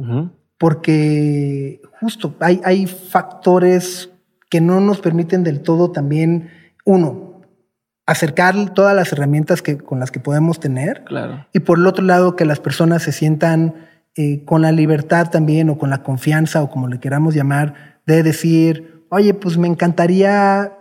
porque 0.57 1.81
justo 1.99 2.35
hay, 2.39 2.61
hay 2.63 2.85
factores 2.85 4.11
que 4.49 4.61
no 4.61 4.79
nos 4.81 4.99
permiten 4.99 5.43
del 5.43 5.61
todo 5.61 5.91
también, 5.91 6.49
uno, 6.85 7.30
acercar 8.11 8.73
todas 8.73 8.95
las 8.95 9.11
herramientas 9.13 9.61
que, 9.61 9.77
con 9.77 9.99
las 9.99 10.11
que 10.11 10.19
podemos 10.19 10.59
tener. 10.59 11.03
Claro. 11.05 11.45
Y 11.53 11.59
por 11.59 11.77
el 11.79 11.87
otro 11.87 12.03
lado, 12.03 12.35
que 12.35 12.45
las 12.45 12.59
personas 12.59 13.03
se 13.03 13.11
sientan 13.11 13.87
eh, 14.15 14.43
con 14.45 14.61
la 14.61 14.71
libertad 14.71 15.29
también 15.29 15.69
o 15.69 15.77
con 15.77 15.89
la 15.89 16.03
confianza 16.03 16.61
o 16.61 16.69
como 16.69 16.87
le 16.87 16.99
queramos 16.99 17.33
llamar, 17.33 18.01
de 18.05 18.23
decir, 18.23 19.05
oye, 19.09 19.33
pues 19.33 19.57
me 19.57 19.67
encantaría 19.67 20.73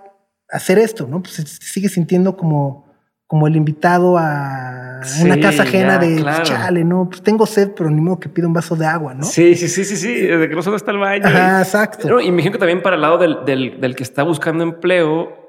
hacer 0.49 0.79
esto, 0.79 1.07
¿no? 1.07 1.23
Pues 1.23 1.35
se 1.35 1.47
sigue 1.47 1.89
sintiendo 1.89 2.37
como, 2.37 2.87
como 3.27 3.47
el 3.47 3.55
invitado 3.55 4.19
a 4.19 5.01
una 5.23 5.35
Sí, 5.35 5.41
casa 5.41 5.63
ajena 5.63 5.95
ya, 5.95 5.99
de, 6.09 6.17
claro. 6.17 6.45
chale, 6.45 6.85
¿no? 6.85 7.09
Pues 7.09 7.23
tengo 7.23 7.47
sed, 7.47 7.71
pero 7.77 7.89
ni 7.91 8.01
modo 8.01 8.19
que 8.19 8.29
pida 8.29 8.47
un 8.49 8.53
vaso 8.53 8.75
de 8.75 8.87
agua, 8.87 9.15
¿no? 9.15 9.23
Sí, 9.23 9.55
sí, 9.55 9.69
sí, 9.69 9.85
sí, 9.85 9.97
sí, 9.97 10.13
de 10.13 10.49
que 10.49 10.55
no 10.55 10.63
solo 10.63 10.77
está 10.77 10.91
el 10.91 10.99
baño. 10.99 11.27
Ajá, 11.27 11.61
exacto. 11.63 12.09
No, 12.09 12.21
y 12.21 12.25
me 12.25 12.29
imagino 12.31 12.53
que 12.55 12.59
también 12.59 12.83
para 12.83 12.97
el 12.97 13.03
lado 13.03 13.19
del, 13.19 13.45
del, 13.47 13.81
del 13.81 13.95
que 13.95 14.03
está 14.03 14.25
buscando 14.25 14.65
empleo, 14.65 15.40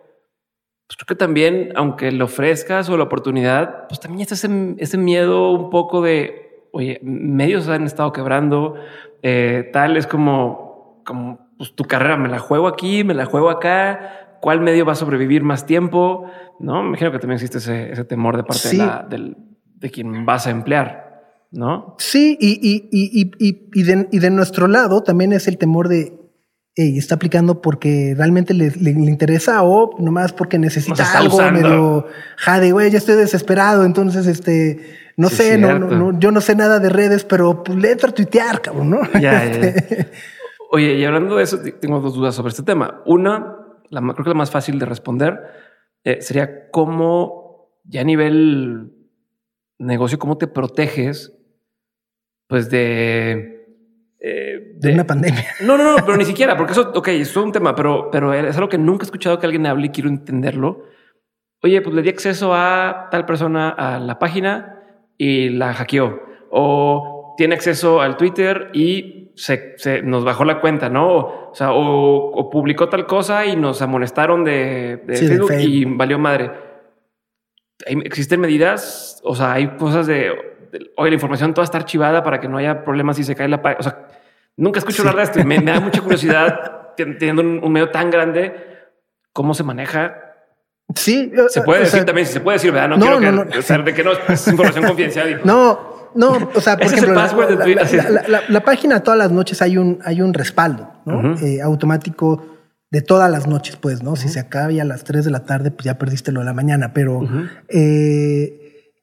pues 0.92 0.98
creo 0.98 1.08
que 1.08 1.16
también, 1.16 1.72
aunque 1.76 2.12
le 2.12 2.22
ofrezcas 2.22 2.90
o 2.90 2.98
la 2.98 3.04
oportunidad, 3.06 3.88
pues 3.88 4.00
también 4.02 4.22
está 4.22 4.34
ese, 4.36 4.76
ese 4.78 4.98
miedo 4.98 5.52
un 5.52 5.70
poco 5.70 6.02
de, 6.02 6.66
oye, 6.74 7.00
medios 7.02 7.70
han 7.70 7.86
estado 7.86 8.12
quebrando, 8.12 8.76
eh, 9.24 9.70
tal, 9.72 9.96
es 9.96 10.06
como, 10.06 11.02
como 11.06 11.48
pues, 11.58 11.74
tu 11.76 11.86
carrera, 11.86 12.18
me 12.18 12.28
la 12.28 12.40
juego 12.40 12.68
aquí, 12.68 13.06
me 13.06 13.14
la 13.14 13.24
juego 13.26 13.50
acá, 13.50 14.38
¿cuál 14.42 14.60
medio 14.60 14.84
va 14.86 14.92
a 14.92 14.96
sobrevivir 14.96 15.44
más 15.44 15.66
tiempo? 15.66 16.26
No, 16.60 16.82
me 16.82 16.90
imagino 16.90 17.12
que 17.14 17.20
también 17.20 17.36
existe 17.36 17.60
ese, 17.60 17.92
ese 17.94 18.04
temor 18.04 18.36
de 18.36 18.44
parte 18.44 18.68
Sí. 18.68 18.78
de, 18.78 18.86
la, 18.86 19.06
del, 19.10 19.38
de 19.76 19.90
quien 19.92 20.26
vas 20.26 20.46
a 20.46 20.50
emplear, 20.50 21.22
¿no? 21.52 21.96
Sí, 22.00 22.38
y, 22.40 22.60
y, 22.62 22.90
y, 22.92 23.22
y, 23.22 23.32
y- 23.48 23.70
y 23.74 23.84
de, 23.84 24.10
y 24.12 24.20
de 24.20 24.30
nuestro 24.30 24.68
lado 24.68 25.04
también 25.04 25.32
es 25.32 25.48
el 25.48 25.58
temor 25.58 25.88
de, 25.88 26.20
"Ey, 26.76 26.98
está 26.98 27.16
aplicando 27.16 27.62
porque 27.62 28.14
realmente 28.18 28.54
le, 28.54 28.70
le- 28.72 28.94
le 28.94 29.10
interesa 29.12 29.62
o 29.64 29.96
nomás 30.00 30.32
porque 30.34 30.58
necesita 30.58 31.04
algo 31.18 31.36
usando. 31.36 31.60
medio 31.62 32.08
jade, 32.38 32.72
güey, 32.72 32.90
ya 32.92 32.98
estoy 32.98 33.16
desesperado, 33.16 33.84
entonces 33.84 34.26
este, 34.28 34.80
no 35.18 35.28
Sí, 35.30 35.36
sé, 35.36 35.58
no, 35.58 35.78
no- 35.80 35.90
no- 36.12 36.20
yo 36.20 36.32
no 36.32 36.40
sé 36.42 36.56
nada 36.56 36.80
de 36.80 36.90
redes, 36.90 37.24
pero 37.26 37.64
pues 37.64 37.78
le 37.78 37.92
entro 37.92 38.10
a 38.10 38.14
tuitear, 38.14 38.62
cabrón, 38.62 38.90
¿no? 38.90 39.02
Ya, 39.20 39.46
ya, 39.46 39.60
ya. 39.62 40.08
Oye, 40.72 40.94
y 40.96 41.04
hablando 41.04 41.36
de 41.36 41.44
eso, 41.44 41.60
tengo 41.82 42.00
dos 42.00 42.14
dudas 42.16 42.34
sobre 42.34 42.52
este 42.52 42.64
tema. 42.64 43.02
Una, 43.06 43.58
la, 43.90 44.02
creo 44.02 44.24
que 44.24 44.30
la 44.30 44.36
más 44.36 44.50
fácil 44.52 44.80
de 44.80 44.86
responder 44.86 45.38
eh, 46.06 46.22
sería 46.22 46.70
cómo, 46.72 47.70
ya 47.84 48.02
a 48.02 48.06
nivel 48.06 48.94
negocio, 49.78 50.18
cómo 50.18 50.38
te 50.38 50.48
proteges, 50.48 51.34
pues 52.48 52.70
de... 52.70 53.61
eh, 54.24 54.74
de 54.76 54.94
una 54.94 55.06
pandemia. 55.06 55.46
no, 55.62 55.78
no, 55.78 55.84
no, 55.84 56.06
pero 56.06 56.16
ni 56.16 56.26
siquiera, 56.26 56.56
porque 56.56 56.74
eso, 56.74 56.92
ok, 56.94 57.08
es 57.08 57.34
todo 57.34 57.44
un 57.44 57.52
tema, 57.52 57.76
pero, 57.76 58.10
pero 58.12 58.34
es 58.34 58.56
algo 58.56 58.70
que 58.70 58.78
nunca 58.78 59.04
he 59.04 59.06
escuchado 59.06 59.40
que 59.40 59.48
alguien 59.48 59.66
hable 59.66 59.88
y 59.88 59.90
quiero 59.90 60.10
entenderlo. 60.10 60.86
Oye, 61.64 61.82
pues 61.82 61.96
le 61.96 62.02
di 62.02 62.10
acceso 62.10 62.54
a 62.54 63.08
tal 63.12 63.26
persona 63.26 63.70
a 63.70 64.00
la 64.00 64.20
página 64.20 64.80
y 65.18 65.50
la 65.50 65.74
hackeó. 65.74 66.22
O 66.52 67.34
tiene 67.38 67.56
acceso 67.56 68.02
al 68.02 68.18
Twitter 68.18 68.70
y 68.74 69.32
se, 69.36 69.74
se 69.78 70.02
nos 70.02 70.24
bajó 70.24 70.46
la 70.46 70.62
cuenta, 70.62 70.90
¿no? 70.90 71.08
O, 71.08 71.52
o 71.52 71.56
sea, 71.56 71.72
o, 71.72 72.32
o 72.32 72.50
publicó 72.50 72.90
tal 72.90 73.08
cosa 73.08 73.46
y 73.46 73.56
nos 73.56 73.82
amonestaron 73.82 74.44
de, 74.44 75.02
de 75.06 75.16
Sí, 75.16 75.28
de 75.28 75.38
Facebook, 75.38 75.54
y 75.60 75.86
valió 75.86 76.20
madre. 76.20 76.52
¿Existen 77.86 78.40
medidas? 78.40 79.20
O 79.24 79.36
sea, 79.36 79.54
hay 79.54 79.68
cosas 79.78 80.06
de, 80.06 80.32
de, 80.51 80.51
oye, 80.98 81.10
la 81.12 81.16
información 81.16 81.54
toda 81.54 81.66
está 81.66 81.78
archivada 81.78 82.24
para 82.24 82.40
que 82.40 82.48
no 82.48 82.58
haya 82.58 82.84
problemas 82.84 83.18
si 83.18 83.24
se 83.24 83.36
cae 83.36 83.48
la 83.48 83.62
página. 83.62 83.80
O 83.80 83.84
sea, 83.84 84.08
nunca 84.58 84.80
escucho 84.80 85.02
Sí. 85.04 85.08
hablar 85.08 85.26
de 85.28 85.32
esto 85.32 85.48
me, 85.48 85.60
me 85.60 85.72
da 85.72 85.80
mucha 85.80 86.02
curiosidad 86.02 86.94
ten- 86.98 87.18
teniendo 87.18 87.42
un, 87.42 87.60
un 87.64 87.72
medio 87.72 87.90
tan 87.90 88.10
grande, 88.10 88.54
cómo 89.34 89.54
se 89.54 89.64
maneja. 89.64 90.16
Sí, 90.96 91.32
Se 91.50 91.62
puede 91.62 91.80
o 91.80 91.84
decir 91.84 92.00
sea, 92.00 92.06
también, 92.06 92.28
si 92.28 92.34
se 92.34 92.40
puede 92.42 92.58
decir, 92.58 92.72
¿verdad? 92.72 92.90
No, 92.90 92.98
no, 92.98 93.02
quiero 93.04 93.20
que, 93.22 93.26
no, 93.32 93.46
no. 93.46 93.60
o 93.60 93.62
sea, 93.62 93.78
de 93.78 93.94
que 93.94 94.04
no 94.04 94.12
es 94.28 94.48
información 94.48 94.86
confidencial. 94.86 95.30
y- 95.32 95.48
No, 95.48 96.10
no, 96.16 96.50
o 96.54 96.60
sea, 96.60 96.76
por 96.78 96.86
ejemplo, 96.88 97.14
la- 97.14 97.22
password 97.22 97.48
de 97.48 97.56
la, 97.56 97.64
Twitter. 97.86 98.12
la- 98.28 98.42
la- 98.48 98.60
página 98.64 99.02
todas 99.02 99.18
las 99.18 99.32
noches 99.32 99.62
hay 99.62 99.78
un, 99.78 100.00
hay 100.04 100.22
un 100.22 100.34
respaldo, 100.34 100.92
¿no? 101.06 101.34
Ujú. 101.34 101.46
Eh, 101.46 101.62
automático 101.62 102.46
de 102.90 103.02
todas 103.02 103.32
las 103.32 103.48
noches, 103.48 103.78
pues, 103.78 104.04
¿no? 104.04 104.18
Si 104.18 104.28
se 104.28 104.42
acaba 104.42 104.70
ya 104.70 104.82
a 104.82 104.86
las 104.86 105.06
3 105.06 105.24
de 105.24 105.32
la 105.32 105.46
tarde, 105.46 105.72
pues 105.72 105.86
ya 105.86 105.98
perdiste 105.98 106.34
lo 106.34 106.42
de 106.42 106.46
la 106.48 106.54
mañana, 106.54 106.92
pero... 106.94 107.20
Ujú. 107.20 107.46
eh, 107.70 108.58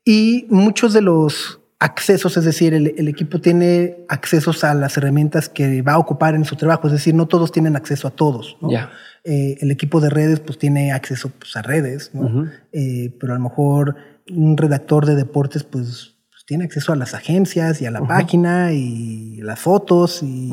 y 0.09 0.47
muchos 0.49 0.95
de 0.95 1.03
los 1.03 1.61
accesos, 1.79 2.39
es 2.39 2.45
decir, 2.47 2.73
el, 2.73 2.95
el 2.97 3.09
equipo 3.09 3.43
tiene 3.43 4.07
accesos 4.09 4.65
a 4.65 4.73
las 4.73 4.97
herramientas 4.97 5.51
que 5.51 5.83
va 5.83 5.93
a 5.93 5.99
ocupar 5.99 6.35
en 6.35 6.47
su 6.47 6.57
trabajo, 6.57 6.87
es 6.87 6.95
decir, 6.95 7.15
no 7.15 7.29
todos 7.29 7.53
tienen 7.53 7.77
acceso 7.77 8.09
a 8.09 8.11
todos, 8.11 8.57
¿no? 8.63 8.71
Eh, 9.25 9.59
el 9.61 9.71
equipo 9.71 10.01
de 10.01 10.09
redes 10.09 10.41
pues 10.41 10.57
tiene 10.57 10.93
acceso 10.93 11.31
pues, 11.39 11.55
a 11.57 11.61
redes, 11.61 12.13
¿no? 12.15 12.49
Eh, 12.73 13.15
pero 13.21 13.35
a 13.35 13.37
lo 13.37 13.43
mejor 13.43 13.97
un 14.31 14.57
redactor 14.57 15.05
de 15.05 15.15
deportes 15.15 15.63
pues, 15.63 16.17
pues, 16.31 16.47
tiene 16.47 16.65
acceso 16.65 16.95
a 16.95 16.97
las 16.97 17.13
agencias 17.13 17.83
y 17.83 17.85
a 17.85 17.91
la 17.91 18.01
página 18.01 18.73
y 18.73 19.43
las 19.43 19.61
fotos 19.61 20.23
y, 20.23 20.51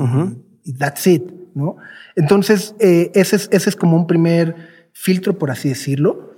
that's 0.77 1.07
it, 1.07 1.31
¿no? 1.53 1.77
Entonces, 2.17 2.75
eh, 2.81 3.09
ese, 3.15 3.37
es, 3.37 3.47
ese 3.53 3.69
es 3.69 3.77
como 3.77 3.95
un 3.95 4.05
primer 4.05 4.53
filtro, 4.91 5.37
por 5.37 5.49
así 5.49 5.69
decirlo. 5.69 6.34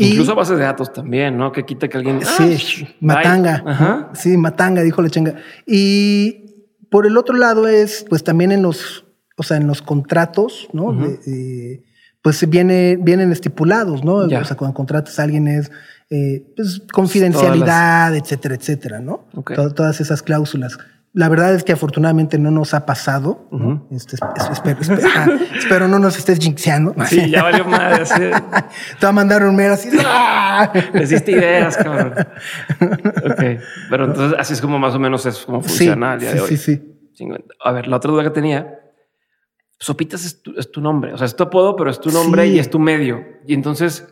Y- 0.00 0.10
Incluso 0.12 0.32
a 0.32 0.34
base 0.34 0.54
de 0.56 0.62
datos 0.62 0.92
también, 0.92 1.36
¿no? 1.36 1.52
Que 1.52 1.64
quita 1.64 1.88
que 1.88 1.96
alguien... 1.98 2.20
Sí, 2.22 2.84
Ah, 2.84 2.94
matanga. 3.00 3.62
Ajá. 3.66 4.10
Sí, 4.14 4.36
matanga, 4.36 4.82
dijo 4.82 5.02
la 5.02 5.10
changa. 5.10 5.34
Y 5.66 6.66
por 6.90 7.06
el 7.06 7.16
otro 7.16 7.36
lado 7.36 7.68
es, 7.68 8.04
pues 8.08 8.24
también 8.24 8.50
en 8.52 8.62
los, 8.62 9.04
o 9.36 9.42
sea, 9.42 9.56
en 9.56 9.66
los 9.66 9.82
contratos, 9.82 10.68
¿no? 10.72 10.92
De- 10.92 11.20
eh, 11.26 11.82
pues 12.22 12.48
viene, 12.50 12.98
vienen 13.00 13.32
estipulados, 13.32 14.04
¿no? 14.04 14.28
Ya. 14.28 14.40
O 14.40 14.44
sea, 14.44 14.56
cuando 14.56 14.74
contratas 14.74 15.18
a 15.18 15.22
alguien 15.22 15.48
es, 15.48 15.70
eh, 16.10 16.44
pues, 16.56 16.82
confidencialidad, 16.92 18.14
etcétera, 18.16 18.54
etcétera, 18.56 19.00
¿no? 19.00 19.26
Ok. 19.34 19.54
To- 19.54 19.72
todas 19.72 20.00
esas 20.00 20.22
cláusulas. 20.22 20.76
La 21.12 21.28
verdad 21.28 21.52
es 21.54 21.64
que 21.64 21.72
afortunadamente 21.72 22.38
no 22.38 22.50
nos 22.52 22.72
ha 22.72 22.86
pasado. 22.86 23.48
¿no? 23.50 23.56
Ujú. 23.88 23.88
Este, 23.96 24.14
es- 24.16 24.22
es- 24.36 24.50
espero, 24.52 24.80
espero, 24.80 25.06
ajá, 25.08 25.28
espero 25.58 25.88
no 25.88 25.98
nos 25.98 26.16
estés 26.16 26.38
jinxeando. 26.38 26.94
Sí, 27.06 27.28
ya 27.30 27.42
valió 27.42 27.64
madre. 27.64 28.06
sí. 28.06 28.14
Te 29.00 29.06
va 29.06 29.08
a 29.08 29.12
mandar 29.12 29.42
un 29.44 29.56
mail 29.56 29.72
así. 29.72 29.88
¡ah! 30.04 30.72
Les 30.94 31.08
diste 31.10 31.32
ideas, 31.32 31.76
cabrón. 31.76 32.14
Ok. 32.80 33.42
Pero 33.90 34.04
entonces 34.04 34.38
así 34.38 34.52
es 34.52 34.60
como 34.60 34.78
más 34.78 34.94
o 34.94 34.98
menos 35.00 35.26
es 35.26 35.38
como 35.44 35.60
funciona 35.62 36.12
al 36.12 36.20
día 36.20 36.30
sí, 36.30 36.36
de 36.36 36.42
hoy. 36.42 36.48
sí, 36.56 36.56
sí. 36.56 37.28
A 37.64 37.72
ver, 37.72 37.88
la 37.88 37.96
otra 37.96 38.10
duda 38.12 38.22
que 38.22 38.30
tenía. 38.30 38.76
Sopitas 39.78 40.24
es 40.24 40.42
tu, 40.42 40.52
es 40.58 40.70
tu 40.70 40.80
nombre. 40.80 41.12
O 41.14 41.18
sea, 41.18 41.24
es 41.24 41.34
tu 41.34 41.42
apodo, 41.42 41.74
pero 41.74 41.90
es 41.90 41.98
tu 42.00 42.10
nombre 42.10 42.44
Sí. 42.46 42.52
y 42.54 42.58
es 42.58 42.70
tu 42.70 42.78
medio. 42.78 43.24
Y 43.46 43.54
entonces, 43.54 44.06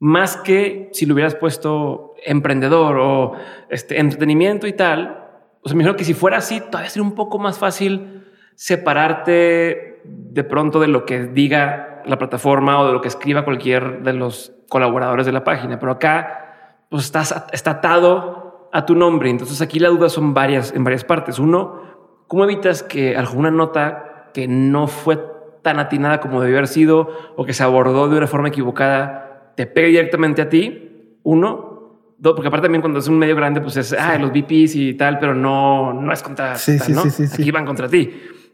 más 0.00 0.36
que 0.36 0.88
si 0.92 1.06
le 1.06 1.12
hubieras 1.12 1.34
puesto 1.34 2.14
emprendedor 2.24 2.96
o 2.98 3.32
este 3.68 3.98
entretenimiento 4.00 4.66
y 4.66 4.72
tal, 4.72 5.25
o 5.62 5.68
sea, 5.68 5.76
me 5.76 5.82
imagino 5.82 5.96
que 5.96 6.04
si 6.04 6.14
fuera 6.14 6.38
así, 6.38 6.60
todavía 6.60 6.90
sería 6.90 7.08
un 7.08 7.14
poco 7.14 7.38
más 7.38 7.58
fácil 7.58 8.24
separarte 8.54 10.02
de 10.04 10.44
pronto 10.44 10.80
de 10.80 10.88
lo 10.88 11.04
que 11.04 11.24
diga 11.24 12.02
la 12.06 12.18
plataforma 12.18 12.80
o 12.80 12.86
de 12.86 12.92
lo 12.92 13.00
que 13.00 13.08
escriba 13.08 13.44
cualquier 13.44 14.02
de 14.02 14.12
los 14.12 14.52
colaboradores 14.68 15.26
de 15.26 15.32
la 15.32 15.44
página. 15.44 15.78
Pero 15.78 15.92
acá, 15.92 16.86
pues 16.88 17.04
estás 17.04 17.44
está 17.52 17.72
atado 17.72 18.68
a 18.72 18.86
tu 18.86 18.94
nombre. 18.94 19.30
Entonces 19.30 19.60
aquí 19.60 19.78
la 19.78 19.88
duda 19.88 20.08
son 20.08 20.34
varias 20.34 20.72
en 20.72 20.84
varias 20.84 21.04
partes. 21.04 21.38
Uno, 21.38 21.82
¿cómo 22.26 22.44
evitas 22.44 22.82
que 22.82 23.16
alguna 23.16 23.50
nota 23.50 24.30
que 24.32 24.48
no 24.48 24.86
fue 24.86 25.18
tan 25.62 25.78
atinada 25.78 26.20
como 26.20 26.40
debió 26.40 26.58
haber 26.58 26.68
sido 26.68 27.08
o 27.36 27.44
que 27.44 27.52
se 27.52 27.62
abordó 27.62 28.08
de 28.08 28.18
una 28.18 28.26
forma 28.26 28.48
equivocada 28.48 29.52
te 29.56 29.66
pegue 29.66 29.88
directamente 29.88 30.42
a 30.42 30.48
ti? 30.48 31.18
Uno. 31.22 31.75
Porque 32.22 32.48
aparte 32.48 32.64
también 32.64 32.80
cuando 32.80 32.98
es 32.98 33.08
un 33.08 33.18
medio 33.18 33.36
grande, 33.36 33.60
pues 33.60 33.76
es 33.76 33.92
ah, 33.92 34.16
los 34.18 34.30
VPs 34.30 34.74
y 34.76 34.94
tal, 34.94 35.18
pero 35.18 35.34
no, 35.34 35.92
no 35.92 36.12
es 36.12 36.22
contra 36.22 36.56
Sí, 36.56 36.78
tal, 36.78 36.86
sí, 36.86 36.92
¿no? 36.92 37.02
sí, 37.02 37.26
sí. 37.26 37.42
Aquí 37.42 37.50
van 37.50 37.66
contra 37.66 37.88
ti. 37.88 38.10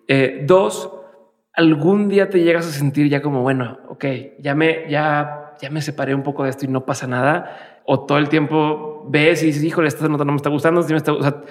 Eh, 0.08 0.42
dos, 0.46 0.90
algún 1.54 2.08
día 2.08 2.28
te 2.28 2.42
llegas 2.42 2.66
a 2.66 2.70
sentir 2.70 3.08
ya 3.08 3.22
como, 3.22 3.42
bueno, 3.42 3.78
ok, 3.88 4.04
ya 4.40 4.54
me, 4.54 4.88
ya, 4.90 5.54
ya 5.60 5.70
me 5.70 5.80
separé 5.80 6.14
un 6.14 6.22
poco 6.22 6.44
de 6.44 6.50
esto 6.50 6.64
y 6.64 6.68
no 6.68 6.84
pasa 6.84 7.06
nada. 7.06 7.82
O 7.84 8.04
todo 8.04 8.18
el 8.18 8.28
tiempo 8.28 9.06
ves 9.08 9.42
y 9.42 9.46
dices, 9.46 9.62
híjole, 9.62 9.88
esta 9.88 10.08
nota 10.08 10.24
no 10.24 10.32
me 10.32 10.36
está 10.36 10.50
gustando, 10.50 10.82
sí 10.82 10.92
me 10.92 10.98
está, 10.98 11.12
o 11.12 11.22
sea, 11.22 11.42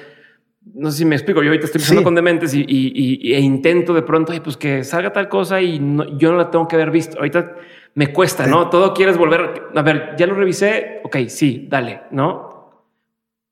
no 0.74 0.92
sé 0.92 1.00
si 1.00 1.06
me 1.06 1.16
explico. 1.16 1.42
Yo 1.42 1.50
ahorita 1.50 1.66
estoy 1.66 1.82
Sí. 1.82 2.04
con 2.04 2.16
dementes 2.16 2.54
y, 2.54 2.62
y- 2.62 2.94
y- 3.30 3.34
e 3.34 3.40
intento 3.40 3.94
de 3.94 4.02
pronto, 4.02 4.32
"Ay, 4.32 4.40
pues 4.40 4.58
que 4.58 4.84
salga 4.84 5.12
tal 5.14 5.28
cosa 5.30 5.62
y 5.62 5.80
no- 5.80 6.18
yo 6.18 6.32
no 6.32 6.38
la 6.38 6.50
tengo 6.52 6.68
que 6.68 6.76
haber 6.76 6.92
visto. 6.92 7.18
Ahorita 7.18 7.54
me 7.96 8.14
cuesta, 8.14 8.48
¿no? 8.48 8.70
Todo 8.70 8.94
quieres 8.94 9.18
volver. 9.18 9.64
A 9.76 9.82
ver, 9.82 10.16
ya 10.18 10.26
lo 10.28 10.36
revisé. 10.36 11.02
Ok, 11.04 11.18
sí, 11.28 11.68
dale, 11.70 12.02
¿no? 12.12 12.50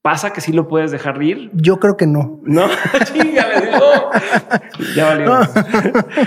Pasa 0.02 0.32
que 0.32 0.40
sí 0.40 0.54
lo 0.54 0.68
puedes 0.70 0.92
dejar 0.92 1.22
ir. 1.22 1.50
Yo 1.54 1.78
creo 1.78 1.98
que 1.98 2.08
no. 2.08 2.40
No, 2.44 2.68
chinga, 3.14 3.48
le 3.50 3.66
digo. 3.66 4.10
Ya 4.96 5.06
valió. 5.08 5.40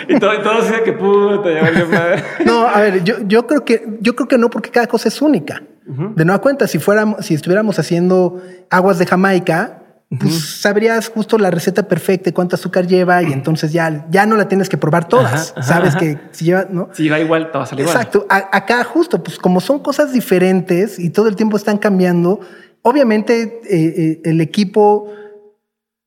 y 0.08 0.18
todo, 0.18 0.34
y 0.34 0.42
todo 0.42 0.52
así 0.58 0.72
de 0.74 0.82
que 0.82 0.92
puta, 0.92 1.50
ya 1.50 1.62
valió 1.62 1.86
madre. 1.88 2.22
No, 2.44 2.66
a 2.66 2.80
ver, 2.82 3.02
yo, 3.02 3.14
yo 3.26 3.46
creo 3.46 3.64
que 3.64 3.82
yo 4.00 4.14
creo 4.14 4.28
que 4.28 4.36
no, 4.36 4.50
porque 4.50 4.70
cada 4.70 4.86
cosa 4.86 5.08
es 5.08 5.22
única. 5.22 5.62
De 5.84 6.24
nueva 6.24 6.40
cuenta, 6.40 6.68
si 6.68 6.78
fuéramos, 6.78 7.24
si 7.26 7.34
estuviéramos 7.34 7.76
haciendo 7.78 8.40
aguas 8.70 8.98
de 8.98 9.06
Jamaica, 9.06 9.81
pues 10.18 10.60
sabrías 10.60 11.08
justo 11.08 11.38
la 11.38 11.50
receta 11.50 11.88
perfecta, 11.88 12.30
y 12.30 12.32
cuánto 12.32 12.56
azúcar 12.56 12.86
lleva 12.86 13.22
y 13.22 13.32
entonces 13.32 13.72
ya, 13.72 14.06
ya 14.10 14.26
no 14.26 14.36
la 14.36 14.46
tienes 14.46 14.68
que 14.68 14.76
probar 14.76 15.08
todas. 15.08 15.54
Sabes 15.62 15.96
que 15.96 16.18
si 16.32 16.46
lleva, 16.46 16.66
¿no? 16.70 16.90
Si 16.92 17.08
va 17.08 17.18
igual, 17.18 17.50
te 17.50 17.58
va 17.58 17.64
a 17.64 17.66
salir 17.66 17.86
Exacto. 17.86 18.26
acá 18.28 18.84
justo, 18.84 19.22
pues 19.22 19.38
como 19.38 19.60
son 19.60 19.78
cosas 19.80 20.12
diferentes 20.12 20.98
y 20.98 21.10
todo 21.10 21.28
el 21.28 21.36
tiempo 21.36 21.56
están 21.56 21.78
cambiando, 21.78 22.40
obviamente 22.82 23.60
eh, 23.70 23.94
eh, 23.96 24.20
el 24.24 24.40
equipo 24.40 25.10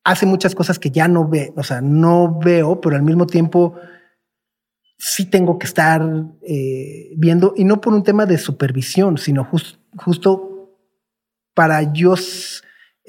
hace 0.04 0.24
muchas 0.24 0.54
cosas 0.54 0.78
que 0.78 0.90
ya 0.90 1.08
no 1.08 1.28
ve, 1.28 1.52
o 1.56 1.64
sea, 1.64 1.80
no 1.80 2.38
veo, 2.38 2.80
pero 2.80 2.94
al 2.94 3.02
mismo 3.02 3.26
tiempo 3.26 3.74
sí 4.98 5.28
tengo 5.28 5.58
que 5.58 5.66
estar 5.66 6.00
eh, 6.46 7.12
viendo, 7.16 7.54
y 7.56 7.64
no 7.64 7.80
por 7.80 7.92
un 7.92 8.04
tema 8.04 8.24
de 8.24 8.38
supervisión, 8.38 9.18
sino 9.18 9.48
justo 9.96 10.70
para 11.54 11.92
yo 11.92 12.14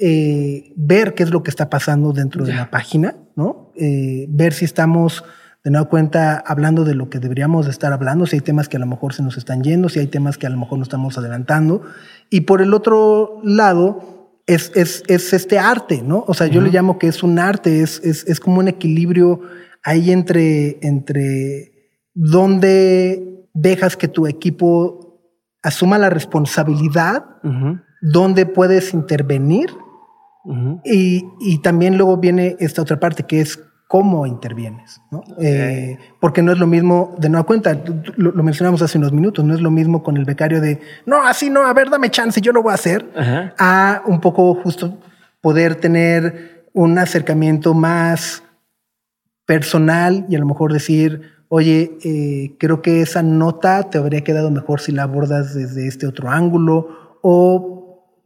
eh, 0.00 0.72
ver 0.76 1.14
qué 1.14 1.22
es 1.22 1.30
lo 1.30 1.42
que 1.42 1.50
está 1.50 1.68
pasando 1.70 2.12
dentro 2.12 2.44
de 2.44 2.54
la 2.54 2.70
página, 2.70 3.16
¿no? 3.36 3.72
Eh, 3.76 4.26
ver 4.28 4.52
si 4.52 4.64
estamos 4.64 5.24
de 5.64 5.70
nueva 5.70 5.88
cuenta 5.88 6.38
hablando 6.46 6.84
de 6.84 6.94
lo 6.94 7.10
que 7.10 7.18
deberíamos 7.18 7.66
estar 7.66 7.92
hablando, 7.92 8.26
si 8.26 8.36
hay 8.36 8.40
temas 8.40 8.68
que 8.68 8.76
a 8.76 8.80
lo 8.80 8.86
mejor 8.86 9.12
se 9.12 9.22
nos 9.22 9.36
están 9.36 9.62
yendo, 9.62 9.88
si 9.88 9.98
hay 9.98 10.06
temas 10.06 10.38
que 10.38 10.46
a 10.46 10.50
lo 10.50 10.56
mejor 10.56 10.78
no 10.78 10.84
estamos 10.84 11.18
adelantando. 11.18 11.82
Y 12.30 12.42
por 12.42 12.62
el 12.62 12.74
otro 12.74 13.40
lado, 13.42 14.18
es, 14.46 14.72
es, 14.74 15.02
es 15.08 15.32
este 15.32 15.58
arte, 15.58 16.02
¿no? 16.02 16.24
O 16.26 16.34
sea, 16.34 16.46
yo 16.46 16.60
le 16.60 16.70
llamo 16.70 16.98
que 16.98 17.08
es 17.08 17.22
un 17.22 17.38
arte, 17.38 17.82
es, 17.82 18.00
es, 18.02 18.24
es 18.26 18.40
como 18.40 18.60
un 18.60 18.68
equilibrio 18.68 19.40
ahí 19.82 20.10
entre, 20.10 20.78
entre 20.80 21.92
dónde 22.14 23.46
dejas 23.52 23.96
que 23.96 24.08
tu 24.08 24.26
equipo 24.26 25.20
asuma 25.62 25.98
la 25.98 26.08
responsabilidad, 26.08 27.24
dónde 28.00 28.46
puedes 28.46 28.94
intervenir 28.94 29.70
y, 30.84 31.58
también 31.62 31.96
luego 31.96 32.16
viene 32.16 32.56
esta 32.60 32.82
otra 32.82 32.98
parte 32.98 33.24
que 33.24 33.40
es 33.40 33.58
cómo 33.86 34.26
intervienes, 34.26 35.00
¿no? 35.10 35.22
Eh, 35.40 35.98
porque 36.20 36.42
no 36.42 36.52
es 36.52 36.58
lo 36.58 36.66
mismo, 36.66 37.14
de 37.18 37.28
nueva 37.30 37.46
cuenta, 37.46 37.78
lo, 38.16 38.42
mencionamos 38.42 38.82
hace 38.82 38.98
unos 38.98 39.12
minutos, 39.12 39.44
no 39.44 39.54
es 39.54 39.60
lo 39.60 39.70
mismo 39.70 40.02
con 40.02 40.16
el 40.16 40.24
becario 40.24 40.60
de, 40.60 40.80
no, 41.06 41.22
así 41.26 41.48
no, 41.48 41.66
a 41.66 41.72
ver, 41.72 41.88
dame 41.88 42.10
chance, 42.10 42.40
yo 42.40 42.52
lo 42.52 42.62
voy 42.62 42.72
a 42.72 42.74
hacer, 42.74 43.10
a 43.58 44.02
un 44.06 44.20
poco 44.20 44.54
justo 44.54 44.98
poder 45.40 45.76
tener 45.76 46.66
un 46.74 46.98
acercamiento 46.98 47.74
más 47.74 48.42
personal 49.46 50.26
y 50.28 50.36
a 50.36 50.38
lo 50.38 50.46
mejor 50.46 50.72
decir, 50.72 51.22
oye, 51.48 51.98
eh, 52.04 52.56
creo 52.58 52.82
que 52.82 53.00
esa 53.00 53.22
nota 53.22 53.88
te 53.88 53.96
habría 53.96 54.22
quedado 54.22 54.50
mejor 54.50 54.80
si 54.80 54.92
la 54.92 55.04
abordas 55.04 55.54
desde 55.54 55.86
este 55.88 56.06
otro 56.06 56.28
ángulo 56.30 57.18
o 57.22 57.77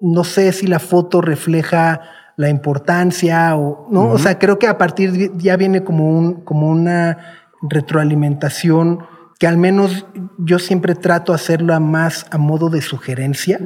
no 0.03 0.24
sé 0.24 0.53
si 0.53 0.66
la 0.66 0.80
foto 0.80 1.20
refleja 1.20 2.00
la 2.36 2.48
importancia 2.48 3.57
o 3.57 3.88
no, 3.90 4.11
o 4.11 4.18
sea, 4.18 4.38
creo 4.38 4.59
que 4.59 4.66
a 4.66 4.76
partir 4.76 5.12
de, 5.12 5.30
ya 5.36 5.57
viene 5.57 5.84
como 5.84 6.09
un 6.09 6.42
como 6.42 6.68
una 6.68 7.18
retroalimentación 7.62 9.00
que 9.38 9.46
al 9.46 9.57
menos 9.57 10.07
yo 10.38 10.59
siempre 10.59 10.94
trato 10.94 11.32
de 11.32 11.36
hacerlo 11.36 11.78
más 11.80 12.26
a 12.30 12.38
modo 12.38 12.68
de 12.68 12.82
sugerencia 12.82 13.61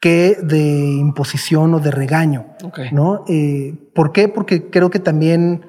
que 0.00 0.36
de 0.42 0.58
imposición 0.98 1.74
o 1.74 1.80
de 1.80 1.90
regaño, 1.90 2.46
¿no? 2.92 3.24
Eh, 3.28 3.90
¿Por 3.94 4.12
qué? 4.12 4.28
Porque 4.28 4.70
creo 4.70 4.90
que 4.90 5.00
también 5.00 5.62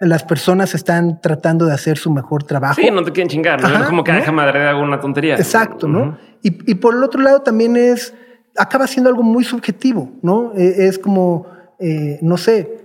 las 0.00 0.24
personas 0.24 0.74
están 0.74 1.20
tratando 1.20 1.66
de 1.66 1.74
hacer 1.74 1.98
su 1.98 2.10
mejor 2.10 2.44
trabajo. 2.44 2.80
Sí, 2.80 2.90
no 2.90 3.04
te 3.04 3.12
quieren 3.12 3.28
chingar, 3.28 3.60
¿no? 3.60 3.68
es 3.68 3.88
como 3.88 4.02
que 4.02 4.12
deja 4.12 4.32
madre 4.32 4.60
de 4.60 4.68
alguna 4.68 4.98
tontería. 4.98 5.36
Exacto, 5.36 5.86
¿no? 5.86 6.16
y, 6.42 6.74
por 6.76 6.94
el 6.94 7.04
otro 7.04 7.20
lado 7.20 7.42
también 7.42 7.76
es, 7.76 8.14
acaba 8.56 8.86
siendo 8.86 9.10
algo 9.10 9.22
muy 9.22 9.44
subjetivo, 9.44 10.10
¿no? 10.22 10.52
E, 10.56 10.86
es 10.86 10.98
como, 10.98 11.46
eh, 11.78 12.18
no 12.22 12.38
sé, 12.38 12.80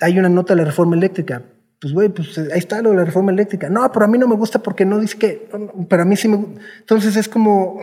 hay 0.00 0.18
una 0.18 0.28
nota 0.28 0.54
de 0.54 0.62
la 0.62 0.66
reforma 0.66 0.96
eléctrica. 0.96 1.42
Pues, 1.80 1.92
güey, 1.92 2.08
pues 2.08 2.36
ahí 2.38 2.58
está 2.58 2.82
lo 2.82 2.90
de 2.90 2.96
la 2.96 3.04
reforma 3.04 3.30
eléctrica. 3.30 3.68
No, 3.68 3.90
pero 3.92 4.04
a 4.04 4.08
mí 4.08 4.18
no 4.18 4.26
me 4.26 4.34
gusta 4.34 4.58
porque 4.60 4.84
no 4.84 4.98
dice 4.98 5.16
que, 5.16 5.48
pero 5.88 6.02
a 6.02 6.04
mí 6.04 6.16
sí 6.16 6.26
me 6.26 6.36
gusta. 6.36 6.60
Entonces 6.80 7.16
es 7.16 7.28
como, 7.28 7.78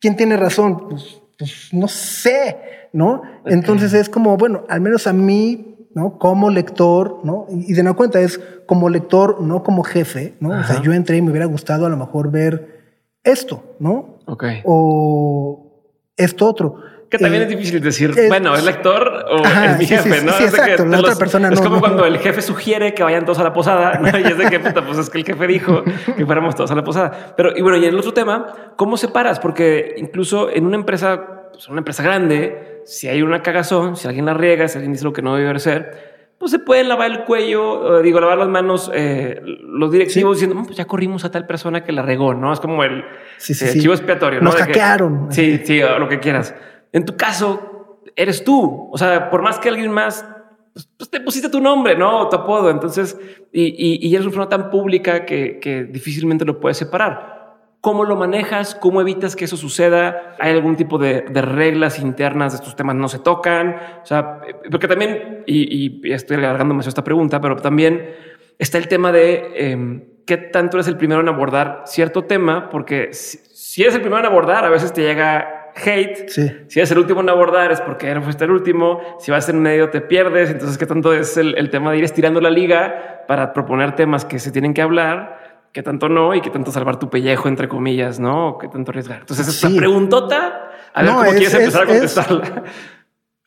¿quién 0.00 0.16
tiene 0.16 0.36
razón? 0.36 0.88
Pues, 0.88 1.20
pues 1.38 1.68
no 1.72 1.86
sé, 1.86 2.56
¿no? 2.92 3.22
Entonces 3.46 3.94
es 3.94 4.08
como, 4.08 4.36
bueno, 4.36 4.64
al 4.68 4.80
menos 4.80 5.06
a 5.06 5.12
mí 5.12 5.69
¿no? 5.94 6.18
Como 6.18 6.50
lector, 6.50 7.20
¿no? 7.24 7.46
Y 7.50 7.72
de 7.72 7.82
no 7.82 7.96
cuenta 7.96 8.20
es 8.20 8.40
como 8.66 8.88
lector, 8.88 9.40
no 9.40 9.62
como 9.62 9.82
jefe, 9.82 10.34
¿no? 10.40 10.60
O 10.60 10.64
sea, 10.64 10.80
yo 10.82 10.92
entré 10.92 11.16
y 11.16 11.22
me 11.22 11.30
hubiera 11.30 11.46
gustado 11.46 11.86
a 11.86 11.88
lo 11.88 11.96
mejor 11.96 12.30
ver 12.30 12.80
esto, 13.24 13.76
¿no? 13.78 14.18
Ok. 14.26 14.44
O 14.64 15.90
esto 16.16 16.46
otro. 16.46 16.76
Que 17.10 17.18
también 17.18 17.42
eh, 17.42 17.46
es 17.46 17.50
difícil 17.50 17.80
decir, 17.80 18.14
bueno, 18.28 18.54
¿es 18.54 18.64
lector 18.64 19.26
o 19.32 19.44
es 19.44 19.78
mi 19.78 19.84
jefe? 19.84 20.22
¿no? 20.22 20.32
Sí, 20.32 20.44
exacto. 20.44 20.86
la 20.86 21.00
otra 21.00 21.16
persona 21.16 21.48
es 21.48 21.60
como 21.60 21.80
cuando 21.80 22.06
el 22.06 22.18
jefe 22.18 22.40
sugiere 22.40 22.94
que 22.94 23.02
vayan 23.02 23.24
todos 23.24 23.40
a 23.40 23.42
la 23.42 23.52
posada, 23.52 23.98
¿no? 23.98 24.16
Y 24.16 24.22
es 24.22 24.38
de 24.38 24.48
que, 24.48 24.60
puta, 24.60 24.86
pues 24.86 24.96
es 24.96 25.10
que 25.10 25.18
el 25.18 25.24
jefe 25.24 25.46
dijo 25.48 25.82
que 26.16 26.24
fuéramos 26.24 26.54
todos 26.54 26.70
a 26.70 26.76
la 26.76 26.84
posada. 26.84 27.34
Pero, 27.36 27.56
y 27.56 27.62
bueno, 27.62 27.78
y 27.78 27.84
en 27.84 27.88
el 27.88 27.98
otro 27.98 28.14
tema, 28.14 28.74
¿cómo 28.76 28.96
separas? 28.96 29.40
Porque 29.40 29.94
incluso 29.96 30.50
en 30.50 30.66
una 30.66 30.76
empresa, 30.76 31.48
pues 31.50 31.68
una 31.68 31.78
empresa 31.78 32.04
grande, 32.04 32.69
si 32.90 33.06
hay 33.06 33.22
una 33.22 33.40
cagazón, 33.40 33.94
si 33.94 34.08
alguien 34.08 34.26
la 34.26 34.34
riega, 34.34 34.66
si 34.66 34.78
alguien 34.78 34.92
dice 34.92 35.04
lo 35.04 35.12
que 35.12 35.22
no 35.22 35.36
debe 35.36 35.58
ser, 35.60 36.34
pues 36.38 36.50
se 36.50 36.58
pueden 36.58 36.88
lavar 36.88 37.10
el 37.10 37.24
cuello, 37.24 38.02
digo, 38.02 38.18
lavar 38.18 38.38
las 38.38 38.48
manos 38.48 38.90
eh, 38.92 39.40
los 39.44 39.92
directivos 39.92 40.38
diciendo, 40.38 40.60
pues 40.64 40.76
ya 40.76 40.86
corrimos 40.86 41.24
a 41.24 41.30
tal 41.30 41.46
persona 41.46 41.84
que 41.84 41.92
la 41.92 42.02
regó, 42.02 42.34
¿no? 42.34 42.52
Es 42.52 42.58
como 42.58 42.82
el 42.82 43.04
sí, 43.36 43.52
eh, 43.52 43.78
chivo 43.78 43.94
expiatorio. 43.94 44.40
Nos 44.40 44.56
hackearon. 44.56 45.28
sí, 45.30 45.60
sí, 45.64 45.80
lo 45.80 46.08
que 46.08 46.18
quieras. 46.18 46.52
En 46.92 47.04
tu 47.04 47.16
caso, 47.16 48.02
eres 48.16 48.42
tú. 48.42 48.88
O 48.90 48.98
sea, 48.98 49.30
por 49.30 49.42
más 49.42 49.60
que 49.60 49.68
alguien 49.68 49.92
más 49.92 50.26
pues, 50.72 50.88
pues 50.96 51.10
te 51.10 51.20
pusiste 51.20 51.48
tu 51.48 51.60
nombre, 51.60 51.96
¿no? 51.96 52.28
Tu 52.28 52.36
apodo. 52.36 52.70
Entonces, 52.70 53.16
y, 53.52 53.66
y, 53.66 54.08
y 54.08 54.14
eres 54.14 54.26
una 54.26 54.34
persona 54.34 54.48
tan 54.48 54.70
pública 54.70 55.24
que, 55.24 55.60
que, 55.60 55.84
difícilmente 55.84 56.44
lo 56.44 56.58
puedes 56.58 56.76
separar. 56.76 57.39
¿Cómo 57.80 58.04
lo 58.04 58.14
manejas? 58.16 58.74
¿Cómo 58.74 59.00
evitas 59.00 59.36
que 59.36 59.46
eso 59.46 59.56
suceda? 59.56 60.36
¿Hay 60.38 60.52
algún 60.52 60.76
tipo 60.76 60.98
de, 60.98 61.22
reglas 61.32 61.98
internas 61.98 62.52
de 62.52 62.56
estos 62.56 62.76
temas 62.76 62.94
no 62.94 63.08
se 63.08 63.18
tocan? 63.18 63.76
O 64.02 64.06
sea, 64.06 64.40
porque 64.70 64.86
también, 64.86 65.44
y, 65.46 66.02
y 66.04 66.12
estoy 66.12 66.36
alargándome 66.36 66.82
esta 66.86 67.02
pregunta, 67.02 67.40
pero 67.40 67.56
también 67.56 68.14
está 68.60 68.76
el 68.76 68.86
tema 68.86 69.10
de 69.10 69.52
em, 69.54 70.04
qué 70.26 70.36
tanto 70.36 70.76
eres 70.76 70.86
el 70.86 70.98
primero 70.98 71.22
en 71.22 71.28
abordar 71.28 71.82
cierto 71.86 72.24
tema, 72.24 72.68
porque 72.68 73.08
si, 73.12 73.82
eres 73.82 73.94
el 73.94 74.02
primero 74.02 74.20
en 74.20 74.26
abordar, 74.26 74.64
a 74.66 74.68
veces 74.68 74.92
te 74.92 75.00
llega 75.00 75.72
hate. 75.74 76.28
Sí. 76.28 76.52
Si 76.68 76.78
eres 76.78 76.90
el 76.90 76.98
último 76.98 77.22
en 77.22 77.30
abordar 77.30 77.72
es 77.72 77.80
porque 77.80 78.14
no 78.14 78.22
fuiste 78.22 78.44
el 78.44 78.50
último. 78.50 79.00
Si 79.18 79.30
vas 79.30 79.48
en 79.48 79.60
medio 79.62 79.88
te 79.88 80.02
pierdes. 80.02 80.50
Entonces, 80.50 80.76
¿qué 80.76 80.84
tanto 80.84 81.14
es 81.14 81.38
el, 81.38 81.56
el 81.56 81.70
tema 81.70 81.90
de 81.90 81.98
ir 81.98 82.04
estirando 82.04 82.40
la 82.40 82.50
liga 82.50 83.24
para 83.26 83.54
proponer 83.54 83.96
temas 83.96 84.26
que 84.26 84.38
se 84.38 84.52
tienen 84.52 84.74
que 84.74 84.82
hablar? 84.82 85.39
Qué 85.72 85.82
tanto 85.82 86.08
no 86.08 86.34
y 86.34 86.40
qué 86.40 86.50
tanto 86.50 86.72
salvar 86.72 86.98
tu 86.98 87.10
pellejo, 87.10 87.48
entre 87.48 87.68
comillas, 87.68 88.18
¿no? 88.18 88.58
¿Qué 88.58 88.68
tanto 88.68 88.90
arriesgar? 88.90 89.20
Entonces, 89.20 89.48
esta 89.48 89.68
preguntota, 89.68 90.70
a 90.92 91.02
ver 91.02 91.12
cómo 91.12 91.30
quieres 91.30 91.54
empezar 91.54 91.82
a 91.82 91.86
contestarla. 91.86 92.64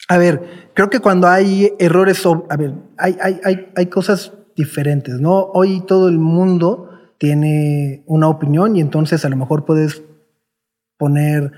a 0.10 0.18
ver, 0.18 0.72
creo 0.74 0.90
que 0.90 1.00
cuando 1.00 1.28
hay 1.28 1.74
errores, 1.80 2.26
a 2.26 2.58
ver, 2.58 2.74
hay, 2.98 3.18
hay, 3.22 3.40
hay, 3.44 3.72
hay 3.76 3.86
cosas 3.88 4.34
diferentes, 4.56 5.20
¿no? 5.20 5.52
Hoy 5.54 5.82
todo 5.86 6.08
el 6.08 6.20
mundo 6.20 6.90
tiene 7.18 8.04
una 8.06 8.28
opinión 8.28 8.76
y 8.76 8.82
entonces 8.82 9.24
a 9.26 9.30
lo 9.30 9.38
mejor 9.38 9.66
puedes 9.66 10.04
poner 10.98 11.52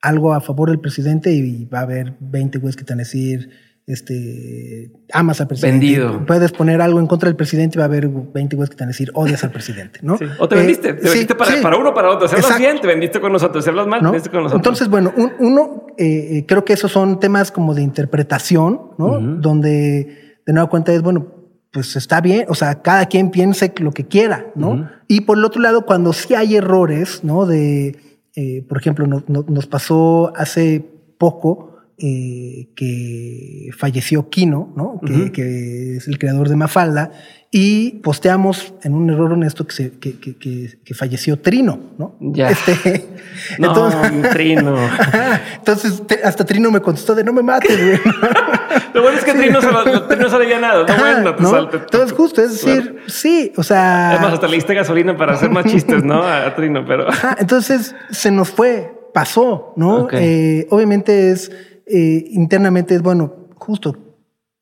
algo 0.00 0.32
a 0.32 0.40
favor 0.40 0.70
del 0.70 0.80
presidente 0.80 1.32
y 1.32 1.66
va 1.66 1.80
a 1.80 1.82
haber 1.82 2.16
20 2.20 2.58
güeyes 2.58 2.76
que 2.76 2.84
te 2.84 2.92
van 2.92 3.00
a 3.00 3.02
decir 3.02 3.50
este, 3.92 4.90
amas 5.12 5.40
al 5.40 5.48
presidente. 5.48 5.86
Vendido. 5.86 6.26
Puedes 6.26 6.52
poner 6.52 6.80
algo 6.80 7.00
en 7.00 7.06
contra 7.06 7.28
del 7.28 7.36
presidente 7.36 7.76
y 7.76 7.78
va 7.78 7.84
a 7.84 7.86
haber 7.86 8.08
20 8.08 8.56
güeyes 8.56 8.70
que 8.70 8.76
te 8.76 8.84
van 8.84 8.88
a 8.88 8.92
decir 8.92 9.10
odias 9.14 9.42
al 9.44 9.50
presidente, 9.50 10.00
¿no? 10.02 10.18
O 10.38 10.48
te 10.48 10.56
vendiste, 10.56 10.94
te 10.94 11.08
vendiste 11.08 11.34
para, 11.34 11.76
uno 11.76 11.92
para 11.92 12.10
otro. 12.10 12.28
Hablas 12.28 12.58
bien, 12.58 12.80
te 12.80 12.86
vendiste 12.86 13.20
con 13.20 13.32
nosotros. 13.32 13.66
Hablas 13.66 13.86
mal, 13.86 14.00
te 14.00 14.06
vendiste 14.06 14.30
con 14.30 14.42
nosotros. 14.44 14.60
Entonces, 14.60 14.88
bueno, 14.88 15.12
uno, 15.38 15.86
eh, 15.98 16.38
eh, 16.38 16.46
creo 16.46 16.64
que 16.64 16.72
esos 16.72 16.90
son 16.92 17.20
temas 17.20 17.52
como 17.52 17.74
de 17.74 17.82
interpretación, 17.82 18.92
¿no? 18.98 19.20
Donde 19.20 20.38
de 20.46 20.52
nueva 20.52 20.68
cuenta 20.68 20.92
es, 20.92 21.02
bueno, 21.02 21.40
pues 21.72 21.94
está 21.94 22.20
bien, 22.20 22.46
o 22.48 22.54
sea, 22.54 22.82
cada 22.82 23.06
quien 23.06 23.30
piense 23.30 23.72
lo 23.78 23.92
que 23.92 24.06
quiera, 24.06 24.46
¿no? 24.54 24.88
Y 25.06 25.22
por 25.22 25.38
el 25.38 25.44
otro 25.44 25.62
lado, 25.62 25.86
cuando 25.86 26.12
sí 26.12 26.34
hay 26.34 26.56
errores, 26.56 27.22
¿no? 27.22 27.46
De, 27.46 27.96
eh, 28.34 28.64
por 28.68 28.78
ejemplo, 28.78 29.06
nos 29.06 29.66
pasó 29.66 30.32
hace 30.34 30.84
poco, 31.18 31.69
eh, 32.02 32.68
que 32.74 33.70
falleció 33.76 34.30
Kino, 34.30 34.72
¿no? 34.74 35.00
que, 35.32 35.96
es 35.96 36.08
el 36.08 36.18
creador 36.18 36.48
de 36.48 36.56
Mafalda, 36.56 37.12
y 37.50 37.98
posteamos 38.02 38.72
en 38.84 38.94
un 38.94 39.10
error 39.10 39.32
honesto 39.32 39.66
que, 39.66 39.74
se, 39.74 39.90
que, 39.98 40.18
que, 40.18 40.94
falleció 40.94 41.40
Trino, 41.40 41.78
¿no? 41.98 42.16
Ya. 42.20 42.48
Este, 42.48 43.06
no, 43.58 43.68
entonces, 43.68 44.30
Trino. 44.30 44.76
entonces, 45.56 46.02
hasta 46.24 46.46
Trino 46.46 46.70
me 46.70 46.80
contestó 46.80 47.14
de 47.14 47.22
no 47.22 47.34
me 47.34 47.42
mates, 47.42 47.76
güey. 47.76 48.00
Lo 48.94 49.02
bueno 49.02 49.18
es 49.18 49.24
que 49.24 49.34
Trino, 49.34 49.60
se, 49.60 49.70
lo, 49.70 50.04
Trino 50.04 50.30
se 50.30 50.60
nada. 50.60 50.86
No, 50.86 50.96
bueno, 50.96 51.34
te 51.34 51.42
¿no? 51.42 51.70
Entonces, 51.72 52.12
justo, 52.12 52.40
es 52.40 52.52
decir, 52.52 53.00
sí, 53.08 53.52
o 53.56 53.62
sea. 53.62 54.10
Además, 54.12 54.34
hasta 54.34 54.46
le 54.46 54.54
diste 54.54 54.74
gasolina 54.74 55.16
para 55.16 55.34
hacer 55.34 55.50
más 55.50 55.66
chistes, 55.66 56.02
¿no? 56.02 56.22
A 56.22 56.54
Trino, 56.54 56.84
pero. 56.86 57.08
entonces 57.38 57.94
se 58.10 58.30
nos 58.30 58.48
fue, 58.48 58.90
pasó, 59.12 59.72
¿no? 59.76 60.08
Eh, 60.12 60.66
obviamente 60.70 61.32
es 61.32 61.50
eh, 61.92 62.24
internamente 62.30 62.94
es, 62.94 63.02
bueno, 63.02 63.48
justo, 63.56 63.96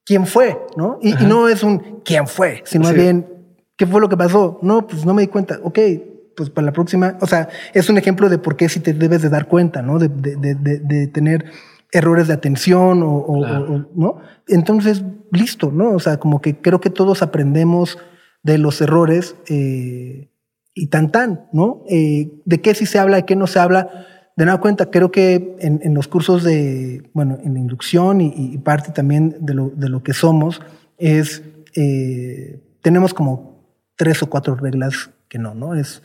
¿quién 0.05 0.27
fue? 0.27 0.59
¿No? 0.77 0.99
Y, 1.03 1.11
y 1.23 1.27
no 1.27 1.49
es 1.49 1.63
un 1.63 2.01
¿quién 2.05 2.27
fue? 2.27 2.63
Sino 2.65 2.85
más 2.85 2.93
Sí. 2.95 3.01
bien, 3.01 3.27
¿qué 3.77 3.87
fue 3.87 4.01
lo 4.01 4.09
que 4.09 4.17
pasó? 4.17 4.59
No, 4.63 4.87
pues 4.87 5.05
no 5.05 5.15
me 5.15 5.23
di 5.23 5.29
cuenta. 5.29 5.59
Ok, 5.63 5.79
pues 6.37 6.51
para 6.51 6.67
la 6.67 6.73
próxima, 6.73 7.17
o 7.21 7.27
sea, 7.27 7.49
es 7.75 7.89
un 7.91 7.99
ejemplo 7.99 8.29
de 8.29 8.39
por 8.39 8.57
qué 8.57 8.69
sí 8.69 8.81
te 8.81 8.93
debes 8.93 9.23
de 9.23 9.29
dar 9.29 9.47
cuenta, 9.49 9.83
¿no? 9.83 9.99
De, 9.99 10.09
de- 10.09 10.37
de- 10.37 10.55
de- 10.55 10.79
de 10.81 11.07
tener 11.09 11.47
errores 11.93 12.29
de 12.29 12.35
atención 12.35 13.03
o, 13.03 13.17
o- 13.17 13.41
Claro. 13.43 13.73
o- 13.75 13.87
¿no? 13.95 14.17
Entonces, 14.47 15.03
listo, 15.33 15.71
¿no? 15.73 15.91
O 15.93 15.99
sea, 16.01 16.19
como 16.19 16.41
que 16.41 16.61
creo 16.61 16.81
que 16.81 16.91
todos 16.91 17.23
aprendemos 17.23 17.99
de 18.43 18.59
los 18.59 18.81
errores 18.81 19.35
eh, 19.49 20.31
y 20.75 20.87
tan 20.89 21.11
tan, 21.11 21.49
¿no? 21.53 21.83
Eh, 21.89 22.41
de 22.45 22.61
qué 22.61 22.75
sí 22.75 22.87
se 22.87 22.99
habla, 22.99 23.17
de 23.17 23.25
qué 23.25 23.35
no 23.37 23.47
se 23.49 23.59
habla. 23.59 23.89
De 24.39 24.45
nada 24.45 24.61
cuenta, 24.61 24.89
creo 24.89 25.11
que 25.11 25.57
en, 25.59 25.81
en 25.83 25.95
los 25.95 26.07
cursos 26.07 26.45
de, 26.45 27.03
bueno, 27.13 27.41
en 27.43 27.55
la 27.55 27.59
inducción 27.59 28.21
y, 28.21 28.33
y 28.37 28.57
parte 28.59 28.93
también 28.93 29.35
de 29.41 29.53
lo, 29.53 29.71
de 29.71 29.89
lo 29.89 30.05
que 30.05 30.13
somos, 30.13 30.63
es, 30.97 31.43
eh, 31.75 32.63
tenemos 32.81 33.15
como 33.15 33.65
tres 33.97 34.23
o 34.23 34.31
cuatro 34.31 34.55
reglas 34.55 35.11
que 35.29 35.41
no, 35.41 35.57
¿no? 35.57 35.75
Es, 35.75 36.05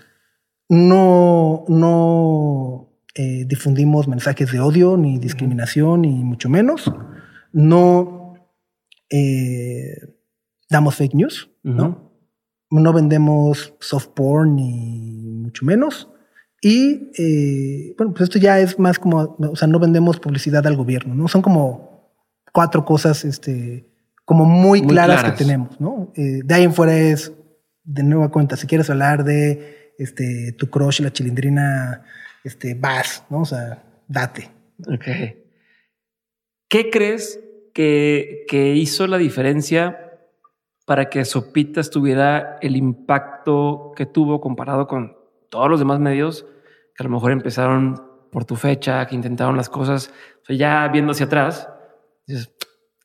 no, 0.67 1.63
no 1.67 2.89
eh, 3.13 3.45
difundimos 3.45 4.07
mensajes 4.07 4.51
de 4.51 4.59
odio, 4.61 4.97
ni 4.97 5.19
discriminación, 5.19 6.01
ni 6.01 6.23
mucho 6.23 6.49
menos. 6.49 6.91
No 7.51 8.33
eh, 9.11 9.95
damos 10.71 10.95
fake 10.95 11.13
news, 11.13 11.51
¿no? 11.61 12.11
No 12.71 12.93
vendemos 12.93 13.75
soft 13.79 14.07
porn, 14.15 14.55
ni 14.55 15.21
mucho 15.35 15.65
menos. 15.65 16.09
Y 16.65 17.11
eh, 17.17 17.93
bueno, 17.97 18.13
pues 18.13 18.23
esto 18.23 18.39
ya 18.39 18.57
es 18.61 18.79
más 18.79 18.97
como, 18.97 19.35
o 19.37 19.55
sea, 19.57 19.67
no 19.67 19.79
vendemos 19.79 20.21
publicidad 20.21 20.65
al 20.65 20.77
gobierno, 20.77 21.13
¿no? 21.13 21.27
Son 21.27 21.41
como 21.41 22.09
cuatro 22.53 22.85
cosas, 22.85 23.25
este, 23.25 23.85
como 24.23 24.45
muy, 24.45 24.81
Muy 24.81 24.93
claras, 24.93 25.19
claras. 25.19 25.37
que 25.37 25.43
tenemos, 25.43 25.81
¿no? 25.81 26.13
Eh, 26.15 26.39
de 26.41 26.55
ahí 26.55 26.63
en 26.63 26.73
fuera 26.73 26.97
es, 26.97 27.33
de 27.83 28.03
nueva 28.03 28.31
cuenta, 28.31 28.55
si 28.55 28.65
quieres 28.65 28.89
hablar 28.89 29.25
de 29.25 29.93
este, 29.97 30.53
tu 30.53 30.69
crush, 30.69 31.01
la 31.01 31.11
chilindrina, 31.11 32.05
este, 32.45 32.75
vas, 32.75 33.25
¿no? 33.29 33.41
O 33.41 33.45
sea, 33.45 33.83
date. 34.07 34.49
Ok. 34.87 35.05
¿Qué 36.69 36.89
crees 36.89 37.41
que, 37.73 38.45
que 38.47 38.73
hizo 38.73 39.05
la 39.07 39.17
diferencia 39.17 39.99
para 40.85 41.09
que 41.09 41.25
Sopitas 41.25 41.89
tuviera 41.89 42.57
el 42.61 42.77
impacto 42.77 43.91
que 43.97 44.05
tuvo 44.05 44.39
comparado 44.39 44.87
con 44.87 45.22
todos 45.53 45.69
los 45.69 45.79
demás 45.79 45.99
medios 45.99 46.47
que 46.95 47.03
a 47.03 47.05
lo 47.05 47.11
mejor 47.11 47.31
empezaron 47.31 48.01
por 48.31 48.43
tu 48.43 48.55
fecha, 48.55 49.05
que 49.05 49.13
intentaron 49.13 49.55
las 49.55 49.69
cosas? 49.69 50.11
O 50.41 50.45
sea, 50.45 50.55
ya 50.55 50.87
viendo 50.87 51.11
hacia 51.11 51.27
atrás, 51.27 51.69
dices, 52.25 52.51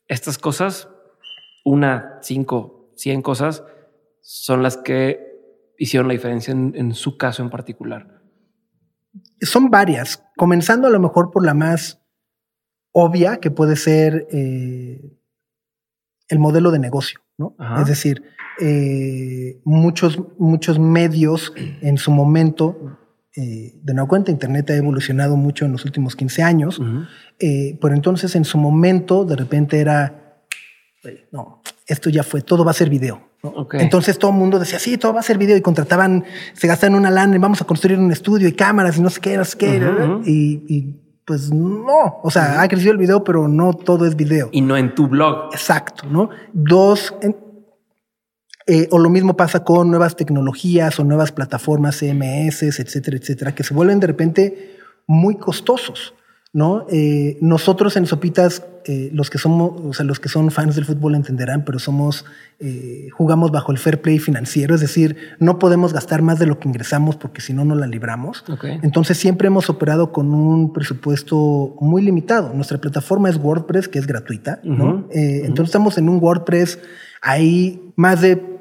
estas 0.06 0.38
cosas, 0.38 0.88
una, 1.62 2.18
cinco, 2.22 2.90
cien 2.96 3.20
cosas, 3.20 3.64
son 4.22 4.62
las 4.62 4.78
que 4.78 5.28
hicieron 5.76 6.08
la 6.08 6.14
diferencia 6.14 6.52
en, 6.52 6.72
en 6.74 6.94
su 6.94 7.18
caso 7.18 7.42
en 7.42 7.50
particular. 7.50 8.22
son 9.42 9.68
varias, 9.68 10.24
comenzando 10.36 10.88
a 10.88 10.90
lo 10.90 11.00
mejor 11.00 11.30
por 11.30 11.44
la 11.44 11.52
más 11.52 12.02
obvia, 12.92 13.36
que 13.36 13.50
puede 13.50 13.76
ser 13.76 14.26
eh, 14.32 15.20
el 16.28 16.38
modelo 16.38 16.70
de 16.70 16.78
negocio, 16.78 17.20
¿no? 17.36 17.54
Ajá. 17.58 17.82
Es 17.82 17.88
decir, 17.88 18.24
eh, 18.60 19.60
muchos, 19.64 20.18
muchos 20.38 20.78
medios 20.78 21.52
en 21.80 21.96
su 21.98 22.10
momento, 22.10 22.98
eh, 23.36 23.74
de 23.82 23.94
nueva 23.94 24.08
cuenta, 24.08 24.30
Internet 24.30 24.70
ha 24.70 24.76
evolucionado 24.76 25.36
mucho 25.36 25.64
en 25.64 25.72
los 25.72 25.84
últimos 25.84 26.16
15 26.16 26.42
años, 26.42 26.80
eh, 27.38 27.78
pero 27.80 27.94
entonces 27.94 28.34
en 28.36 28.44
su 28.44 28.58
momento 28.58 29.24
de 29.24 29.36
repente 29.36 29.78
era, 29.78 30.42
"Güey, 31.02 31.26
no, 31.32 31.62
esto 31.86 32.10
ya 32.10 32.22
fue, 32.22 32.42
todo 32.42 32.64
va 32.64 32.72
a 32.72 32.74
ser 32.74 32.90
video. 32.90 33.20
Entonces 33.80 34.18
todo 34.18 34.32
el 34.32 34.36
mundo 34.36 34.58
decía, 34.58 34.80
sí, 34.80 34.98
todo 34.98 35.14
va 35.14 35.20
a 35.20 35.22
ser 35.22 35.38
video 35.38 35.56
y 35.56 35.60
contrataban, 35.60 36.24
se 36.54 36.66
gastaban 36.66 36.96
una 36.96 37.10
lana 37.10 37.36
y 37.36 37.38
vamos 37.38 37.62
a 37.62 37.64
construir 37.64 37.96
un 37.98 38.10
estudio 38.10 38.48
y 38.48 38.52
cámaras 38.52 38.98
y 38.98 39.00
no 39.00 39.08
sé 39.10 39.20
qué, 39.20 39.36
no 39.36 39.44
sé 39.44 39.56
qué. 39.56 39.78
Y, 40.26 40.64
y, 40.68 41.00
pues 41.24 41.52
no, 41.52 42.18
o 42.22 42.30
sea, 42.30 42.60
ha 42.62 42.66
crecido 42.68 42.90
el 42.92 42.98
video, 42.98 43.22
pero 43.22 43.46
no 43.46 43.74
todo 43.74 44.06
es 44.06 44.16
video. 44.16 44.48
Y 44.50 44.60
no 44.62 44.76
en 44.76 44.92
tu 44.94 45.06
blog. 45.06 45.50
Exacto, 45.52 46.04
¿no? 46.10 46.30
Dos, 46.52 47.14
en- 47.22 47.36
eh, 48.68 48.86
o 48.90 48.98
lo 48.98 49.08
mismo 49.08 49.36
pasa 49.36 49.64
con 49.64 49.90
nuevas 49.90 50.14
tecnologías 50.14 51.00
o 51.00 51.04
nuevas 51.04 51.32
plataformas 51.32 51.96
CMS, 51.98 52.62
etcétera, 52.62 53.16
etcétera, 53.16 53.54
que 53.54 53.64
se 53.64 53.72
vuelven 53.72 53.98
de 53.98 54.06
repente 54.06 54.76
muy 55.06 55.36
costosos, 55.36 56.14
¿no? 56.52 56.86
Eh, 56.90 57.38
nosotros 57.40 57.96
en 57.96 58.04
Sopitas, 58.04 58.62
eh, 58.84 59.08
los 59.14 59.30
que 59.30 59.38
somos, 59.38 59.72
o 59.82 59.94
sea, 59.94 60.04
los 60.04 60.20
que 60.20 60.28
son 60.28 60.50
fans 60.50 60.76
del 60.76 60.84
fútbol 60.84 61.14
entenderán, 61.14 61.64
pero 61.64 61.78
somos, 61.78 62.26
eh, 62.60 63.08
jugamos 63.12 63.50
bajo 63.50 63.72
el 63.72 63.78
fair 63.78 64.02
play 64.02 64.18
financiero, 64.18 64.74
es 64.74 64.82
decir, 64.82 65.16
no 65.38 65.58
podemos 65.58 65.94
gastar 65.94 66.20
más 66.20 66.38
de 66.38 66.44
lo 66.44 66.58
que 66.58 66.68
ingresamos 66.68 67.16
porque 67.16 67.40
si 67.40 67.54
no, 67.54 67.64
no 67.64 67.74
la 67.74 67.86
libramos. 67.86 68.44
Entonces 68.82 69.16
siempre 69.16 69.46
hemos 69.46 69.70
operado 69.70 70.12
con 70.12 70.34
un 70.34 70.74
presupuesto 70.74 71.74
muy 71.80 72.02
limitado. 72.02 72.52
Nuestra 72.52 72.76
plataforma 72.78 73.30
es 73.30 73.36
WordPress, 73.36 73.88
que 73.88 73.98
es 73.98 74.06
gratuita, 74.06 74.60
¿no? 74.62 75.06
Entonces 75.10 75.70
estamos 75.70 75.96
en 75.96 76.10
un 76.10 76.22
WordPress, 76.22 76.78
ahí 77.22 77.92
más 77.96 78.20
de 78.20 78.57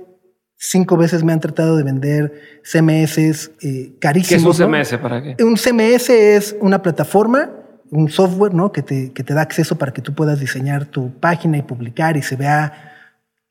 cinco 0.57 0.97
veces 0.97 1.23
me 1.23 1.33
han 1.33 1.39
tratado 1.39 1.77
de 1.77 1.83
vender 1.83 2.33
CMS 2.63 3.17
eh, 3.17 3.49
¿Qué 3.59 3.69
es 3.69 3.87
un 3.87 3.99
carísimos. 3.99 4.59
¿no? 4.59 4.67
CMS 4.67 4.97
para 4.97 5.21
qué? 5.21 5.43
Un 5.43 5.55
CMS 5.55 6.09
es 6.09 6.55
una 6.59 6.81
plataforma, 6.81 7.51
un 7.91 8.09
software, 8.09 8.53
¿no? 8.53 8.71
Que 8.71 8.81
te, 8.81 9.13
que 9.13 9.23
te 9.23 9.33
da 9.33 9.41
acceso 9.41 9.77
para 9.77 9.93
que 9.93 10.01
tú 10.01 10.13
puedas 10.13 10.39
diseñar 10.39 10.85
tu 10.85 11.11
página 11.19 11.57
y 11.57 11.61
publicar 11.61 12.17
y 12.17 12.21
se 12.21 12.35
vea 12.35 12.93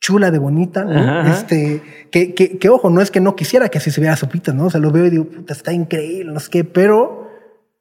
chula 0.00 0.30
de 0.30 0.38
bonita, 0.38 0.84
¿no? 0.84 0.98
Ajá. 0.98 1.32
Este, 1.32 1.82
que, 2.10 2.34
que, 2.34 2.58
que, 2.58 2.68
ojo, 2.68 2.90
no 2.90 3.00
es 3.00 3.10
que 3.10 3.20
no 3.20 3.34
quisiera 3.34 3.68
que 3.68 3.78
así 3.78 3.90
se 3.90 4.00
viera 4.00 4.16
sopitas, 4.16 4.54
¿no? 4.54 4.66
O 4.66 4.70
sea, 4.70 4.80
lo 4.80 4.90
veo 4.90 5.06
y 5.06 5.10
digo, 5.10 5.24
puta, 5.24 5.54
está 5.54 5.72
increíble, 5.72 6.32
no 6.32 6.40
sé 6.40 6.50
qué, 6.50 6.64
pero 6.64 7.30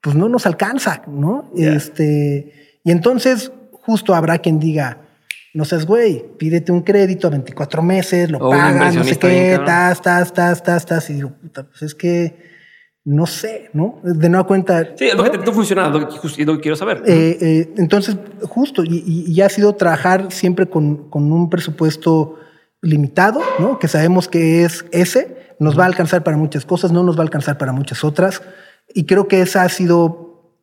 pues 0.02 0.16
no 0.16 0.30
nos 0.30 0.46
alcanza, 0.46 1.02
¿no? 1.08 1.52
Este, 1.58 2.80
y 2.84 2.92
entonces 2.92 3.52
justo 3.72 4.16
habrá 4.16 4.38
quien 4.38 4.60
diga, 4.60 5.00
no 5.56 5.66
seas 5.66 5.86
güey, 5.86 6.24
pídete 6.38 6.72
un 6.72 6.82
crédito 6.82 7.28
a 7.28 7.32
24 7.32 7.82
meses, 7.82 8.30
lo 8.30 8.40
pagas, 8.52 8.94
no 8.96 9.04
sé 9.04 9.18
qué, 9.18 9.60
tas, 9.66 10.02
tas, 10.02 10.34
tas, 10.34 10.62
tas, 10.62 10.86
tas, 10.86 11.10
y 11.10 11.14
digo, 11.14 11.32
puta, 11.42 11.64
pues 11.68 11.82
es 11.82 11.96
que 11.96 12.54
no 13.06 13.26
sé, 13.28 13.70
¿no? 13.74 14.00
De 14.04 14.30
nueva 14.30 14.48
cuenta. 14.48 14.84
Sí, 14.98 15.06
es 15.06 15.16
lo 15.16 15.24
¿no? 15.24 15.32
que 15.32 15.38
te 15.38 15.52
funciona, 15.52 15.90
lo 15.90 16.08
que, 16.10 16.44
lo 16.46 16.56
que 16.56 16.60
quiero 16.62 16.76
saber. 16.76 17.04
Eh, 17.06 17.38
eh, 17.40 17.74
entonces, 17.78 18.18
justo, 18.44 18.84
y, 18.84 19.04
y- 19.06 19.32
y 19.32 19.42
ha 19.42 19.50
sido 19.50 19.76
trabajar 19.76 20.32
siempre 20.32 20.68
con, 20.68 21.10
con 21.10 21.32
un 21.32 21.50
presupuesto 21.52 22.40
limitado, 22.82 23.42
¿no? 23.60 23.78
Que 23.80 23.88
sabemos 23.88 24.28
que 24.28 24.64
es 24.66 24.86
ese, 24.92 25.38
nos 25.60 25.78
va 25.78 25.84
a 25.84 25.88
alcanzar 25.88 26.24
para 26.24 26.36
muchas 26.36 26.66
cosas, 26.66 26.92
no 26.92 27.04
nos 27.04 27.16
va 27.16 27.20
a 27.20 27.24
alcanzar 27.24 27.58
para 27.60 27.72
muchas 27.72 28.04
otras. 28.04 28.42
Y 28.94 29.06
creo 29.06 29.28
que 29.28 29.42
esa 29.42 29.62
ha 29.62 29.70
sido 29.70 30.58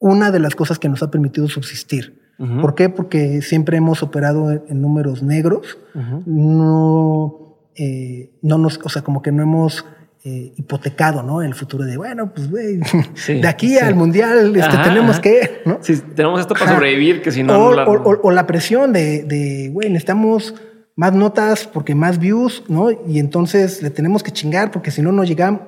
una 0.00 0.30
de 0.30 0.40
las 0.40 0.54
cosas 0.54 0.78
que 0.78 0.88
nos 0.88 1.02
ha 1.02 1.10
permitido 1.10 1.48
subsistir. 1.48 2.23
Ujú. 2.38 2.60
¿Por 2.60 2.74
qué? 2.74 2.88
Porque 2.88 3.42
siempre 3.42 3.76
hemos 3.76 4.02
operado 4.02 4.50
en, 4.50 4.80
números 4.82 5.22
negros, 5.22 5.78
Ujú. 5.94 6.22
no, 6.26 7.56
eh, 7.76 8.30
no 8.42 8.58
nos, 8.58 8.78
o 8.82 8.88
sea, 8.88 9.02
como 9.02 9.22
que 9.22 9.32
no 9.32 9.42
hemos 9.42 9.84
eh, 10.24 10.52
hipotecado, 10.56 11.22
¿no? 11.22 11.42
El 11.42 11.54
futuro 11.54 11.84
de, 11.84 11.96
bueno, 11.96 12.32
pues, 12.34 12.50
güey, 12.50 12.80
Sí, 13.14 13.40
de 13.40 13.46
aquí 13.48 13.68
sí. 13.70 13.78
al 13.78 13.94
mundial 13.94 14.56
este, 14.56 14.62
Ajá, 14.76 14.82
tenemos 14.84 15.12
ajá. 15.12 15.22
que, 15.22 15.62
¿no? 15.66 15.78
Sí, 15.82 15.96
tenemos 16.14 16.40
esto 16.40 16.54
para 16.54 16.66
Ajá. 16.66 16.74
sobrevivir, 16.74 17.20
que 17.22 17.30
si 17.30 17.42
no, 17.42 17.52
o, 17.56 17.70
no 17.70 17.76
la- 17.76 17.84
o- 17.88 18.20
o- 18.22 18.30
la 18.30 18.46
presión 18.46 18.92
de, 18.92 19.22
de, 19.24 19.68
güey, 19.72 19.88
necesitamos 19.90 20.54
más 20.96 21.12
notas 21.12 21.66
porque 21.66 21.94
más 21.94 22.18
views, 22.18 22.62
¿no? 22.68 22.88
Y 22.90 23.18
entonces 23.18 23.82
le 23.82 23.90
tenemos 23.90 24.22
que 24.22 24.30
chingar 24.30 24.70
porque 24.70 24.90
si 24.90 25.02
no, 25.02 25.12
no 25.12 25.24
llegamos. 25.24 25.60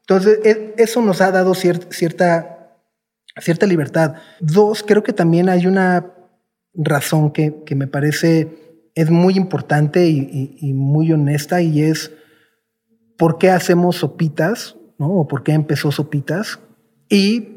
Entonces, 0.00 0.40
e- 0.44 0.74
eso 0.76 1.00
nos 1.00 1.20
ha 1.20 1.30
dado 1.30 1.52
cier- 1.54 1.86
cierta, 1.90 2.61
cierta 3.40 3.66
libertad. 3.66 4.14
Dos, 4.40 4.82
creo 4.82 5.02
que 5.02 5.12
también 5.12 5.48
hay 5.48 5.66
una 5.66 6.06
razón 6.74 7.30
que, 7.32 7.62
que 7.64 7.74
me 7.74 7.86
parece 7.86 8.58
es 8.94 9.10
muy 9.10 9.36
importante 9.36 10.06
y, 10.06 10.18
y- 10.18 10.56
y 10.68 10.74
muy 10.74 11.10
honesta 11.12 11.62
y 11.62 11.82
es 11.82 12.10
por 13.16 13.38
qué 13.38 13.50
hacemos 13.50 13.96
sopitas, 13.96 14.76
¿no? 14.98 15.08
O 15.10 15.28
por 15.28 15.42
qué 15.42 15.52
empezó 15.52 15.90
sopitas 15.92 16.58
y 17.08 17.48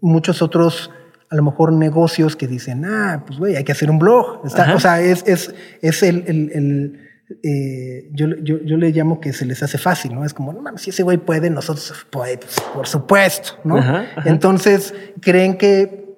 muchos 0.00 0.42
otros, 0.42 0.90
a 1.30 1.36
lo 1.36 1.42
mejor 1.42 1.72
negocios 1.72 2.36
que 2.36 2.46
dicen, 2.46 2.84
ah, 2.84 3.24
pues 3.26 3.38
güey, 3.38 3.56
hay 3.56 3.64
que 3.64 3.72
hacer 3.72 3.90
un 3.90 3.98
blog. 3.98 4.42
Está- 4.46 4.74
o 4.74 4.80
sea, 4.80 5.00
es, 5.00 5.24
es, 5.26 5.54
es 5.82 6.02
el, 6.02 6.24
el- 6.26 6.50
el, 6.52 7.03
eh, 7.42 8.10
yo, 8.12 8.26
yo, 8.42 8.58
yo 8.62 8.76
le 8.76 8.90
llamo 8.90 9.20
que 9.20 9.32
se 9.32 9.46
les 9.46 9.62
hace 9.62 9.78
fácil, 9.78 10.14
¿no? 10.14 10.24
Es 10.24 10.34
como, 10.34 10.52
no 10.52 10.60
mames, 10.60 10.82
si 10.82 10.90
ese 10.90 11.02
güey 11.02 11.18
puede, 11.18 11.50
nosotros, 11.50 12.06
pues, 12.10 12.38
por 12.74 12.86
supuesto, 12.86 13.52
¿no? 13.64 13.78
Ajá, 13.78 14.06
ajá. 14.16 14.30
Entonces, 14.30 14.94
creen 15.20 15.56
que, 15.56 16.16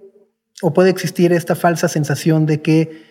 o 0.63 0.73
puede 0.73 0.91
existir 0.91 1.33
esta 1.33 1.55
falsa 1.55 1.89
sensación 1.89 2.47
de 2.47 2.63
que 2.63 3.03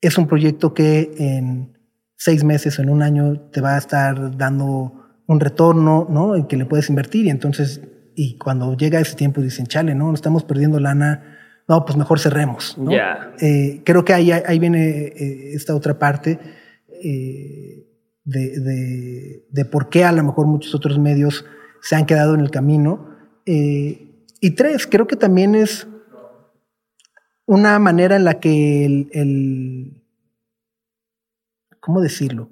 es 0.00 0.18
un 0.18 0.26
proyecto 0.26 0.74
que 0.74 1.12
en 1.18 1.78
seis 2.16 2.44
meses 2.44 2.78
o 2.78 2.82
en 2.82 2.90
un 2.90 3.02
año 3.02 3.40
te 3.52 3.60
va 3.60 3.74
a 3.74 3.78
estar 3.78 4.36
dando 4.36 5.20
un 5.26 5.40
retorno, 5.40 6.06
¿no? 6.10 6.34
En 6.34 6.46
que 6.46 6.56
le 6.56 6.66
puedes 6.66 6.88
invertir 6.88 7.26
y 7.26 7.30
entonces, 7.30 7.82
y 8.14 8.36
cuando 8.38 8.76
llega 8.76 8.98
ese 8.98 9.14
tiempo 9.14 9.40
dicen, 9.40 9.66
chale, 9.66 9.94
¿no? 9.94 10.12
Estamos 10.12 10.44
perdiendo 10.44 10.80
lana 10.80 11.34
no, 11.68 11.84
pues 11.84 11.98
mejor 11.98 12.18
cerremos. 12.18 12.76
¿no? 12.78 12.90
Eh, 13.40 13.82
creo 13.84 14.04
que 14.04 14.14
ahí, 14.14 14.32
ahí 14.32 14.58
viene 14.58 14.88
eh, 14.88 15.52
esta 15.52 15.74
otra 15.74 15.98
parte 15.98 16.38
eh, 17.02 17.86
de, 18.24 19.44
de, 19.50 19.64
por 19.64 19.88
qué 19.88 20.04
a 20.04 20.12
lo 20.12 20.22
mejor 20.22 20.46
muchos 20.46 20.74
otros 20.74 20.98
medios 20.98 21.44
se 21.80 21.96
han 21.96 22.06
quedado 22.06 22.34
en 22.34 22.40
el 22.40 22.50
camino. 22.50 23.16
y 23.46 24.50
tres, 24.50 24.86
creo 24.86 25.06
que 25.06 25.16
también 25.16 25.54
es 25.54 25.86
una 27.46 27.78
manera 27.78 28.16
en 28.16 28.24
la 28.24 28.40
que 28.40 28.84
el, 28.84 29.08
el 29.12 30.04
¿cómo 31.80 32.00
decirlo? 32.00 32.50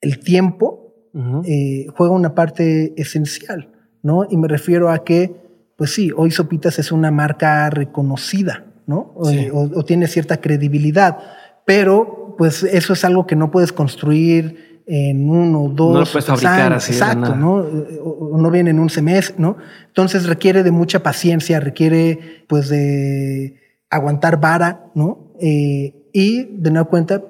El 0.00 0.20
tiempo 0.20 0.94
juega 1.12 2.12
una 2.12 2.34
parte 2.34 2.92
esencial, 3.00 3.72
¿no? 4.02 4.26
Y 4.28 4.36
me 4.36 4.48
refiero 4.48 4.90
a 4.90 5.04
que 5.04 5.40
pues 5.80 5.94
sí, 5.94 6.10
hoy 6.14 6.30
Sopitas 6.30 6.78
es 6.78 6.92
una 6.92 7.10
marca 7.10 7.70
reconocida, 7.70 8.66
¿no? 8.86 9.14
O, 9.14 9.82
tiene 9.82 10.08
cierta 10.08 10.38
credibilidad, 10.38 11.16
pero 11.64 12.19
pues 12.40 12.62
eso 12.62 12.94
es 12.94 13.04
algo 13.04 13.26
que 13.26 13.36
no 13.36 13.50
puedes 13.50 13.70
construir 13.70 14.82
en 14.86 15.28
uno, 15.28 15.68
dos, 15.68 15.92
no 15.92 16.00
lo 16.00 16.06
puedes 16.06 16.24
fabricar 16.24 16.72
así 16.72 16.92
exacto, 16.92 17.36
¿no? 17.36 17.56
O, 18.02 18.38
no 18.38 18.50
viene 18.50 18.70
en 18.70 18.78
un 18.78 18.88
semestre, 18.88 19.34
¿no? 19.36 19.58
Entonces 19.88 20.24
requiere 20.24 20.62
de 20.62 20.70
mucha 20.70 21.02
paciencia, 21.02 21.60
requiere 21.60 22.46
pues 22.48 22.70
de 22.70 23.60
aguantar 23.90 24.40
vara, 24.40 24.86
¿no? 24.94 25.34
Eh, 25.38 26.08
y 26.14 26.44
de 26.44 26.70
nueva 26.70 26.88
cuenta, 26.88 27.22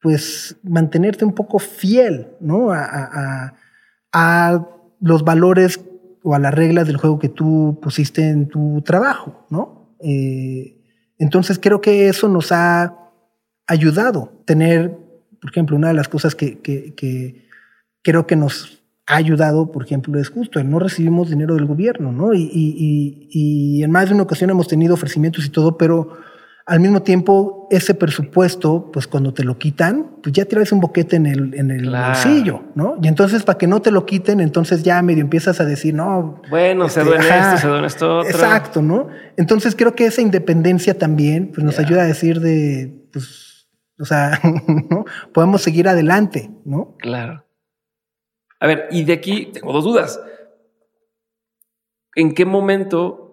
pues 0.00 0.56
mantenerte 0.62 1.24
un 1.24 1.34
poco 1.34 1.58
fiel, 1.58 2.28
¿no? 2.38 2.70
A, 2.70 2.84
a, 2.84 3.54
a 4.12 4.68
los 5.00 5.24
valores 5.24 5.80
o 6.22 6.32
a 6.32 6.38
las 6.38 6.54
reglas 6.54 6.86
del 6.86 6.98
juego 6.98 7.18
que 7.18 7.28
tú 7.28 7.80
pusiste 7.82 8.28
en 8.28 8.46
tu 8.46 8.82
trabajo, 8.82 9.48
¿no? 9.50 9.96
Eh, 9.98 10.80
entonces 11.18 11.58
creo 11.60 11.80
que 11.80 12.08
eso 12.08 12.28
nos 12.28 12.52
ha 12.52 13.05
ayudado 13.66 14.32
tener, 14.44 14.96
por 15.40 15.50
ejemplo, 15.50 15.76
una 15.76 15.88
de 15.88 15.94
las 15.94 16.08
cosas 16.08 16.34
que, 16.34 16.60
creo 18.02 18.26
que 18.26 18.36
nos 18.36 18.82
ha 19.06 19.16
ayudado, 19.16 19.70
por 19.70 19.84
ejemplo, 19.84 20.18
es 20.18 20.28
justo 20.30 20.58
el 20.58 20.68
no 20.68 20.78
recibimos 20.78 21.30
dinero 21.30 21.54
del 21.54 21.66
gobierno, 21.66 22.12
¿no? 22.12 22.34
Y, 22.34 22.50
y 22.52 23.82
en 23.82 23.90
más 23.90 24.08
de 24.08 24.14
una 24.14 24.24
ocasión 24.24 24.50
hemos 24.50 24.68
tenido 24.68 24.94
ofrecimientos 24.94 25.44
y 25.44 25.50
todo, 25.50 25.76
pero 25.78 26.16
al 26.66 26.80
mismo 26.80 27.00
tiempo, 27.00 27.68
ese 27.70 27.94
presupuesto, 27.94 28.90
pues 28.92 29.06
cuando 29.06 29.32
te 29.32 29.44
lo 29.44 29.56
quitan, 29.56 30.16
pues 30.20 30.32
ya 30.32 30.44
tienes 30.46 30.72
un 30.72 30.80
boquete 30.80 31.14
en 31.14 31.26
el, 31.26 31.54
en 31.54 31.70
el 31.70 31.88
bolsillo, 31.88 32.60
¿no? 32.74 32.96
Y 33.00 33.06
entonces, 33.06 33.44
para 33.44 33.56
que 33.56 33.68
no 33.68 33.80
te 33.80 33.92
lo 33.92 34.04
quiten, 34.04 34.40
entonces 34.40 34.82
ya 34.82 35.00
medio 35.00 35.22
empiezas 35.22 35.60
a 35.60 35.64
decir, 35.64 35.94
no. 35.94 36.42
Bueno, 36.50 36.88
se 36.88 37.04
duele 37.04 37.20
este, 37.20 37.38
esto, 37.38 37.58
se 37.58 37.68
duele 37.68 37.86
esto 37.86 38.18
otro. 38.18 38.30
Exacto, 38.30 38.82
¿no? 38.82 39.06
Entonces 39.36 39.76
creo 39.76 39.94
que 39.94 40.06
esa 40.06 40.22
independencia 40.22 40.98
también 40.98 41.52
pues, 41.54 41.64
nos 41.64 41.78
ayuda 41.78 42.02
a 42.02 42.06
decir 42.06 42.40
de, 42.40 43.06
pues, 43.12 43.45
o 43.98 44.04
sea, 44.04 44.40
¿no? 44.90 45.04
podemos 45.32 45.62
seguir 45.62 45.88
adelante, 45.88 46.50
¿no? 46.64 46.96
Claro. 46.98 47.44
A 48.60 48.66
ver, 48.66 48.88
y 48.90 49.04
de 49.04 49.12
aquí 49.12 49.46
tengo 49.52 49.72
dos 49.72 49.84
dudas. 49.84 50.20
¿En 52.14 52.34
qué 52.34 52.46
momento 52.46 53.26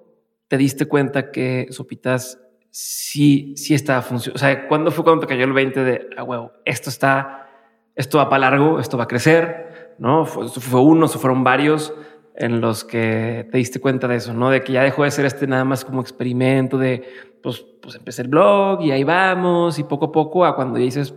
te 0.48 0.57
diste 0.57 0.85
cuenta 0.85 1.31
que 1.31 1.68
Sopitas 1.72 2.40
sí, 2.69 3.53
sí 3.56 3.73
estaba 3.73 4.02
funcionando. 4.02 4.35
O 4.35 4.40
sea, 4.40 4.68
¿cuándo 4.68 4.91
fue 4.91 5.03
cuando 5.03 5.22
te 5.22 5.27
cayó 5.27 5.45
el 5.45 5.53
20 5.53 5.84
de, 5.84 6.10
ah, 6.18 6.23
huevo, 6.23 6.52
esto 6.65 6.90
está, 6.90 7.48
esto 7.95 8.18
va 8.18 8.30
para 8.30 8.49
largo, 8.49 8.80
esto 8.80 8.98
va 8.98 9.06
a 9.06 9.07
crecer, 9.07 9.95
¿no? 9.99 10.26
Fue, 10.26 10.49
fue 10.49 10.81
uno, 10.81 11.07
fueron 11.07 11.44
varios 11.44 11.94
en 12.35 12.61
los 12.61 12.84
que 12.84 13.47
te 13.51 13.57
diste 13.57 13.80
cuenta 13.80 14.07
de 14.07 14.15
eso, 14.15 14.34
¿no? 14.34 14.49
De 14.49 14.64
que 14.64 14.73
ya 14.73 14.84
dejó 14.84 15.03
de 15.03 15.11
ser 15.11 15.26
este 15.26 15.47
nada 15.47 15.65
más 15.65 15.85
como 15.85 16.01
experimento 16.01 16.77
de, 16.77 17.03
pues, 17.41 17.64
pues 17.81 17.95
empecé 17.95 18.23
el 18.23 18.30
blog 18.30 18.81
y 18.81 18.91
ahí 18.91 19.03
vamos 19.03 19.77
y 19.80 19.84
poco 19.84 20.05
a 20.05 20.11
poco 20.11 20.45
a 20.45 20.55
cuando 20.55 20.80
dices, 20.80 21.14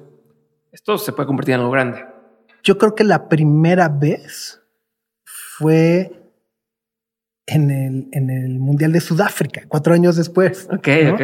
esto 0.72 0.98
se 0.98 1.12
puede 1.12 1.26
convertir 1.26 1.54
en 1.54 1.60
algo 1.60 1.72
grande. 1.72 2.04
Yo 2.62 2.76
creo 2.78 2.94
que 2.94 3.04
la 3.04 3.28
primera 3.28 3.88
vez 3.88 4.60
fue 5.24 6.12
en 7.46 7.70
el, 7.70 8.08
en 8.12 8.30
el 8.30 8.58
Mundial 8.58 8.92
de 8.92 9.00
Sudáfrica, 9.00 9.62
cuatro 9.68 9.94
años 9.94 10.16
después. 10.16 10.68
Ok, 10.70 10.88
ok. 11.12 11.20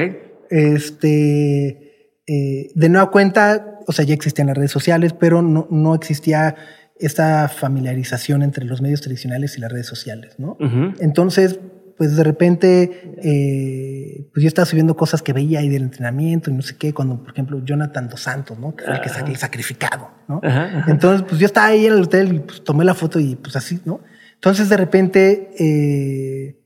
Este, 0.48 2.19
eh, 2.27 2.70
de 2.74 2.89
nueva 2.89 3.10
cuenta, 3.10 3.81
o 3.86 3.93
sea, 3.93 4.05
ya 4.05 4.14
existían 4.14 4.47
las 4.47 4.56
redes 4.56 4.70
sociales, 4.70 5.12
pero 5.12 5.43
no, 5.43 5.66
no 5.70 5.94
existía 5.94 6.55
esta 7.03 7.49
familiarización 7.49 8.43
entre 8.43 8.65
los 8.65 8.81
medios 8.81 9.01
tradicionales 9.01 9.57
y 9.59 9.61
las 9.61 9.73
redes 9.73 9.87
sociales, 9.87 10.35
¿no? 10.39 10.57
Entonces, 11.01 11.59
pues 11.99 12.16
de 12.16 12.24
repente, 12.24 13.15
eh, 13.23 14.29
pues 14.33 14.43
yo 14.43 14.49
estaba 14.49 14.66
subiendo 14.66 14.97
cosas 14.97 15.23
que 15.23 15.33
veía 15.33 15.61
ahí 15.61 15.69
del 15.69 15.83
entrenamiento 15.83 16.51
y 16.51 16.55
no 16.55 16.62
sé 16.62 16.77
qué, 16.77 16.93
cuando, 16.93 17.23
por 17.23 17.33
ejemplo, 17.33 17.62
Jonathan 17.65 18.09
Dos 18.09 18.20
Santos, 18.20 18.59
¿no? 18.59 18.74
Que 18.74 18.85
fue 18.85 18.95
el 18.95 19.01
que 19.01 19.09
salió 19.09 19.37
sacrificado, 19.37 20.11
¿no? 20.29 20.41
Entonces, 20.89 21.27
pues 21.29 21.41
yo 21.41 21.47
estaba 21.47 21.69
ahí 21.69 21.87
en 21.87 21.93
el 21.93 22.03
hotel 22.03 22.35
y 22.35 22.39
pues 22.41 22.65
tomé 22.65 22.85
la 22.85 22.95
foto 22.95 23.20
y 23.20 23.37
pues 23.37 23.57
así, 23.57 23.81
¿no? 23.85 24.01
Entonces, 24.35 24.69
de 24.69 24.77
repente, 24.77 25.51
eh, 25.59 26.61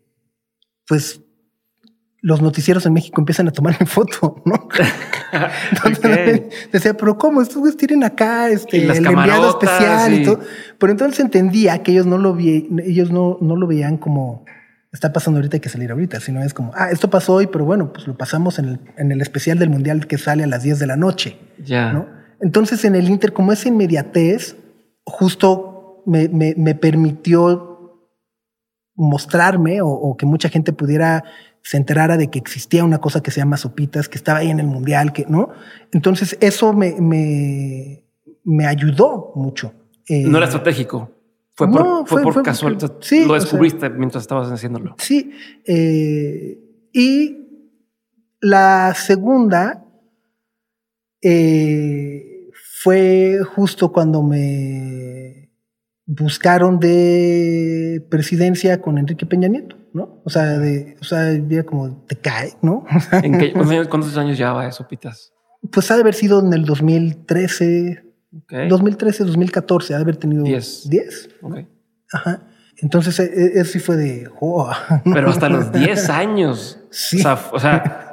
pues 0.87 1.21
los 2.27 2.43
noticieros 2.43 2.85
en 2.87 2.93
México 2.93 3.21
empiezan 3.21 3.47
a 3.47 3.53
tomar 3.53 3.77
mi 3.79 3.87
foto, 3.87 4.43
¿no? 4.45 4.69
Entonces 5.71 6.43
decía, 6.73 6.97
pero 6.97 7.17
¿cómo? 7.17 7.41
Estos 7.41 7.77
tienen 7.77 8.03
acá 8.03 8.51
este, 8.51 8.85
el 8.85 9.07
enviado 9.07 9.51
especial 9.51 10.13
y... 10.13 10.25
todo. 10.25 10.41
Pero 10.77 10.91
entonces 10.91 11.21
entendía 11.21 11.85
que 11.85 11.93
ellos 11.93 12.05
no 12.05 12.19
lo 12.19 12.35
vi, 12.35 12.69
ellos 12.85 13.13
no, 13.13 13.39
no 13.41 13.55
lo 13.55 13.69
veían 13.69 13.97
como 13.97 14.45
está 14.93 15.13
pasando 15.13 15.39
ahorita 15.39 15.59
hay 15.59 15.61
que 15.61 15.69
salir 15.69 15.93
ahorita, 15.93 16.19
sino 16.19 16.43
es 16.43 16.53
como, 16.53 16.73
ah, 16.75 16.91
esto 16.91 17.09
pasó 17.11 17.35
hoy, 17.35 17.47
pero 17.47 17.65
bueno, 17.65 17.93
pues 17.93 18.09
lo 18.09 18.17
pasamos 18.17 18.59
en 18.59 18.65
el, 18.65 18.81
en 18.97 19.13
el 19.13 19.21
especial 19.21 19.61
del 19.61 19.71
mundial 19.71 20.09
que 20.09 20.19
sale 20.19 20.43
a 20.43 20.47
las 20.49 20.65
10 20.65 20.81
de 20.81 20.87
la 20.87 20.97
noche. 20.97 21.39
Ya. 21.65 21.93
¿no? 21.93 22.09
Entonces 22.41 22.85
en 22.85 22.97
el 22.97 23.09
Inter, 23.09 23.33
como 23.33 23.53
esa 23.53 23.69
inmediatez, 23.69 24.57
justo 25.05 26.03
me, 26.07 26.29
me, 26.29 26.75
permitió 26.75 28.03
mostrarme 28.97 29.79
o, 29.83 30.17
que 30.19 30.27
mucha 30.27 30.49
gente 30.49 30.73
pudiera 30.73 31.23
se 31.67 31.77
enterara 31.77 32.17
de 32.17 32.31
que 32.31 32.39
existía 32.39 32.85
una 32.85 32.99
cosa 32.99 33.25
que 33.25 33.33
se 33.33 33.41
llama 33.41 33.57
Sopitas, 33.57 34.09
que 34.09 34.17
estaba 34.19 34.39
ahí 34.39 34.51
en 34.51 34.61
el 34.61 34.69
mundial, 34.69 35.13
que 35.13 35.27
no. 35.29 35.49
Entonces 35.91 36.39
eso 36.41 36.73
me, 36.73 36.95
me, 37.01 38.05
me 38.45 38.67
ayudó 38.67 39.33
mucho. 39.35 39.75
no 40.09 40.37
era 40.37 40.47
estratégico. 40.47 41.11
Fue 41.57 41.69
por, 41.69 42.07
fue, 42.07 42.23
por 42.23 42.41
casual. 42.45 42.79
sí, 43.01 43.25
lo 43.25 43.35
descubriste 43.35 43.91
mientras 43.91 44.23
estabas 44.23 44.49
haciéndolo. 44.49 44.95
Sí. 44.99 45.33
Eh, 45.65 46.57
y 46.93 47.37
la 48.41 48.95
segunda 48.95 49.85
eh, 51.21 52.49
fue 52.85 53.41
justo 53.57 53.91
cuando 53.91 54.23
me 54.23 55.16
buscaron 56.07 56.79
de 56.79 58.07
presidencia 58.09 58.81
con 58.81 58.97
Enrique 58.97 59.27
Peña 59.27 59.49
Nieto, 59.49 59.77
¿no? 59.93 60.23
O 60.25 60.31
sea, 60.31 60.59
de, 60.59 60.97
o 61.01 61.05
sea, 61.05 61.33
como 61.65 62.05
te 62.07 62.17
cae, 62.17 62.55
¿no? 62.63 62.85
¿En 63.23 63.39
qué, 63.39 63.53
¿Cuántos 63.91 64.17
años 64.17 64.39
llevaba 64.39 64.67
eso, 64.67 64.87
Pitas? 64.87 65.33
Pues 65.71 65.91
ha 65.91 65.95
de 65.95 66.03
haber 66.03 66.15
sido 66.15 66.41
en 66.41 66.53
el 66.53 66.65
2013, 66.65 68.05
2013, 68.69 69.25
2014, 69.25 69.95
ha 69.95 69.97
de 69.97 70.03
haber 70.03 70.17
tenido 70.17 70.45
10. 70.45 70.89
10. 70.89 71.29
Ajá. 72.13 72.43
Entonces, 72.79 73.19
e, 73.19 73.25
e, 73.25 73.61
eso 73.61 73.73
sí 73.73 73.79
fue 73.81 73.97
de... 73.97 74.31
Pero 75.05 75.31
hasta 75.31 75.49
los 75.49 75.73
10 75.73 76.09
años. 76.11 76.79
Sí. 76.91 77.21
O 77.53 77.59
sea, 77.59 78.06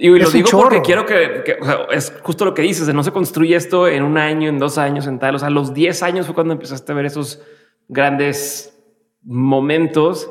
y 0.00 0.08
lo 0.08 0.30
digo 0.30 0.48
porque 0.52 0.80
quiero 0.82 1.04
que, 1.04 1.56
o 1.60 1.64
sea, 1.64 1.86
es 1.90 2.12
justo 2.22 2.44
lo 2.44 2.54
que 2.54 2.62
dices, 2.62 2.86
de 2.86 2.94
no 2.94 3.02
se 3.02 3.10
construye 3.10 3.56
esto 3.56 3.88
en 3.88 4.04
un 4.04 4.16
año, 4.16 4.48
en 4.48 4.58
dos 4.58 4.78
años, 4.78 5.06
en 5.06 5.18
tal. 5.18 5.34
O 5.34 5.38
sea, 5.38 5.50
los 5.50 5.74
10 5.74 6.02
años 6.02 6.26
fue 6.26 6.34
cuando 6.34 6.52
empezaste 6.52 6.92
a 6.92 6.94
ver 6.94 7.06
esos 7.06 7.42
grandes 7.88 8.78
momentos. 9.22 10.30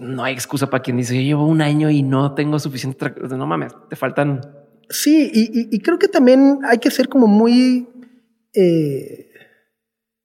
no 0.00 0.22
hay 0.22 0.34
excusa 0.34 0.70
para 0.70 0.82
quien 0.82 0.96
dice, 0.96 1.16
yo 1.16 1.22
llevo 1.22 1.46
un 1.46 1.60
año 1.60 1.90
y 1.90 2.02
no 2.02 2.34
tengo 2.34 2.58
suficiente... 2.58 3.12
No 3.30 3.46
mames, 3.46 3.74
te 3.90 3.96
faltan... 3.96 4.40
Sí, 4.88 5.30
y, 5.34 5.80
creo 5.80 5.98
que 5.98 6.06
también 6.06 6.60
hay 6.64 6.78
que 6.78 6.90
ser 6.90 7.08
como 7.08 7.26
muy... 7.26 7.88
Eh, 8.54 9.26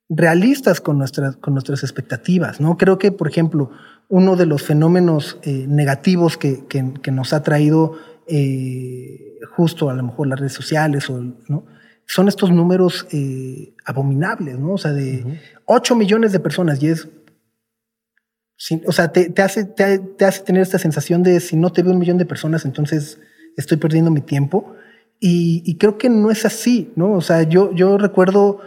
realistas 0.08 0.80
con 0.80 0.98
nuestras, 0.98 1.36
con 1.36 1.54
nuestras 1.54 1.82
expectativas, 1.82 2.60
¿no? 2.60 2.76
Creo 2.76 2.98
que, 2.98 3.12
por 3.12 3.28
ejemplo, 3.28 3.70
uno 4.12 4.36
de 4.36 4.44
los 4.44 4.62
fenómenos 4.62 5.38
eh, 5.42 5.64
negativos 5.66 6.36
que, 6.36 6.66
que, 6.66 7.10
nos 7.10 7.32
ha 7.32 7.42
traído 7.42 7.94
eh, 8.26 9.38
justo 9.56 9.88
a 9.88 9.94
lo 9.94 10.02
mejor 10.02 10.26
las 10.26 10.38
redes 10.38 10.52
sociales 10.52 11.08
o, 11.08 11.18
¿no? 11.48 11.64
son 12.04 12.28
estos 12.28 12.50
números 12.50 13.06
eh, 13.10 13.74
abominables, 13.86 14.58
¿no? 14.58 14.74
O 14.74 14.78
sea, 14.78 14.92
de 14.92 15.40
8 15.64 15.96
millones 15.96 16.32
de 16.32 16.40
personas 16.40 16.82
y 16.82 16.88
es... 16.88 17.08
o 18.84 18.92
sea, 18.92 19.12
te, 19.12 19.32
hace, 19.40 19.64
te, 19.64 20.26
hace 20.26 20.42
tener 20.42 20.60
esta 20.60 20.78
sensación 20.78 21.22
de 21.22 21.40
si 21.40 21.56
no 21.56 21.72
te 21.72 21.82
veo 21.82 21.92
un 21.94 21.98
millón 21.98 22.18
de 22.18 22.26
personas, 22.26 22.66
entonces 22.66 23.18
estoy 23.56 23.78
perdiendo 23.78 24.10
mi 24.10 24.20
tiempo. 24.20 24.74
Y, 25.20 25.62
y 25.64 25.78
creo 25.78 25.96
que 25.96 26.10
no 26.10 26.30
es 26.30 26.44
así, 26.44 26.92
¿no? 26.96 27.12
O 27.12 27.22
sea, 27.22 27.44
yo, 27.44 27.72
yo 27.72 27.96
recuerdo 27.96 28.60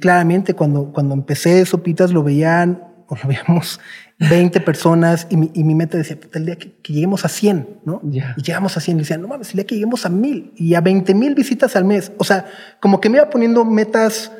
claramente 0.00 0.52
cuando, 0.54 0.92
cuando 0.92 1.14
empecé 1.14 1.64
Sopitas 1.64 2.10
lo 2.10 2.24
veían 2.24 2.82
o 3.06 3.14
lo 3.14 3.28
veíamos 3.28 3.80
20 4.28 4.60
personas 4.60 5.26
y 5.30 5.36
mi, 5.36 5.50
y 5.54 5.64
mi 5.64 5.74
meta 5.74 5.98
decía, 5.98 6.18
el 6.32 6.46
día 6.46 6.56
que, 6.56 6.72
que, 6.82 6.92
lleguemos 6.92 7.24
a 7.24 7.28
100, 7.28 7.80
¿no? 7.84 8.00
Yeah. 8.02 8.34
Y 8.36 8.42
llegamos 8.42 8.76
a 8.76 8.80
100 8.80 8.96
y 8.96 9.00
decía, 9.00 9.18
no 9.18 9.28
mames, 9.28 9.50
el 9.50 9.56
día 9.56 9.66
que 9.66 9.74
lleguemos 9.74 10.06
a 10.06 10.08
1000 10.08 10.52
y 10.56 10.74
a 10.74 10.80
20 10.80 11.14
mil 11.14 11.34
visitas 11.34 11.76
al 11.76 11.84
mes. 11.84 12.12
O 12.18 12.24
sea, 12.24 12.46
como 12.80 13.00
que 13.00 13.08
me 13.08 13.18
iba 13.18 13.30
poniendo 13.30 13.64
metas 13.64 14.30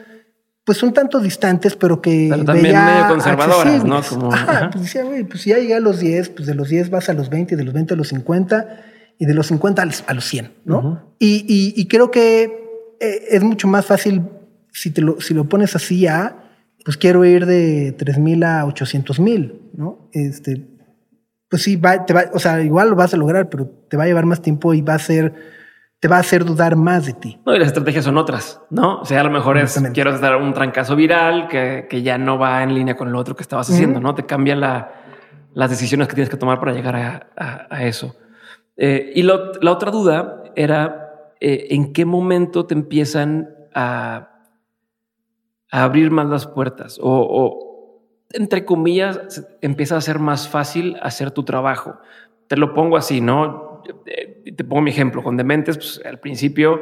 pues 0.65 0.83
un 0.83 0.95
tanto 0.95 1.21
distantes, 1.21 1.77
pero 1.77 2.01
que 2.01 2.29
pero 2.31 2.45
también 2.45 2.65
veía 2.65 2.85
medio 2.85 3.09
conservadoras, 3.09 3.85
¿no? 3.85 4.03
Como, 4.03 4.33
ajá, 4.33 4.51
ajá. 4.51 4.71
pues 4.71 4.85
decía, 4.85 5.05
güey, 5.05 5.25
pues 5.25 5.45
ya 5.45 5.59
llegué 5.59 5.75
a 5.75 5.81
los 5.81 6.01
10, 6.01 6.31
pues 6.31 6.47
de 6.47 6.55
los 6.55 6.71
10 6.71 6.91
vas 6.91 7.09
a 7.11 7.13
los 7.13 7.29
20, 7.29 7.55
de 7.55 7.65
los 7.65 7.75
20 7.75 7.93
a 7.95 7.97
los 7.97 8.09
50 8.09 8.85
y 9.19 9.27
de 9.27 9.35
los 9.35 9.49
50 9.49 9.83
a 10.07 10.15
los 10.15 10.25
100, 10.25 10.53
¿no? 10.65 10.79
Uh 10.79 10.83
-huh. 10.83 11.01
y, 11.19 11.45
y, 11.47 11.81
y, 11.81 11.87
creo 11.87 12.11
que 12.11 12.97
eh, 13.01 13.25
es 13.31 13.43
mucho 13.43 13.69
más 13.69 13.85
fácil 13.85 14.23
si, 14.73 14.91
te 14.91 15.03
lo, 15.03 15.21
si 15.21 15.35
lo 15.35 15.49
pones 15.49 15.77
así 15.77 16.07
a, 16.07 16.44
pues 16.85 16.97
quiero 16.97 17.25
ir 17.25 17.47
de 17.47 17.93
3 17.93 18.19
mil 18.19 18.45
a 18.45 18.65
800 18.67 19.21
mil, 19.21 19.63
¿no? 19.73 20.11
Este, 20.13 20.67
pues 21.49 21.63
sí, 21.63 21.77
va, 21.77 22.05
te 22.05 22.13
va, 22.13 22.25
o 22.33 22.39
sea, 22.39 22.61
igual 22.63 22.91
lo 22.91 22.97
vas 22.97 23.15
a 23.15 23.17
lograr, 23.17 23.49
pero 23.49 23.67
te 23.89 23.97
va 23.97 24.05
a 24.05 24.07
llevar 24.07 24.27
más 24.27 24.43
tiempo 24.43 24.75
y 24.75 24.83
va 24.83 24.95
a 24.95 24.99
ser 24.99 25.35
te 26.01 26.09
va 26.09 26.19
a 26.19 26.21
hacer 26.21 26.45
dudar 26.45 26.77
más 26.77 27.07
de 27.07 27.15
ti. 27.15 27.41
No, 27.47 27.57
y 27.57 27.59
las 27.59 27.69
estrategias 27.69 28.05
son 28.05 28.19
otras, 28.19 28.61
¿no? 28.69 29.01
O 29.01 29.07
sea, 29.07 29.23
a 29.23 29.25
lo 29.25 29.31
mejor 29.31 29.57
es 29.57 29.83
quiero 29.95 30.19
dar 30.19 30.37
un 30.37 30.53
trancazo 30.53 30.97
viral 30.97 31.49
que, 31.49 31.87
que, 31.89 32.03
ya 32.03 32.19
no 32.19 32.39
va 32.39 32.63
en 32.63 32.75
línea 32.75 32.95
con 32.95 33.11
lo 33.11 33.19
otro 33.19 33.35
que 33.35 33.43
estabas 33.43 33.71
haciendo, 33.71 34.01
uh 34.01 34.03
-huh. 34.03 34.07
¿no? 34.09 34.15
Te 34.15 34.27
cambian 34.27 34.61
la, 34.61 34.93
las 35.55 35.71
decisiones 35.71 36.07
que 36.07 36.15
tienes 36.15 36.29
que 36.29 36.37
tomar 36.37 36.61
para 36.61 36.75
llegar 36.75 36.95
a, 36.95 37.29
a, 37.35 37.75
a 37.75 37.85
eso. 37.85 38.15
Eh, 38.77 39.13
y 39.15 39.23
lo, 39.23 39.53
la 39.63 39.73
otra 39.73 39.91
duda 39.91 40.43
era 40.57 41.05
eh, 41.41 41.69
en 41.71 41.93
qué 41.93 42.05
momento 42.05 42.67
te 42.67 42.75
empiezan 42.75 43.49
a, 43.75 44.34
a 45.75 45.83
abrir 45.83 46.13
más 46.13 46.29
las 46.29 46.47
puertas 46.47 47.01
o, 47.03 47.11
o, 47.11 48.01
entre 48.33 48.65
comillas, 48.65 49.45
empieza 49.61 49.97
a 49.97 50.01
ser 50.01 50.21
más 50.21 50.49
fácil 50.49 50.97
hacer 51.03 51.33
tu 51.33 51.43
trabajo. 51.43 51.99
Te 52.47 52.57
lo 52.57 52.75
pongo 52.75 52.97
así, 52.97 53.21
¿no? 53.21 53.83
Te 54.05 54.63
pongo 54.63 54.83
mi 54.83 54.91
ejemplo. 54.91 55.21
Con 55.25 55.37
Dementes, 55.37 55.77
pues 55.77 56.01
al 56.05 56.21
principio 56.21 56.81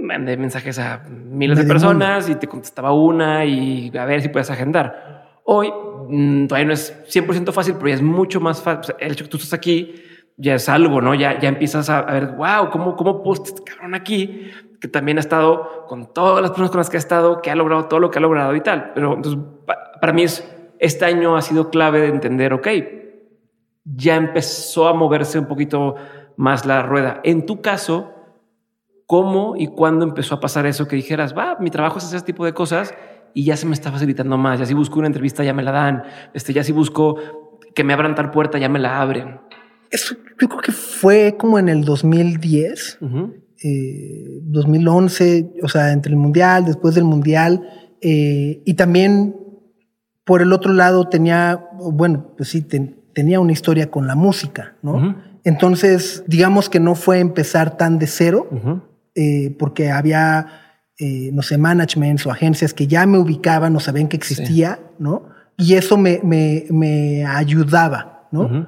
mandé 0.00 0.36
mensajes 0.36 0.78
a 0.78 1.02
miles 1.08 1.58
de 1.58 1.64
personas 1.64 2.28
y 2.28 2.36
te 2.36 2.46
contestaba 2.46 2.92
una 2.92 3.44
y 3.44 3.90
a 3.96 4.04
ver 4.04 4.22
si 4.22 4.28
puedes 4.28 4.48
agendar. 4.48 5.40
Hoy 5.42 5.72
mmm, 6.08 6.46
todavía 6.46 6.68
no 6.68 6.72
es 6.72 7.04
100% 7.08 7.50
fácil, 7.52 7.74
pero 7.74 7.88
ya 7.88 7.94
es 7.94 8.02
mucho 8.02 8.40
más 8.40 8.62
fácil. 8.62 8.94
El 9.00 9.12
hecho 9.12 9.24
que 9.24 9.30
tú 9.30 9.38
estás 9.38 9.54
aquí 9.54 9.92
ya 10.36 10.54
es 10.54 10.68
algo, 10.68 11.00
¿no? 11.00 11.16
Ya, 11.16 11.40
ya 11.40 11.48
empiezas 11.48 11.90
a, 11.90 11.98
a 11.98 12.12
ver, 12.12 12.26
wow, 12.36 12.70
¿cómo, 12.70 12.94
cómo 12.94 13.24
puedo 13.24 13.42
este 13.42 13.64
cabrón 13.64 13.94
aquí? 13.94 14.50
Que 14.84 14.88
también 14.88 15.16
ha 15.16 15.20
estado 15.20 15.86
con 15.88 16.12
todas 16.12 16.42
las 16.42 16.50
personas 16.50 16.70
con 16.70 16.76
las 16.76 16.90
que 16.90 16.98
ha 16.98 17.00
estado, 17.00 17.40
que 17.40 17.50
ha 17.50 17.54
logrado 17.54 17.86
todo 17.86 18.00
lo 18.00 18.10
que 18.10 18.18
ha 18.18 18.20
logrado 18.20 18.54
y 18.54 18.60
tal. 18.60 18.92
Pero 18.94 19.14
entonces, 19.14 19.40
para 19.98 20.12
mí 20.12 20.24
es, 20.24 20.46
este 20.78 21.06
año 21.06 21.38
ha 21.38 21.40
sido 21.40 21.70
clave 21.70 22.02
de 22.02 22.08
entender, 22.08 22.52
ok, 22.52 22.68
ya 23.86 24.16
empezó 24.16 24.86
a 24.86 24.92
moverse 24.92 25.38
un 25.38 25.46
poquito 25.46 25.94
más 26.36 26.66
la 26.66 26.82
rueda. 26.82 27.22
En 27.24 27.46
tu 27.46 27.62
caso, 27.62 28.12
¿cómo 29.06 29.54
y 29.56 29.68
cuándo 29.68 30.04
empezó 30.04 30.34
a 30.34 30.40
pasar 30.40 30.66
eso 30.66 30.86
que 30.86 30.96
dijeras, 30.96 31.34
va, 31.34 31.56
mi 31.60 31.70
trabajo 31.70 31.96
es 31.96 32.04
hacer 32.04 32.18
este 32.18 32.34
tipo 32.34 32.44
de 32.44 32.52
cosas 32.52 32.94
y 33.32 33.44
ya 33.46 33.56
se 33.56 33.64
me 33.64 33.72
está 33.72 33.90
facilitando 33.90 34.36
más? 34.36 34.60
Ya 34.60 34.66
si 34.66 34.74
busco 34.74 34.98
una 34.98 35.06
entrevista, 35.06 35.42
ya 35.44 35.54
me 35.54 35.62
la 35.62 35.72
dan. 35.72 36.02
Este, 36.34 36.52
ya 36.52 36.62
si 36.62 36.72
busco 36.72 37.16
que 37.74 37.84
me 37.84 37.94
abran 37.94 38.14
tal 38.14 38.30
puerta, 38.30 38.58
ya 38.58 38.68
me 38.68 38.80
la 38.80 39.00
abren. 39.00 39.40
Eso 39.90 40.14
yo 40.38 40.46
creo 40.46 40.60
que 40.60 40.72
fue 40.72 41.36
como 41.38 41.58
en 41.58 41.70
el 41.70 41.86
2010, 41.86 42.98
uh 43.00 43.06
-huh. 43.06 43.43
Eh, 43.62 44.40
2011, 44.42 45.52
o 45.62 45.68
sea, 45.68 45.92
entre 45.92 46.12
el 46.12 46.18
mundial, 46.18 46.64
después 46.64 46.94
del 46.94 47.04
mundial, 47.04 47.62
eh, 48.00 48.62
y 48.64 48.74
también 48.74 49.36
por 50.24 50.42
el 50.42 50.52
otro 50.52 50.72
lado 50.72 51.08
tenía, 51.08 51.68
bueno, 51.78 52.34
pues 52.36 52.48
sí, 52.50 52.62
ten, 52.62 53.04
tenía 53.14 53.40
una 53.40 53.52
historia 53.52 53.90
con 53.90 54.06
la 54.06 54.14
música, 54.14 54.76
¿no? 54.82 54.94
Uh 54.94 55.00
-huh. 55.00 55.16
Entonces, 55.44 56.24
digamos 56.26 56.68
que 56.70 56.80
no 56.80 56.94
fue 56.94 57.20
empezar 57.20 57.76
tan 57.76 57.98
de 57.98 58.06
cero, 58.06 58.48
uh 58.50 58.54
-huh. 58.56 58.82
eh, 59.14 59.56
porque 59.58 59.90
había, 59.90 60.46
eh, 60.98 61.30
no 61.32 61.42
sé, 61.42 61.58
managements 61.58 62.26
o 62.26 62.30
agencias 62.30 62.72
que 62.72 62.86
ya 62.86 63.06
me 63.06 63.18
ubicaban 63.18 63.76
o 63.76 63.80
sabían 63.80 64.08
que 64.08 64.16
existía, 64.16 64.76
sí. 64.76 64.94
¿no? 64.98 65.28
Y 65.56 65.74
eso 65.74 65.96
me, 65.96 66.20
me, 66.24 66.64
me 66.70 67.24
ayudaba, 67.24 68.28
¿no? 68.32 68.40
Uh 68.40 68.48
-huh. 68.48 68.66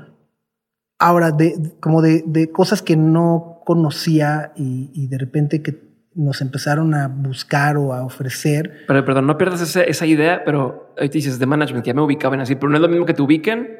Ahora, 0.98 1.30
de, 1.30 1.54
como 1.80 2.00
de, 2.00 2.22
de, 2.26 2.50
cosas 2.50 2.80
que 2.80 2.96
no 2.96 3.55
conocía 3.66 4.52
y, 4.54 4.92
y, 4.94 5.08
de 5.08 5.18
repente 5.18 5.60
que 5.60 5.74
nos 6.14 6.40
empezaron 6.40 6.94
a 6.94 7.08
buscar 7.08 7.76
o 7.76 7.92
a 7.92 8.04
ofrecer. 8.04 8.84
Pero, 8.86 9.04
perdón, 9.04 9.26
no 9.26 9.36
pierdas 9.36 9.60
esa, 9.60 9.82
esa 9.82 10.06
idea, 10.06 10.44
pero 10.44 10.94
ahí 10.96 11.08
te 11.08 11.18
dices 11.18 11.40
de 11.40 11.46
management, 11.46 11.84
ya 11.84 11.92
me 11.92 12.00
ubicaban 12.00 12.38
así, 12.38 12.54
pero 12.54 12.70
no 12.70 12.76
es 12.76 12.80
lo 12.80 12.88
mismo 12.88 13.04
que 13.04 13.12
te 13.12 13.22
ubiquen 13.22 13.76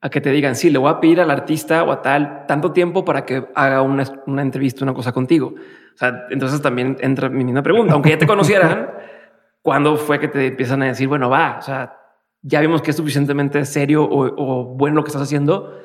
a 0.00 0.10
que 0.10 0.20
te 0.20 0.32
digan, 0.32 0.56
sí, 0.56 0.70
le 0.70 0.78
voy 0.78 0.90
a 0.90 0.98
pedir 0.98 1.20
al 1.20 1.30
artista 1.30 1.84
o 1.84 1.92
a 1.92 2.02
tal 2.02 2.46
tanto 2.48 2.72
tiempo 2.72 3.04
para 3.04 3.24
que 3.24 3.46
haga 3.54 3.82
una, 3.82 4.02
una 4.26 4.42
entrevista, 4.42 4.84
una 4.84 4.92
cosa 4.92 5.12
contigo. 5.12 5.54
O 5.54 5.96
sea, 5.96 6.26
entonces 6.30 6.60
también 6.60 6.96
entra 7.00 7.28
mi 7.28 7.44
misma 7.44 7.62
pregunta. 7.62 7.94
Aunque 7.94 8.10
ya 8.10 8.18
te 8.18 8.26
conocieran, 8.26 8.90
¿cuándo 9.62 9.96
fue 9.98 10.18
que 10.18 10.26
te 10.26 10.48
empiezan 10.48 10.82
a 10.82 10.86
decir, 10.86 11.06
bueno, 11.06 11.30
va, 11.30 11.58
o 11.60 11.62
sea, 11.62 11.96
ya 12.42 12.60
vimos 12.60 12.82
que 12.82 12.90
es 12.90 12.96
suficientemente 12.96 13.64
serio 13.64 14.02
o, 14.02 14.34
o 14.36 14.64
bueno 14.74 14.96
lo 14.96 15.04
que 15.04 15.10
estás 15.10 15.22
haciendo? 15.22 15.78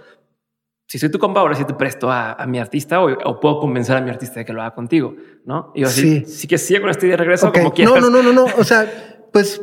Si 0.86 1.00
soy 1.00 1.10
tu 1.10 1.18
compa, 1.18 1.40
ahora 1.40 1.56
sí 1.56 1.66
te 1.66 1.74
presto 1.74 2.12
a, 2.12 2.34
a 2.34 2.46
mi 2.46 2.60
artista 2.60 3.02
o, 3.02 3.12
o, 3.12 3.40
puedo 3.40 3.60
convencer 3.60 3.98
a 3.98 4.02
mi 4.02 4.10
artista 4.10 4.40
de 4.40 4.46
que 4.46 4.54
lo 4.54 4.62
haga 4.62 4.76
contigo, 4.76 5.16
¿no? 5.46 5.72
Y 5.74 5.82
yo 5.82 5.88
así, 5.88 6.20
sí, 6.20 6.26
sí 6.26 6.48
que 6.48 6.58
sigue 6.58 6.82
con 6.82 6.90
este 6.90 7.08
de 7.08 7.18
regreso 7.18 7.48
okay. 7.48 7.64
como 7.64 7.74
quieras. 7.74 7.96
No, 7.96 8.02
no, 8.02 8.10
no, 8.10 8.22
no, 8.22 8.34
no. 8.34 8.46
O 8.58 8.64
sea, 8.64 8.86
pues 9.32 9.62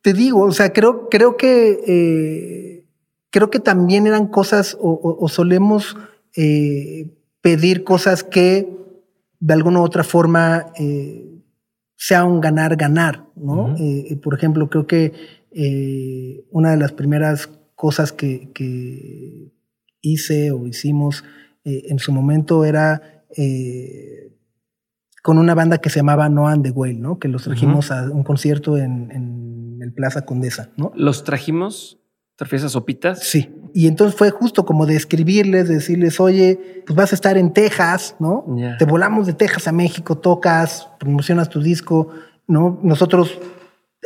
te 0.00 0.12
digo, 0.12 0.42
o 0.42 0.52
sea, 0.52 0.72
creo, 0.72 1.08
creo 1.08 1.36
que... 1.36 1.78
Eh 1.86 2.70
creo 3.30 3.50
que 3.50 3.60
también 3.60 4.06
eran 4.06 4.26
cosas 4.26 4.76
o, 4.80 4.90
o, 4.90 5.24
o 5.24 5.28
solemos 5.28 5.96
eh, 6.36 7.16
pedir 7.40 7.84
cosas 7.84 8.24
que 8.24 8.76
de 9.38 9.54
alguna 9.54 9.80
u 9.80 9.84
otra 9.84 10.04
forma 10.04 10.66
eh, 10.78 11.26
sea 11.96 12.24
un 12.24 12.40
ganar-ganar, 12.40 13.26
¿no? 13.36 13.64
Uh 13.64 13.68
-huh. 13.68 14.12
eh, 14.12 14.16
por 14.16 14.34
ejemplo, 14.34 14.68
creo 14.68 14.86
que 14.86 15.12
una 16.50 16.70
de 16.70 16.76
las 16.76 16.92
primeras 16.92 17.48
cosas 17.74 18.12
que, 18.12 18.52
que 18.52 19.50
hice 20.00 20.50
o 20.50 20.66
hicimos 20.66 21.24
eh, 21.64 21.82
en 21.88 21.98
su 21.98 22.12
momento 22.12 22.64
era 22.64 23.24
eh, 23.36 24.32
con 25.22 25.38
una 25.38 25.54
banda 25.54 25.78
que 25.78 25.90
se 25.90 25.98
llamaba 25.98 26.28
No 26.28 26.48
and 26.48 26.64
the 26.64 26.70
Whale, 26.70 26.94
¿no? 26.94 27.18
Que 27.18 27.28
los 27.28 27.44
trajimos 27.44 27.90
uh 27.90 27.94
-huh. 27.94 28.10
a 28.10 28.10
un 28.10 28.24
concierto 28.24 28.78
en, 28.78 29.10
en 29.10 29.78
el 29.82 29.92
Plaza 29.92 30.24
Condesa, 30.24 30.70
¿no? 30.76 30.92
¿Los 30.94 31.24
trajimos? 31.24 31.98
¿Te 32.36 32.44
refieres 32.44 32.64
a 32.64 32.68
sopitas? 32.70 33.22
Sí. 33.22 33.50
Y 33.74 33.86
entonces 33.86 34.16
fue 34.16 34.30
justo 34.30 34.64
como 34.64 34.86
de 34.86 34.96
escribirles, 34.96 35.68
de 35.68 35.74
decirles, 35.74 36.18
oye, 36.20 36.82
pues 36.86 36.96
vas 36.96 37.12
a 37.12 37.14
estar 37.14 37.36
en 37.36 37.52
Texas, 37.52 38.16
¿no? 38.18 38.46
Yeah. 38.56 38.78
Te 38.78 38.86
volamos 38.86 39.26
de 39.26 39.34
Texas 39.34 39.68
a 39.68 39.72
México, 39.72 40.16
tocas, 40.16 40.88
promocionas 40.98 41.50
tu 41.50 41.60
disco, 41.60 42.08
¿no? 42.46 42.80
Nosotros 42.82 43.38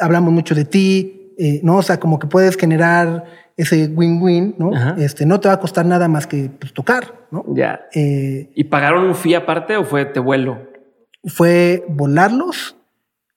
hablamos 0.01 0.33
mucho 0.33 0.55
de 0.55 0.65
ti, 0.65 1.23
eh, 1.39 1.61
¿no? 1.62 1.78
O 1.78 1.82
sea, 1.82 1.98
como 1.98 2.19
que 2.19 2.27
puedes 2.27 2.56
generar 2.56 3.24
ese 3.56 3.86
win-win, 3.86 4.56
¿no? 4.59 4.74
Ajá. 4.74 4.97
Este, 4.98 5.27
no 5.27 5.40
te 5.40 5.48
va 5.48 5.55
a 5.55 5.61
costar 5.61 5.86
nada 5.86 6.09
más 6.09 6.27
que 6.27 6.51
pues, 6.59 6.73
tocar, 6.73 7.27
¿no? 7.31 7.44
Ya. 7.55 7.86
Eh, 7.94 8.51
¿Y 8.55 8.65
pagaron 8.65 9.05
un 9.05 9.15
fee 9.15 9.35
aparte 9.35 9.77
o 9.77 9.85
fue 9.85 10.05
te 10.05 10.20
vuelo? 10.20 10.69
Fue 11.24 11.85
volarlos 11.89 12.77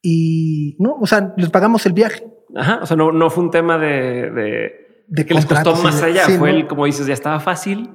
y, 0.01 0.75
¿no? 0.79 0.97
O 0.99 1.07
sea, 1.07 1.33
les 1.37 1.49
pagamos 1.49 1.85
el 1.85 1.93
viaje. 1.93 2.25
Ajá. 2.55 2.79
O 2.81 2.85
sea, 2.85 2.97
no, 2.97 3.11
no 3.11 3.29
fue 3.29 3.43
un 3.43 3.51
tema 3.51 3.77
de, 3.77 4.31
de 4.31 4.87
de 5.07 5.25
que 5.25 5.33
les 5.33 5.45
costó 5.45 5.75
más 5.77 6.01
allá. 6.03 6.25
Sí, 6.25 6.37
Fue 6.37 6.51
¿no? 6.51 6.57
el, 6.57 6.67
como 6.67 6.85
dices, 6.85 7.07
ya 7.07 7.13
estaba 7.13 7.39
fácil, 7.39 7.89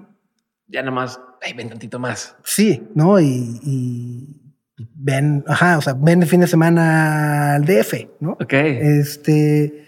ya 0.66 0.80
nada 0.80 0.92
más, 0.92 1.20
hey, 1.42 1.52
ven 1.56 1.68
tantito 1.68 1.98
más. 1.98 2.36
Sí, 2.44 2.88
¿no? 2.94 3.20
Y, 3.20 3.60
y, 3.62 4.54
ven, 4.94 5.44
ajá, 5.46 5.78
o 5.78 5.82
sea, 5.82 5.94
ven 5.96 6.22
el 6.22 6.28
fin 6.28 6.40
de 6.40 6.46
semana 6.46 7.54
al 7.54 7.64
DF, 7.64 8.08
¿no? 8.20 8.32
Ok. 8.32 8.52
Este, 8.52 9.84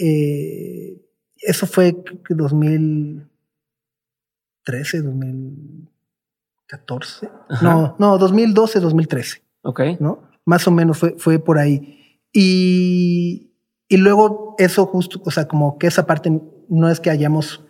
eh, 0.00 1.00
eso 1.42 1.66
fue 1.66 1.96
2013, 2.28 5.02
2014. 5.02 7.30
Ajá. 7.48 7.64
No, 7.64 7.96
no, 7.98 8.18
2012, 8.18 8.80
2013. 8.80 9.42
Ok. 9.62 9.80
¿No? 10.00 10.28
Más 10.44 10.66
o 10.66 10.70
menos 10.70 10.98
fue, 10.98 11.14
fue 11.18 11.38
por 11.38 11.58
ahí. 11.58 12.18
Y, 12.32 13.52
y 13.88 13.96
luego 13.96 14.54
eso 14.58 14.86
justo, 14.86 15.20
o 15.24 15.30
sea, 15.30 15.48
como 15.48 15.78
que 15.78 15.86
esa 15.86 16.06
parte 16.06 16.30
no 16.68 16.88
es 16.88 17.00
que 17.00 17.10
hayamos 17.10 17.64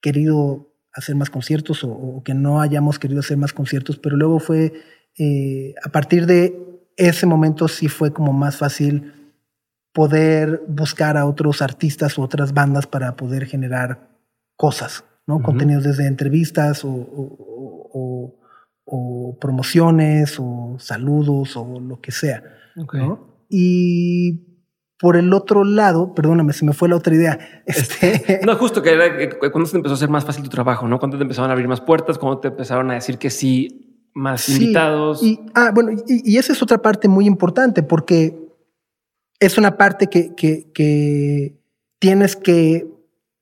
querido 0.00 0.72
hacer 0.92 1.16
más 1.16 1.30
conciertos 1.30 1.84
o, 1.84 1.90
o 1.90 2.22
que 2.22 2.34
no 2.34 2.60
hayamos 2.60 2.98
querido 2.98 3.20
hacer 3.20 3.36
más 3.36 3.52
conciertos, 3.52 3.98
pero 3.98 4.16
luego 4.16 4.38
fue, 4.38 4.72
eh, 5.18 5.74
a 5.84 5.90
partir 5.90 6.26
de 6.26 6.58
ese 6.96 7.26
momento 7.26 7.68
sí 7.68 7.88
fue 7.88 8.12
como 8.12 8.32
más 8.32 8.56
fácil 8.56 9.25
poder 9.96 10.62
buscar 10.68 11.16
a 11.16 11.24
otros 11.24 11.62
artistas 11.62 12.18
o 12.18 12.22
otras 12.22 12.52
bandas 12.52 12.86
para 12.86 13.16
poder 13.16 13.46
generar 13.46 14.10
cosas, 14.54 15.04
¿no? 15.26 15.36
Uh 15.36 15.38
-huh. 15.38 15.42
Contenidos 15.42 15.84
desde 15.84 16.06
entrevistas 16.06 16.84
o, 16.84 16.90
o, 16.90 18.38
o, 18.84 19.38
promociones 19.40 20.36
o 20.38 20.76
saludos 20.78 21.56
o 21.56 21.80
lo 21.80 21.98
que 22.02 22.12
sea. 22.12 22.42
Okay. 22.76 23.00
¿no? 23.00 23.46
Y 23.48 24.66
por 25.00 25.16
el 25.16 25.32
otro 25.32 25.64
lado, 25.64 26.14
perdóname, 26.14 26.52
se 26.52 26.66
me 26.66 26.74
fue 26.74 26.90
la 26.90 26.96
otra 26.96 27.14
idea. 27.14 27.38
Este... 27.64 28.42
no, 28.46 28.54
justo 28.56 28.82
que 28.82 28.92
era 28.92 29.16
cuando 29.50 29.70
te 29.70 29.78
empezó 29.78 29.94
a 29.94 29.96
ser 29.96 30.10
más 30.10 30.26
fácil 30.26 30.44
tu 30.44 30.50
trabajo, 30.50 30.86
¿no? 30.86 30.98
Cuando 30.98 31.16
te 31.16 31.22
empezaron 31.22 31.48
a 31.48 31.54
abrir 31.54 31.68
más 31.68 31.80
puertas, 31.80 32.18
cuando 32.18 32.38
te 32.40 32.48
empezaron 32.48 32.90
a 32.90 32.94
decir 32.94 33.16
que 33.16 33.30
sí, 33.30 34.10
más 34.12 34.46
invitados. 34.50 35.22
Y, 35.22 35.40
ah, 35.54 35.70
bueno, 35.74 35.92
y, 36.06 36.36
esa 36.36 36.52
es 36.52 36.62
otra 36.62 36.82
parte 36.82 37.08
muy 37.08 37.24
importante 37.24 37.82
porque 37.82 38.45
es 39.40 39.58
una 39.58 39.76
parte 39.76 40.08
que, 40.08 40.34
que, 40.34 41.60
tienes 41.98 42.36
que 42.36 42.86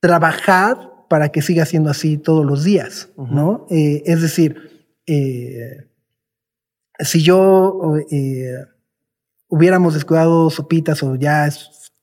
trabajar 0.01 0.79
para 1.09 1.31
que 1.31 1.43
siga 1.43 1.67
siendo 1.67 1.91
así 1.91 2.19
todos 2.19 2.47
los 2.47 2.65
días, 2.65 3.11
¿no? 3.17 3.67
Eh, 3.69 4.03
es 4.07 4.23
decir, 4.23 4.89
eh, 5.07 5.89
si 7.01 7.23
yo 7.23 7.97
eh, 8.11 8.65
hubiéramos 9.49 9.95
descuidado 9.95 10.51
sopitas 10.51 11.03
o 11.03 11.17
ya 11.17 11.49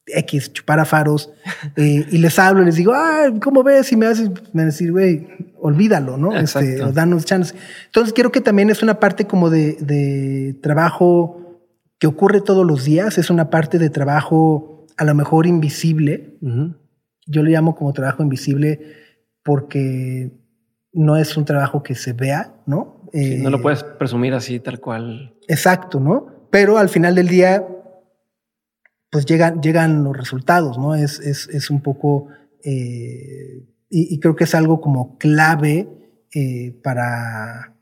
X, 0.05 0.51
chupar 0.53 0.80
a 0.80 0.85
faros, 0.85 1.31
y 1.77 2.18
les 2.18 2.38
hablo, 2.38 2.63
les 2.63 2.76
digo, 2.76 2.93
ah, 2.93 3.31
¿cómo 3.41 3.63
ves? 3.63 3.91
Y 3.91 3.95
me 3.95 4.07
haces, 4.07 4.30
me 4.53 4.65
decir, 4.65 4.91
güey, 4.91 5.27
olvídalo, 5.61 6.18
¿no? 6.18 6.35
Este, 6.38 6.77
danos 6.91 7.26
chance. 7.26 7.55
Entonces, 7.85 8.13
creo 8.13 8.31
que 8.31 8.41
también 8.41 8.69
es 8.69 8.84
una 8.84 8.99
parte 8.99 9.26
como 9.26 9.49
de, 9.49 10.57
trabajo 10.61 11.40
que 12.02 12.07
ocurre 12.07 12.41
todos 12.41 12.65
los 12.65 12.84
días, 12.84 13.19
es 13.19 13.30
una 13.30 13.52
parte 13.52 13.78
de 13.78 13.91
trabajo 13.91 14.88
a 14.98 15.06
lo 15.06 15.14
mejor 15.14 15.45
invisible. 15.45 16.36
Yo 17.28 17.44
le 17.44 17.52
llamo 17.52 17.76
como 17.76 17.94
trabajo 17.94 18.23
invisible 18.23 18.80
porque 19.44 20.32
no 20.94 21.15
es 21.15 21.38
un 21.38 21.45
trabajo 21.45 21.84
que 21.84 21.94
se 21.94 22.14
vea, 22.14 22.56
¿no? 22.65 23.07
no 23.14 23.49
lo 23.52 23.57
eh, 23.57 23.61
puedes 23.61 23.84
presumir 23.84 24.34
así, 24.34 24.60
tal 24.60 24.80
cual. 24.80 25.36
Exacto, 25.48 25.99
¿no? 25.99 26.48
Pero 26.49 26.80
al 26.80 26.90
final 26.90 27.14
del 27.14 27.28
día, 27.28 27.68
pues 29.11 29.28
llegan, 29.28 29.61
llegan 29.61 30.03
los 30.03 30.18
resultados, 30.18 30.80
¿no? 30.80 30.95
Es, 30.95 31.19
es, 31.19 31.49
es 31.49 31.69
un 31.69 31.84
poco, 31.84 32.30
eh, 32.64 33.64
y, 33.91 34.19
creo 34.19 34.36
que 34.36 34.45
es 34.45 34.56
algo 34.56 34.82
como 34.82 35.19
clave 35.19 35.88
eh, 36.34 36.80
para, 36.84 37.76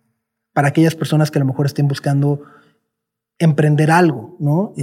para 0.51 0.67
aquellas 0.67 0.95
personas 0.95 1.31
que 1.31 1.39
a 1.39 1.41
lo 1.41 1.45
mejor 1.45 1.67
estén 1.67 1.87
buscando 1.87 2.43
emprender 3.39 3.89
algo, 3.89 4.35
¿no? 4.39 4.73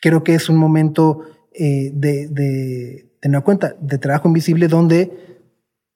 creo 0.00 0.24
que 0.24 0.34
es 0.34 0.48
un 0.48 0.56
momento 0.56 1.22
de, 1.52 1.90
de, 2.30 3.16
tener 3.20 3.42
cuenta, 3.42 3.74
de 3.80 3.98
trabajo 3.98 4.28
invisible 4.28 4.68
donde 4.68 5.32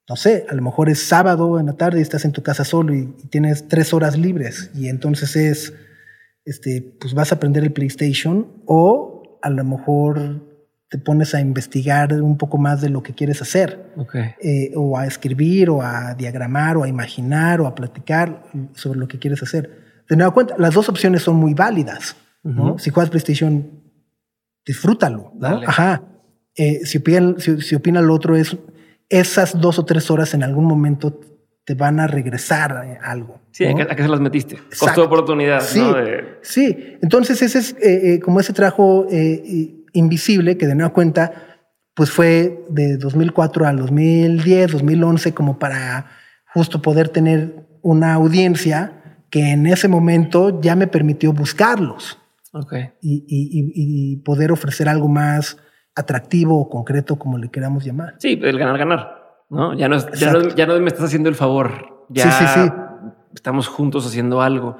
no 0.08 0.14
sé, 0.14 0.46
a 0.48 0.54
lo 0.54 0.62
mejor 0.62 0.88
es 0.88 1.02
sábado 1.02 1.58
en 1.58 1.66
la 1.66 1.72
tarde 1.72 1.98
y 1.98 2.02
estás 2.02 2.24
en 2.24 2.32
tu 2.32 2.42
casa 2.42 2.64
solo 2.64 2.94
y, 2.94 3.06
tienes 3.28 3.66
tres 3.68 3.92
horas 3.92 4.16
libres 4.16 4.70
y 4.74 4.88
entonces 4.88 5.34
es, 5.36 5.74
este, 6.44 6.96
pues 7.00 7.14
vas 7.14 7.32
a 7.32 7.36
aprender 7.36 7.64
el 7.64 7.72
PlayStation 7.72 8.46
o 8.66 9.38
a 9.42 9.50
lo 9.50 9.64
mejor 9.64 10.44
te 10.88 10.98
pones 10.98 11.34
a 11.34 11.40
investigar 11.40 12.12
un 12.22 12.38
poco 12.38 12.58
más 12.58 12.80
de 12.80 12.88
lo 12.88 13.02
que 13.02 13.12
quieres 13.12 13.42
hacer, 13.42 13.92
eh, 14.40 14.70
o 14.76 14.96
a 14.96 15.06
escribir, 15.06 15.68
o 15.68 15.82
a 15.82 16.14
diagramar, 16.14 16.76
o 16.76 16.84
a 16.84 16.88
imaginar, 16.88 17.60
o 17.60 17.66
a 17.66 17.74
platicar 17.74 18.44
sobre 18.74 19.00
lo 19.00 19.08
que 19.08 19.18
quieres 19.18 19.42
hacer. 19.42 19.85
De 20.08 20.16
nueva 20.16 20.32
cuenta, 20.32 20.54
las 20.58 20.74
dos 20.74 20.88
opciones 20.88 21.22
son 21.22 21.36
muy 21.36 21.54
válidas. 21.54 22.16
Si 22.78 22.90
juegas 22.90 23.10
PlayStation, 23.10 23.68
disfrútalo. 24.64 25.32
Ajá. 25.66 26.02
Eh, 26.54 26.86
si, 26.86 26.98
opina, 26.98 27.34
si, 27.38 27.60
si 27.60 27.74
opina 27.74 27.98
el 27.98 28.10
otro, 28.10 28.36
es 28.36 28.56
esas 29.08 29.60
dos 29.60 29.78
o 29.78 29.84
tres 29.84 30.10
horas 30.10 30.32
en 30.34 30.42
algún 30.42 30.64
momento 30.64 31.18
te 31.66 31.74
van 31.74 31.98
a 31.98 32.06
regresar 32.06 32.98
algo. 33.02 33.40
Sí, 33.50 33.64
¿a, 33.64 33.74
qué, 33.74 34.02
se 34.02 34.08
las 34.08 34.20
metiste? 34.20 34.56
Costó 34.78 35.04
oportunidad. 35.04 35.60
Sí, 35.60 35.80
¿no? 35.80 35.96
sí. 36.40 36.96
Entonces 37.02 37.42
ese 37.42 37.58
es 37.58 37.72
eh, 37.82 38.14
eh, 38.14 38.20
como 38.20 38.38
ese 38.38 38.52
trabajo 38.52 39.06
eh, 39.10 39.74
invisible 39.92 40.56
que 40.56 40.66
de 40.68 40.76
nueva 40.76 40.92
cuenta 40.92 41.32
pues 41.94 42.10
fue 42.10 42.64
de 42.68 42.98
2004 42.98 43.66
al 43.66 43.78
2010, 43.78 44.72
2011 44.72 45.34
como 45.34 45.58
para 45.58 46.06
justo 46.54 46.80
poder 46.80 47.08
tener 47.08 47.66
una 47.82 48.14
audiencia 48.14 48.95
que 49.30 49.52
en 49.52 49.66
ese 49.66 49.88
momento 49.88 50.60
ya 50.60 50.76
me 50.76 50.86
permitió 50.86 51.32
buscarlos. 51.32 52.18
Okay. 52.52 52.92
y 53.02 54.16
poder 54.24 54.50
ofrecer 54.50 54.88
algo 54.88 55.08
más 55.08 55.58
atractivo 55.96 56.60
o 56.60 56.68
concreto, 56.68 57.18
como 57.18 57.38
le 57.38 57.50
queramos 57.50 57.84
llamar. 57.84 58.14
Sí, 58.18 58.38
el 58.40 58.58
ganar-ganar, 58.58 59.44
¿no? 59.48 59.74
Ya 59.74 59.88
no, 59.88 59.96
ya 60.12 60.32
no, 60.32 60.48
ya 60.48 60.66
no 60.66 60.78
me 60.78 60.88
estás 60.88 61.06
haciendo 61.06 61.30
el 61.30 61.34
favor. 61.34 62.06
Ya 62.10 62.30
sí, 62.30 62.44
sí, 62.44 62.60
sí. 62.60 62.72
estamos 63.34 63.66
juntos 63.66 64.06
haciendo 64.06 64.42
algo. 64.42 64.76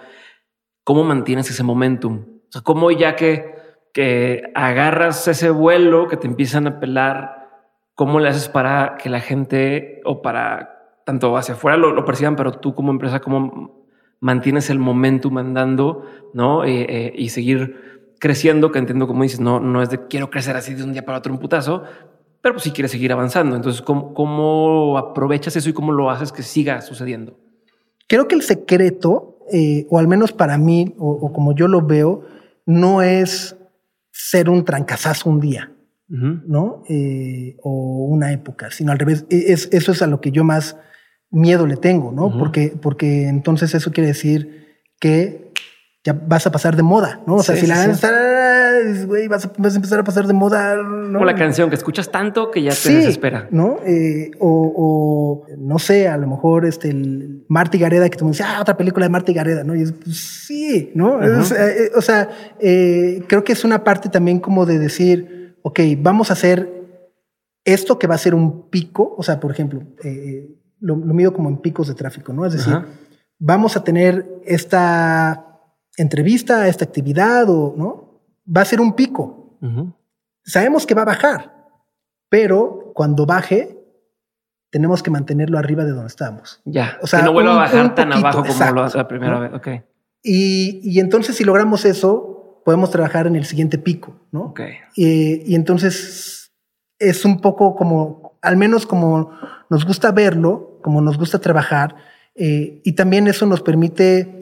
¿Cómo 0.85 1.03
mantienes 1.03 1.51
ese 1.51 1.63
momentum? 1.63 2.27
O 2.49 2.53
sea, 2.53 2.61
¿cómo 2.61 2.91
ya 2.91 3.17
que, 3.17 3.55
que 3.93 4.43
agarras 4.55 5.27
ese 5.27 5.51
vuelo 5.51 6.07
que 6.07 6.19
te 6.19 6.27
empiezan 6.27 6.67
a 6.67 6.79
pelar, 6.79 7.49
cómo 7.95 8.21
le 8.21 8.29
haces 8.29 8.49
para 8.49 8.97
que 9.03 9.09
la 9.09 9.21
gente 9.21 10.03
o 10.05 10.21
para 10.21 11.01
tanto 11.07 11.37
hacia 11.37 11.55
afuera 11.55 11.77
lo, 11.79 12.05
perciban, 12.05 12.37
pero 12.37 12.53
tú 12.53 12.75
como 12.75 12.91
empresa, 12.91 13.21
cómo 13.21 13.76
mantienes 14.21 14.71
el 14.71 14.79
momentum 14.79 15.39
andando, 15.39 16.05
¿no? 16.33 16.65
Eh, 16.65 16.87
eh, 16.89 17.13
y 17.17 17.29
seguir 17.31 18.05
creciendo, 18.19 18.73
que 18.73 18.79
entiendo 18.79 19.07
como 19.07 19.23
dices, 19.23 19.41
no, 19.41 19.61
no 19.61 19.83
es 19.83 19.91
de 19.91 20.07
quiero 20.07 20.31
crecer 20.31 20.57
así 20.57 20.75
de 20.75 20.85
un 20.85 20.93
día 20.93 21.05
para 21.05 21.19
otro 21.19 21.33
un 21.33 21.39
putazo, 21.39 21.83
pero 22.41 22.55
pues 22.55 22.65
sí 22.65 22.71
quieres 22.71 22.91
seguir 22.91 23.13
avanzando. 23.13 23.57
Entonces, 23.57 23.83
¿cómo, 23.83 24.15
cómo 24.15 24.97
aprovechas 24.99 25.57
eso 25.57 25.69
y 25.69 25.73
cómo 25.73 25.93
lo 25.93 26.11
haces 26.11 26.33
que 26.33 26.43
siga 26.43 26.81
sucediendo? 26.81 27.39
Creo 28.09 28.29
que 28.29 28.37
el 28.37 28.43
secreto, 28.43 29.39
eh, 29.53 29.87
o 29.91 29.99
al 29.99 30.09
menos 30.09 30.33
para 30.33 30.57
mí, 30.57 30.95
o, 30.99 31.33
como 31.33 31.55
yo 31.55 31.69
lo 31.69 31.83
veo, 31.83 32.25
no 32.65 33.03
es 33.03 33.57
ser 34.13 34.49
un 34.49 34.65
trancazazo 34.65 35.29
un 35.29 35.41
día, 35.41 35.73
¿no? 36.09 36.85
O 37.63 38.07
una 38.09 38.33
época, 38.33 38.71
sino 38.71 38.93
al 38.93 38.99
revés. 38.99 39.27
E, 39.29 39.53
es, 39.53 39.69
eso 39.73 39.93
es 39.93 40.03
a 40.03 40.07
lo 40.07 40.21
que 40.21 40.31
yo 40.31 40.45
más 40.45 40.77
miedo 41.31 41.67
le 41.67 41.77
tengo, 41.77 42.13
¿no? 42.13 42.39
porque, 42.39 42.77
porque 42.81 43.29
entonces 43.29 43.75
eso 43.75 43.93
quiere 43.93 44.09
decir 44.09 44.83
que 45.01 45.47
ya 46.07 46.13
vas 46.13 46.47
a 46.47 46.53
pasar 46.53 46.77
de 46.77 46.85
moda, 46.85 47.21
¿no? 47.27 47.35
O 47.35 47.43
sea, 47.43 47.57
si 47.57 47.67
la 47.67 47.85
estar, 47.85 48.15
güey, 49.07 49.27
vas, 49.27 49.45
a 49.45 49.51
empezar 49.75 49.99
a 49.99 50.05
pasar 50.05 50.29
de 50.29 50.35
moda, 50.35 50.77
¿no? 50.77 51.19
O 51.19 51.25
la 51.25 51.35
canción 51.35 51.69
que 51.69 51.75
escuchas 51.75 52.13
tanto 52.13 52.53
que 52.53 52.63
ya 52.63 52.71
te 52.71 52.95
desespera. 52.95 53.49
¿no? 53.51 53.79
Eh, 53.85 54.31
o, 54.39 55.45
no 55.59 55.81
sé, 55.81 56.07
a 56.07 56.17
lo 56.17 56.29
mejor 56.29 56.65
este, 56.65 56.91
el 56.91 57.45
Marty 57.49 57.79
Gareda 57.79 58.09
que 58.09 58.17
tú 58.17 58.25
me 58.25 58.31
dices, 58.31 58.47
ah, 58.49 58.61
otra 58.61 58.77
película 58.77 59.07
de 59.07 59.11
Marty 59.11 59.33
Gareda, 59.33 59.65
¿no? 59.65 59.75
Y 59.75 59.83
es, 59.83 59.91
pues, 59.91 60.17
sí, 60.17 60.93
¿no? 60.95 61.21
Eh, 61.25 61.91
o 61.97 62.01
sea, 62.01 62.29
eh, 62.61 63.25
creo 63.27 63.43
que 63.43 63.53
es 63.53 63.65
una 63.65 63.83
parte 63.83 64.09
también 64.09 64.39
como 64.39 64.65
de 64.65 64.79
decir, 64.79 65.57
ok, 65.63 65.81
vamos 65.99 66.31
a 66.31 66.35
hacer 66.35 66.71
esto 67.65 67.99
que 67.99 68.07
va 68.07 68.15
a 68.15 68.19
ser 68.19 68.37
un 68.37 68.71
pico, 68.71 69.17
o 69.19 69.25
sea, 69.25 69.41
por 69.41 69.51
ejemplo, 69.51 69.83
lo, 70.81 70.97
mido 70.97 71.33
como 71.33 71.49
en 71.49 71.59
picos 71.59 71.89
de 71.89 71.95
tráfico, 71.95 72.33
¿no? 72.33 72.45
Es 72.47 72.53
decir, 72.53 72.75
vamos 73.39 73.77
a 73.77 73.85
tener 73.85 74.41
esta 74.45 75.61
entrevista, 75.97 76.69
esta 76.69 76.85
actividad 76.85 77.49
o 77.49 77.75
no, 77.77 78.21
va 78.55 78.63
a 78.63 78.67
ser 78.67 78.81
un 78.81 78.95
pico. 78.95 79.59
Sabemos 80.45 80.87
que 80.87 80.95
va 80.95 81.03
a 81.03 81.07
bajar, 81.07 81.55
pero 82.29 82.93
cuando 82.95 83.27
baje, 83.27 83.77
tenemos 84.71 85.03
que 85.03 85.11
mantenerlo 85.11 85.59
arriba 85.59 85.85
de 85.85 85.91
donde 85.91 86.09
estamos. 86.09 86.61
Ya. 86.65 86.99
O 87.03 87.07
sea, 87.07 87.21
que 87.21 87.25
no 87.25 87.33
vuelva 87.33 87.55
a 87.55 87.57
bajar 87.57 87.95
tan 87.95 88.13
abajo 88.13 88.45
como 88.45 88.73
lo 88.73 88.83
hace 88.83 88.99
la 88.99 89.09
primera 89.09 89.39
vez. 89.39 89.53
Ok. 89.55 89.69
Y, 90.23 90.99
entonces, 90.99 91.37
si 91.37 91.45
logramos 91.45 91.85
eso, 91.85 92.63
podemos 92.65 92.91
trabajar 92.91 93.27
en 93.27 93.37
el 93.37 93.45
siguiente 93.45 93.79
pico, 93.79 94.27
¿no? 94.33 94.47
Ok. 94.47 94.61
Y, 94.97 95.55
entonces 95.55 96.53
es 96.99 97.25
un 97.25 97.41
poco 97.41 97.77
como, 97.77 98.39
al 98.43 98.57
menos 98.57 98.87
como 98.87 99.31
nos 99.71 99.85
gusta 99.85 100.13
verlo, 100.13 100.79
como 100.83 101.01
nos 101.01 101.19
gusta 101.19 101.39
trabajar, 101.39 101.97
eh, 102.35 102.81
y 102.85 102.93
también 102.93 103.27
eso 103.27 103.47
nos 103.47 103.63
permite 103.63 104.37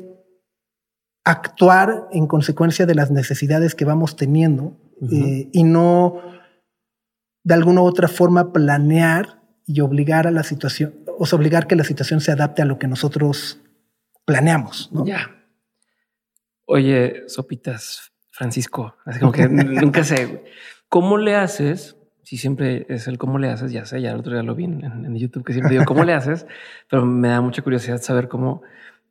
actuar 1.25 2.09
en 2.11 2.27
consecuencia 2.27 2.87
de 2.87 2.95
las 2.95 3.11
necesidades 3.11 3.75
que 3.75 3.85
vamos 3.85 4.17
teniendo 4.17 4.77
eh, 5.11 5.49
y 5.53 5.65
no 5.65 6.21
de 7.43 7.55
alguna 7.55 7.83
u 7.83 7.85
otra 7.85 8.09
forma 8.09 8.53
planear 8.53 9.41
y 9.67 9.81
obligar 9.81 10.27
a 10.27 10.31
la 10.31 10.43
situación, 10.43 10.95
o 11.19 11.25
sea, 11.25 11.39
obligar 11.39 11.67
que 11.67 11.77
la 11.77 11.85
situación 11.85 12.21
se 12.21 12.33
adapte 12.33 12.63
a 12.63 12.65
lo 12.65 12.79
que 12.79 12.87
nosotros 12.87 13.61
planeamos. 14.25 14.91
¿no? 14.93 15.07
Ya. 15.07 15.31
Oye, 16.67 17.25
Sopitas, 17.29 18.13
Francisco, 18.31 18.97
así 19.05 19.21
como 19.21 19.33
que 19.33 19.49
nunca 19.49 20.05
sé, 20.05 20.45
¿cómo 20.89 21.17
le 21.19 21.37
haces? 21.37 21.97
Si 22.25 22.37
siempre 22.37 22.87
es 22.89 23.07
el 23.07 23.19
cómo 23.19 23.39
le 23.39 23.49
haces, 23.49 23.71
ya 23.71 23.85
sé, 23.85 24.01
ya 24.01 24.11
el 24.11 24.19
otro 24.19 24.33
día 24.33 24.43
lo 24.43 24.55
vi 24.55 24.65
en, 24.65 25.17
YouTube 25.17 25.45
que 25.45 25.53
siempre 25.53 25.73
digo 25.73 25.85
cómo 25.85 26.05
le 26.05 26.15
haces, 26.15 26.47
pero 26.91 27.05
me 27.05 27.29
da 27.29 27.41
mucha 27.41 27.63
curiosidad 27.63 28.01
saber 28.01 28.29
cómo. 28.29 28.63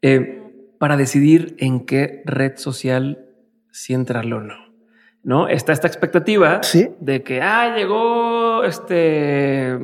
Eh, 0.02 0.42
para 0.80 0.98
decidir 0.98 1.56
en 1.60 1.86
qué 1.86 2.24
red 2.26 2.58
social 2.58 3.26
si 3.72 3.94
entrarlo 3.94 4.38
o 4.38 4.42
no. 4.42 4.56
¿No? 5.24 5.48
Está 5.48 5.72
esta 5.72 5.88
expectativa 5.88 6.60
de 7.00 7.24
que, 7.24 7.42
ah, 7.42 7.74
llegó 7.78 8.66
este 8.66 9.80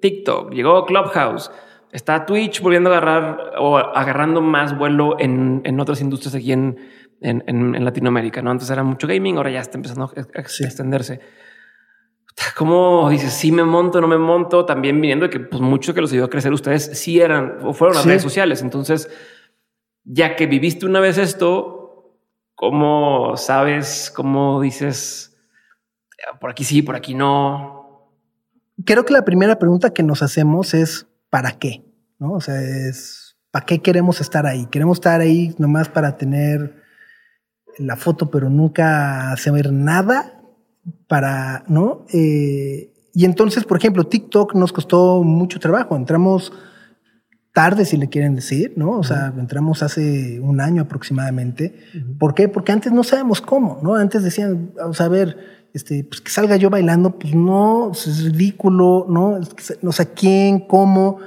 TikTok, 0.00 0.54
llegó 0.54 0.86
Clubhouse, 0.86 1.50
está 1.92 2.24
Twitch 2.24 2.62
volviendo 2.62 2.90
a 2.90 2.96
agarrar 2.96 3.52
o 3.58 3.76
agarrando 3.76 4.40
más 4.40 4.78
vuelo 4.78 5.16
en, 5.18 5.78
otras 5.78 6.00
industrias 6.00 6.34
aquí 6.34 6.52
en 6.52 6.78
en, 7.20 7.42
en, 7.46 7.84
Latinoamérica, 7.84 8.42
¿no? 8.42 8.50
Antes 8.50 8.70
era 8.70 8.82
mucho 8.82 9.06
gaming, 9.06 9.36
ahora 9.36 9.50
ya 9.50 9.60
está 9.60 9.78
empezando 9.78 10.04
a, 10.04 10.40
extenderse. 10.40 11.20
¿Cómo 12.56 13.08
dices, 13.10 13.32
sí 13.32 13.52
me 13.52 13.64
monto, 13.64 14.00
no 14.00 14.08
me 14.08 14.18
monto? 14.18 14.64
También 14.64 15.00
viniendo 15.00 15.26
de 15.26 15.30
que 15.30 15.40
pues, 15.40 15.60
mucho 15.60 15.94
que 15.94 16.00
los 16.00 16.12
ayudó 16.12 16.26
a 16.26 16.30
crecer 16.30 16.52
ustedes 16.52 16.98
sí 16.98 17.20
eran 17.20 17.58
o 17.62 17.72
fueron 17.72 17.96
las 17.96 18.04
redes 18.04 18.22
sociales. 18.22 18.62
Entonces, 18.62 19.10
ya 20.04 20.36
que 20.36 20.46
viviste 20.46 20.86
una 20.86 21.00
vez 21.00 21.18
esto, 21.18 22.16
¿cómo 22.54 23.36
sabes, 23.36 24.12
cómo 24.14 24.60
dices, 24.60 25.36
por 26.40 26.50
aquí 26.50 26.64
sí, 26.64 26.82
por 26.82 26.96
aquí 26.96 27.14
no? 27.14 28.12
Creo 28.84 29.04
que 29.04 29.12
la 29.12 29.24
primera 29.24 29.58
pregunta 29.58 29.92
que 29.92 30.02
nos 30.02 30.22
hacemos 30.22 30.74
es, 30.74 31.06
¿para 31.30 31.58
qué? 31.58 31.84
¿No? 32.18 32.32
O 32.32 32.40
sea, 32.40 32.60
es, 32.60 33.36
¿para 33.50 33.66
qué 33.66 33.80
queremos 33.80 34.20
estar 34.20 34.46
ahí? 34.46 34.66
Queremos 34.66 34.98
estar 34.98 35.20
ahí 35.20 35.54
nomás 35.58 35.88
para 35.88 36.16
tener 36.16 36.82
la 37.78 37.96
foto, 37.96 38.30
pero 38.30 38.48
nunca 38.48 39.36
saber 39.36 39.72
nada 39.72 40.37
para, 41.06 41.64
¿no? 41.68 42.04
Eh, 42.12 42.92
y 43.14 43.24
entonces, 43.24 43.64
por 43.64 43.78
ejemplo, 43.78 44.04
TikTok 44.04 44.54
nos 44.54 44.72
costó 44.72 45.22
mucho 45.24 45.58
trabajo. 45.58 45.96
Entramos 45.96 46.52
tarde, 47.52 47.84
si 47.84 47.96
le 47.96 48.08
quieren 48.08 48.36
decir, 48.36 48.74
¿no? 48.76 48.92
O 48.92 49.02
sea, 49.02 49.34
entramos 49.36 49.82
hace 49.82 50.38
un 50.38 50.60
año 50.60 50.82
aproximadamente. 50.82 51.74
¿Por 52.18 52.34
qué? 52.34 52.48
Porque 52.48 52.70
antes 52.70 52.92
no 52.92 53.02
sabemos 53.02 53.40
cómo, 53.40 53.80
¿no? 53.82 53.96
Antes 53.96 54.22
decían, 54.22 54.70
vamos 54.76 55.00
a 55.00 55.08
ver, 55.08 55.36
este, 55.74 56.04
pues 56.04 56.20
que 56.20 56.30
salga 56.30 56.56
yo 56.56 56.70
bailando, 56.70 57.18
pues 57.18 57.34
no, 57.34 57.90
es 57.90 58.22
ridículo, 58.24 59.06
¿no? 59.08 59.40
No 59.82 59.90
sé 59.90 60.12
quién, 60.12 60.60
cómo. 60.60 61.18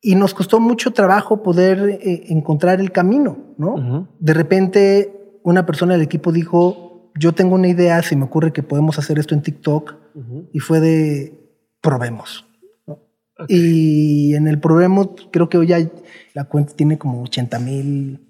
Y 0.00 0.14
nos 0.14 0.32
costó 0.32 0.60
mucho 0.60 0.92
trabajo 0.92 1.42
poder 1.42 1.98
eh, 2.00 2.24
encontrar 2.28 2.80
el 2.80 2.90
camino, 2.90 3.54
¿no? 3.58 4.08
De 4.18 4.32
repente, 4.32 5.40
una 5.42 5.66
persona 5.66 5.92
del 5.92 6.02
equipo 6.02 6.32
dijo, 6.32 6.89
yo 7.14 7.32
tengo 7.32 7.54
una 7.54 7.68
idea, 7.68 8.02
se 8.02 8.16
me 8.16 8.24
ocurre 8.24 8.52
que 8.52 8.62
podemos 8.62 8.98
hacer 8.98 9.18
esto 9.18 9.34
en 9.34 9.42
TikTok, 9.42 9.94
y 10.52 10.58
fue 10.58 10.80
de 10.80 11.34
probemos. 11.80 12.46
Y 13.48 14.34
en 14.34 14.48
el 14.48 14.60
probemos, 14.60 15.08
creo 15.30 15.48
que 15.48 15.58
hoy 15.58 15.68
ya 15.68 15.78
la 16.34 16.44
cuenta 16.44 16.74
tiene 16.74 16.98
como 16.98 17.22
80 17.22 17.58
mil 17.58 18.20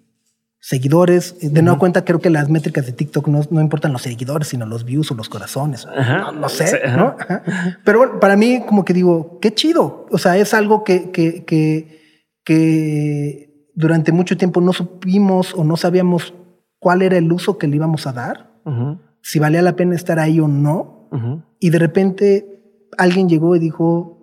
seguidores. 0.61 1.37
De 1.41 1.63
nueva 1.63 1.79
cuenta, 1.79 2.05
creo 2.05 2.21
que 2.21 2.31
las 2.31 2.49
métricas 2.49 2.87
de 2.87 2.93
TikTok 2.93 3.27
no, 3.29 3.61
importan 3.61 3.93
los 3.93 4.03
seguidores, 4.03 4.49
sino 4.49 4.67
los 4.67 4.85
views 4.85 5.11
o 5.11 5.15
los 5.15 5.29
corazones. 5.29 5.87
No, 6.35 6.49
sé, 6.49 6.81
¿no? 6.97 7.17
Pero 7.85 7.99
bueno, 7.99 8.21
para 8.21 8.37
mí, 8.37 8.63
como 8.67 8.85
que 8.85 8.93
digo, 8.93 9.39
qué 9.41 9.53
chido. 9.53 10.07
O 10.11 10.19
sea, 10.19 10.37
es 10.37 10.55
algo 10.55 10.85
que, 10.85 11.11
que, 11.11 11.45
que, 11.45 12.23
que 12.45 13.69
durante 13.75 14.13
mucho 14.13 14.37
tiempo 14.37 14.61
no 14.61 14.73
supimos 14.73 15.55
o 15.55 15.65
no 15.65 15.77
sabíamos 15.77 16.35
cuál 16.79 17.03
era 17.03 17.17
el 17.17 17.33
uso 17.33 17.59
que 17.59 17.67
le 17.67 17.77
íbamos 17.77 18.07
a 18.07 18.13
dar 18.13 18.50
si 19.23 19.39
valía 19.39 19.63
la 19.63 19.77
pena 19.77 19.95
estar 19.95 20.19
ahí 20.19 20.41
o 20.41 20.49
no. 20.49 21.09
Y 21.59 21.71
de 21.71 21.79
repente 21.79 22.63
alguien 22.97 23.29
llegó 23.29 23.57
y 23.57 23.59
dijo, 23.59 24.21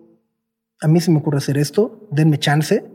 a 0.81 0.87
mí 0.87 0.99
se 0.99 1.11
me 1.11 1.19
ocurre 1.19 1.37
hacer 1.37 1.57
esto, 1.57 2.07
denme 2.11 2.37
chance 2.37 2.85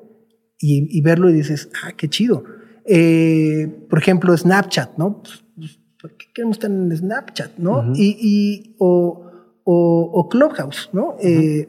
y, 0.58 1.00
verlo 1.02 1.28
y 1.28 1.32
dices, 1.32 1.70
ah, 1.82 1.92
qué 1.96 2.08
chido. 2.08 2.44
Eh, 2.86 3.86
por 3.88 3.98
ejemplo, 3.98 4.36
Snapchat, 4.36 4.96
¿no? 4.96 5.22
Pues, 5.22 5.44
pues, 5.56 5.80
¿Por 6.00 6.16
qué 6.16 6.26
queremos 6.32 6.56
estar 6.56 6.70
en 6.70 6.96
Snapchat, 6.96 7.58
no? 7.58 7.92
y, 7.94 8.76
o, 8.78 9.26
o, 9.64 10.28
Clubhouse, 10.28 10.90
¿no? 10.92 11.16
Eh, 11.20 11.68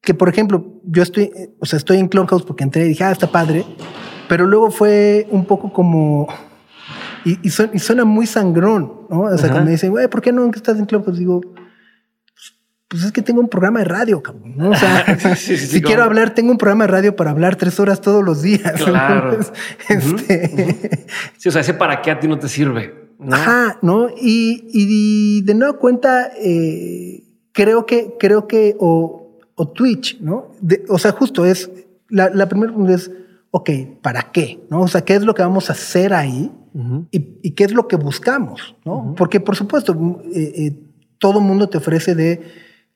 que 0.00 0.14
por 0.14 0.28
ejemplo, 0.28 0.80
yo 0.84 1.02
estoy, 1.02 1.30
o 1.60 1.66
sea, 1.66 1.76
estoy 1.76 1.98
en 1.98 2.08
Clubhouse 2.08 2.42
porque 2.42 2.64
entré 2.64 2.84
y 2.84 2.88
dije, 2.88 3.04
ah, 3.04 3.12
está 3.12 3.30
padre, 3.30 3.64
pero 4.28 4.46
luego 4.46 4.70
fue 4.70 5.28
un 5.30 5.44
poco 5.44 5.72
como 5.72 6.26
y, 7.24 7.50
suena, 7.50 8.04
muy 8.04 8.26
sangrón, 8.26 9.06
¿no? 9.10 9.22
O 9.22 9.38
sea, 9.38 9.48
cuando 9.48 9.66
me 9.66 9.72
dicen, 9.72 9.90
güey, 9.90 10.08
¿por 10.08 10.20
qué 10.20 10.32
no 10.32 10.50
estás 10.50 10.78
en 10.78 10.86
club? 10.86 11.04
Pues 11.04 11.18
digo, 11.18 11.40
pues 12.92 13.04
es 13.04 13.12
que 13.12 13.22
tengo 13.22 13.40
un 13.40 13.48
programa 13.48 13.78
de 13.78 13.86
radio, 13.86 14.22
cabrón. 14.22 14.54
¿no? 14.54 14.70
O 14.70 14.74
sea, 14.74 15.16
si 15.36 15.80
quiero 15.80 16.02
hablar, 16.02 16.34
tengo 16.34 16.50
un 16.50 16.58
programa 16.58 16.84
de 16.84 16.90
radio 16.90 17.16
para 17.16 17.30
hablar 17.30 17.56
tres 17.56 17.80
horas 17.80 18.02
todos 18.02 18.22
los 18.22 18.42
días. 18.42 18.72
Claro. 18.84 19.38
este... 19.88 21.06
Sí, 21.38 21.48
o 21.48 21.52
sea, 21.52 21.62
ese 21.62 21.72
para 21.72 22.02
qué 22.02 22.10
a 22.10 22.20
ti 22.20 22.28
no 22.28 22.38
te 22.38 22.48
sirve. 22.48 23.14
¿no? 23.18 23.34
Ajá, 23.34 23.78
¿no? 23.80 24.08
Y, 24.14 25.40
de 25.42 25.54
nueva 25.54 25.78
cuenta, 25.78 26.32
eh, 26.38 27.24
creo 27.52 27.86
que, 27.86 28.14
creo 28.18 28.46
que, 28.46 28.76
o, 28.78 29.38
o 29.54 29.68
Twitch, 29.68 30.20
¿no? 30.20 30.52
o 30.88 30.98
sea, 30.98 31.12
justo 31.12 31.46
es, 31.46 31.70
la, 32.10 32.28
la 32.28 32.46
primera 32.46 32.72
pregunta 32.72 32.94
es, 32.94 33.10
ok, 33.52 33.70
¿para 34.02 34.32
qué? 34.32 34.60
¿No? 34.68 34.82
O 34.82 34.88
sea, 34.88 35.02
¿qué 35.02 35.14
es 35.14 35.22
lo 35.22 35.34
que 35.34 35.40
vamos 35.40 35.70
a 35.70 35.72
hacer 35.72 36.12
ahí? 36.12 36.50
Y, 37.10 37.50
qué 37.52 37.64
es 37.64 37.72
lo 37.72 37.86
que 37.86 37.96
buscamos, 37.96 38.76
¿no? 38.84 39.14
Porque, 39.16 39.40
por 39.40 39.56
supuesto, 39.56 40.22
eh, 40.34 40.52
eh, 40.56 40.78
todo 41.18 41.40
mundo 41.40 41.68
te 41.68 41.78
ofrece 41.78 42.14
de 42.14 42.40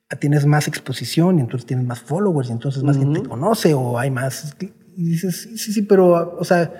ah, 0.09 0.15
tienes 0.15 0.45
más 0.45 0.67
exposición 0.67 1.37
y 1.37 1.41
entonces 1.41 1.65
tienes 1.65 1.85
más 1.85 1.99
followers 1.99 2.49
y 2.49 2.53
entonces 2.53 2.83
más 2.83 2.97
gente 2.97 3.21
te 3.21 3.29
conoce 3.29 3.73
o 3.73 3.99
hay 3.99 4.09
más. 4.09 4.55
Y 4.95 5.09
dices, 5.09 5.49
sí, 5.55 5.73
sí, 5.73 5.81
pero, 5.83 6.37
o 6.39 6.43
sea, 6.43 6.71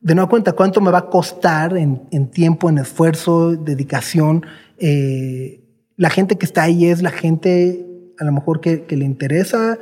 de 0.00 0.14
nueva 0.14 0.28
cuenta, 0.28 0.52
¿cuánto 0.52 0.80
me 0.80 0.90
va 0.90 0.98
a 0.98 1.06
costar 1.08 1.76
en, 1.76 2.30
tiempo, 2.30 2.68
en 2.68 2.78
esfuerzo, 2.78 3.56
dedicación? 3.56 4.44
Eh, 4.78 5.64
la 5.96 6.10
gente 6.10 6.36
que 6.36 6.44
está 6.44 6.64
ahí 6.64 6.86
es 6.86 7.00
la 7.00 7.10
gente 7.10 7.86
a 8.18 8.24
lo 8.24 8.32
mejor 8.32 8.60
que, 8.60 8.84
le 8.88 9.04
interesa 9.04 9.78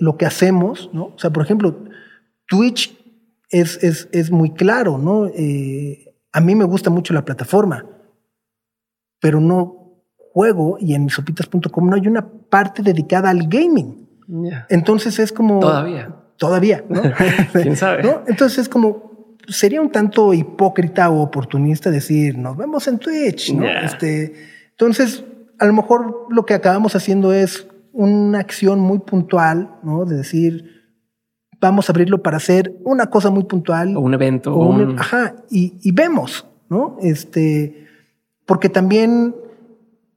lo 0.00 0.16
que 0.16 0.26
hacemos, 0.26 0.90
¿no? 0.92 1.12
O 1.14 1.18
sea, 1.18 1.30
por 1.30 1.44
ejemplo, 1.44 1.84
Twitch 2.46 3.03
es, 3.54 3.82
es, 3.84 4.08
es 4.10 4.32
muy 4.32 4.50
claro, 4.50 4.98
¿no? 4.98 5.26
Eh, 5.26 6.12
a 6.32 6.40
mí 6.40 6.56
me 6.56 6.64
gusta 6.64 6.90
mucho 6.90 7.14
la 7.14 7.24
plataforma, 7.24 7.86
pero 9.20 9.40
no 9.40 10.02
juego 10.32 10.76
y 10.80 10.94
en 10.94 11.08
sopitas.com 11.08 11.88
no 11.88 11.94
hay 11.94 12.08
una 12.08 12.26
parte 12.26 12.82
dedicada 12.82 13.30
al 13.30 13.46
gaming. 13.48 14.08
Entonces 14.68 15.20
es 15.20 15.30
como... 15.30 15.60
Todavía. 15.60 16.12
Todavía, 16.36 16.84
¿no? 16.88 17.00
¿Quién 17.52 17.76
sabe? 17.76 18.02
Entonces 18.26 18.58
es 18.58 18.68
como, 18.68 19.36
sería 19.46 19.80
un 19.80 19.92
tanto 19.92 20.34
hipócrita 20.34 21.08
o 21.10 21.22
oportunista 21.22 21.92
decir, 21.92 22.36
nos 22.36 22.56
vemos 22.56 22.88
en 22.88 22.98
Twitch, 22.98 23.54
¿no? 23.54 23.64
Este, 23.68 24.34
entonces, 24.70 25.22
a 25.60 25.66
lo 25.66 25.72
mejor 25.72 26.26
lo 26.28 26.44
que 26.44 26.54
acabamos 26.54 26.96
haciendo 26.96 27.32
es 27.32 27.68
una 27.92 28.40
acción 28.40 28.80
muy 28.80 28.98
puntual, 28.98 29.76
¿no? 29.84 30.04
De 30.06 30.16
decir, 30.16 30.73
vamos 31.64 31.88
a 31.88 31.92
abrirlo 31.92 32.22
para 32.22 32.36
hacer 32.36 32.74
una 32.84 33.06
cosa 33.06 33.30
muy 33.30 33.44
puntual. 33.44 33.96
O 33.96 34.00
un 34.00 34.14
evento. 34.14 34.54
O 34.54 34.68
un, 34.68 34.98
Ajá, 34.98 35.36
y, 35.50 35.92
vemos, 35.92 36.46
¿no? 36.68 36.96
Este, 37.00 37.86
porque 38.46 38.68
también 38.68 39.34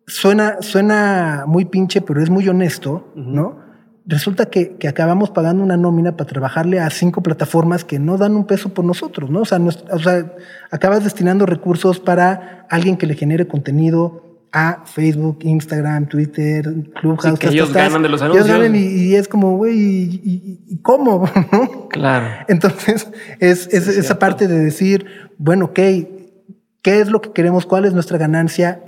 suena, 0.06 0.62
suena 0.62 1.46
muy 1.48 1.66
pinche, 1.66 2.02
pero 2.02 2.22
es 2.22 2.30
muy 2.30 2.48
honesto, 2.50 3.12
¿no? 3.16 3.66
Resulta 4.06 4.46
que, 4.46 4.76
que, 4.78 4.88
acabamos 4.88 5.32
pagando 5.32 5.64
una 5.64 5.76
nómina 5.76 6.16
para 6.16 6.30
trabajarle 6.30 6.80
a 6.80 6.90
cinco 6.90 7.22
plataformas 7.22 7.84
que 7.84 8.00
no 8.00 8.18
dan 8.18 8.36
un 8.36 8.46
peso 8.46 8.74
por 8.74 8.86
nosotros, 8.86 9.30
¿no? 9.30 9.42
O 9.42 9.46
sea, 9.46 9.60
o 9.60 10.00
sea 10.00 10.34
acabas 10.72 11.04
destinando 11.04 11.46
recursos 11.46 12.00
para 12.00 12.66
alguien 12.70 12.98
que 12.98 13.06
le 13.06 13.16
genere 13.16 13.48
contenido, 13.48 14.27
a 14.52 14.86
Facebook, 14.86 15.40
Instagram, 15.42 16.08
Twitter, 16.08 16.66
Clubhouse. 17.00 17.40
que 17.40 17.48
ellos 17.48 17.74
ganan 17.74 18.02
de 18.02 18.10
los 18.10 18.22
anuncios. 18.22 18.48
Ellos 18.48 18.60
ganan 18.60 18.76
y, 18.76 19.16
es 19.16 19.28
como, 19.28 19.58
güey, 19.58 19.76
¿y, 19.76 20.82
cómo? 20.82 21.30
claro. 21.90 22.46
Entonces, 22.48 23.12
es, 23.40 23.68
esa 23.74 24.20
parte 24.20 24.48
de 24.48 24.60
decir, 24.60 25.06
bueno, 25.38 25.66
ok, 25.66 25.76
¿qué 25.76 27.02
es 27.02 27.10
lo 27.10 27.22
que 27.22 27.32
queremos? 27.32 27.66
¿Cuál 27.66 27.86
es 27.86 27.94
nuestra 27.94 28.18
ganancia? 28.18 28.84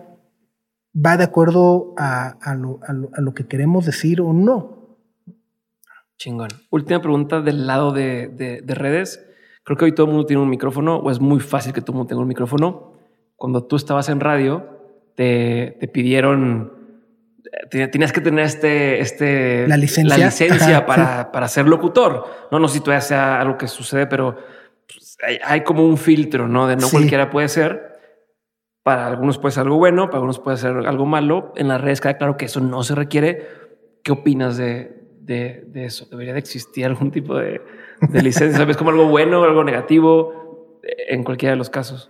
¿Va 0.93 1.17
de 1.17 1.23
acuerdo 1.23 1.93
a, 1.97 2.37
lo, 2.55 3.33
que 3.33 3.45
queremos 3.45 3.85
decir 3.85 4.21
o 4.21 4.33
no? 4.33 4.97
Chingón. 6.17 6.49
Última 6.69 7.01
pregunta 7.01 7.41
del 7.41 7.67
lado 7.67 7.91
de, 7.91 8.61
de 8.63 8.75
redes. 8.75 9.25
Creo 9.63 9.77
que 9.77 9.85
hoy 9.85 9.93
todo 9.93 10.07
el 10.07 10.13
mundo 10.13 10.25
tiene 10.25 10.41
un 10.41 10.49
micrófono 10.49 10.97
o 10.97 11.11
es 11.11 11.19
muy 11.19 11.39
fácil 11.39 11.73
que 11.73 11.81
todo 11.81 11.91
el 11.91 11.97
mundo 11.97 12.07
tenga 12.07 12.21
un 12.21 12.27
micrófono. 12.27 12.93
Cuando 13.35 13.65
tú 13.65 13.75
estabas 13.75 14.09
en 14.09 14.19
radio, 14.19 14.78
te, 15.19 15.89
pidieron, 15.91 16.71
tenías 17.69 18.13
que 18.13 18.21
tener 18.21 18.45
este, 18.45 19.01
este, 19.01 19.67
la 19.67 19.75
licencia, 19.75 20.17
la 20.17 20.25
licencia 20.25 20.85
para, 20.85 21.29
para, 21.33 21.49
ser 21.49 21.67
locutor. 21.67 22.25
No, 22.51 22.59
no 22.59 22.69
sé 22.69 22.75
si 22.75 22.79
todavía 22.79 23.01
sea 23.01 23.41
algo 23.41 23.57
que 23.57 23.67
sucede, 23.67 24.07
pero 24.07 24.37
pues, 24.87 25.17
hay, 25.43 25.61
como 25.65 25.85
un 25.85 25.97
filtro, 25.97 26.47
¿no? 26.47 26.67
De 26.67 26.77
no 26.77 26.87
cualquiera 26.89 27.29
puede 27.29 27.49
ser. 27.49 27.99
Para 28.81 29.07
algunos 29.07 29.37
puede 29.37 29.51
ser 29.51 29.63
algo 29.63 29.75
bueno, 29.75 30.05
para 30.05 30.19
algunos 30.19 30.39
puede 30.39 30.55
ser 30.55 30.71
algo 30.87 31.05
malo. 31.05 31.51
En 31.57 31.67
las 31.67 31.81
redes 31.81 31.99
queda 31.99 32.17
claro 32.17 32.37
que 32.37 32.45
eso 32.45 32.61
no 32.61 32.81
se 32.83 32.95
requiere. 32.95 33.45
¿Qué 34.03 34.13
opinas 34.13 34.55
de, 34.55 35.03
de, 35.19 35.65
de 35.67 35.83
eso? 35.83 36.07
¿Debería 36.09 36.31
de 36.31 36.39
existir 36.39 36.85
algún 36.85 37.11
tipo 37.11 37.37
de, 37.37 37.61
de 37.99 38.21
licencia? 38.21 38.57
¿Sabes 38.57 38.77
como 38.77 38.91
algo 38.91 39.09
bueno 39.09 39.41
o 39.41 39.43
algo 39.43 39.65
negativo 39.65 40.79
en 41.09 41.25
cualquiera 41.25 41.51
de 41.51 41.57
los 41.57 41.69
casos? 41.69 42.09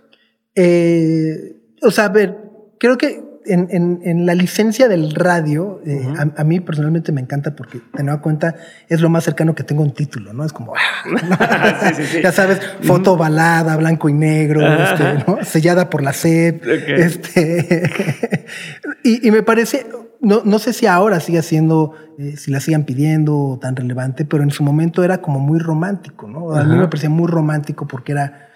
Eh, 0.54 1.56
o 1.82 1.90
sea, 1.90 2.04
a 2.04 2.08
ver, 2.10 2.39
creo 2.80 2.96
que 2.96 3.22
en, 3.44 4.26
la 4.26 4.34
licencia 4.34 4.88
del 4.88 5.14
radio, 5.14 5.80
eh, 5.86 6.02
a, 6.36 6.44
mí 6.44 6.60
personalmente 6.60 7.12
me 7.12 7.20
encanta 7.20 7.54
porque, 7.54 7.80
te 7.94 8.02
das 8.02 8.18
cuenta, 8.18 8.56
es 8.88 9.00
lo 9.00 9.10
más 9.10 9.24
cercano 9.24 9.54
que 9.54 9.64
tengo 9.64 9.82
a 9.82 9.86
un 9.86 9.92
título, 9.92 10.32
¿no? 10.32 10.44
Es 10.44 10.52
como, 10.52 10.72
ya 12.22 12.32
sabes, 12.32 12.60
foto 12.82 13.16
balada, 13.16 13.76
blanco 13.76 14.08
y 14.08 14.14
negro, 14.14 14.62
este, 14.66 15.44
sellada 15.44 15.90
por 15.90 16.02
la 16.02 16.12
sed. 16.12 16.66
Este, 16.66 18.46
y, 19.04 19.30
me 19.30 19.42
parece, 19.42 19.86
no, 20.20 20.42
no 20.44 20.58
sé 20.58 20.72
si 20.72 20.86
ahora 20.86 21.20
sigue 21.20 21.42
siendo, 21.42 21.94
eh, 22.18 22.36
si 22.36 22.50
la 22.50 22.60
sigan 22.60 22.84
pidiendo 22.84 23.58
tan 23.60 23.76
relevante, 23.76 24.24
pero 24.24 24.42
en 24.42 24.50
su 24.50 24.62
momento 24.62 25.04
era 25.04 25.20
como 25.20 25.38
muy 25.38 25.58
romántico, 25.58 26.28
¿no? 26.28 26.54
A 26.54 26.64
mí 26.64 26.76
me 26.76 26.88
parecía 26.88 27.10
muy 27.10 27.28
romántico 27.28 27.86
porque 27.86 28.12
era, 28.12 28.48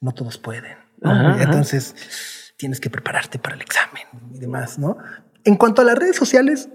no 0.00 0.12
todos 0.12 0.38
pueden. 0.38 0.76
Entonces, 1.40 1.94
tienes 2.56 2.80
que 2.80 2.90
prepararte 2.90 3.38
para 3.38 3.54
el 3.54 3.62
examen 3.62 4.04
y 4.32 4.38
demás, 4.38 4.78
¿no? 4.78 4.96
En 5.44 5.56
cuanto 5.56 5.82
a 5.82 5.84
las 5.84 5.96
redes 5.96 6.16
sociales, 6.16 6.68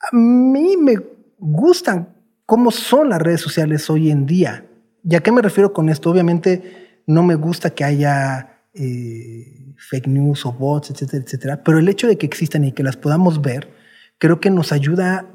a 0.00 0.14
mí 0.14 0.76
me 0.76 0.96
gustan 1.38 2.14
cómo 2.46 2.70
son 2.70 3.08
las 3.08 3.20
redes 3.20 3.40
sociales 3.40 3.88
hoy 3.90 4.10
en 4.10 4.26
día. 4.26 4.66
¿Y 5.02 5.14
a 5.16 5.20
qué 5.20 5.32
me 5.32 5.42
refiero 5.42 5.72
con 5.72 5.88
esto? 5.88 6.10
Obviamente 6.10 7.02
no 7.06 7.22
me 7.22 7.34
gusta 7.34 7.70
que 7.70 7.84
haya 7.84 8.62
eh, 8.74 9.74
fake 9.76 10.08
news 10.08 10.46
o 10.46 10.52
bots, 10.52 10.90
etcétera, 10.90 11.22
etcétera, 11.24 11.62
pero 11.64 11.78
el 11.78 11.88
hecho 11.88 12.06
de 12.06 12.16
que 12.16 12.26
existan 12.26 12.64
y 12.64 12.72
que 12.72 12.82
las 12.82 12.96
podamos 12.96 13.42
ver, 13.42 13.70
creo 14.18 14.40
que 14.40 14.50
nos 14.50 14.72
ayuda 14.72 15.26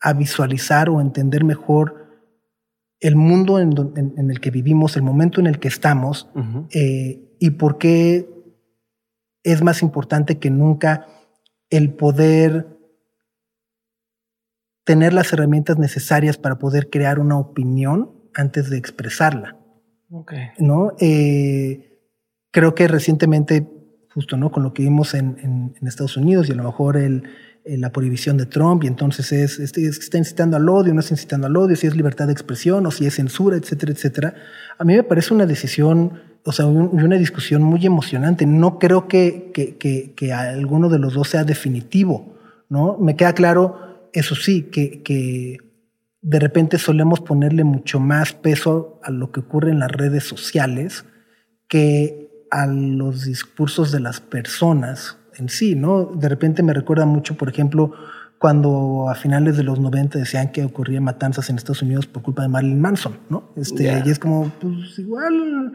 a 0.00 0.12
visualizar 0.12 0.88
o 0.88 1.00
entender 1.00 1.44
mejor 1.44 2.02
el 3.00 3.16
mundo 3.16 3.58
en, 3.58 4.30
el 4.30 4.40
que 4.40 4.50
vivimos, 4.50 4.96
el 4.96 5.02
momento 5.02 5.40
en 5.40 5.48
el 5.48 5.58
que 5.58 5.68
estamos 5.68 6.28
eh, 6.70 7.36
y 7.40 7.50
por 7.50 7.78
qué 7.78 8.31
es 9.42 9.62
más 9.62 9.82
importante 9.82 10.38
que 10.38 10.50
nunca 10.50 11.06
el 11.70 11.94
poder 11.94 12.66
tener 14.84 15.12
las 15.12 15.32
herramientas 15.32 15.78
necesarias 15.78 16.36
para 16.36 16.58
poder 16.58 16.90
crear 16.90 17.18
una 17.18 17.38
opinión 17.38 18.10
antes 18.34 18.70
de 18.70 18.78
expresarla. 18.78 19.56
¿no? 20.58 20.92
Eh, 21.00 22.00
creo 22.50 22.74
que 22.74 22.88
recientemente, 22.88 23.66
justo 24.12 24.36
¿no? 24.36 24.50
con 24.50 24.62
lo 24.62 24.74
que 24.74 24.82
vimos 24.82 25.14
en, 25.14 25.74
Estados 25.82 26.16
Unidos 26.16 26.48
y 26.48 26.52
a 26.52 26.56
lo 26.56 26.64
mejor 26.64 26.96
el, 26.96 27.22
la 27.64 27.90
prohibición 27.90 28.36
de 28.36 28.46
Trump, 28.46 28.84
y 28.84 28.88
entonces 28.88 29.32
es, 29.32 29.58
está 29.58 30.18
incitando 30.18 30.56
al 30.56 30.68
odio, 30.68 30.92
no 30.92 31.00
está 31.00 31.14
incitando 31.14 31.46
al 31.46 31.56
odio, 31.56 31.76
si 31.76 31.86
es 31.86 31.96
libertad 31.96 32.26
de 32.26 32.32
expresión 32.32 32.84
o 32.86 32.90
si 32.90 33.06
es 33.06 33.14
censura, 33.14 33.56
etcétera, 33.56 33.92
etcétera. 33.92 34.34
A 34.78 34.84
mí 34.84 34.94
me 34.94 35.02
parece 35.02 35.32
una 35.32 35.46
decisión 35.46 36.20
o 36.44 36.52
sea, 36.52 36.66
una 36.66 37.16
discusión 37.16 37.62
muy 37.62 37.84
emocionante. 37.86 38.46
No 38.46 38.78
creo 38.78 39.06
que, 39.06 39.50
que, 39.54 39.76
que, 40.14 40.32
alguno 40.32 40.88
de 40.88 40.98
los 40.98 41.14
dos 41.14 41.28
sea 41.28 41.44
definitivo, 41.44 42.34
¿no? 42.68 42.98
Me 42.98 43.16
queda 43.16 43.32
claro, 43.32 44.08
eso 44.12 44.34
sí, 44.34 44.62
que, 44.64 45.02
que 45.02 45.58
de 46.20 46.38
repente 46.38 46.78
solemos 46.78 47.20
ponerle 47.20 47.64
mucho 47.64 48.00
más 48.00 48.32
peso 48.32 49.00
a 49.02 49.10
lo 49.10 49.30
que 49.30 49.40
ocurre 49.40 49.70
en 49.70 49.78
las 49.78 49.90
redes 49.90 50.24
sociales 50.24 51.04
que 51.68 52.46
a 52.50 52.66
los 52.66 53.24
discursos 53.24 53.92
de 53.92 54.00
las 54.00 54.20
personas 54.20 55.16
en 55.36 55.48
sí, 55.48 55.74
¿no? 55.74 56.04
De 56.04 56.28
repente 56.28 56.62
me 56.62 56.74
recuerda 56.74 57.06
mucho, 57.06 57.36
por 57.36 57.48
ejemplo, 57.48 57.92
cuando 58.38 59.08
a 59.08 59.14
finales 59.14 59.56
de 59.56 59.62
los 59.62 59.78
90 59.78 60.18
decían 60.18 60.52
que 60.52 60.64
ocurrían 60.64 61.04
matanzas 61.04 61.48
en 61.48 61.56
Estados 61.56 61.82
Unidos 61.82 62.06
por 62.06 62.22
culpa 62.22 62.42
de 62.42 62.48
Marilyn 62.48 62.80
Manson, 62.80 63.16
¿no? 63.30 63.50
Este, 63.56 63.84
Y 64.04 64.10
es 64.10 64.18
como, 64.18 64.50
pues 64.60 64.98
igual 64.98 65.74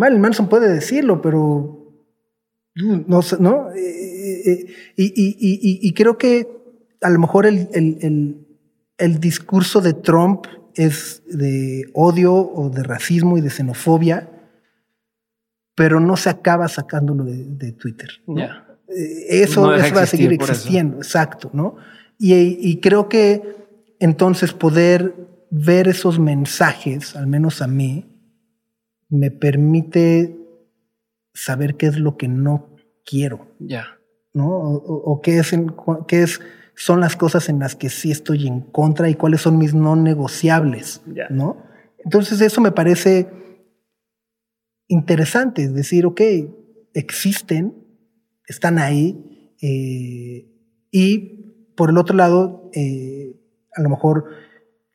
Marilyn 0.00 0.22
Manson 0.22 0.48
puede 0.48 0.72
decirlo, 0.72 1.20
pero 1.20 1.76
no 2.74 3.20
sé, 3.20 3.36
¿no? 3.38 3.70
Eh, 3.72 4.42
eh, 4.46 4.66
y, 4.96 5.92
creo 5.92 6.16
que 6.16 6.48
a 7.02 7.10
lo 7.10 7.18
mejor 7.18 7.44
el, 7.44 7.68
el, 8.96 9.20
discurso 9.20 9.82
de 9.82 9.92
Trump 9.92 10.46
es 10.74 11.22
de 11.26 11.84
odio 11.92 12.34
o 12.34 12.70
de 12.70 12.82
racismo 12.82 13.36
y 13.36 13.42
de 13.42 13.50
xenofobia, 13.50 14.30
pero 15.74 16.00
no 16.00 16.16
se 16.16 16.30
acaba 16.30 16.66
sacándolo 16.68 17.24
de, 17.24 17.72
Twitter. 17.72 18.08
Eh, 18.88 19.42
eso, 19.42 19.64
va 19.64 19.76
a 19.76 20.06
seguir 20.06 20.32
existiendo, 20.32 20.96
exacto, 20.96 21.50
¿no? 21.52 21.76
y 22.18 22.80
creo 22.80 23.10
que 23.10 23.42
entonces 23.98 24.54
poder 24.54 25.14
ver 25.50 25.88
esos 25.88 26.18
mensajes, 26.18 27.16
al 27.16 27.26
menos 27.26 27.60
a 27.60 27.66
mí, 27.66 28.09
me 29.10 29.30
permite 29.30 30.36
saber 31.34 31.76
qué 31.76 31.86
es 31.86 31.98
lo 31.98 32.16
que 32.16 32.28
no 32.28 32.76
quiero. 33.04 33.48
Ya. 33.58 33.98
¿No? 34.32 34.48
O, 34.48 35.20
qué, 35.20 35.38
es 35.38 35.52
qué 36.06 36.22
es, 36.22 36.40
son 36.76 37.00
las 37.00 37.16
cosas 37.16 37.48
en 37.48 37.58
las 37.58 37.74
que 37.74 37.90
sí 37.90 38.10
estoy 38.10 38.46
en 38.46 38.60
contra 38.60 39.10
y 39.10 39.14
cuáles 39.14 39.42
son 39.42 39.58
mis 39.58 39.74
no 39.74 39.96
negociables. 39.96 41.02
¿No? 41.28 41.62
Entonces, 41.98 42.40
eso 42.40 42.60
me 42.60 42.72
parece 42.72 43.28
interesante. 44.86 45.64
Es 45.64 45.74
decir, 45.74 46.06
ok, 46.06 46.20
existen, 46.94 47.74
están 48.46 48.78
ahí. 48.78 49.56
Eh, 49.60 50.48
y 50.90 51.72
por 51.76 51.90
el 51.90 51.98
otro 51.98 52.16
lado, 52.16 52.70
eh, 52.74 53.36
a 53.74 53.82
lo 53.82 53.88
mejor 53.88 54.26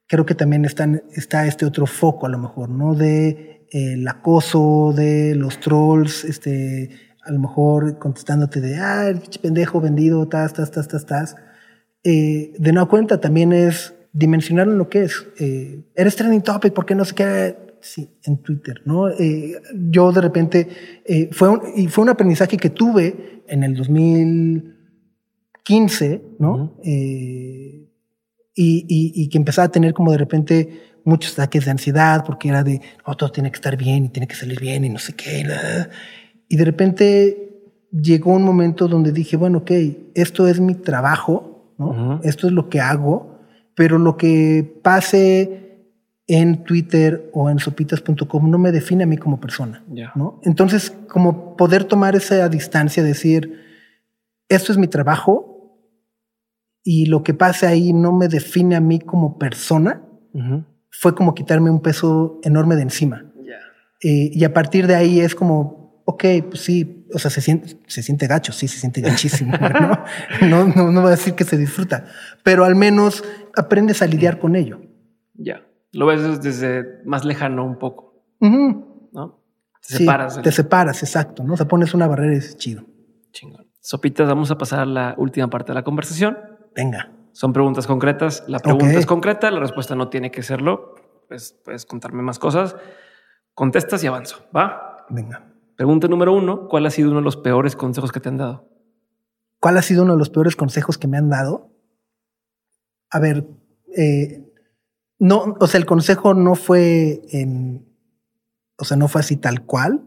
creo 0.08 0.26
que 0.26 0.36
también 0.36 0.66
están, 0.66 1.04
está 1.14 1.48
este 1.48 1.66
otro 1.66 1.86
foco, 1.86 2.26
a 2.26 2.30
lo 2.30 2.38
mejor, 2.38 2.70
¿no? 2.70 2.96
De 2.96 3.55
el 3.72 4.08
acoso 4.08 4.94
de 4.96 5.36
los 5.36 5.60
trolls, 5.60 6.24
este, 6.24 6.90
a 7.26 7.32
lo 7.32 7.40
mejor 7.40 7.98
contestándote 7.98 8.62
de, 8.62 8.78
ah, 8.78 9.10
el 9.10 9.20
pendejo 9.42 9.82
vendido, 9.82 10.28
tas, 10.28 10.54
tas, 10.54 10.70
tas, 10.72 10.88
tas, 10.88 11.06
tas. 11.06 11.36
Eh, 12.04 12.54
de 12.60 12.72
nueva 12.72 12.88
cuenta 12.88 13.20
también 13.20 13.52
es 13.52 13.96
dimensionar 14.14 14.68
lo 14.68 14.88
que 14.90 15.06
es. 15.06 15.26
Eh, 15.40 15.84
eres 15.96 16.16
trending 16.16 16.44
topic, 16.44 16.72
¿por 16.74 16.86
qué 16.86 16.94
no 16.94 17.04
se 17.04 17.16
queda 17.16 17.58
sí, 17.82 18.16
en 18.24 18.44
Twitter? 18.44 18.84
¿no? 18.86 19.10
Eh, 19.10 19.56
yo 19.74 20.12
de 20.12 20.22
repente, 20.22 20.70
fue, 21.32 21.50
un, 21.50 21.62
y 21.76 21.88
fue 21.88 22.04
un 22.04 22.10
aprendizaje 22.10 22.58
que 22.58 22.70
tuve 22.70 23.42
en 23.48 23.64
el 23.64 23.74
2015, 23.76 26.22
¿no? 26.38 26.78
y, 26.84 27.90
y, 28.56 29.12
y, 29.16 29.30
que 29.30 29.40
empezaba 29.40 29.66
a 29.66 29.72
tener 29.72 29.94
como 29.94 30.12
de 30.12 30.20
repente 30.20 30.95
muchos 31.06 31.34
ataques 31.34 31.66
de 31.66 31.72
ansiedad 31.72 32.26
porque 32.26 32.50
era 32.50 32.64
de, 32.64 32.82
oh, 33.06 33.16
todo 33.16 33.32
tiene 33.32 33.50
que 33.52 33.56
estar 33.56 33.78
bien 33.78 34.06
y 34.06 34.10
tiene 34.10 34.28
que 34.28 34.36
salir 34.36 34.60
bien 34.60 34.84
y 34.84 34.90
no 34.90 35.00
sé 35.00 35.14
qué. 35.14 35.46
Y 36.50 36.58
de 36.58 36.66
repente 36.66 37.46
llegó 37.92 38.34
un 38.34 38.44
momento 38.44 38.88
donde 38.88 39.12
dije, 39.12 39.38
bueno, 39.38 39.60
ok, 39.60 39.72
esto 40.16 40.48
es 40.48 40.60
mi 40.60 40.76
trabajo, 40.76 41.74
¿no? 41.78 42.20
Esto 42.24 42.48
es 42.48 42.54
lo 42.54 42.70
que 42.70 42.82
hago, 42.82 43.40
pero 43.76 43.98
lo 43.98 44.18
que 44.18 44.80
pase 44.84 45.62
en 46.28 46.64
Twitter 46.64 47.30
o 47.34 47.50
en 47.50 47.60
sopitas.com 47.60 48.50
no 48.50 48.58
me 48.58 48.72
define 48.72 49.04
a 49.04 49.08
mí 49.08 49.18
como 49.18 49.40
persona, 49.40 49.84
¿no? 50.16 50.40
Entonces, 50.44 50.92
como 51.08 51.56
poder 51.56 51.84
tomar 51.84 52.16
esa 52.16 52.50
distancia, 52.50 53.04
decir, 53.04 53.62
esto 54.50 54.72
es 54.72 54.78
mi 54.78 54.88
trabajo 54.88 55.80
y 56.84 57.06
lo 57.06 57.24
que 57.24 57.34
pase 57.34 57.68
ahí 57.68 57.94
no 57.94 58.12
me 58.12 58.28
define 58.28 58.76
a 58.76 58.82
mí 58.82 59.00
como 59.00 59.38
persona, 59.38 60.02
fue 61.00 61.16
como 61.16 61.34
quitarme 61.34 61.70
un 61.70 61.82
peso 61.82 62.40
enorme 62.44 62.76
de 62.76 62.84
encima. 62.84 63.26
Eh, 64.02 64.30
y 64.34 64.44
a 64.44 64.54
partir 64.54 64.88
de 64.88 64.96
ahí 64.96 65.20
es 65.20 65.34
como, 65.34 66.04
ok, 66.06 66.24
pues 66.50 66.60
sí, 66.62 67.08
o 67.14 67.18
sea, 67.18 67.32
se 67.32 67.42
siente, 67.42 67.80
se 67.88 68.04
siente 68.04 68.28
gacho, 68.28 68.52
sí, 68.52 68.68
se 68.68 68.80
siente 68.80 69.02
gachísimo. 69.02 69.54
¿no? 70.42 70.68
No, 70.68 70.92
no, 70.92 71.02
va 71.02 71.08
a 71.08 71.12
decir 71.12 71.34
que 71.34 71.44
se 71.44 71.58
disfruta, 71.58 72.06
pero 72.44 72.66
al 72.66 72.76
menos 72.76 73.24
aprendes 73.56 74.02
a 74.02 74.08
lidiar 74.08 74.40
con 74.40 74.56
ello. 74.56 74.82
Ya, 75.34 75.66
lo 75.92 76.06
ves 76.06 76.42
desde 76.42 77.04
más 77.06 77.26
lejano 77.26 77.66
un 77.66 77.80
poco. 77.80 78.24
¿no? 78.40 79.42
Te 79.88 79.98
separas. 79.98 80.42
Te 80.42 80.52
separas, 80.52 81.02
exacto, 81.04 81.44
¿no? 81.44 81.54
O 81.54 81.58
sea, 81.58 81.68
pones 81.68 81.94
una 81.94 82.08
barrera 82.08 82.34
y 82.34 82.38
es 82.38 82.58
chido. 82.58 82.84
Chingón. 83.32 83.68
Sopitas, 83.80 84.28
vamos 84.28 84.52
a 84.52 84.58
pasar 84.58 84.80
a 84.80 84.86
la 84.86 85.16
última 85.18 85.50
parte 85.50 85.72
de 85.72 85.76
la 85.76 85.84
conversación. 85.84 86.38
Venga. 86.76 87.15
Son 87.36 87.52
preguntas 87.52 87.86
concretas. 87.86 88.46
La 88.48 88.60
pregunta 88.60 88.98
es 88.98 89.06
concreta, 89.06 89.52
la 89.52 89.60
respuesta 89.60 89.94
no 89.94 90.08
tiene 90.08 90.32
que 90.32 90.42
serlo. 90.42 90.96
Pues 91.28 91.52
puedes 91.66 91.86
contarme 91.86 92.22
más 92.22 92.40
cosas. 92.40 92.78
Contestas 93.54 94.02
y 94.06 94.08
avanzo. 94.08 94.46
¿Va? 94.56 95.06
Venga. 95.10 95.54
Pregunta 95.76 96.08
número 96.08 96.32
uno. 96.32 96.70
¿Cuál 96.70 96.86
ha 96.86 96.90
sido 96.90 97.10
uno 97.10 97.20
de 97.20 97.26
los 97.26 97.36
peores 97.36 97.76
consejos 97.76 98.14
que 98.14 98.22
te 98.22 98.30
han 98.30 98.38
dado? 98.38 98.70
¿Cuál 99.60 99.78
ha 99.78 99.82
sido 99.82 100.04
uno 100.04 100.14
de 100.14 100.20
los 100.20 100.30
peores 100.30 100.56
consejos 100.56 100.98
que 100.98 101.10
me 101.10 101.18
han 101.18 101.30
dado? 101.30 101.72
A 103.10 103.20
ver, 103.20 103.46
eh, 103.98 104.50
no, 105.20 105.58
o 105.60 105.68
sea, 105.68 105.78
el 105.78 105.86
consejo 105.86 106.36
no 106.36 106.56
fue 106.56 107.22
en, 107.32 107.86
o 108.78 108.86
sea, 108.86 108.96
no 108.96 109.10
fue 109.10 109.20
así 109.20 109.36
tal 109.36 109.66
cual, 109.66 110.06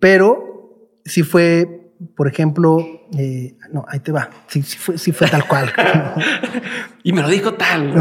pero 0.00 0.90
sí 1.04 1.22
fue 1.22 1.83
por 2.16 2.28
ejemplo, 2.28 2.78
eh, 3.16 3.56
no, 3.72 3.84
ahí 3.88 4.00
te 4.00 4.12
va. 4.12 4.30
Sí, 4.46 4.62
fue, 4.62 4.96
fue 4.98 5.28
tal 5.28 5.46
cual. 5.46 5.72
y 7.02 7.12
me 7.12 7.22
lo 7.22 7.28
dijo 7.28 7.54
tal. 7.54 7.94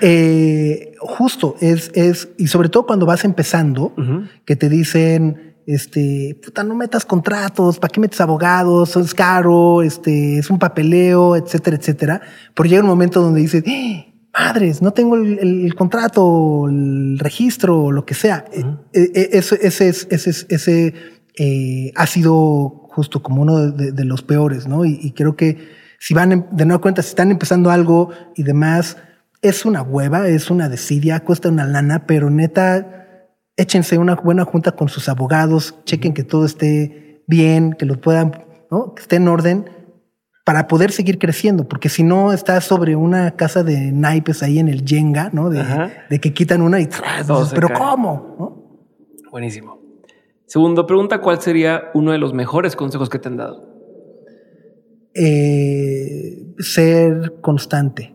Eh, 0.00 0.94
justo 0.98 1.56
es, 1.60 1.90
es, 1.94 2.28
y 2.38 2.48
sobre 2.48 2.68
todo 2.68 2.86
cuando 2.86 3.06
vas 3.06 3.24
empezando, 3.24 3.94
que 4.44 4.56
te 4.56 4.68
dicen, 4.68 5.56
este, 5.66 6.38
puta, 6.44 6.62
no 6.62 6.74
metas 6.74 7.04
contratos, 7.04 7.78
¿para 7.78 7.92
qué 7.92 8.00
metes 8.00 8.20
abogados? 8.20 8.96
Es 8.96 9.14
caro, 9.14 9.82
este, 9.82 10.38
es 10.38 10.50
un 10.50 10.58
papeleo, 10.58 11.36
etcétera, 11.36 11.76
etcétera. 11.76 12.20
Pero 12.54 12.68
llega 12.68 12.82
un 12.82 12.88
momento 12.88 13.20
donde 13.20 13.40
dices, 13.40 13.64
¡Ah! 13.66 14.06
madres, 14.38 14.82
no 14.82 14.92
tengo 14.92 15.16
el, 15.16 15.74
contrato, 15.74 16.68
el 16.68 17.18
registro, 17.18 17.90
lo 17.90 18.04
que 18.04 18.14
sea. 18.14 18.44
E, 18.52 19.00
e, 19.00 19.28
ese, 19.32 19.58
ese, 19.62 19.88
ese, 19.88 20.46
ese 20.48 20.94
eh, 21.36 21.92
ha 21.96 22.06
sido 22.06 22.88
justo 22.90 23.22
como 23.22 23.42
uno 23.42 23.70
de, 23.70 24.04
los 24.04 24.22
peores, 24.22 24.66
¿no? 24.66 24.84
Y, 24.84 25.12
creo 25.12 25.36
que 25.36 25.68
si 25.98 26.14
van 26.14 26.48
de 26.50 26.64
nuevo 26.64 26.80
cuenta, 26.80 27.02
si 27.02 27.10
están 27.10 27.30
empezando 27.30 27.70
algo 27.70 28.10
y 28.36 28.42
demás, 28.42 28.96
es 29.42 29.66
una 29.66 29.82
hueva, 29.82 30.28
es 30.28 30.50
una 30.50 30.68
desidia, 30.68 31.20
cuesta 31.20 31.50
una 31.50 31.66
lana, 31.66 32.06
pero 32.06 32.30
neta, 32.30 33.28
échense 33.56 33.98
una 33.98 34.14
buena 34.14 34.44
junta 34.44 34.72
con 34.72 34.88
sus 34.88 35.10
abogados, 35.10 35.74
chequen 35.84 36.14
que 36.14 36.24
todo 36.24 36.46
esté 36.46 37.22
bien, 37.26 37.74
que 37.74 37.84
lo 37.84 38.00
puedan, 38.00 38.44
¿no? 38.70 38.94
Que 38.94 39.02
esté 39.02 39.16
en 39.16 39.28
orden 39.28 39.68
para 40.46 40.68
poder 40.68 40.92
seguir 40.92 41.18
creciendo, 41.18 41.68
porque 41.68 41.88
si 41.88 42.02
no 42.02 42.32
estás 42.32 42.64
sobre 42.64 42.96
una 42.96 43.32
casa 43.32 43.62
de 43.62 43.92
naipes 43.92 44.42
ahí 44.42 44.58
en 44.58 44.68
el 44.68 44.86
Jenga, 44.86 45.28
¿no? 45.32 45.50
De, 45.50 46.20
que 46.20 46.32
quitan 46.32 46.62
una 46.62 46.80
y 46.80 46.88
pero 47.52 47.68
¿cómo? 47.76 48.78
Buenísimo. 49.30 49.85
Segundo 50.46 50.86
pregunta, 50.86 51.20
¿cuál 51.20 51.40
sería 51.40 51.90
uno 51.94 52.12
de 52.12 52.18
los 52.18 52.32
mejores 52.32 52.76
consejos 52.76 53.10
que 53.10 53.18
te 53.18 53.28
han 53.28 53.36
dado? 53.36 53.76
Eh, 55.14 56.54
ser 56.58 57.40
constante. 57.40 58.14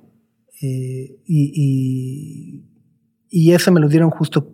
Eh, 0.61 1.19
y, 1.25 2.63
y, 3.29 3.51
eso 3.51 3.71
me 3.71 3.79
lo 3.79 3.87
dieron 3.87 4.11
justo, 4.11 4.53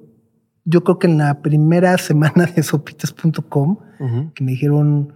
yo 0.64 0.82
creo 0.84 0.99
que 0.99 1.08
en 1.08 1.18
la 1.18 1.41
primera 1.41 1.98
semana 1.98 2.45
de 2.45 2.64
sopitas.com, 2.64 3.80
que 4.34 4.44
me 4.44 4.52
dijeron, 4.52 5.14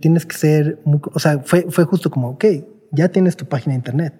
tienes 0.00 0.26
que 0.26 0.36
ser 0.36 0.82
muy, 0.84 1.00
o 1.14 1.18
sea, 1.18 1.38
fue, 1.38 1.66
fue 1.70 1.84
justo 1.84 2.10
como, 2.10 2.30
ok, 2.30 2.44
ya 2.92 3.08
tienes 3.08 3.36
tu 3.36 3.46
página 3.46 3.72
de 3.72 3.78
internet. 3.78 4.14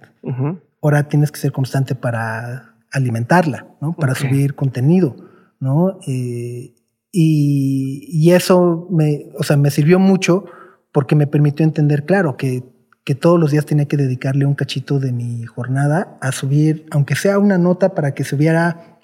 Ahora 0.82 1.08
tienes 1.08 1.30
que 1.30 1.38
ser 1.38 1.52
constante 1.52 1.94
para 1.94 2.76
alimentarla, 2.90 3.66
¿no? 3.80 3.94
Para 3.94 4.14
subir 4.14 4.54
contenido, 4.54 5.16
¿no? 5.60 5.98
Eh, 6.06 6.74
y, 7.12 8.06
y, 8.08 8.32
eso 8.32 8.86
me, 8.90 9.30
o 9.38 9.42
sea, 9.42 9.56
me 9.56 9.70
sirvió 9.70 9.98
mucho 9.98 10.44
porque 10.92 11.16
me 11.16 11.26
permitió 11.26 11.64
entender, 11.64 12.04
claro, 12.04 12.36
que, 12.36 12.62
que 13.04 13.14
todos 13.14 13.38
los 13.38 13.50
días 13.50 13.66
tenía 13.66 13.86
que 13.86 13.96
dedicarle 13.96 14.46
un 14.46 14.54
cachito 14.54 14.98
de 14.98 15.12
mi 15.12 15.44
jornada 15.44 16.18
a 16.20 16.32
subir, 16.32 16.86
aunque 16.90 17.16
sea 17.16 17.38
una 17.38 17.58
nota 17.58 17.94
para 17.94 18.14
que 18.14 18.24
se 18.24 18.36
viera, 18.36 18.98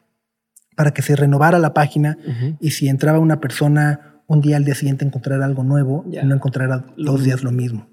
para 0.76 0.92
que 0.92 1.02
se 1.02 1.16
renovara 1.16 1.58
la 1.58 1.74
página. 1.74 2.16
Y 2.60 2.70
si 2.70 2.88
entraba 2.88 3.18
una 3.18 3.40
persona 3.40 4.22
un 4.26 4.40
día 4.40 4.56
al 4.56 4.64
día 4.64 4.74
siguiente 4.74 5.04
encontrar 5.04 5.42
algo 5.42 5.64
nuevo 5.64 6.04
y 6.10 6.24
no 6.24 6.34
encontrar 6.34 6.94
dos 6.96 7.24
días 7.24 7.42
lo 7.42 7.52
mismo. 7.52 7.88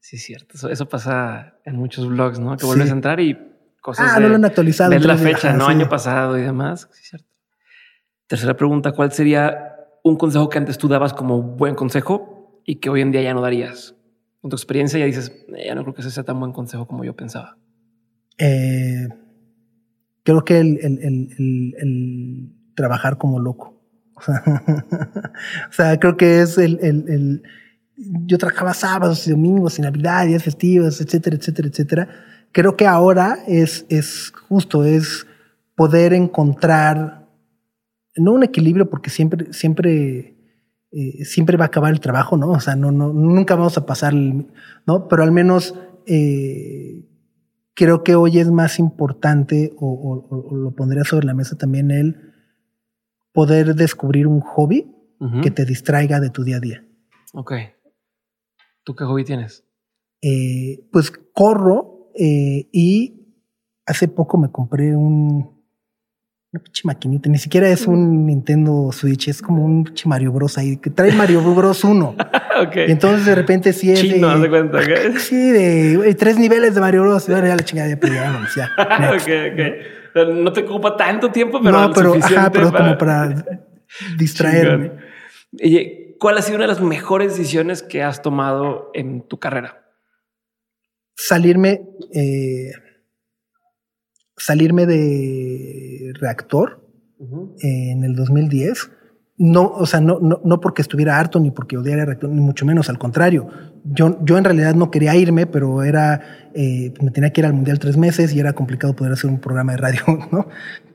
Sí, 0.00 0.16
es 0.16 0.24
cierto. 0.24 0.68
Eso, 0.68 0.88
pasa 0.88 1.54
en 1.64 1.76
muchos 1.76 2.08
blogs, 2.08 2.38
¿no? 2.38 2.56
Que 2.56 2.66
vuelves 2.66 2.90
a 2.90 2.94
entrar 2.94 3.20
y 3.20 3.38
cosas. 3.80 4.12
Ah, 4.14 4.20
no 4.20 4.28
lo 4.28 4.36
han 4.36 4.44
actualizado. 4.44 4.90
Ver 4.90 5.04
la 5.04 5.16
fecha, 5.16 5.52
¿no? 5.52 5.66
Año 5.66 5.88
pasado 5.88 6.38
y 6.38 6.42
demás. 6.42 6.88
Sí, 6.92 7.04
cierto. 7.04 7.29
Tercera 8.30 8.56
pregunta: 8.56 8.92
¿Cuál 8.92 9.10
sería 9.10 9.74
un 10.04 10.14
consejo 10.16 10.48
que 10.48 10.58
antes 10.58 10.78
tú 10.78 10.86
dabas 10.86 11.12
como 11.12 11.42
buen 11.42 11.74
consejo 11.74 12.62
y 12.64 12.76
que 12.76 12.88
hoy 12.88 13.00
en 13.00 13.10
día 13.10 13.22
ya 13.22 13.34
no 13.34 13.40
darías? 13.40 13.96
Con 14.40 14.50
tu 14.50 14.56
experiencia 14.56 15.00
ya 15.00 15.06
dices, 15.06 15.32
eh, 15.56 15.64
ya 15.66 15.74
no 15.74 15.82
creo 15.82 15.94
que 15.94 16.02
ese 16.02 16.12
sea 16.12 16.22
tan 16.22 16.38
buen 16.38 16.52
consejo 16.52 16.86
como 16.86 17.02
yo 17.02 17.16
pensaba. 17.16 17.58
Eh, 18.38 19.08
creo 20.22 20.44
que 20.44 20.60
el 20.60 20.78
trabajar 22.76 23.18
como 23.18 23.40
loco. 23.40 23.80
o 24.28 25.72
sea, 25.72 25.98
creo 25.98 26.16
que 26.16 26.40
es 26.42 26.56
el, 26.58 27.42
yo 27.96 28.38
trabajaba 28.38 28.74
sábados 28.74 29.26
y 29.26 29.30
domingos 29.30 29.78
y 29.78 29.82
navidad, 29.82 30.26
días 30.26 30.44
festivos, 30.44 31.00
etcétera, 31.00 31.36
etcétera, 31.36 31.68
etcétera. 31.68 32.08
Creo 32.52 32.76
que 32.76 32.86
ahora 32.86 33.38
es, 33.46 33.86
es 33.88 34.32
justo, 34.48 34.84
es 34.84 35.26
poder 35.74 36.12
encontrar, 36.12 37.19
no 38.16 38.32
un 38.32 38.42
equilibrio, 38.42 38.90
porque 38.90 39.10
siempre, 39.10 39.52
siempre, 39.52 40.36
eh, 40.90 41.24
siempre 41.24 41.56
va 41.56 41.64
a 41.64 41.68
acabar 41.68 41.92
el 41.92 42.00
trabajo, 42.00 42.36
¿no? 42.36 42.50
O 42.50 42.60
sea, 42.60 42.76
no, 42.76 42.90
no, 42.90 43.12
nunca 43.12 43.54
vamos 43.54 43.76
a 43.78 43.86
pasar, 43.86 44.14
¿no? 44.14 45.08
Pero 45.08 45.22
al 45.22 45.32
menos 45.32 45.74
eh, 46.06 47.08
creo 47.74 48.02
que 48.02 48.14
hoy 48.14 48.38
es 48.38 48.50
más 48.50 48.78
importante, 48.78 49.72
o, 49.76 49.86
o, 49.86 50.36
o, 50.48 50.56
lo 50.56 50.74
pondría 50.74 51.04
sobre 51.04 51.26
la 51.26 51.34
mesa 51.34 51.56
también 51.56 51.90
él, 51.90 52.34
poder 53.32 53.74
descubrir 53.74 54.26
un 54.26 54.40
hobby 54.40 54.96
que 55.42 55.50
te 55.50 55.66
distraiga 55.66 56.18
de 56.18 56.30
tu 56.30 56.44
día 56.44 56.56
a 56.56 56.60
día. 56.60 56.84
Ok. 57.34 57.52
¿Tú 58.84 58.94
qué 58.94 59.04
hobby 59.04 59.22
tienes? 59.22 59.64
Eh, 60.22 60.88
pues 60.90 61.12
corro 61.34 62.10
y 62.14 63.36
hace 63.84 64.08
poco 64.08 64.38
me 64.38 64.50
compré 64.50 64.96
un, 64.96 65.59
una 66.52 66.62
pinche 66.62 66.82
maquinita. 66.84 67.28
Ni 67.28 67.38
siquiera 67.38 67.68
es 67.68 67.86
un 67.86 68.26
Nintendo 68.26 68.90
Switch, 68.92 69.28
es 69.28 69.40
como 69.42 69.64
un 69.64 69.84
pinche 69.84 70.08
Mario 70.08 70.32
Bros. 70.32 70.58
ahí 70.58 70.76
que 70.76 70.90
trae 70.90 71.12
Mario 71.12 71.42
Bros. 71.42 71.84
1. 71.84 72.16
okay. 72.66 72.88
Y 72.88 72.92
entonces 72.92 73.26
de 73.26 73.34
repente 73.34 73.72
sí 73.72 73.90
es. 73.92 74.00
Chino, 74.00 74.38
de, 74.38 74.48
cuenta, 74.48 74.80
Sí, 75.18 75.50
de 75.50 76.14
tres 76.14 76.38
niveles 76.38 76.74
de 76.74 76.80
Mario 76.80 77.02
Bros. 77.02 77.26
Ya 77.26 77.40
la 77.40 77.56
chingada, 77.58 77.88
ya, 77.88 77.98
ya, 78.00 78.48
ya. 78.56 79.10
ok, 79.10 79.52
ok 79.52 80.00
no 80.14 80.52
te 80.52 80.60
ocupa 80.60 80.96
tanto 80.96 81.30
tiempo, 81.30 81.60
pero 81.62 81.88
no, 81.88 81.92
pero, 81.92 82.14
ajá, 82.14 82.50
pero 82.50 82.72
como 82.72 82.96
para 82.98 83.44
distraerme. 84.18 84.92
Oye, 85.62 86.16
¿cuál 86.18 86.38
ha 86.38 86.42
sido 86.42 86.56
una 86.56 86.64
de 86.66 86.72
las 86.72 86.80
mejores 86.80 87.36
decisiones 87.36 87.82
que 87.82 88.02
has 88.02 88.22
tomado 88.22 88.90
en 88.94 89.22
tu 89.22 89.38
carrera? 89.38 89.84
Salirme, 91.16 91.82
eh, 92.14 92.72
salirme 94.40 94.86
de 94.86 96.12
reactor 96.18 96.80
en 97.60 98.04
el 98.04 98.16
2010 98.16 98.90
no, 99.42 99.68
o 99.68 99.86
sea, 99.86 100.02
no, 100.02 100.18
no, 100.20 100.38
no 100.44 100.60
porque 100.60 100.82
estuviera 100.82 101.18
harto 101.18 101.40
ni 101.40 101.50
porque 101.50 101.78
odiara 101.78 102.04
reactor, 102.04 102.28
ni 102.28 102.42
mucho 102.42 102.66
menos, 102.66 102.90
al 102.90 102.98
contrario. 102.98 103.48
Yo, 103.84 104.22
yo 104.22 104.36
en 104.36 104.44
realidad 104.44 104.74
no 104.74 104.90
quería 104.90 105.16
irme, 105.16 105.46
pero 105.46 105.82
era, 105.82 106.50
eh, 106.52 106.92
me 107.00 107.10
tenía 107.10 107.32
que 107.32 107.40
ir 107.40 107.46
al 107.46 107.54
mundial 107.54 107.78
tres 107.78 107.96
meses 107.96 108.34
y 108.34 108.38
era 108.38 108.52
complicado 108.52 108.94
poder 108.94 109.14
hacer 109.14 109.30
un 109.30 109.40
programa 109.40 109.72
de 109.72 109.78
radio, 109.78 110.02
¿no? 110.30 110.46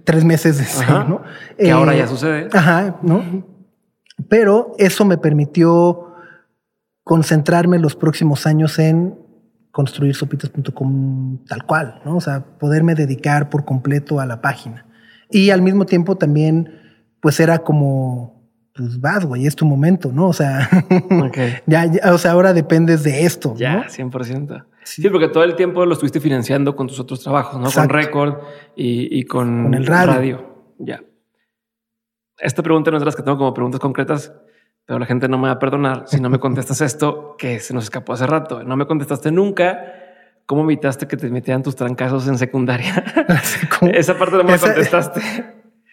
Tres 0.04 0.24
meses 0.24 0.60
de 0.60 0.86
¿no? 0.86 1.24
Que 1.58 1.72
ahora 1.72 1.96
ya 1.96 2.04
eh, 2.04 2.08
sucede. 2.08 2.48
Ajá, 2.54 3.00
¿no? 3.02 3.48
Pero 4.30 4.74
eso 4.78 5.06
me 5.06 5.18
permitió 5.18 6.14
concentrarme 7.04 7.80
los 7.80 7.96
próximos 7.96 8.46
años 8.46 8.78
en 8.78 9.16
construir 9.76 10.16
sopitas.com 10.16 11.44
tal 11.50 11.66
cual, 11.66 12.00
¿no? 12.06 12.16
O 12.16 12.22
sea, 12.22 12.46
poderme 12.58 12.96
dedicar 12.96 13.50
por 13.50 13.66
completo 13.66 14.22
a 14.22 14.26
la 14.26 14.40
página. 14.40 14.86
Y 15.30 15.50
al 15.50 15.62
mismo 15.62 15.86
tiempo 15.86 16.16
también, 16.16 16.80
pues 17.20 17.42
era 17.42 17.60
como 17.60 18.50
pues 18.74 19.02
vas, 19.02 19.26
güey, 19.26 19.46
es 19.46 19.54
tu 19.54 19.66
momento, 19.66 20.14
¿no? 20.14 20.30
O 20.30 20.34
sea, 20.34 20.70
ya, 21.66 21.92
o 22.10 22.18
sea, 22.18 22.32
ahora 22.32 22.54
dependes 22.54 23.04
de 23.04 23.26
esto. 23.26 23.54
Ya, 23.58 23.88
100%. 23.88 24.66
Sí. 24.86 25.10
porque 25.10 25.28
todo 25.28 25.44
el 25.44 25.58
tiempo 25.58 25.86
lo 25.86 25.92
estuviste 25.92 26.22
financiando 26.22 26.78
con 26.78 26.88
tus 26.88 27.02
otros 27.02 27.22
trabajos, 27.22 27.60
¿no? 27.60 27.70
Con 27.70 27.90
Record 27.90 28.36
y, 28.78 29.26
con, 29.26 29.74
el 29.74 29.86
radio. 29.86 30.72
Ya. 30.80 31.04
Esta 32.38 32.64
pregunta 32.64 32.92
no 32.92 32.98
es 32.98 33.02
de 33.02 33.06
las 33.08 33.16
que 33.18 33.24
tengo 33.24 33.38
como 33.38 33.54
preguntas 33.54 33.82
concretas, 33.82 34.34
pero 34.86 35.00
la 35.00 35.06
gente 35.06 35.28
no 35.28 35.38
me 35.38 35.48
va 35.48 35.54
a 35.54 35.60
perdonar 35.60 36.04
si 36.08 36.20
no 36.20 36.30
me 36.30 36.40
contestas 36.40 36.82
esto 36.82 37.36
que 37.38 37.60
se 37.60 37.74
nos 37.74 37.86
escapó 37.86 38.14
hace 38.14 38.28
rato. 38.28 38.64
No 38.64 38.78
me 38.78 38.86
contestaste 38.86 39.32
nunca. 39.32 39.80
¿Cómo 40.46 40.64
evitaste 40.64 41.08
que 41.08 41.18
te 41.18 41.28
metieran 41.30 41.64
tus 41.64 41.76
trancazos 41.76 42.28
en 42.28 42.38
secundaria? 42.38 43.04
Esa 43.94 44.18
parte 44.18 44.38
no 44.38 44.44
me 44.44 44.60
contestaste. 44.60 45.22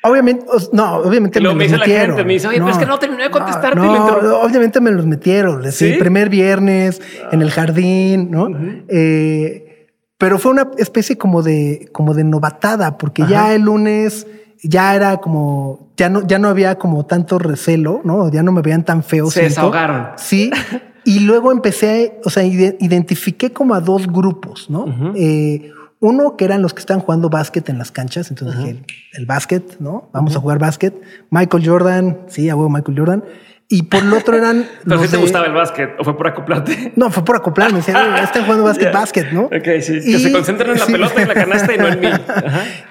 Obviamente, 0.04 0.44
no, 0.72 0.96
obviamente 0.96 1.40
me, 1.40 1.44
los 1.44 1.54
metieron. 1.54 2.26
me 2.26 2.32
dice, 2.32 2.48
oye, 2.48 2.58
pero 2.58 2.70
es 2.70 2.78
que 2.78 2.86
no 2.86 2.98
terminé 2.98 3.22
de 3.22 3.30
contestarte. 3.30 3.78
No, 3.78 4.40
obviamente 4.40 4.80
me 4.80 4.90
los 4.90 5.06
metieron. 5.06 5.64
El 5.64 5.98
primer 5.98 6.28
viernes 6.28 7.00
en 7.30 7.40
el 7.40 7.50
jardín, 7.50 8.30
¿no? 8.30 8.48
eh, 8.88 9.72
pero 10.18 10.38
fue 10.38 10.52
una 10.52 10.70
especie 10.76 11.16
como 11.16 11.42
de, 11.42 11.88
como 11.92 12.14
de 12.14 12.24
novatada, 12.24 12.98
porque 12.98 13.24
ya 13.26 13.54
el 13.54 13.62
lunes 13.62 14.26
ya 14.62 14.94
era 14.94 15.16
como, 15.16 15.91
ya 16.02 16.08
no, 16.08 16.26
ya 16.26 16.40
no 16.40 16.48
había 16.48 16.78
como 16.78 17.06
tanto 17.06 17.38
recelo, 17.38 18.00
¿no? 18.02 18.28
Ya 18.28 18.42
no 18.42 18.50
me 18.50 18.60
veían 18.60 18.84
tan 18.84 19.04
feo. 19.04 19.30
Se 19.30 19.42
desahogaron. 19.42 20.08
Sí. 20.16 20.50
y 21.04 21.20
luego 21.20 21.52
empecé, 21.52 22.18
o 22.24 22.30
sea, 22.30 22.42
identifiqué 22.42 23.52
como 23.52 23.74
a 23.74 23.80
dos 23.80 24.08
grupos, 24.08 24.68
¿no? 24.68 24.86
eh, 25.14 25.70
uno 26.00 26.36
que 26.36 26.44
eran 26.44 26.60
los 26.60 26.74
que 26.74 26.80
estaban 26.80 27.00
jugando 27.00 27.30
básquet 27.30 27.68
en 27.68 27.78
las 27.78 27.92
canchas, 27.92 28.30
entonces 28.30 28.58
dije, 28.58 28.82
el, 29.12 29.26
básquet, 29.26 29.78
¿no? 29.78 30.08
Vamos 30.12 30.34
a 30.34 30.40
jugar 30.40 30.58
básquet. 30.58 30.92
Michael 31.30 31.64
Jordan, 31.64 32.18
sí, 32.26 32.50
a 32.50 32.56
huevo 32.56 32.68
Michael 32.68 32.98
Jordan. 32.98 33.24
Y 33.68 33.84
por 33.84 34.02
el 34.02 34.12
otro 34.12 34.36
eran. 34.36 34.66
¿Pero 34.84 35.00
si 35.04 35.08
te 35.08 35.16
gustaba 35.18 35.46
el 35.46 35.52
básquet 35.52 35.90
o 36.00 36.02
fue 36.02 36.16
por 36.16 36.26
acoplarte? 36.26 36.92
No, 36.96 37.12
fue 37.12 37.24
por 37.24 37.36
acoplarme. 37.36 37.78
están 37.78 38.42
jugando 38.42 38.64
básquet, 38.64 38.92
básquet, 38.92 39.30
¿no? 39.30 39.42
Ok, 39.42 39.80
sí. 39.80 40.00
que 40.00 40.18
se 40.18 40.32
concentren 40.32 40.72
en 40.72 40.80
la 40.80 40.86
pelota 40.86 41.14
y 41.18 41.22
en 41.22 41.28
la 41.28 41.34
canasta 41.34 41.72
y 41.72 41.78
no 41.78 41.86
en 41.86 42.00
mí. 42.00 42.08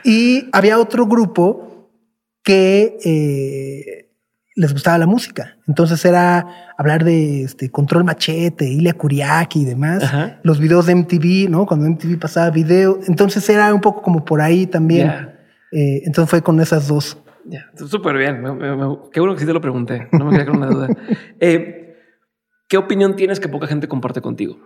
Y 0.06 0.50
había 0.54 0.80
otro 0.80 1.06
grupo 1.06 1.71
que, 2.44 2.98
eh, 3.04 4.08
les 4.56 4.74
gustaba 4.74 4.98
la 4.98 5.08
música. 5.08 5.58
Entonces 5.68 6.04
era 6.04 6.74
hablar 6.78 7.04
de 7.06 7.44
este, 7.44 7.70
Control 7.72 8.04
Machete, 8.04 8.68
Ilya 8.68 8.94
Kuriaki 8.94 9.62
y 9.62 9.66
demás. 9.66 10.04
Ajá. 10.04 10.40
Los 10.44 10.60
videos 10.60 10.86
de 10.86 10.96
MTV, 10.96 11.50
¿no? 11.50 11.66
Cuando 11.66 11.86
MTV 11.88 12.20
pasaba 12.20 12.50
video. 12.50 13.00
Entonces 13.08 13.48
era 13.50 13.74
un 13.74 13.80
poco 13.82 14.02
como 14.02 14.26
por 14.26 14.42
ahí 14.42 14.68
también. 14.68 15.08
Eh, 15.72 16.02
entonces 16.06 16.30
fue 16.30 16.42
con 16.42 16.60
esas 16.60 16.88
dos. 16.88 17.18
Ya, 17.46 17.72
súper 17.76 18.18
bien. 18.18 18.42
Me- 18.42 18.54
me- 18.54 18.76
me- 18.76 18.98
qué 19.12 19.20
bueno 19.20 19.34
que 19.36 19.40
sí 19.42 19.46
te 19.48 19.54
lo 19.54 19.62
pregunté. 19.62 20.08
No 20.12 20.26
me 20.26 20.32
quedé 20.36 20.46
con 20.46 20.58
una 20.58 20.68
duda. 20.68 20.88
Eh, 21.40 21.78
¿Qué 22.68 22.78
opinión 22.78 23.16
tienes 23.16 23.40
que 23.40 23.50
poca 23.50 23.68
gente 23.68 23.88
comparte 23.88 24.22
contigo? 24.22 24.58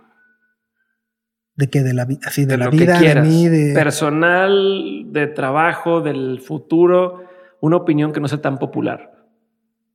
De 1.56 1.68
que 1.70 1.82
de 1.82 1.94
la 1.94 2.04
vida, 2.04 2.20
así 2.26 2.44
de, 2.44 2.56
la 2.58 2.66
lo 2.66 2.70
vida, 2.70 2.94
que 2.94 3.04
quieras. 3.04 3.24
de 3.24 3.30
mí, 3.30 3.48
de. 3.48 3.72
Personal, 3.74 5.06
de 5.12 5.26
trabajo, 5.28 6.02
del 6.02 6.40
futuro. 6.40 7.24
Una 7.66 7.76
opinión 7.78 8.12
que 8.12 8.20
no 8.20 8.28
sea 8.28 8.40
tan 8.40 8.58
popular. 8.58 9.10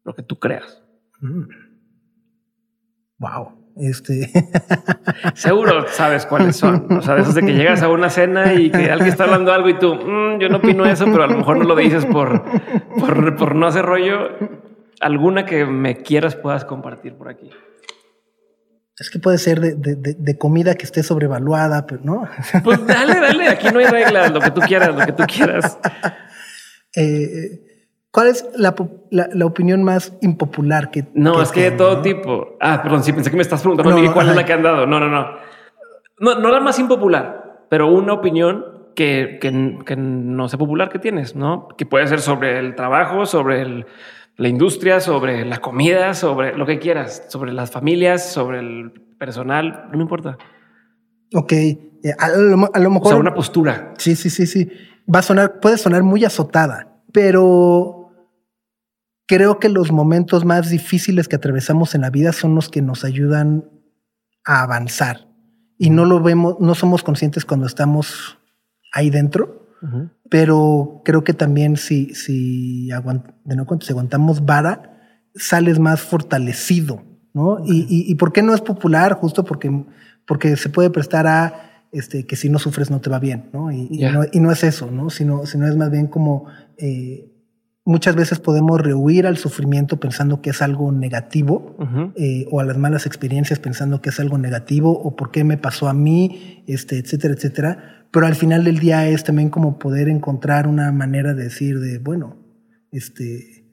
Lo 0.04 0.14
que 0.14 0.24
tú 0.24 0.38
creas. 0.40 0.82
Wow. 3.20 3.58
Este. 3.78 4.30
Seguro 5.36 5.86
sabes 5.88 6.26
cuáles 6.26 6.58
son. 6.58 6.92
O 6.98 7.02
sea, 7.02 7.16
de 7.16 7.22
esos 7.22 7.36
de 7.36 7.42
que 7.42 7.54
llegas 7.54 7.82
a 7.82 7.88
una 7.88 8.10
cena 8.10 8.54
y 8.54 8.70
que 8.70 8.92
alguien 8.92 9.08
está 9.10 9.24
hablando 9.24 9.54
algo 9.54 9.70
y 9.70 9.80
tú, 9.80 9.96
"Mm, 9.96 10.40
yo 10.40 10.50
no 10.50 10.58
opino 10.58 10.86
eso, 10.86 11.06
pero 11.06 11.24
a 11.24 11.28
lo 11.28 11.38
mejor 11.38 11.58
no 11.58 11.64
lo 11.64 11.76
dices 11.78 12.06
por, 12.06 12.44
por, 13.00 13.36
por 13.38 13.56
no 13.56 13.68
hacer 13.68 13.86
rollo. 13.86 14.18
Alguna 15.00 15.46
que 15.46 15.66
me 15.66 15.98
quieras 15.98 16.36
puedas 16.36 16.66
compartir 16.66 17.14
por 17.16 17.30
aquí. 17.30 17.50
es 19.00 19.10
que 19.10 19.18
puede 19.20 19.38
ser 19.40 19.60
de, 19.62 19.74
de- 19.76 19.96
de- 19.96 20.16
de 20.16 20.38
comida 20.38 20.76
que 20.76 20.84
esté 20.84 21.02
sobrevaluada, 21.02 21.88
pero 21.88 22.02
no. 22.04 22.28
Pues 22.64 22.86
dale, 22.86 23.20
dale. 23.20 23.48
Aquí 23.48 23.70
no 23.72 23.80
hay 23.80 23.86
reglas. 23.86 24.32
Lo 24.32 24.40
que 24.42 24.52
tú 24.52 24.62
quieras, 24.62 24.94
lo 24.96 25.06
que 25.06 25.14
tú 25.14 25.24
quieras. 25.28 25.80
Eh, 26.96 27.68
¿Cuál 28.12 28.28
es 28.28 28.46
la, 28.58 28.76
la- 29.10 29.30
la 29.34 29.46
opinión 29.46 29.84
más 29.84 30.14
impopular 30.22 30.92
que 30.92 31.06
No, 31.14 31.42
es 31.42 31.52
que 31.52 31.62
de 31.62 31.72
todo 31.72 31.98
no? 31.98 32.02
tipo. 32.02 32.58
Ah, 32.60 32.82
perdón, 32.84 33.04
sí 33.04 33.14
pensé 33.14 33.30
que 33.30 33.38
me 33.38 33.42
estás 33.42 33.62
preguntando 33.62 33.98
No, 34.02 34.14
cuál 34.14 34.30
es 34.30 34.36
la 34.36 34.46
que 34.46 34.52
han 34.54 34.64
dado. 34.64 34.86
No, 34.86 35.00
no, 35.00 35.08
no. 35.08 35.28
No, 36.20 36.36
no 36.40 36.52
la 36.52 36.60
más 36.60 36.78
impopular, 36.78 37.66
pero 37.70 37.88
una 37.88 38.14
opinión 38.14 38.66
que, 38.96 39.38
que, 39.42 39.80
que 39.86 39.96
no 39.96 40.50
sea 40.50 40.60
popular 40.60 40.90
que 40.90 41.00
tienes, 41.00 41.36
¿no? 41.38 41.70
Que 41.78 41.86
puede 41.86 42.06
ser 42.08 42.20
sobre 42.20 42.60
el 42.60 42.76
trabajo, 42.76 43.26
sobre 43.26 43.62
el- 43.62 43.86
la 44.38 44.48
industria, 44.50 45.00
sobre 45.00 45.46
la 45.46 45.60
comida, 45.60 46.14
sobre 46.14 46.58
lo 46.58 46.66
que 46.66 46.80
quieras, 46.80 47.26
sobre 47.30 47.54
las 47.54 47.72
familias, 47.72 48.30
sobre 48.32 48.60
el 48.60 48.92
personal, 49.18 49.86
no 49.92 49.98
me 49.98 50.04
importa. 50.04 50.38
Ok. 51.34 51.52
eh, 51.54 51.80
a, 52.18 52.30
lo, 52.30 52.70
a 52.74 52.80
lo 52.80 52.90
O 52.90 52.92
mejor. 52.94 53.08
sea, 53.10 53.18
una 53.18 53.34
postura. 53.34 53.94
Sí, 53.98 54.16
sí, 54.16 54.30
sí, 54.30 54.46
sí. 54.48 54.70
Va 55.14 55.20
a 55.20 55.24
sonar, 55.24 55.60
puede 55.60 55.78
sonar 55.78 56.04
muy 56.04 56.24
azotada, 56.26 57.02
pero 57.12 58.10
creo 59.28 59.60
que 59.60 59.70
los 59.70 59.92
momentos 59.92 60.46
más 60.46 60.70
difíciles 60.70 61.28
que 61.28 61.36
atravesamos 61.38 61.96
en 61.96 62.02
la 62.02 62.10
vida 62.10 62.34
son 62.34 62.56
los 62.56 62.70
que 62.70 62.82
nos 62.82 63.04
ayudan 63.04 63.66
a 64.46 64.64
avanzar. 64.64 65.28
Y 65.78 65.90
no 65.90 66.06
lo 66.06 66.22
vemos, 66.22 66.58
no 66.60 66.76
somos 66.76 67.02
conscientes 67.04 67.46
cuando 67.46 67.66
estamos 67.66 68.38
ahí 68.94 69.10
dentro, 69.10 69.68
pero 70.30 71.02
creo 71.04 71.24
que 71.24 71.34
también 71.34 71.76
si, 71.76 72.14
si, 72.14 72.90
aguant- 72.90 73.34
de 73.46 73.56
no 73.56 73.66
cuento, 73.66 73.86
si 73.86 73.94
aguantamos 73.94 74.46
vara, 74.46 75.28
sales 75.34 75.80
más 75.80 76.02
fortalecido, 76.02 77.02
¿no? 77.34 77.58
Y, 77.66 77.88
y, 77.90 78.12
y 78.12 78.16
por 78.16 78.32
qué 78.32 78.44
no 78.44 78.54
es 78.54 78.62
popular? 78.62 79.14
Justo 79.14 79.44
porque, 79.44 79.72
porque 80.26 80.56
se 80.58 80.70
puede 80.70 80.90
prestar 80.90 81.28
a 81.28 81.88
este, 81.92 82.26
que 82.26 82.36
si 82.36 82.50
no 82.50 82.58
sufres 82.60 82.90
no 82.90 83.02
te 83.02 83.10
va 83.10 83.20
bien, 83.20 83.50
¿no? 83.52 83.72
Y, 83.72 84.00
no, 84.12 84.24
y 84.32 84.40
no 84.40 84.52
es 84.52 84.64
eso, 84.64 84.90
¿no? 84.90 85.10
Sino, 85.10 85.46
sino 85.46 85.68
es 85.68 85.76
más 85.76 85.92
bien 85.92 86.08
como 86.08 86.46
eh, 86.78 87.32
muchas 87.84 88.16
veces 88.16 88.40
podemos 88.40 88.80
rehuir 88.80 89.28
al 89.28 89.38
sufrimiento 89.38 90.00
pensando 90.00 90.42
que 90.42 90.52
es 90.52 90.62
algo 90.62 90.92
negativo 90.92 91.76
eh, 92.16 92.46
o 92.50 92.60
a 92.60 92.64
las 92.64 92.78
malas 92.78 93.06
experiencias 93.06 93.60
pensando 93.60 94.02
que 94.02 94.10
es 94.10 94.20
algo 94.20 94.38
negativo 94.38 94.92
o 94.92 95.16
por 95.16 95.32
qué 95.32 95.44
me 95.44 95.58
pasó 95.58 95.90
a 95.90 95.94
mí, 95.94 96.64
este, 96.68 96.98
etcétera, 96.98 97.34
etcétera. 97.34 98.06
Pero 98.12 98.26
al 98.26 98.36
final 98.36 98.64
del 98.64 98.80
día 98.80 99.08
es 99.08 99.24
también 99.24 99.50
como 99.50 99.80
poder 99.80 100.10
encontrar 100.10 100.68
una 100.68 100.92
manera 100.92 101.34
de 101.34 101.46
decir 101.46 101.80
de, 101.80 101.98
bueno, 101.98 102.38
este, 102.92 103.66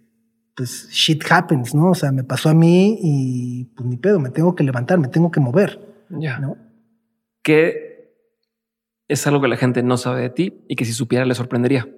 pues 0.56 0.88
shit 0.90 1.22
happens, 1.30 1.74
¿no? 1.74 1.90
O 1.90 1.94
sea, 1.94 2.10
me 2.10 2.24
pasó 2.24 2.48
a 2.48 2.54
mí 2.54 2.98
y 3.02 3.64
pues 3.76 3.88
ni 3.88 3.96
pedo, 3.96 4.18
me 4.18 4.30
tengo 4.30 4.54
que 4.54 4.64
levantar, 4.64 4.98
me 4.98 5.08
tengo 5.08 5.30
que 5.30 5.40
mover, 5.40 5.87
Ya. 6.10 6.38
¿no? 6.38 6.56
Que 7.42 8.12
es 9.08 9.26
algo 9.26 9.40
que 9.40 9.48
la 9.48 9.56
gente 9.56 9.82
no 9.82 9.96
sabe 9.96 10.22
de 10.22 10.30
ti 10.30 10.64
y 10.68 10.76
que 10.76 10.84
si 10.84 10.92
supiera 10.92 11.24
le 11.24 11.34
sorprendería. 11.34 11.88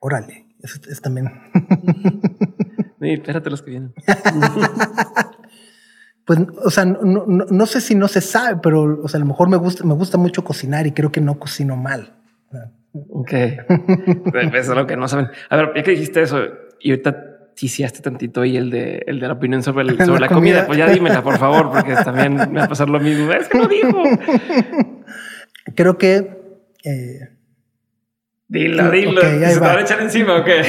Órale, 0.00 0.46
eso 0.62 0.80
es 0.88 1.00
también. 1.00 1.30
Sí, 3.00 3.10
espérate 3.10 3.50
los 3.50 3.60
que 3.60 3.70
vienen. 3.70 3.92
Pues, 6.26 6.38
o 6.64 6.70
sea, 6.70 6.86
no- 6.86 7.26
no 7.26 7.66
sé 7.66 7.82
si 7.82 7.94
no 7.94 8.08
se 8.08 8.22
sabe, 8.22 8.58
pero, 8.62 9.02
o 9.02 9.08
sea, 9.08 9.18
a 9.18 9.20
lo 9.20 9.26
mejor 9.26 9.50
me 9.50 9.58
gusta, 9.58 9.84
me 9.84 9.92
gusta 9.92 10.16
mucho 10.16 10.42
cocinar 10.42 10.86
y 10.86 10.92
creo 10.92 11.12
que 11.12 11.20
no 11.20 11.38
cocino 11.38 11.76
mal. 11.76 12.14
Ok. 13.10 13.32
Eso 14.54 14.54
es 14.54 14.68
lo 14.68 14.86
que 14.86 14.96
no 14.96 15.06
saben. 15.06 15.26
A 15.50 15.56
ver, 15.56 15.72
ya 15.76 15.82
que 15.82 15.90
dijiste 15.90 16.22
eso 16.22 16.38
y 16.80 16.92
ahorita 16.92 17.33
ticiaste 17.54 18.00
tantito 18.00 18.40
ahí 18.42 18.56
el 18.56 18.70
de, 18.70 19.02
el 19.06 19.20
de 19.20 19.26
la 19.28 19.34
opinión 19.34 19.62
sobre, 19.62 19.84
el- 19.84 19.96
sobre 20.04 20.20
la, 20.20 20.26
La 20.26 20.28
comida. 20.28 20.64
comida. 20.64 20.66
pues 20.66 20.78
ya 20.78 20.88
dímela, 20.88 21.22
por 21.22 21.38
favor, 21.38 21.70
porque 21.70 21.94
también 21.94 22.34
me 22.34 22.58
va 22.60 22.64
a 22.64 22.68
pasar 22.68 22.88
lo 22.88 23.00
mismo. 23.00 23.32
Es 23.32 23.48
que 23.48 23.58
lo 23.58 23.66
dijo. 23.68 24.02
Creo 25.74 25.96
que 25.98 26.38
eh, 26.84 27.20
Dilo, 28.46 28.90
dilo. 28.90 29.20
¿Se 29.22 29.38
te 29.54 29.58
va. 29.60 29.68
van 29.68 29.78
a 29.78 29.80
echar 29.80 30.00
encima 30.02 30.36
o 30.36 30.44
qué? 30.44 30.62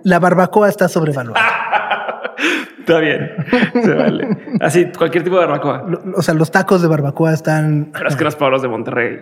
la 0.04 0.18
barbacoa 0.20 0.68
está 0.68 0.88
sobrevaluada. 0.88 2.34
Está 2.78 3.00
bien. 3.00 3.30
Se 3.82 3.94
vale. 3.94 4.28
Así, 4.60 4.86
cualquier 4.96 5.24
tipo 5.24 5.36
de 5.40 5.44
barbacoa. 5.46 5.86
O 6.14 6.22
sea, 6.22 6.34
los 6.34 6.52
tacos 6.52 6.82
de 6.82 6.88
barbacoa 6.88 7.32
están. 7.34 7.90
Pero 7.92 8.08
es 8.08 8.14
que 8.16 8.22
los 8.24 8.36
pablos 8.36 8.62
de 8.62 8.68
Monterrey. 8.68 9.18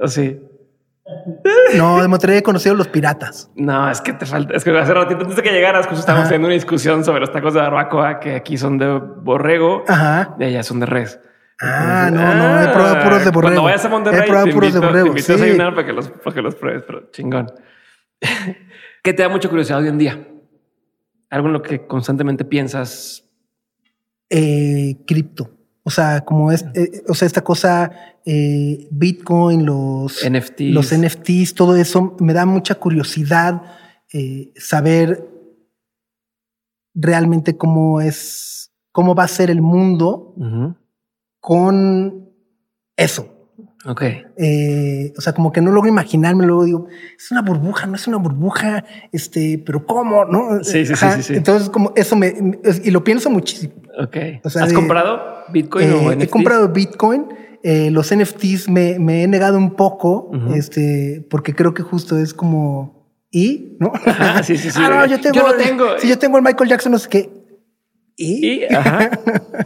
¿O 0.00 0.08
sí? 0.08 0.40
No, 1.76 2.00
de 2.00 2.08
Monterrey 2.08 2.38
he 2.38 2.42
conocido 2.42 2.74
los 2.74 2.88
piratas. 2.88 3.50
No, 3.56 3.90
es 3.90 4.00
que 4.00 4.14
te 4.14 4.24
falta. 4.24 4.54
Es 4.54 4.64
que 4.64 4.70
hace 4.76 4.94
ratito 4.94 5.20
antes 5.20 5.36
de 5.36 5.42
que 5.42 5.52
llegaras, 5.52 5.86
justo 5.86 6.00
estábamos 6.00 6.28
teniendo 6.28 6.46
una 6.48 6.54
discusión 6.54 7.04
sobre 7.04 7.20
los 7.20 7.30
tacos 7.30 7.52
de 7.52 7.60
barbacoa 7.60 8.20
que 8.20 8.34
aquí 8.34 8.56
son 8.56 8.78
de 8.78 8.86
borrego 8.98 9.84
Ajá. 9.86 10.34
y 10.38 10.44
allá 10.44 10.62
son 10.62 10.80
de 10.80 10.86
res. 10.86 11.20
Ah, 11.60 12.06
Entonces, 12.08 12.36
no, 12.36 12.48
no, 12.48 12.62
he 12.62 12.68
probado 12.68 13.02
puros 13.04 13.24
de 13.24 13.30
borrego. 13.30 13.52
Cuando 13.54 13.62
vayas 13.64 13.84
a 13.84 13.88
Monterrey, 13.88 14.20
He 14.20 14.24
probado 14.26 14.46
te 14.46 14.52
puros 14.52 14.72
de 14.72 14.78
invito, 14.78 14.86
borrego, 14.92 15.04
te 15.04 15.08
invito 15.10 15.32
a 15.32 15.36
sí. 15.36 15.42
desayunar 15.42 15.74
para 15.74 15.86
que 15.86 15.92
los, 15.92 16.08
para 16.08 16.34
que 16.34 16.42
los 16.42 16.54
pruebes, 16.54 16.82
pero 16.86 17.10
chingón. 17.10 17.52
¿Qué 19.02 19.12
te 19.12 19.22
da 19.22 19.28
mucha 19.28 19.48
curiosidad 19.48 19.80
hoy 19.80 19.88
en 19.88 19.98
día? 19.98 20.26
Algo 21.30 21.48
en 21.48 21.52
lo 21.52 21.62
que 21.62 21.86
constantemente 21.86 22.44
piensas. 22.44 23.28
Eh, 24.30 25.04
cripto. 25.06 25.50
O 25.86 25.90
sea, 25.90 26.22
como 26.22 26.50
es, 26.50 26.64
eh, 26.74 27.02
o 27.08 27.14
sea, 27.14 27.26
esta 27.26 27.44
cosa, 27.44 27.90
eh, 28.24 28.88
Bitcoin, 28.90 29.66
los 29.66 30.24
NFTs. 30.24 30.72
los 30.72 30.92
NFTs, 30.92 31.54
todo 31.54 31.76
eso 31.76 32.16
me 32.20 32.32
da 32.32 32.46
mucha 32.46 32.76
curiosidad 32.76 33.62
eh, 34.10 34.52
saber 34.56 35.28
realmente 36.94 37.58
cómo 37.58 38.00
es, 38.00 38.72
cómo 38.92 39.14
va 39.14 39.24
a 39.24 39.28
ser 39.28 39.50
el 39.50 39.60
mundo 39.60 40.34
con 41.38 42.30
eso. 42.96 43.33
Ok. 43.86 44.02
Eh, 44.36 45.12
o 45.16 45.20
sea, 45.20 45.32
como 45.34 45.52
que 45.52 45.60
no 45.60 45.70
logro 45.70 45.88
imaginarme, 45.88 46.46
luego 46.46 46.64
digo, 46.64 46.86
es 47.18 47.30
una 47.30 47.42
burbuja, 47.42 47.86
no 47.86 47.96
es 47.96 48.06
una 48.06 48.16
burbuja, 48.16 48.84
este, 49.12 49.62
pero 49.64 49.84
¿cómo? 49.86 50.24
¿No? 50.24 50.62
Sí, 50.64 50.86
sí, 50.86 50.96
sí, 50.96 51.06
sí, 51.16 51.22
sí. 51.22 51.34
Entonces, 51.34 51.68
como 51.70 51.92
eso 51.96 52.16
me, 52.16 52.34
y 52.82 52.90
lo 52.90 53.04
pienso 53.04 53.28
muchísimo. 53.30 53.74
Ok. 54.02 54.16
O 54.42 54.50
sea, 54.50 54.62
¿Has 54.64 54.70
de- 54.70 54.74
comprado 54.74 55.20
Bitcoin 55.52 55.90
o 55.92 56.10
Eh, 56.12 56.16
NFTs? 56.16 56.22
he 56.24 56.28
comprado 56.30 56.68
Bitcoin, 56.70 57.26
eh, 57.62 57.90
los 57.90 58.10
NFTs 58.14 58.68
me, 58.68 58.98
me 58.98 59.22
he 59.22 59.28
negado 59.28 59.58
un 59.58 59.74
poco, 59.74 60.30
este, 60.54 61.26
porque 61.30 61.54
creo 61.54 61.74
que 61.74 61.82
justo 61.82 62.18
es 62.18 62.34
como, 62.34 63.08
¿y? 63.30 63.76
¿No? 63.80 63.92
Ajá, 63.94 64.42
sí, 64.44 64.56
sí, 64.56 64.70
sí. 64.70 64.80
ah, 64.82 64.88
no, 64.90 65.06
yo 65.06 65.20
tengo, 65.20 65.34
Yo 65.36 65.48
lo 65.48 65.54
tengo. 65.56 65.84
Sí, 65.98 66.08
yo 66.08 66.18
tengo 66.18 66.36
el 66.38 66.42
Michael 66.44 66.70
Jackson, 66.70 66.92
no 66.92 66.98
sé 66.98 67.08
qué. 67.08 67.30
¿Y? 68.16 68.62
Y, 68.62 68.64
ajá. 68.74 69.10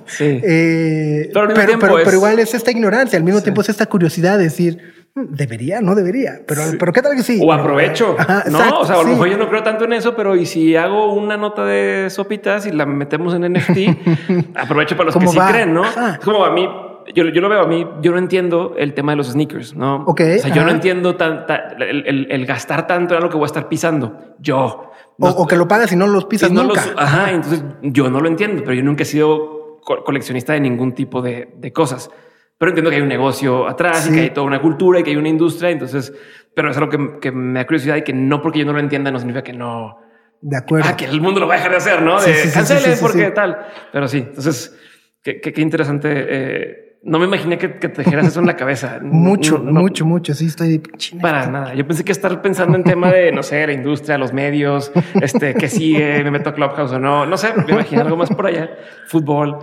Sí. 0.06 0.24
Eh, 0.42 1.30
Pero 1.34 1.48
pero, 1.48 1.66
tiempo 1.66 1.86
pero- 1.86 1.98
es- 1.98 2.04
pero 2.04 2.16
igual 2.16 2.38
es 2.38 2.54
esta 2.54 2.70
ignorancia, 2.70 3.16
al 3.18 3.24
mismo 3.24 3.40
Sí. 3.40 3.44
tiempo 3.44 3.60
es 3.60 3.68
esta 3.68 3.86
curiosidad 3.86 4.38
de 4.38 4.44
decir, 4.44 4.78
"Mm, 5.14 5.34
debería, 5.34 5.80
no 5.82 5.94
debería, 5.94 6.40
pero, 6.46 6.62
Sí. 6.62 6.76
pero 6.78 6.92
qué 6.92 7.02
tal 7.02 7.14
que 7.14 7.22
sí. 7.22 7.38
O 7.42 7.52
aprovecho. 7.52 8.16
Ajá, 8.18 8.44
no, 8.50 8.58
exacto, 8.58 8.80
o 8.80 8.86
sea, 8.86 8.96
a 8.96 9.02
lo 9.02 9.08
mejor 9.10 9.28
yo 9.28 9.36
no 9.36 9.48
creo 9.50 9.62
tanto 9.62 9.84
en 9.84 9.92
eso, 9.92 10.16
pero 10.16 10.34
y 10.36 10.46
si 10.46 10.76
hago 10.76 11.12
una 11.12 11.36
nota 11.36 11.64
de 11.64 12.08
sopitas 12.10 12.64
y 12.66 12.72
la 12.72 12.86
metemos 12.86 13.34
en 13.34 13.44
NFT, 13.52 13.76
aprovecho 14.54 14.96
para 14.96 15.06
los 15.06 15.14
que 15.14 15.18
¿Cómo 15.26 15.32
sí 15.32 15.38
creen, 15.50 15.74
¿no? 15.74 15.84
Ajá. 15.84 16.14
Es 16.14 16.24
como 16.24 16.44
a 16.44 16.50
mí, 16.52 16.66
yo, 17.14 17.24
yo 17.28 17.40
lo 17.40 17.48
veo 17.48 17.60
a 17.62 17.66
mí, 17.66 17.86
yo 18.02 18.12
no 18.12 18.18
entiendo 18.18 18.74
el 18.78 18.94
tema 18.94 19.12
de 19.12 19.16
los 19.16 19.28
sneakers, 19.28 19.74
¿no? 19.74 20.04
Ok, 20.06 20.20
O 20.36 20.38
sea, 20.40 20.54
yo 20.54 20.64
no 20.64 20.70
entiendo 20.70 21.16
tan, 21.16 21.46
tan- 21.46 21.80
el, 21.82 22.06
el- 22.06 22.26
el 22.30 22.46
gastar 22.46 22.86
tanto 22.86 23.14
en 23.14 23.22
lo 23.22 23.28
que 23.28 23.36
voy 23.36 23.44
a 23.44 23.46
estar 23.46 23.68
pisando. 23.68 24.34
Yo. 24.38 24.58
O, 24.58 24.92
No- 25.18 25.30
o 25.30 25.46
que 25.46 25.56
lo 25.56 25.66
pagas 25.66 25.90
y 25.92 25.96
no 25.96 26.06
los 26.06 26.24
pisas 26.26 26.50
y 26.50 26.54
no 26.54 26.64
nunca. 26.64 26.84
los- 26.86 26.94
ajá, 26.96 27.30
entonces 27.32 27.64
yo 27.82 28.10
no 28.10 28.20
lo 28.20 28.28
entiendo, 28.28 28.62
pero 28.62 28.74
yo 28.74 28.82
nunca 28.82 29.02
he 29.02 29.06
sido 29.06 29.78
co- 29.82 30.04
coleccionista 30.04 30.52
de 30.52 30.60
ningún 30.60 30.92
tipo 30.94 31.20
de, 31.22 31.48
de 31.56 31.72
cosas. 31.72 32.10
Pero 32.58 32.70
entiendo 32.70 32.90
que 32.90 32.96
hay 32.96 33.02
un 33.02 33.08
negocio 33.08 33.68
atrás 33.68 34.06
y 34.06 34.08
Sí. 34.08 34.14
que 34.14 34.20
hay 34.22 34.30
toda 34.30 34.46
una 34.46 34.60
cultura 34.60 34.98
y 34.98 35.02
que 35.04 35.10
hay 35.10 35.16
una 35.16 35.28
industria. 35.28 35.70
Entonces, 35.70 36.12
pero 36.54 36.70
es 36.70 36.76
algo 36.76 36.90
que, 36.90 37.20
que 37.20 37.30
me 37.32 37.60
da 37.60 37.64
curiosidad 37.66 37.96
y 37.96 38.02
que 38.02 38.12
no 38.12 38.42
porque 38.42 38.58
yo 38.58 38.64
no 38.64 38.72
lo 38.72 38.80
entienda 38.80 39.10
no 39.12 39.18
significa 39.18 39.44
que 39.44 39.52
no, 39.52 39.98
De 40.40 40.56
acuerdo. 40.56 40.88
Ah, 40.90 40.96
que 40.96 41.04
el 41.04 41.20
mundo 41.20 41.38
lo 41.40 41.46
va 41.46 41.54
a 41.54 41.56
dejar 41.58 41.70
de 41.72 41.76
hacer, 41.78 42.02
¿no? 42.02 42.20
De 42.20 42.50
canceles 42.52 43.00
porque 43.00 43.30
tal. 43.30 43.58
Pero 43.92 44.08
sí, 44.08 44.18
entonces, 44.18 44.76
qué, 45.22 45.40
qué, 45.40 45.60
interesante. 45.60 46.08
Eh, 46.12 46.87
no 47.02 47.18
me 47.18 47.26
imaginé 47.26 47.58
que, 47.58 47.68
te 47.68 48.02
dijeras 48.02 48.26
eso 48.26 48.40
en 48.40 48.46
la 48.46 48.56
cabeza. 48.56 48.98
mucho, 49.02 49.58
mucho, 49.58 50.04
mucho. 50.04 50.34
Sí, 50.34 50.46
estoy 50.46 50.82
Para 51.20 51.46
nada. 51.46 51.74
Yo 51.74 51.86
pensé 51.86 52.04
que 52.04 52.12
estar 52.12 52.42
pensando 52.42 52.76
en 52.76 52.84
tema 52.84 53.10
de, 53.10 53.32
no 53.32 53.42
sé, 53.42 53.66
la 53.66 53.72
industria, 53.72 54.18
los 54.18 54.32
medios, 54.32 54.92
este, 55.20 55.54
que 55.54 55.68
sigue, 55.68 56.22
me 56.24 56.30
meto 56.30 56.50
a 56.50 56.54
Clubhouse 56.54 56.92
o 56.92 56.98
no. 56.98 57.26
No 57.26 57.36
sé, 57.36 57.52
me 57.54 57.72
imaginé 57.72 58.02
algo 58.02 58.16
más 58.16 58.30
por 58.30 58.46
allá. 58.46 58.70
Fútbol. 59.06 59.58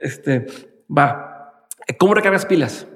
Este, 0.00 0.46
va. 0.90 1.64
¿Cómo 1.98 2.14
recargas 2.14 2.46
pilas? 2.46 2.88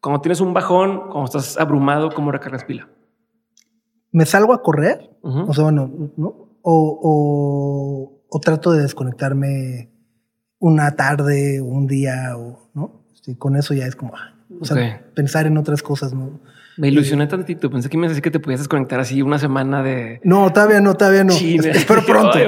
Cuando 0.00 0.20
tienes 0.20 0.40
un 0.40 0.54
bajón, 0.54 1.10
cuando 1.10 1.24
estás 1.24 1.58
abrumado, 1.58 2.10
¿cómo 2.10 2.30
recargas 2.32 2.64
pila? 2.64 2.88
Me 4.12 4.24
salgo 4.24 4.52
a 4.54 4.62
correr. 4.62 5.10
O 5.22 5.52
sea, 5.52 5.64
bueno, 5.64 6.12
¿no? 6.16 6.58
O, 6.62 8.20
o, 8.28 8.40
trato 8.40 8.72
de 8.72 8.82
desconectarme 8.82 9.90
una 10.58 10.94
tarde, 10.94 11.60
un 11.60 11.86
día, 11.86 12.36
o, 12.36 12.70
¿no? 12.74 13.05
Con 13.34 13.56
eso 13.56 13.74
ya 13.74 13.86
es 13.86 13.96
como, 13.96 14.14
ah, 14.16 14.34
o 14.60 14.64
sea, 14.64 15.02
pensar 15.14 15.46
en 15.46 15.58
otras 15.58 15.82
cosas, 15.82 16.14
¿no? 16.14 16.40
Me 16.76 16.88
ilusioné 16.88 17.26
tantito. 17.26 17.70
Pensé 17.70 17.88
que 17.88 17.96
me 17.96 18.06
decía 18.06 18.20
que 18.20 18.30
te 18.30 18.38
podías 18.38 18.60
desconectar 18.60 19.00
así 19.00 19.22
una 19.22 19.38
semana 19.38 19.82
de. 19.82 20.20
No, 20.24 20.52
todavía 20.52 20.80
no, 20.80 20.94
todavía 20.94 21.24
no. 21.24 21.32
espero 21.34 22.02
pronto. 22.06 22.38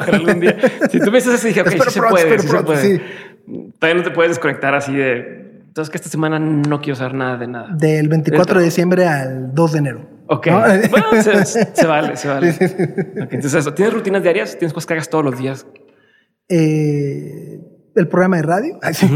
Si 0.90 1.00
tú 1.00 1.10
me 1.10 1.18
dices 1.18 1.34
así, 1.34 1.48
dije, 1.48 1.62
ok, 1.62 1.68
sí 1.70 1.78
se 1.90 2.02
puede, 2.02 2.38
sí 2.38 2.48
se 2.48 2.62
puede. 2.62 3.02
Todavía 3.78 4.02
no 4.02 4.08
te 4.08 4.10
puedes 4.14 4.32
desconectar 4.32 4.74
así 4.74 4.94
de. 4.94 5.48
Entonces, 5.68 5.90
que 5.90 5.96
esta 5.96 6.10
semana 6.10 6.38
no 6.38 6.80
quiero 6.80 6.96
saber 6.96 7.14
nada 7.14 7.36
de 7.38 7.46
nada. 7.46 7.68
Del 7.74 8.08
24 8.08 8.58
de 8.58 8.64
diciembre 8.66 9.06
al 9.06 9.54
2 9.54 9.72
de 9.72 9.78
enero. 9.78 10.10
Ok. 10.26 10.48
Bueno, 10.90 11.22
se, 11.22 11.86
vale, 11.86 12.16
se 12.16 12.28
vale. 12.28 12.48
entonces, 12.60 13.54
eso. 13.54 13.72
¿tienes 13.72 13.94
rutinas 13.94 14.22
diarias? 14.22 14.58
¿Tienes 14.58 14.74
cosas 14.74 14.86
que 14.86 14.94
hagas 14.94 15.08
todos 15.08 15.24
los 15.24 15.38
días? 15.38 15.66
Eh 16.50 17.47
el 17.98 18.08
programa 18.08 18.36
de 18.36 18.42
radio. 18.42 18.78
Sí, 18.92 19.06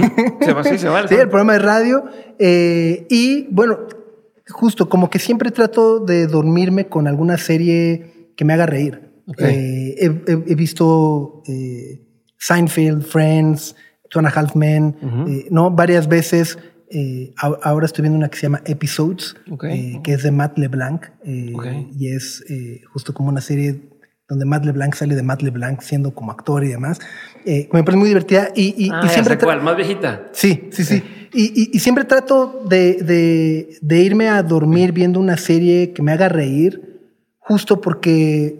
se 0.40 0.52
va, 0.52 0.64
sí, 0.64 0.78
se 0.78 0.88
Sí, 1.08 1.14
el 1.14 1.28
programa 1.28 1.54
de 1.54 1.58
radio. 1.60 2.04
Eh, 2.38 3.06
y 3.08 3.46
bueno, 3.50 3.78
justo 4.48 4.88
como 4.88 5.10
que 5.10 5.18
siempre 5.18 5.50
trato 5.50 6.00
de 6.00 6.26
dormirme 6.26 6.88
con 6.88 7.06
alguna 7.06 7.38
serie 7.38 8.32
que 8.36 8.44
me 8.44 8.52
haga 8.52 8.66
reír. 8.66 9.12
Eh, 9.38 9.94
he, 9.98 10.54
visto 10.54 11.42
eh, 11.46 12.06
Seinfeld, 12.38 13.04
Friends, 13.04 13.76
Two 14.10 14.18
and 14.18 14.28
a 14.28 14.30
Half 14.30 14.56
Men, 14.56 14.96
¿no? 15.50 15.70
Varias 15.70 16.08
veces. 16.08 16.58
ahora 17.38 17.86
estoy 17.86 18.02
viendo 18.02 18.18
una 18.18 18.28
que 18.28 18.36
se 18.36 18.42
llama 18.42 18.62
Episodes, 18.66 19.36
que 20.02 20.12
es 20.12 20.22
de 20.22 20.30
Matt 20.32 20.58
LeBlanc. 20.58 21.06
Y 21.24 22.08
es 22.08 22.44
justo 22.92 23.14
como 23.14 23.28
una 23.28 23.40
serie 23.40 23.91
donde 24.32 24.46
Matt 24.46 24.64
LeBlanc 24.64 24.94
sale 24.94 25.14
de 25.14 25.22
Matt 25.22 25.42
LeBlanc 25.42 25.82
siendo 25.82 26.14
como 26.14 26.32
actor 26.32 26.64
y 26.64 26.68
demás. 26.68 26.98
Eh, 27.44 27.68
me 27.70 27.84
parece 27.84 27.98
muy 27.98 28.08
divertida 28.08 28.48
y, 28.56 28.88
ah, 28.90 29.06
siempre... 29.08 29.36
¿Cuál? 29.36 29.62
¿Más 29.62 29.76
viejita? 29.76 30.28
Sí, 30.32 30.70
sí, 30.72 30.84
sí. 30.84 31.02
Y, 31.34 31.78
siempre 31.78 32.04
trato 32.04 32.64
de, 32.66 33.78
irme 33.90 34.28
a 34.28 34.42
dormir 34.42 34.92
viendo 34.92 35.20
una 35.20 35.36
serie 35.36 35.92
que 35.92 36.02
me 36.02 36.12
haga 36.12 36.30
reír, 36.30 37.00
justo 37.38 37.80
porque 37.82 38.58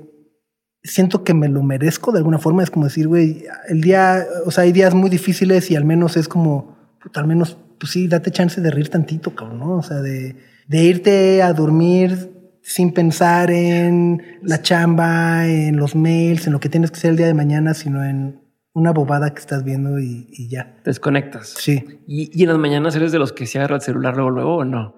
siento 0.83 1.25
que 1.25 1.33
me 1.33 1.49
lo 1.49 1.63
merezco 1.63 2.13
de 2.13 2.19
alguna 2.19 2.39
forma. 2.39 2.63
Es 2.63 2.71
como 2.71 2.85
decir, 2.85 3.09
güey, 3.09 3.45
el 3.69 3.81
día, 3.81 4.27
o 4.45 4.51
sea, 4.51 4.65
hay 4.65 4.73
días 4.73 4.93
muy 4.93 5.09
difíciles 5.09 5.71
y 5.71 5.77
al 5.77 5.87
menos 5.87 6.19
es 6.19 6.29
como, 6.29 6.77
al 7.15 7.27
menos, 7.27 7.57
pues 7.79 7.93
sí, 7.93 8.09
date 8.09 8.31
chance 8.31 8.61
de 8.61 8.71
reír 8.71 8.91
tantito, 8.91 9.35
cabrón, 9.35 9.59
¿no? 9.59 9.77
O 9.77 9.83
sea, 9.83 10.03
de, 10.03 10.37
de 10.67 10.85
irte 10.85 11.43
a 11.43 11.55
dormir 11.55 12.32
sin 12.63 12.93
pensar 12.93 13.51
en 13.51 14.39
la 14.43 14.63
chamba, 14.63 15.47
en 15.47 15.77
los 15.77 15.97
mails, 15.97 16.47
en 16.47 16.53
lo 16.53 16.61
que 16.61 16.69
tienes 16.69 16.91
que 16.91 16.97
hacer 16.97 17.11
el 17.11 17.17
día 17.17 17.27
de 17.27 17.35
mañana, 17.35 17.75
sino 17.75 18.05
en 18.05 18.41
una 18.73 18.93
bobada 18.93 19.35
que 19.35 19.41
estás 19.41 19.65
viendo 19.65 19.99
y, 19.99 20.49
ya. 20.49 20.77
Te 20.83 20.91
desconectas. 20.91 21.55
Sí. 21.59 21.85
¿Y, 22.07 22.43
en 22.43 22.49
las 22.49 22.59
mañanas 22.59 22.95
eres 22.97 23.13
de 23.13 23.19
los 23.19 23.33
que 23.33 23.47
se 23.47 23.59
agarra 23.59 23.77
el 23.77 23.83
celular 23.83 24.15
luego, 24.15 24.31
luego 24.31 24.57
o 24.59 24.65
no? 24.65 24.97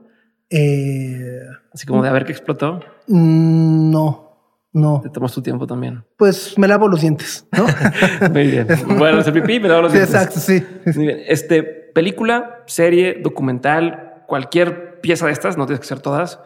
Eh, 0.51 1.41
Así 1.73 1.86
como 1.86 2.03
de 2.03 2.11
a 2.11 2.12
ver 2.12 2.24
qué 2.27 2.32
explotó. 2.32 2.81
Mm, 3.09 3.91
no, 3.91 4.69
no. 4.73 5.01
Te 5.03 5.09
tomas 5.09 5.32
tu 5.32 5.43
tiempo 5.43 5.66
también. 5.66 6.05
Pues 6.16 6.57
me 6.59 6.69
lavo 6.69 6.86
los 6.86 7.01
dientes, 7.01 7.49
¿no? 7.51 7.66
Muy 8.31 8.47
bien. 8.47 8.66
Bueno, 8.99 9.19
hacer 9.19 9.32
pipí, 9.32 9.59
me 9.59 9.69
lavo 9.69 9.82
los 9.82 9.93
dientes. 9.93 10.15
Exacto, 10.15 10.39
sí. 10.39 10.62
Muy 10.95 11.07
bien. 11.07 11.20
Este, 11.27 11.62
película, 11.62 12.62
serie, 12.66 13.20
documental, 13.23 14.23
cualquier 14.28 15.01
pieza 15.01 15.27
de 15.27 15.32
estas, 15.32 15.57
no 15.57 15.66
tienes 15.66 15.81
que 15.81 15.86
ser 15.86 16.01
todas 16.01 16.39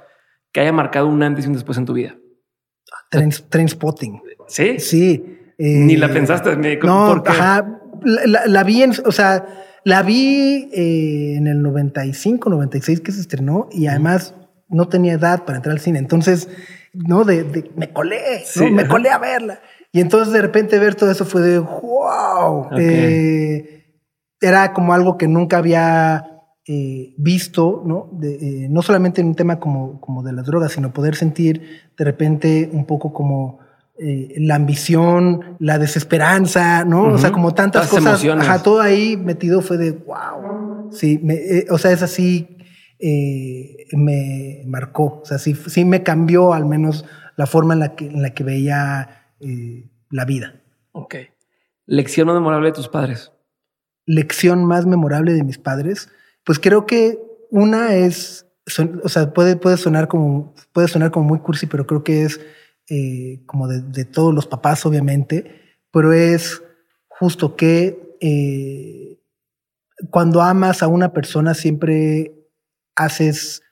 que 0.53 0.61
haya 0.61 0.73
marcado 0.73 1.07
un 1.09 1.23
antes 1.23 1.45
y 1.45 1.49
un 1.49 1.55
después 1.55 1.79
en 1.79 1.85
tu 1.85 1.95
vida? 1.95 2.17
Train, 3.11 3.69
spotting. 3.69 4.23
¿Sí? 4.47 4.79
Sí. 4.79 5.39
Ni 5.59 5.97
la 5.97 6.07
eh, 6.07 6.11
pensaste. 6.11 6.57
no, 6.83 7.23
ajá. 7.27 7.81
La, 8.03 8.63
vi 8.63 8.83
en, 8.83 8.93
o 9.05 9.13
sea, 9.13 9.47
la 9.85 10.03
vi 10.03 10.71
eh, 10.73 11.35
en 11.37 11.47
el 11.47 11.63
95, 11.63 12.49
96 12.49 13.01
que 13.01 13.13
se 13.13 13.21
estrenó 13.21 13.69
y 13.73 13.87
además 13.89 14.35
no 14.69 14.89
tenía 14.89 15.15
edad 15.15 15.45
para 15.45 15.57
entrar 15.57 15.73
al 15.73 15.81
cine. 15.81 15.99
Entonces, 15.99 16.49
no, 16.93 17.25
de, 17.25 17.71
me 17.77 17.93
colé, 17.93 18.45
¿no? 18.57 18.71
me 18.71 18.87
colé 18.87 19.11
a 19.11 19.19
verla. 19.19 19.61
Y 19.93 20.01
entonces 20.01 20.33
de 20.33 20.43
repente 20.43 20.79
ver 20.79 20.95
todo 20.95 21.11
eso 21.11 21.25
fue 21.25 21.41
de 21.41 21.59
wow. 21.59 22.69
Eh, 22.79 23.85
era 24.41 24.73
como 24.73 24.93
algo 24.93 25.17
que 25.17 25.27
nunca 25.27 25.59
había 25.59 26.38
eh, 26.71 27.15
visto, 27.17 27.83
¿no? 27.87 28.11
De, 28.13 28.35
eh, 28.35 28.69
no 28.69 28.83
solamente 28.83 29.23
en 29.23 29.29
un 29.29 29.35
tema 29.35 29.59
como, 29.59 29.99
como 30.03 30.23
de 30.23 30.35
las 30.35 30.45
drogas, 30.45 30.73
sino 30.73 30.93
poder 30.93 31.15
sentir 31.15 31.63
de 31.97 32.05
repente 32.05 32.69
un 32.71 32.85
poco 32.85 33.15
como 33.15 33.61
eh, 33.99 34.35
la 34.37 34.57
ambición, 34.57 35.57
la 35.61 35.79
desesperanza, 35.79 36.85
¿no? 36.85 37.05
O 37.05 37.17
sea, 37.17 37.33
como 37.33 37.55
tantas 37.55 37.89
cosas. 37.89 38.23
Ajá, 38.23 38.63
todo 38.63 38.83
ahí 38.83 39.17
metido 39.17 39.63
fue 39.63 39.79
de 39.79 39.93
wow. 39.93 40.91
Sí, 40.93 41.19
o 41.71 41.79
sea, 41.79 41.91
es 41.91 42.03
así, 42.03 42.59
me 43.93 44.63
marcó. 44.67 45.21
O 45.23 45.25
sea, 45.25 45.39
sí, 45.39 45.55
sí 45.55 45.87
me 45.87 46.03
cambió 46.03 46.53
al 46.53 46.67
menos 46.67 47.07
la 47.37 47.47
forma 47.47 47.73
en 47.73 47.81
la 47.81 47.97
que, 47.97 48.09
en 48.09 48.21
la 48.21 48.35
que 48.35 48.45
veía 48.45 49.31
la 50.11 50.25
vida. 50.27 50.61
Ok. 50.93 51.15
¿Lección 51.87 52.27
más 52.27 52.35
memorable 52.35 52.69
de 52.69 52.75
tus 52.75 52.89
padres? 52.89 53.33
Lección 54.05 54.67
más 54.67 54.85
memorable 54.85 55.33
de 55.33 55.45
mis 55.45 55.57
padres. 55.57 56.11
Pues 56.45 56.59
creo 56.59 56.87
que 56.87 57.19
una 57.51 57.95
es, 57.95 58.47
o 59.03 59.09
sea, 59.09 59.33
puede, 59.33 59.57
puede, 59.57 59.77
sonar 59.77 60.09
como, 60.09 60.55
puede 60.73 60.89
sonar 60.89 61.11
como 61.11 61.27
muy 61.29 61.41
cursi, 61.41 61.67
pero 61.67 61.87
creo 61.87 62.05
que 62.05 62.23
es 62.23 62.41
eh, 62.89 63.43
como 63.47 63.69
de, 63.69 64.05
todos 64.05 64.35
los 64.35 64.47
papás, 64.47 64.85
obviamente, 64.87 65.79
pero 65.91 66.13
es 66.13 66.63
justo 67.09 67.57
que 67.57 68.17
eh, 68.21 69.21
cuando 70.11 70.43
amas 70.43 70.83
a 70.83 70.89
una 70.89 71.13
persona 71.13 71.55
siempre 71.55 72.33
haces 72.95 73.63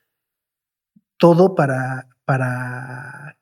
todo 1.17 1.55
para, 1.55 2.07
para, 2.25 3.37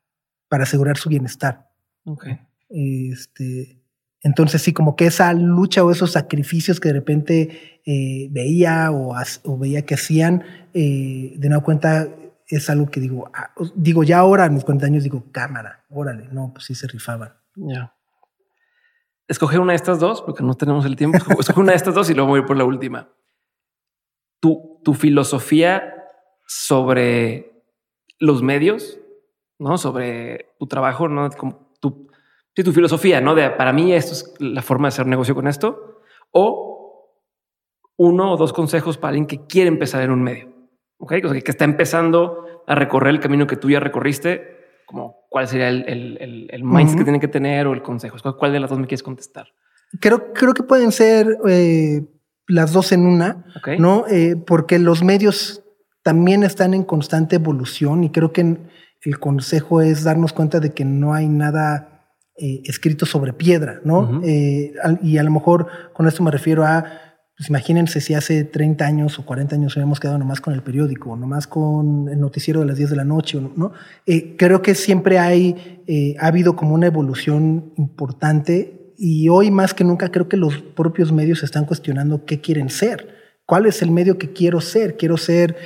para 0.48 0.64
asegurar 0.64 0.98
su 0.98 1.10
bienestar. 1.10 1.70
Okay. 2.06 2.40
Este, 2.70 3.80
entonces 4.26 4.64
sí, 4.64 4.74
como 4.74 4.96
que 4.96 5.06
esa 5.06 5.32
lucha 5.34 5.84
o 5.84 5.92
esos 5.92 6.14
sacrificios 6.14 6.80
que 6.80 6.88
de 6.88 6.96
repente 6.96 7.80
eh, 7.86 8.28
veía 8.32 8.90
o, 8.92 9.14
veía 9.60 9.86
que 9.86 9.94
hacían, 9.94 10.44
eh, 10.74 11.36
de 11.38 11.48
nueva 11.48 11.64
cuenta 11.64 12.10
es 12.48 12.68
algo 12.72 12.90
que 12.90 13.00
digo, 13.00 13.30
ah, 13.36 13.54
digo 13.76 14.04
ya 14.04 14.18
ahora 14.18 14.46
a 14.46 14.50
mis 14.50 14.64
40 14.64 14.88
años 14.88 15.04
digo, 15.04 15.26
cámara, 15.32 15.86
órale, 15.92 16.28
no, 16.32 16.52
pues 16.52 16.66
sí 16.66 16.74
se 16.74 16.88
rifaban. 16.88 17.36
Ya. 17.56 17.96
Escoger 19.28 19.60
una 19.60 19.74
de 19.74 19.78
estas 19.78 20.00
dos, 20.00 20.24
porque 20.24 20.42
no 20.42 20.56
tenemos 20.56 20.88
el 20.88 20.96
tiempo. 20.96 21.20
Escoge 21.40 21.60
una 21.60 21.74
de 21.74 21.78
estas 21.78 21.94
dos 21.94 22.10
y 22.10 22.16
luego 22.16 22.30
voy 22.30 22.42
por 22.42 22.58
la 22.58 22.64
última. 22.64 23.10
Tu, 24.40 24.82
tu 24.84 24.96
filosofía 24.96 25.94
sobre 26.48 27.64
los 28.18 28.42
medios, 28.42 28.98
¿no? 29.60 29.78
Sobre 29.78 30.56
tu 30.58 30.66
trabajo, 30.66 31.08
¿no? 31.10 31.30
Como 31.30 31.65
sí, 32.56 32.64
tu 32.64 32.72
filosofía, 32.72 33.22
¿no? 33.22 33.36
De 33.36 33.50
para 33.52 33.74
mí 33.74 33.94
esto 33.94 34.14
es 34.14 34.34
la 34.40 34.62
forma 34.62 34.88
de 34.88 34.90
hacer 34.90 35.08
negocio 35.08 35.36
con 35.36 35.48
esto. 35.48 36.02
O 36.32 36.76
uno 37.98 38.34
o 38.34 38.38
dos 38.38 38.54
consejos 38.54 38.98
para 38.98 39.10
alguien 39.10 39.28
que 39.28 39.46
quiere 39.46 39.70
empezar 39.70 40.02
en 40.04 40.12
un 40.12 40.22
medio. 40.22 40.54
¿Ok? 40.98 41.14
O 41.24 41.30
sea, 41.30 41.42
que 41.42 41.52
está 41.52 41.66
empezando 41.66 42.64
a 42.68 42.76
recorrer 42.76 43.14
el 43.14 43.20
camino 43.20 43.48
que 43.48 43.58
tú 43.58 43.70
ya 43.70 43.80
recorriste. 43.80 44.56
Como 44.86 45.26
cuál 45.30 45.48
sería 45.48 45.70
el, 45.70 45.84
el, 45.88 46.48
el, 46.52 46.64
mindset 46.64 47.00
que 47.00 47.04
tiene 47.04 47.20
que 47.20 47.28
tener 47.28 47.68
o 47.68 47.74
el 47.74 47.82
consejo. 47.82 48.18
¿Cuál 48.38 48.54
de 48.54 48.60
las 48.60 48.70
dos 48.70 48.80
me 48.80 48.88
quieres 48.88 49.04
contestar? 49.04 49.48
Creo, 50.00 50.34
creo 50.34 50.54
que 50.54 50.64
pueden 50.64 50.92
ser 50.92 51.38
eh, 51.48 52.04
las 52.48 52.72
dos 52.72 52.92
en 52.92 53.06
una, 53.06 53.46
¿no? 53.80 54.06
Eh, 54.08 54.36
porque 54.36 54.78
los 54.78 55.04
medios 55.04 55.64
también 56.04 56.44
están 56.44 56.74
en 56.74 56.84
constante 56.84 57.38
evolución 57.38 58.04
y 58.04 58.12
creo 58.12 58.32
que 58.32 58.58
el 59.02 59.20
consejo 59.20 59.82
es 59.82 60.04
darnos 60.04 60.34
cuenta 60.34 60.60
de 60.60 60.74
que 60.74 60.86
no 60.86 61.14
hay 61.14 61.28
nada 61.28 61.95
eh, 62.38 62.62
escrito 62.66 63.06
sobre 63.06 63.34
piedra, 63.34 63.80
¿no? 63.84 64.22
Eh, 64.24 64.74
y 65.02 65.18
a 65.18 65.24
lo 65.24 65.32
mejor 65.32 65.68
con 65.94 66.08
esto 66.08 66.22
me 66.22 66.32
refiero 66.32 66.66
a 66.66 66.84
pues 67.38 67.50
imagínense 67.50 68.00
si 68.00 68.14
hace 68.14 68.46
30 68.46 68.86
años 68.86 69.20
o 69.20 69.26
40 69.26 69.56
años 69.56 69.74
hubiéramos 69.76 70.00
quedado 70.00 70.18
nomás 70.18 70.40
con 70.40 70.54
el 70.54 70.62
periódico, 70.64 71.12
o 71.12 71.16
nomás 71.18 71.48
con 71.48 72.08
el 72.08 72.20
noticiero 72.20 72.62
de 72.62 72.66
las 72.66 72.78
10 72.78 72.92
de 72.92 72.96
la 72.96 73.04
noche, 73.04 73.42
¿no? 73.56 73.74
Eh, 74.06 74.36
creo 74.38 74.62
que 74.62 74.74
siempre 74.74 75.20
hay, 75.20 75.84
eh, 75.86 76.16
ha 76.20 76.28
habido 76.28 76.56
como 76.56 76.74
una 76.74 76.88
evolución 76.88 77.74
importante 77.76 78.94
y 78.98 79.28
hoy 79.28 79.52
más 79.52 79.74
que 79.74 79.84
nunca 79.84 80.12
creo 80.12 80.30
que 80.30 80.38
los 80.38 80.58
propios 80.60 81.12
medios 81.12 81.44
están 81.44 81.66
cuestionando 81.66 82.26
qué 82.26 82.40
quieren 82.40 82.70
ser. 82.70 83.16
¿Cuál 83.46 83.66
es 83.66 83.82
el 83.82 83.92
medio 83.92 84.18
que 84.18 84.32
quiero 84.32 84.62
ser? 84.62 84.96
Quiero 84.96 85.18
ser 85.18 85.58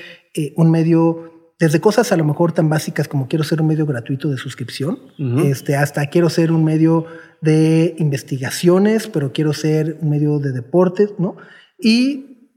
un 0.56 0.72
medio 0.72 1.29
desde 1.60 1.82
cosas 1.82 2.12
a 2.14 2.18
lo 2.18 2.24
mejor 2.24 2.54
tan 2.54 2.70
básicas 2.70 3.10
como 3.10 3.28
quiero 3.28 3.44
ser 3.44 3.62
un 3.62 3.68
medio 3.68 3.86
gratuito 3.86 4.30
de 4.30 4.38
suscripción, 4.38 4.98
este, 5.44 5.76
hasta 5.76 6.08
quiero 6.08 6.30
ser 6.30 6.54
un 6.54 6.64
medio 6.64 7.06
de 7.42 7.96
investigaciones, 8.00 9.08
pero 9.08 9.34
quiero 9.34 9.52
ser 9.52 9.98
un 10.02 10.10
medio 10.10 10.40
de 10.40 10.54
deportes, 10.54 11.14
¿no? 11.18 11.36
Y 11.78 12.52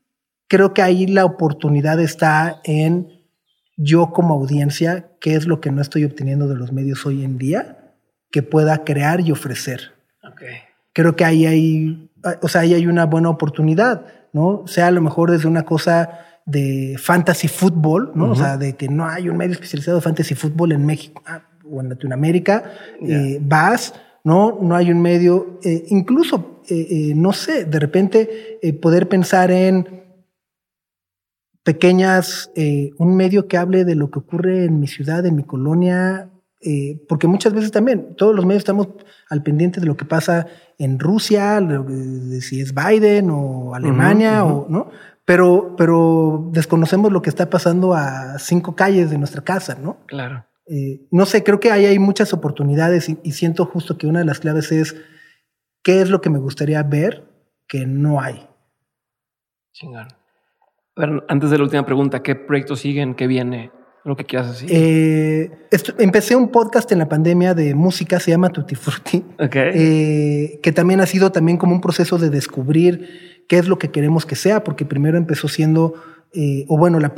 creo 0.48 0.72
que 0.72 0.82
ahí 0.82 1.06
la 1.08 1.24
oportunidad 1.24 1.98
está 1.98 2.60
en 2.62 3.08
yo 3.76 4.12
como 4.12 4.34
audiencia, 4.34 5.10
qué 5.20 5.34
es 5.34 5.46
lo 5.46 5.60
que 5.60 5.72
no 5.72 5.82
estoy 5.82 6.04
obteniendo 6.04 6.46
de 6.46 6.54
los 6.54 6.72
medios 6.72 7.04
hoy 7.04 7.24
en 7.24 7.38
día, 7.38 7.96
que 8.30 8.42
pueda 8.42 8.84
crear 8.84 9.20
y 9.20 9.32
ofrecer. 9.32 9.92
Creo 10.92 11.16
que 11.16 11.24
ahí 11.24 11.46
hay, 11.46 12.10
o 12.40 12.48
sea, 12.48 12.60
ahí 12.60 12.74
hay 12.74 12.86
una 12.86 13.06
buena 13.06 13.30
oportunidad, 13.30 14.06
¿no? 14.32 14.64
Sea 14.68 14.86
a 14.86 14.90
lo 14.92 15.00
mejor 15.00 15.32
desde 15.32 15.48
una 15.48 15.64
cosa 15.64 16.20
de 16.44 16.96
fantasy 16.98 17.48
fútbol, 17.48 18.12
¿no? 18.14 18.30
O 18.30 18.34
sea, 18.34 18.56
de 18.56 18.74
que 18.74 18.88
no 18.88 19.06
hay 19.06 19.28
un 19.28 19.36
medio 19.36 19.52
especializado 19.52 19.98
de 19.98 20.02
fantasy 20.02 20.34
fútbol 20.34 20.72
en 20.72 20.84
México 20.84 21.22
ah, 21.26 21.42
o 21.70 21.80
en 21.80 21.88
Latinoamérica. 21.88 22.64
Eh, 23.00 23.38
vas, 23.40 23.94
¿no? 24.24 24.58
No 24.60 24.74
hay 24.74 24.90
un 24.90 25.00
medio, 25.00 25.60
eh, 25.62 25.84
incluso, 25.88 26.62
eh, 26.68 27.12
no 27.14 27.32
sé, 27.32 27.64
de 27.64 27.78
repente 27.78 28.58
poder 28.80 29.08
pensar 29.08 29.50
en 29.50 30.02
pequeñas, 31.64 32.50
un 32.98 33.16
medio 33.16 33.46
que 33.46 33.56
hable 33.56 33.84
de 33.84 33.94
lo 33.94 34.10
que 34.10 34.18
ocurre 34.18 34.64
en 34.64 34.80
mi 34.80 34.88
ciudad, 34.88 35.24
en 35.26 35.36
mi 35.36 35.44
colonia, 35.44 36.28
porque 37.08 37.28
muchas 37.28 37.52
veces 37.52 37.70
también 37.70 38.14
todos 38.16 38.34
los 38.34 38.44
medios 38.44 38.62
estamos 38.62 38.88
al 39.28 39.44
pendiente 39.44 39.80
de 39.80 39.86
lo 39.86 39.96
que 39.96 40.04
pasa 40.04 40.48
en 40.78 40.98
Rusia, 40.98 41.60
de 41.60 42.40
si 42.40 42.60
es 42.60 42.74
Biden 42.74 43.30
o 43.30 43.74
Alemania, 43.74 44.44
o, 44.44 44.66
¿no? 44.68 44.90
Pero, 45.24 45.76
pero 45.76 46.48
desconocemos 46.52 47.12
lo 47.12 47.22
que 47.22 47.30
está 47.30 47.48
pasando 47.48 47.94
a 47.94 48.38
cinco 48.38 48.74
calles 48.74 49.10
de 49.10 49.18
nuestra 49.18 49.42
casa, 49.42 49.76
¿no? 49.76 49.98
Claro. 50.06 50.44
Eh, 50.66 51.06
no 51.10 51.26
sé, 51.26 51.42
creo 51.42 51.60
que 51.60 51.70
ahí 51.70 51.86
hay 51.86 51.98
muchas 51.98 52.32
oportunidades 52.32 53.08
y, 53.08 53.32
siento 53.32 53.66
justo 53.66 53.98
que 53.98 54.06
una 54.06 54.20
de 54.20 54.24
las 54.24 54.40
claves 54.40 54.72
es 54.72 54.96
qué 55.82 56.00
es 56.00 56.08
lo 56.08 56.20
que 56.20 56.30
me 56.30 56.38
gustaría 56.38 56.82
ver 56.82 57.24
que 57.66 57.86
no 57.86 58.20
hay. 58.20 58.46
Chingón. 59.72 60.08
antes 61.28 61.50
de 61.50 61.58
la 61.58 61.64
última 61.64 61.84
pregunta, 61.86 62.22
¿qué 62.22 62.34
proyectos 62.34 62.80
siguen? 62.80 63.14
¿Qué 63.14 63.26
viene? 63.26 63.72
Lo 64.04 64.16
que 64.16 64.24
quieras 64.24 64.48
decir. 64.48 64.68
Eh, 64.72 65.50
empecé 65.98 66.34
un 66.34 66.48
podcast 66.48 66.90
en 66.90 66.98
la 66.98 67.08
pandemia 67.08 67.54
de 67.54 67.74
música, 67.74 68.18
se 68.18 68.32
llama 68.32 68.50
Tutti 68.50 68.74
Frutti, 68.74 69.24
eh, 69.38 70.58
que 70.60 70.72
también 70.72 71.00
ha 71.00 71.06
sido 71.06 71.30
también 71.30 71.56
como 71.56 71.72
un 71.72 71.80
proceso 71.80 72.18
de 72.18 72.28
descubrir 72.28 73.31
qué 73.52 73.58
es 73.58 73.68
lo 73.68 73.78
que 73.78 73.90
queremos 73.90 74.24
que 74.24 74.34
sea, 74.34 74.64
porque 74.64 74.86
primero 74.86 75.18
empezó 75.18 75.46
siendo, 75.46 75.92
o 76.68 76.78
bueno, 76.78 76.98
la, 76.98 77.12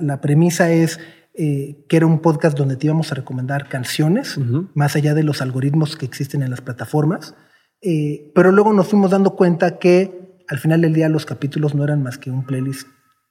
la 0.00 0.20
premisa 0.20 0.70
es 0.70 1.00
eh, 1.36 1.84
que 1.88 1.96
era 1.96 2.06
un 2.06 2.20
podcast 2.20 2.56
donde 2.56 2.76
te 2.76 2.86
íbamos 2.86 3.10
a 3.10 3.16
recomendar 3.16 3.68
canciones, 3.68 4.38
más 4.74 4.94
allá 4.94 5.14
de 5.14 5.24
los 5.24 5.42
algoritmos 5.42 5.96
que 5.96 6.06
existen 6.06 6.44
en 6.44 6.50
las 6.50 6.60
plataformas. 6.60 7.34
Eh, 7.82 8.30
pero 8.36 8.52
luego 8.52 8.72
nos 8.72 8.86
fuimos 8.86 9.10
dando 9.10 9.34
cuenta 9.34 9.80
que 9.80 10.38
al 10.46 10.60
final 10.60 10.82
del 10.82 10.94
día 10.94 11.08
los 11.08 11.26
capítulos 11.26 11.74
no 11.74 11.82
eran 11.82 12.04
más 12.04 12.18
que 12.18 12.30
un 12.30 12.46
playlist. 12.46 12.86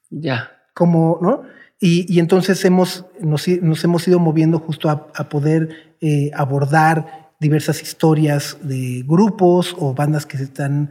Ya. 0.09 0.51
Como, 0.73 1.17
¿no? 1.21 1.43
Y, 1.79 2.19
entonces 2.19 2.65
hemos, 2.65 3.05
nos, 3.21 3.47
hemos 3.47 4.05
ido 4.05 4.19
moviendo 4.19 4.59
justo 4.59 4.89
a, 4.89 5.29
poder 5.29 5.95
eh, 6.01 6.29
abordar 6.33 7.31
diversas 7.39 7.81
historias 7.81 8.57
de 8.61 9.05
grupos 9.07 9.77
o 9.79 9.93
bandas 9.93 10.25
que 10.25 10.37
se 10.37 10.43
están 10.43 10.89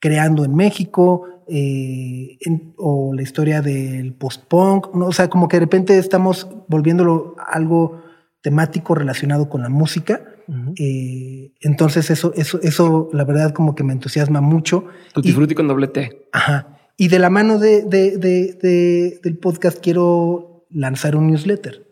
creando 0.00 0.44
en 0.44 0.54
México, 0.54 1.26
eh, 1.48 2.38
o 2.76 3.14
la 3.14 3.22
historia 3.22 3.62
del 3.62 4.12
post-punk, 4.12 4.94
¿no? 4.94 5.06
o 5.06 5.12
sea, 5.12 5.28
como 5.28 5.48
que 5.48 5.56
de 5.56 5.60
repente 5.60 5.98
estamos 5.98 6.46
volviéndolo 6.68 7.36
algo 7.38 8.02
temático 8.42 8.94
relacionado 8.94 9.48
con 9.48 9.62
la 9.62 9.68
música. 9.68 10.22
Eh, 10.78 11.52
entonces 11.60 12.10
eso, 12.10 12.32
eso, 12.34 12.58
eso, 12.62 13.10
la 13.12 13.24
verdad, 13.24 13.52
como 13.52 13.74
que 13.74 13.84
me 13.84 13.92
entusiasma 13.92 14.40
mucho. 14.40 14.86
Tutti 15.12 15.32
Frutti 15.32 15.54
con 15.54 15.68
doble 15.68 15.88
T. 15.88 16.28
Ajá. 16.32 16.78
Y 16.96 17.08
de 17.08 17.18
la 17.18 17.28
mano 17.28 17.58
de, 17.58 17.82
del 19.22 19.38
podcast 19.38 19.78
quiero 19.78 20.66
lanzar 20.70 21.16
un 21.16 21.28
newsletter 21.28 21.86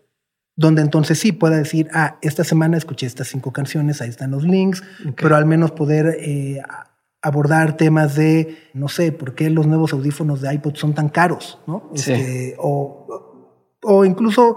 donde 0.57 0.81
entonces 0.81 1.19
sí 1.19 1.33
pueda 1.33 1.59
decir, 1.59 1.89
ah, 1.93 2.19
esta 2.23 2.43
semana 2.43 2.79
escuché 2.79 3.07
estas 3.07 3.29
cinco 3.29 3.53
canciones, 3.53 4.01
ahí 4.01 4.09
están 4.09 4.31
los 4.31 4.43
links, 4.43 4.83
pero 5.15 5.37
al 5.37 5.45
menos 5.45 5.73
poder 5.73 6.17
eh, 6.19 6.63
abordar 7.23 7.77
temas 7.77 8.15
de, 8.15 8.57
no 8.75 8.89
sé, 8.89 9.13
por 9.13 9.35
qué 9.35 9.51
los 9.51 9.67
nuevos 9.67 9.93
audífonos 9.93 10.41
de 10.41 10.55
iPod 10.55 10.77
son 10.77 10.95
tan 10.95 11.09
caros, 11.09 11.59
¿no? 11.67 11.91
Este, 11.95 12.55
o, 12.59 13.77
o 13.83 14.05
incluso, 14.05 14.57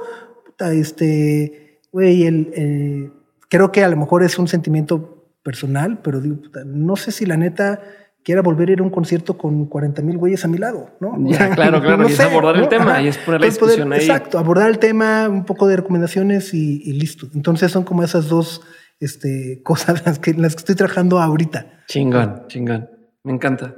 este, 0.59 1.81
güey, 1.91 2.25
el, 2.25 3.11
creo 3.49 3.71
que 3.71 3.83
a 3.83 3.89
lo 3.89 3.97
mejor 3.97 4.23
es 4.23 4.37
un 4.37 4.47
sentimiento 4.47 5.19
personal, 5.43 5.99
pero 6.03 6.21
digo, 6.21 6.37
no 6.65 6.95
sé 6.95 7.11
si 7.11 7.25
la 7.25 7.37
neta 7.37 7.81
quiera 8.23 8.41
volver 8.41 8.69
a 8.69 8.71
ir 8.73 8.79
a 8.81 8.83
un 8.83 8.89
concierto 8.89 9.37
con 9.37 9.65
40 9.65 10.01
mil 10.01 10.17
güeyes 10.17 10.43
a 10.45 10.47
mi 10.47 10.57
lado, 10.57 10.91
¿no? 10.99 11.15
claro, 11.55 11.81
claro, 11.81 12.07
y 12.07 12.11
es 12.11 12.19
abordar 12.19 12.57
el 12.57 12.67
tema 12.67 13.01
y 13.01 13.07
es 13.07 13.17
poner 13.17 13.41
la 13.41 13.47
discusión 13.47 13.91
ahí. 13.93 14.01
Exacto, 14.01 14.37
abordar 14.37 14.69
el 14.69 14.77
tema, 14.77 15.27
un 15.29 15.45
poco 15.45 15.67
de 15.67 15.77
recomendaciones 15.77 16.53
y, 16.53 16.81
y 16.83 16.93
listo. 16.93 17.27
Entonces 17.33 17.71
son 17.71 17.83
como 17.83 18.03
esas 18.03 18.27
dos 18.27 18.61
este, 18.99 19.61
cosas 19.63 20.05
las 20.05 20.19
que, 20.19 20.33
las 20.33 20.55
que 20.55 20.59
estoy 20.59 20.75
trabajando 20.75 21.19
ahorita. 21.19 21.83
Chingón, 21.87 22.45
chingón. 22.47 22.89
Me 23.23 23.33
encanta. 23.33 23.75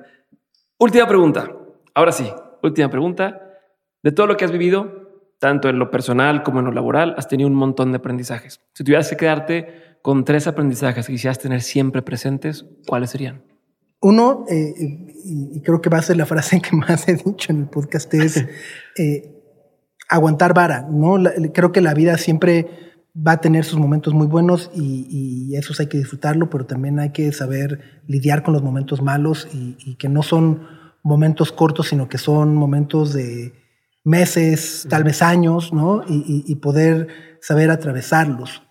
Última 0.77 1.07
pregunta. 1.07 1.51
Ahora 1.93 2.11
sí, 2.11 2.29
última 2.63 2.89
pregunta. 2.89 3.41
De 4.03 4.11
todo 4.11 4.27
lo 4.27 4.37
que 4.37 4.45
has 4.45 4.51
vivido, 4.51 5.01
tanto 5.39 5.69
en 5.69 5.77
lo 5.79 5.91
personal 5.91 6.43
como 6.43 6.59
en 6.59 6.65
lo 6.65 6.71
laboral, 6.71 7.15
has 7.17 7.27
tenido 7.27 7.47
un 7.47 7.55
montón 7.55 7.91
de 7.91 7.97
aprendizajes. 7.97 8.59
Si 8.73 8.83
tuvieras 8.83 9.09
que 9.09 9.17
quedarte 9.17 9.97
con 10.01 10.25
tres 10.25 10.47
aprendizajes 10.47 11.05
que 11.05 11.13
quisieras 11.13 11.39
tener 11.39 11.61
siempre 11.61 12.01
presentes, 12.01 12.65
¿cuáles 12.87 13.11
serían? 13.11 13.43
Uno, 14.01 14.45
eh, 14.49 14.73
y 15.23 15.61
creo 15.61 15.79
que 15.79 15.89
va 15.89 15.99
a 15.99 16.01
ser 16.01 16.17
la 16.17 16.25
frase 16.25 16.59
que 16.61 16.75
más 16.75 17.07
he 17.07 17.15
dicho 17.15 17.51
en 17.51 17.59
el 17.61 17.67
podcast, 17.67 18.11
es 18.15 18.37
eh, 18.97 19.41
aguantar 20.09 20.53
vara. 20.53 20.87
¿no? 20.89 21.17
creo 21.53 21.71
que 21.71 21.81
la 21.81 21.93
vida 21.93 22.17
siempre 22.17 22.90
va 23.15 23.33
a 23.33 23.41
tener 23.41 23.65
sus 23.65 23.79
momentos 23.79 24.13
muy 24.13 24.27
buenos 24.27 24.71
y, 24.73 25.55
esos 25.55 25.79
hay 25.79 25.87
que 25.87 25.97
disfrutarlo, 25.97 26.49
pero 26.49 26.65
también 26.65 26.99
hay 26.99 27.11
que 27.11 27.31
saber 27.33 28.01
lidiar 28.07 28.41
con 28.41 28.53
los 28.53 28.63
momentos 28.63 29.01
malos 29.01 29.47
y, 29.53 29.95
que 29.95 30.09
no 30.09 30.23
son 30.23 30.67
momentos 31.03 31.51
cortos, 31.51 31.89
sino 31.89 32.07
que 32.07 32.17
son 32.17 32.55
momentos 32.55 33.13
de 33.13 33.53
meses, 34.03 34.87
tal 34.89 35.03
vez 35.03 35.21
años, 35.21 35.73
¿no? 35.73 36.03
Y, 36.07 36.55
poder 36.55 37.07
saber 37.41 37.69
atravesarlos. 37.69 38.63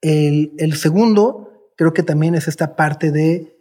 El, 0.00 0.74
segundo, 0.74 1.72
creo 1.76 1.92
que 1.92 2.02
también 2.02 2.34
es 2.36 2.48
esta 2.48 2.76
parte 2.76 3.10
de 3.10 3.52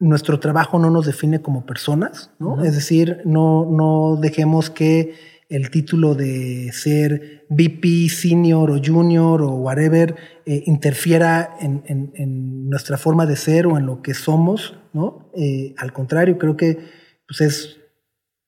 nuestro 0.00 0.40
trabajo 0.40 0.80
no 0.80 0.90
nos 0.90 1.06
define 1.06 1.42
como 1.42 1.64
personas, 1.64 2.32
¿no? 2.40 2.64
Es 2.64 2.74
decir, 2.74 3.22
no, 3.24 3.68
no 3.70 4.16
dejemos 4.20 4.68
que 4.68 5.14
el 5.52 5.70
título 5.70 6.14
de 6.14 6.72
ser 6.72 7.44
VP, 7.50 8.08
senior 8.08 8.70
o 8.70 8.80
junior 8.82 9.42
o 9.42 9.50
whatever 9.56 10.16
eh, 10.46 10.62
interfiera 10.66 11.56
en, 11.60 12.68
nuestra 12.70 12.96
forma 12.96 13.26
de 13.26 13.36
ser 13.36 13.66
o 13.66 13.76
en 13.76 13.84
lo 13.84 14.00
que 14.00 14.14
somos, 14.14 14.78
¿no? 14.94 15.30
Eh, 15.36 15.74
al 15.76 15.92
contrario, 15.92 16.38
creo 16.38 16.56
que 16.56 16.78
pues 17.26 17.42
es 17.42 17.80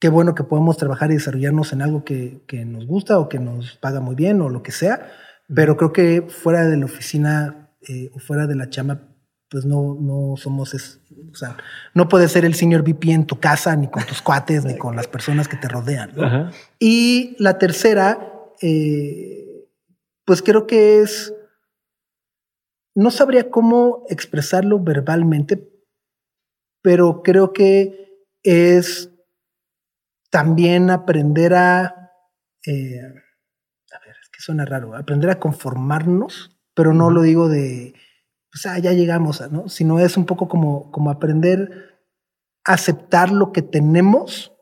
qué 0.01 0.09
bueno 0.09 0.35
que 0.35 0.45
podemos 0.45 0.79
trabajar 0.79 1.11
y 1.11 1.15
desarrollarnos 1.15 1.75
en 1.75 1.83
algo 1.83 2.05
que, 2.05 2.43
nos 2.67 2.87
gusta 2.87 3.19
o 3.19 3.29
que 3.29 3.39
nos 3.39 3.77
paga 3.77 4.01
muy 4.01 4.15
bien 4.15 4.41
o 4.41 4.49
lo 4.49 4.63
que 4.63 4.73
sea, 4.73 5.11
pero 5.55 5.77
creo 5.77 5.93
que 5.93 6.23
fuera 6.23 6.67
de 6.67 6.79
la 6.79 6.87
oficina 6.87 7.71
eh, 7.87 8.11
o 8.15 8.19
fuera 8.19 8.47
de 8.47 8.55
la 8.55 8.71
chama 8.71 9.14
pues 9.55 9.67
no, 9.67 9.97
no 10.01 10.37
somos, 10.37 10.75
o 10.75 11.37
sea, 11.37 11.57
no 11.95 12.09
puedes 12.09 12.33
ser 12.33 12.45
el 12.45 12.55
senior 12.55 12.83
VP 12.83 13.13
en 13.13 13.25
tu 13.25 13.39
casa, 13.39 13.77
ni 13.77 13.87
con 13.87 14.05
tus 14.05 14.21
cuates, 14.21 14.65
ni 14.65 14.77
con 14.77 14.97
las 14.97 15.07
personas 15.07 15.47
que 15.47 15.57
te 15.57 15.69
rodean. 15.69 16.51
Y 16.81 17.37
la 17.39 17.57
tercera, 17.57 18.35
eh, 18.61 19.69
pues 20.25 20.43
creo 20.43 20.67
que 20.67 21.03
es, 21.03 21.33
no 22.97 23.13
sabría 23.13 23.49
cómo 23.49 24.05
expresarlo 24.09 24.81
verbalmente, 24.81 25.71
pero 26.83 27.23
creo 27.23 27.53
que 27.53 28.27
es 28.43 29.13
también 30.31 30.91
aprender 30.91 31.55
a, 31.55 32.11
eh, 32.67 32.99
a 32.99 33.99
ver, 34.05 34.17
es 34.21 34.29
que 34.31 34.41
suena 34.41 34.65
raro, 34.65 34.97
aprender 34.97 35.31
a 35.31 35.39
conformarnos, 35.39 36.59
pero 36.75 36.93
no 36.93 37.09
lo 37.11 37.23
digo 37.23 37.49
de 37.49 37.95
o 38.55 38.59
sea, 38.59 38.79
ya 38.79 38.93
llegamos, 38.93 39.43
¿no? 39.51 39.69
Sino 39.69 39.99
es 39.99 40.17
un 40.17 40.27
poco 40.27 40.49
como, 40.49 40.91
como 40.93 41.11
aprender 41.11 41.95
aceptar 42.65 43.31
lo 43.31 43.53
que 43.53 43.63
tenemos 43.63 44.53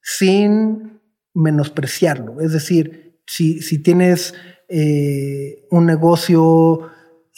sin 0.00 1.00
menospreciarlo. 1.34 2.40
Es 2.40 2.52
decir, 2.52 3.20
si, 3.26 3.60
si 3.60 3.82
tienes 3.82 4.34
eh, 4.68 5.66
un 5.70 5.84
negocio 5.84 6.88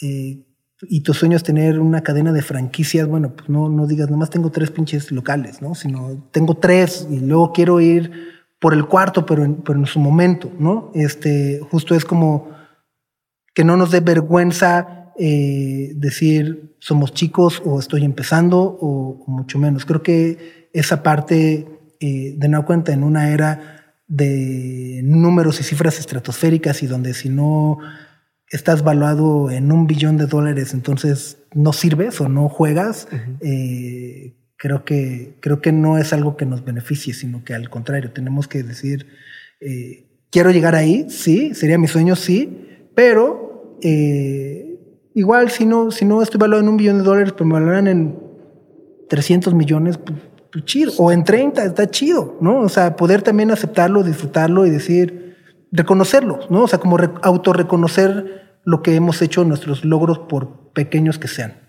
eh, 0.01 0.45
y 0.83 1.01
tu 1.01 1.13
sueño 1.13 1.35
es 1.35 1.43
tener 1.43 1.79
una 1.79 2.01
cadena 2.01 2.31
de 2.31 2.41
franquicias, 2.41 3.07
bueno, 3.07 3.33
pues 3.35 3.49
no, 3.49 3.67
no 3.67 3.85
digas, 3.85 4.09
nomás 4.09 4.29
tengo 4.29 4.49
tres 4.49 4.71
pinches 4.71 5.11
locales, 5.11 5.61
¿no? 5.61 5.75
Sino 5.75 6.29
tengo 6.31 6.55
tres 6.55 7.07
y 7.09 7.19
luego 7.19 7.51
quiero 7.51 7.81
ir 7.81 8.11
por 8.59 8.73
el 8.73 8.85
cuarto, 8.85 9.25
pero 9.25 9.43
en, 9.43 9.55
pero 9.57 9.79
en 9.79 9.85
su 9.85 9.99
momento, 9.99 10.51
¿no? 10.57 10.91
Este, 10.93 11.59
justo 11.69 11.95
es 11.95 12.05
como 12.05 12.49
que 13.53 13.63
no 13.63 13.75
nos 13.75 13.91
dé 13.91 13.99
vergüenza 13.99 14.96
eh, 15.19 15.93
decir 15.95 16.75
somos 16.79 17.13
chicos 17.13 17.61
o 17.65 17.79
estoy 17.79 18.05
empezando 18.05 18.77
o, 18.79 19.23
mucho 19.27 19.59
menos. 19.59 19.85
Creo 19.85 20.03
que 20.03 20.69
esa 20.73 21.03
parte 21.03 21.67
eh, 21.99 22.35
de 22.37 22.47
no 22.47 22.65
cuenta 22.65 22.93
en 22.93 23.03
una 23.03 23.31
era 23.31 23.95
de 24.07 25.01
números 25.03 25.59
y 25.59 25.63
cifras 25.63 25.99
estratosféricas 25.99 26.83
y 26.83 26.87
donde 26.87 27.13
si 27.13 27.29
no 27.29 27.79
estás 28.49 28.83
valuado 28.83 29.51
en 29.51 29.71
un 29.71 29.87
billón 29.87 30.17
de 30.17 30.27
dólares, 30.27 30.73
entonces 30.73 31.39
no 31.53 31.73
sirves 31.73 32.21
o 32.21 32.29
no 32.29 32.47
juegas, 32.47 33.09
eh, 33.41 34.37
creo, 34.55 34.85
que, 34.85 35.37
creo 35.41 35.61
que 35.61 35.73
no 35.73 35.97
es 35.97 36.13
algo 36.13 36.37
que 36.37 36.45
nos 36.45 36.63
beneficie, 36.63 37.13
sino 37.13 37.43
que 37.43 37.53
al 37.53 37.69
contrario, 37.69 38.11
tenemos 38.11 38.47
que 38.47 38.63
decir, 38.63 39.07
quiero 40.29 40.51
llegar 40.51 40.75
ahí, 40.75 41.07
sí, 41.09 41.53
sería 41.53 41.77
mi 41.77 41.87
sueño, 41.87 42.15
sí, 42.15 42.89
pero 42.95 43.47
eh, 43.81 44.66
igual 45.17 45.49
si 45.49 45.65
no, 45.65 45.89
si 45.89 46.05
no 46.05 46.21
estoy 46.21 46.37
valuado 46.37 46.61
en 46.61 46.69
un 46.69 46.77
billón 46.77 46.99
de 46.99 47.03
dólares, 47.03 47.33
pero 47.33 47.45
me 47.45 47.53
valoran 47.53 47.87
en 47.87 48.19
300 49.09 49.55
millones, 49.55 49.97
pues, 49.97 50.19
pues, 50.51 50.63
chido. 50.65 50.93
O 50.99 51.11
en 51.11 51.23
30, 51.23 51.65
está 51.65 51.89
chido, 51.89 52.37
¿no? 52.39 52.59
O 52.59 52.69
sea, 52.69 52.95
poder 52.95 53.23
también 53.23 53.49
aceptarlo, 53.49 54.03
disfrutarlo 54.03 54.67
y 54.67 54.69
decir, 54.69 55.35
reconocerlo, 55.71 56.39
¿no? 56.51 56.63
O 56.63 56.67
sea, 56.67 56.77
como 56.77 56.97
autorreconocer 57.23 58.59
lo 58.63 58.83
que 58.83 58.95
hemos 58.95 59.21
hecho, 59.23 59.43
nuestros 59.43 59.83
logros, 59.83 60.19
por 60.19 60.71
pequeños 60.73 61.17
que 61.17 61.27
sean. 61.27 61.66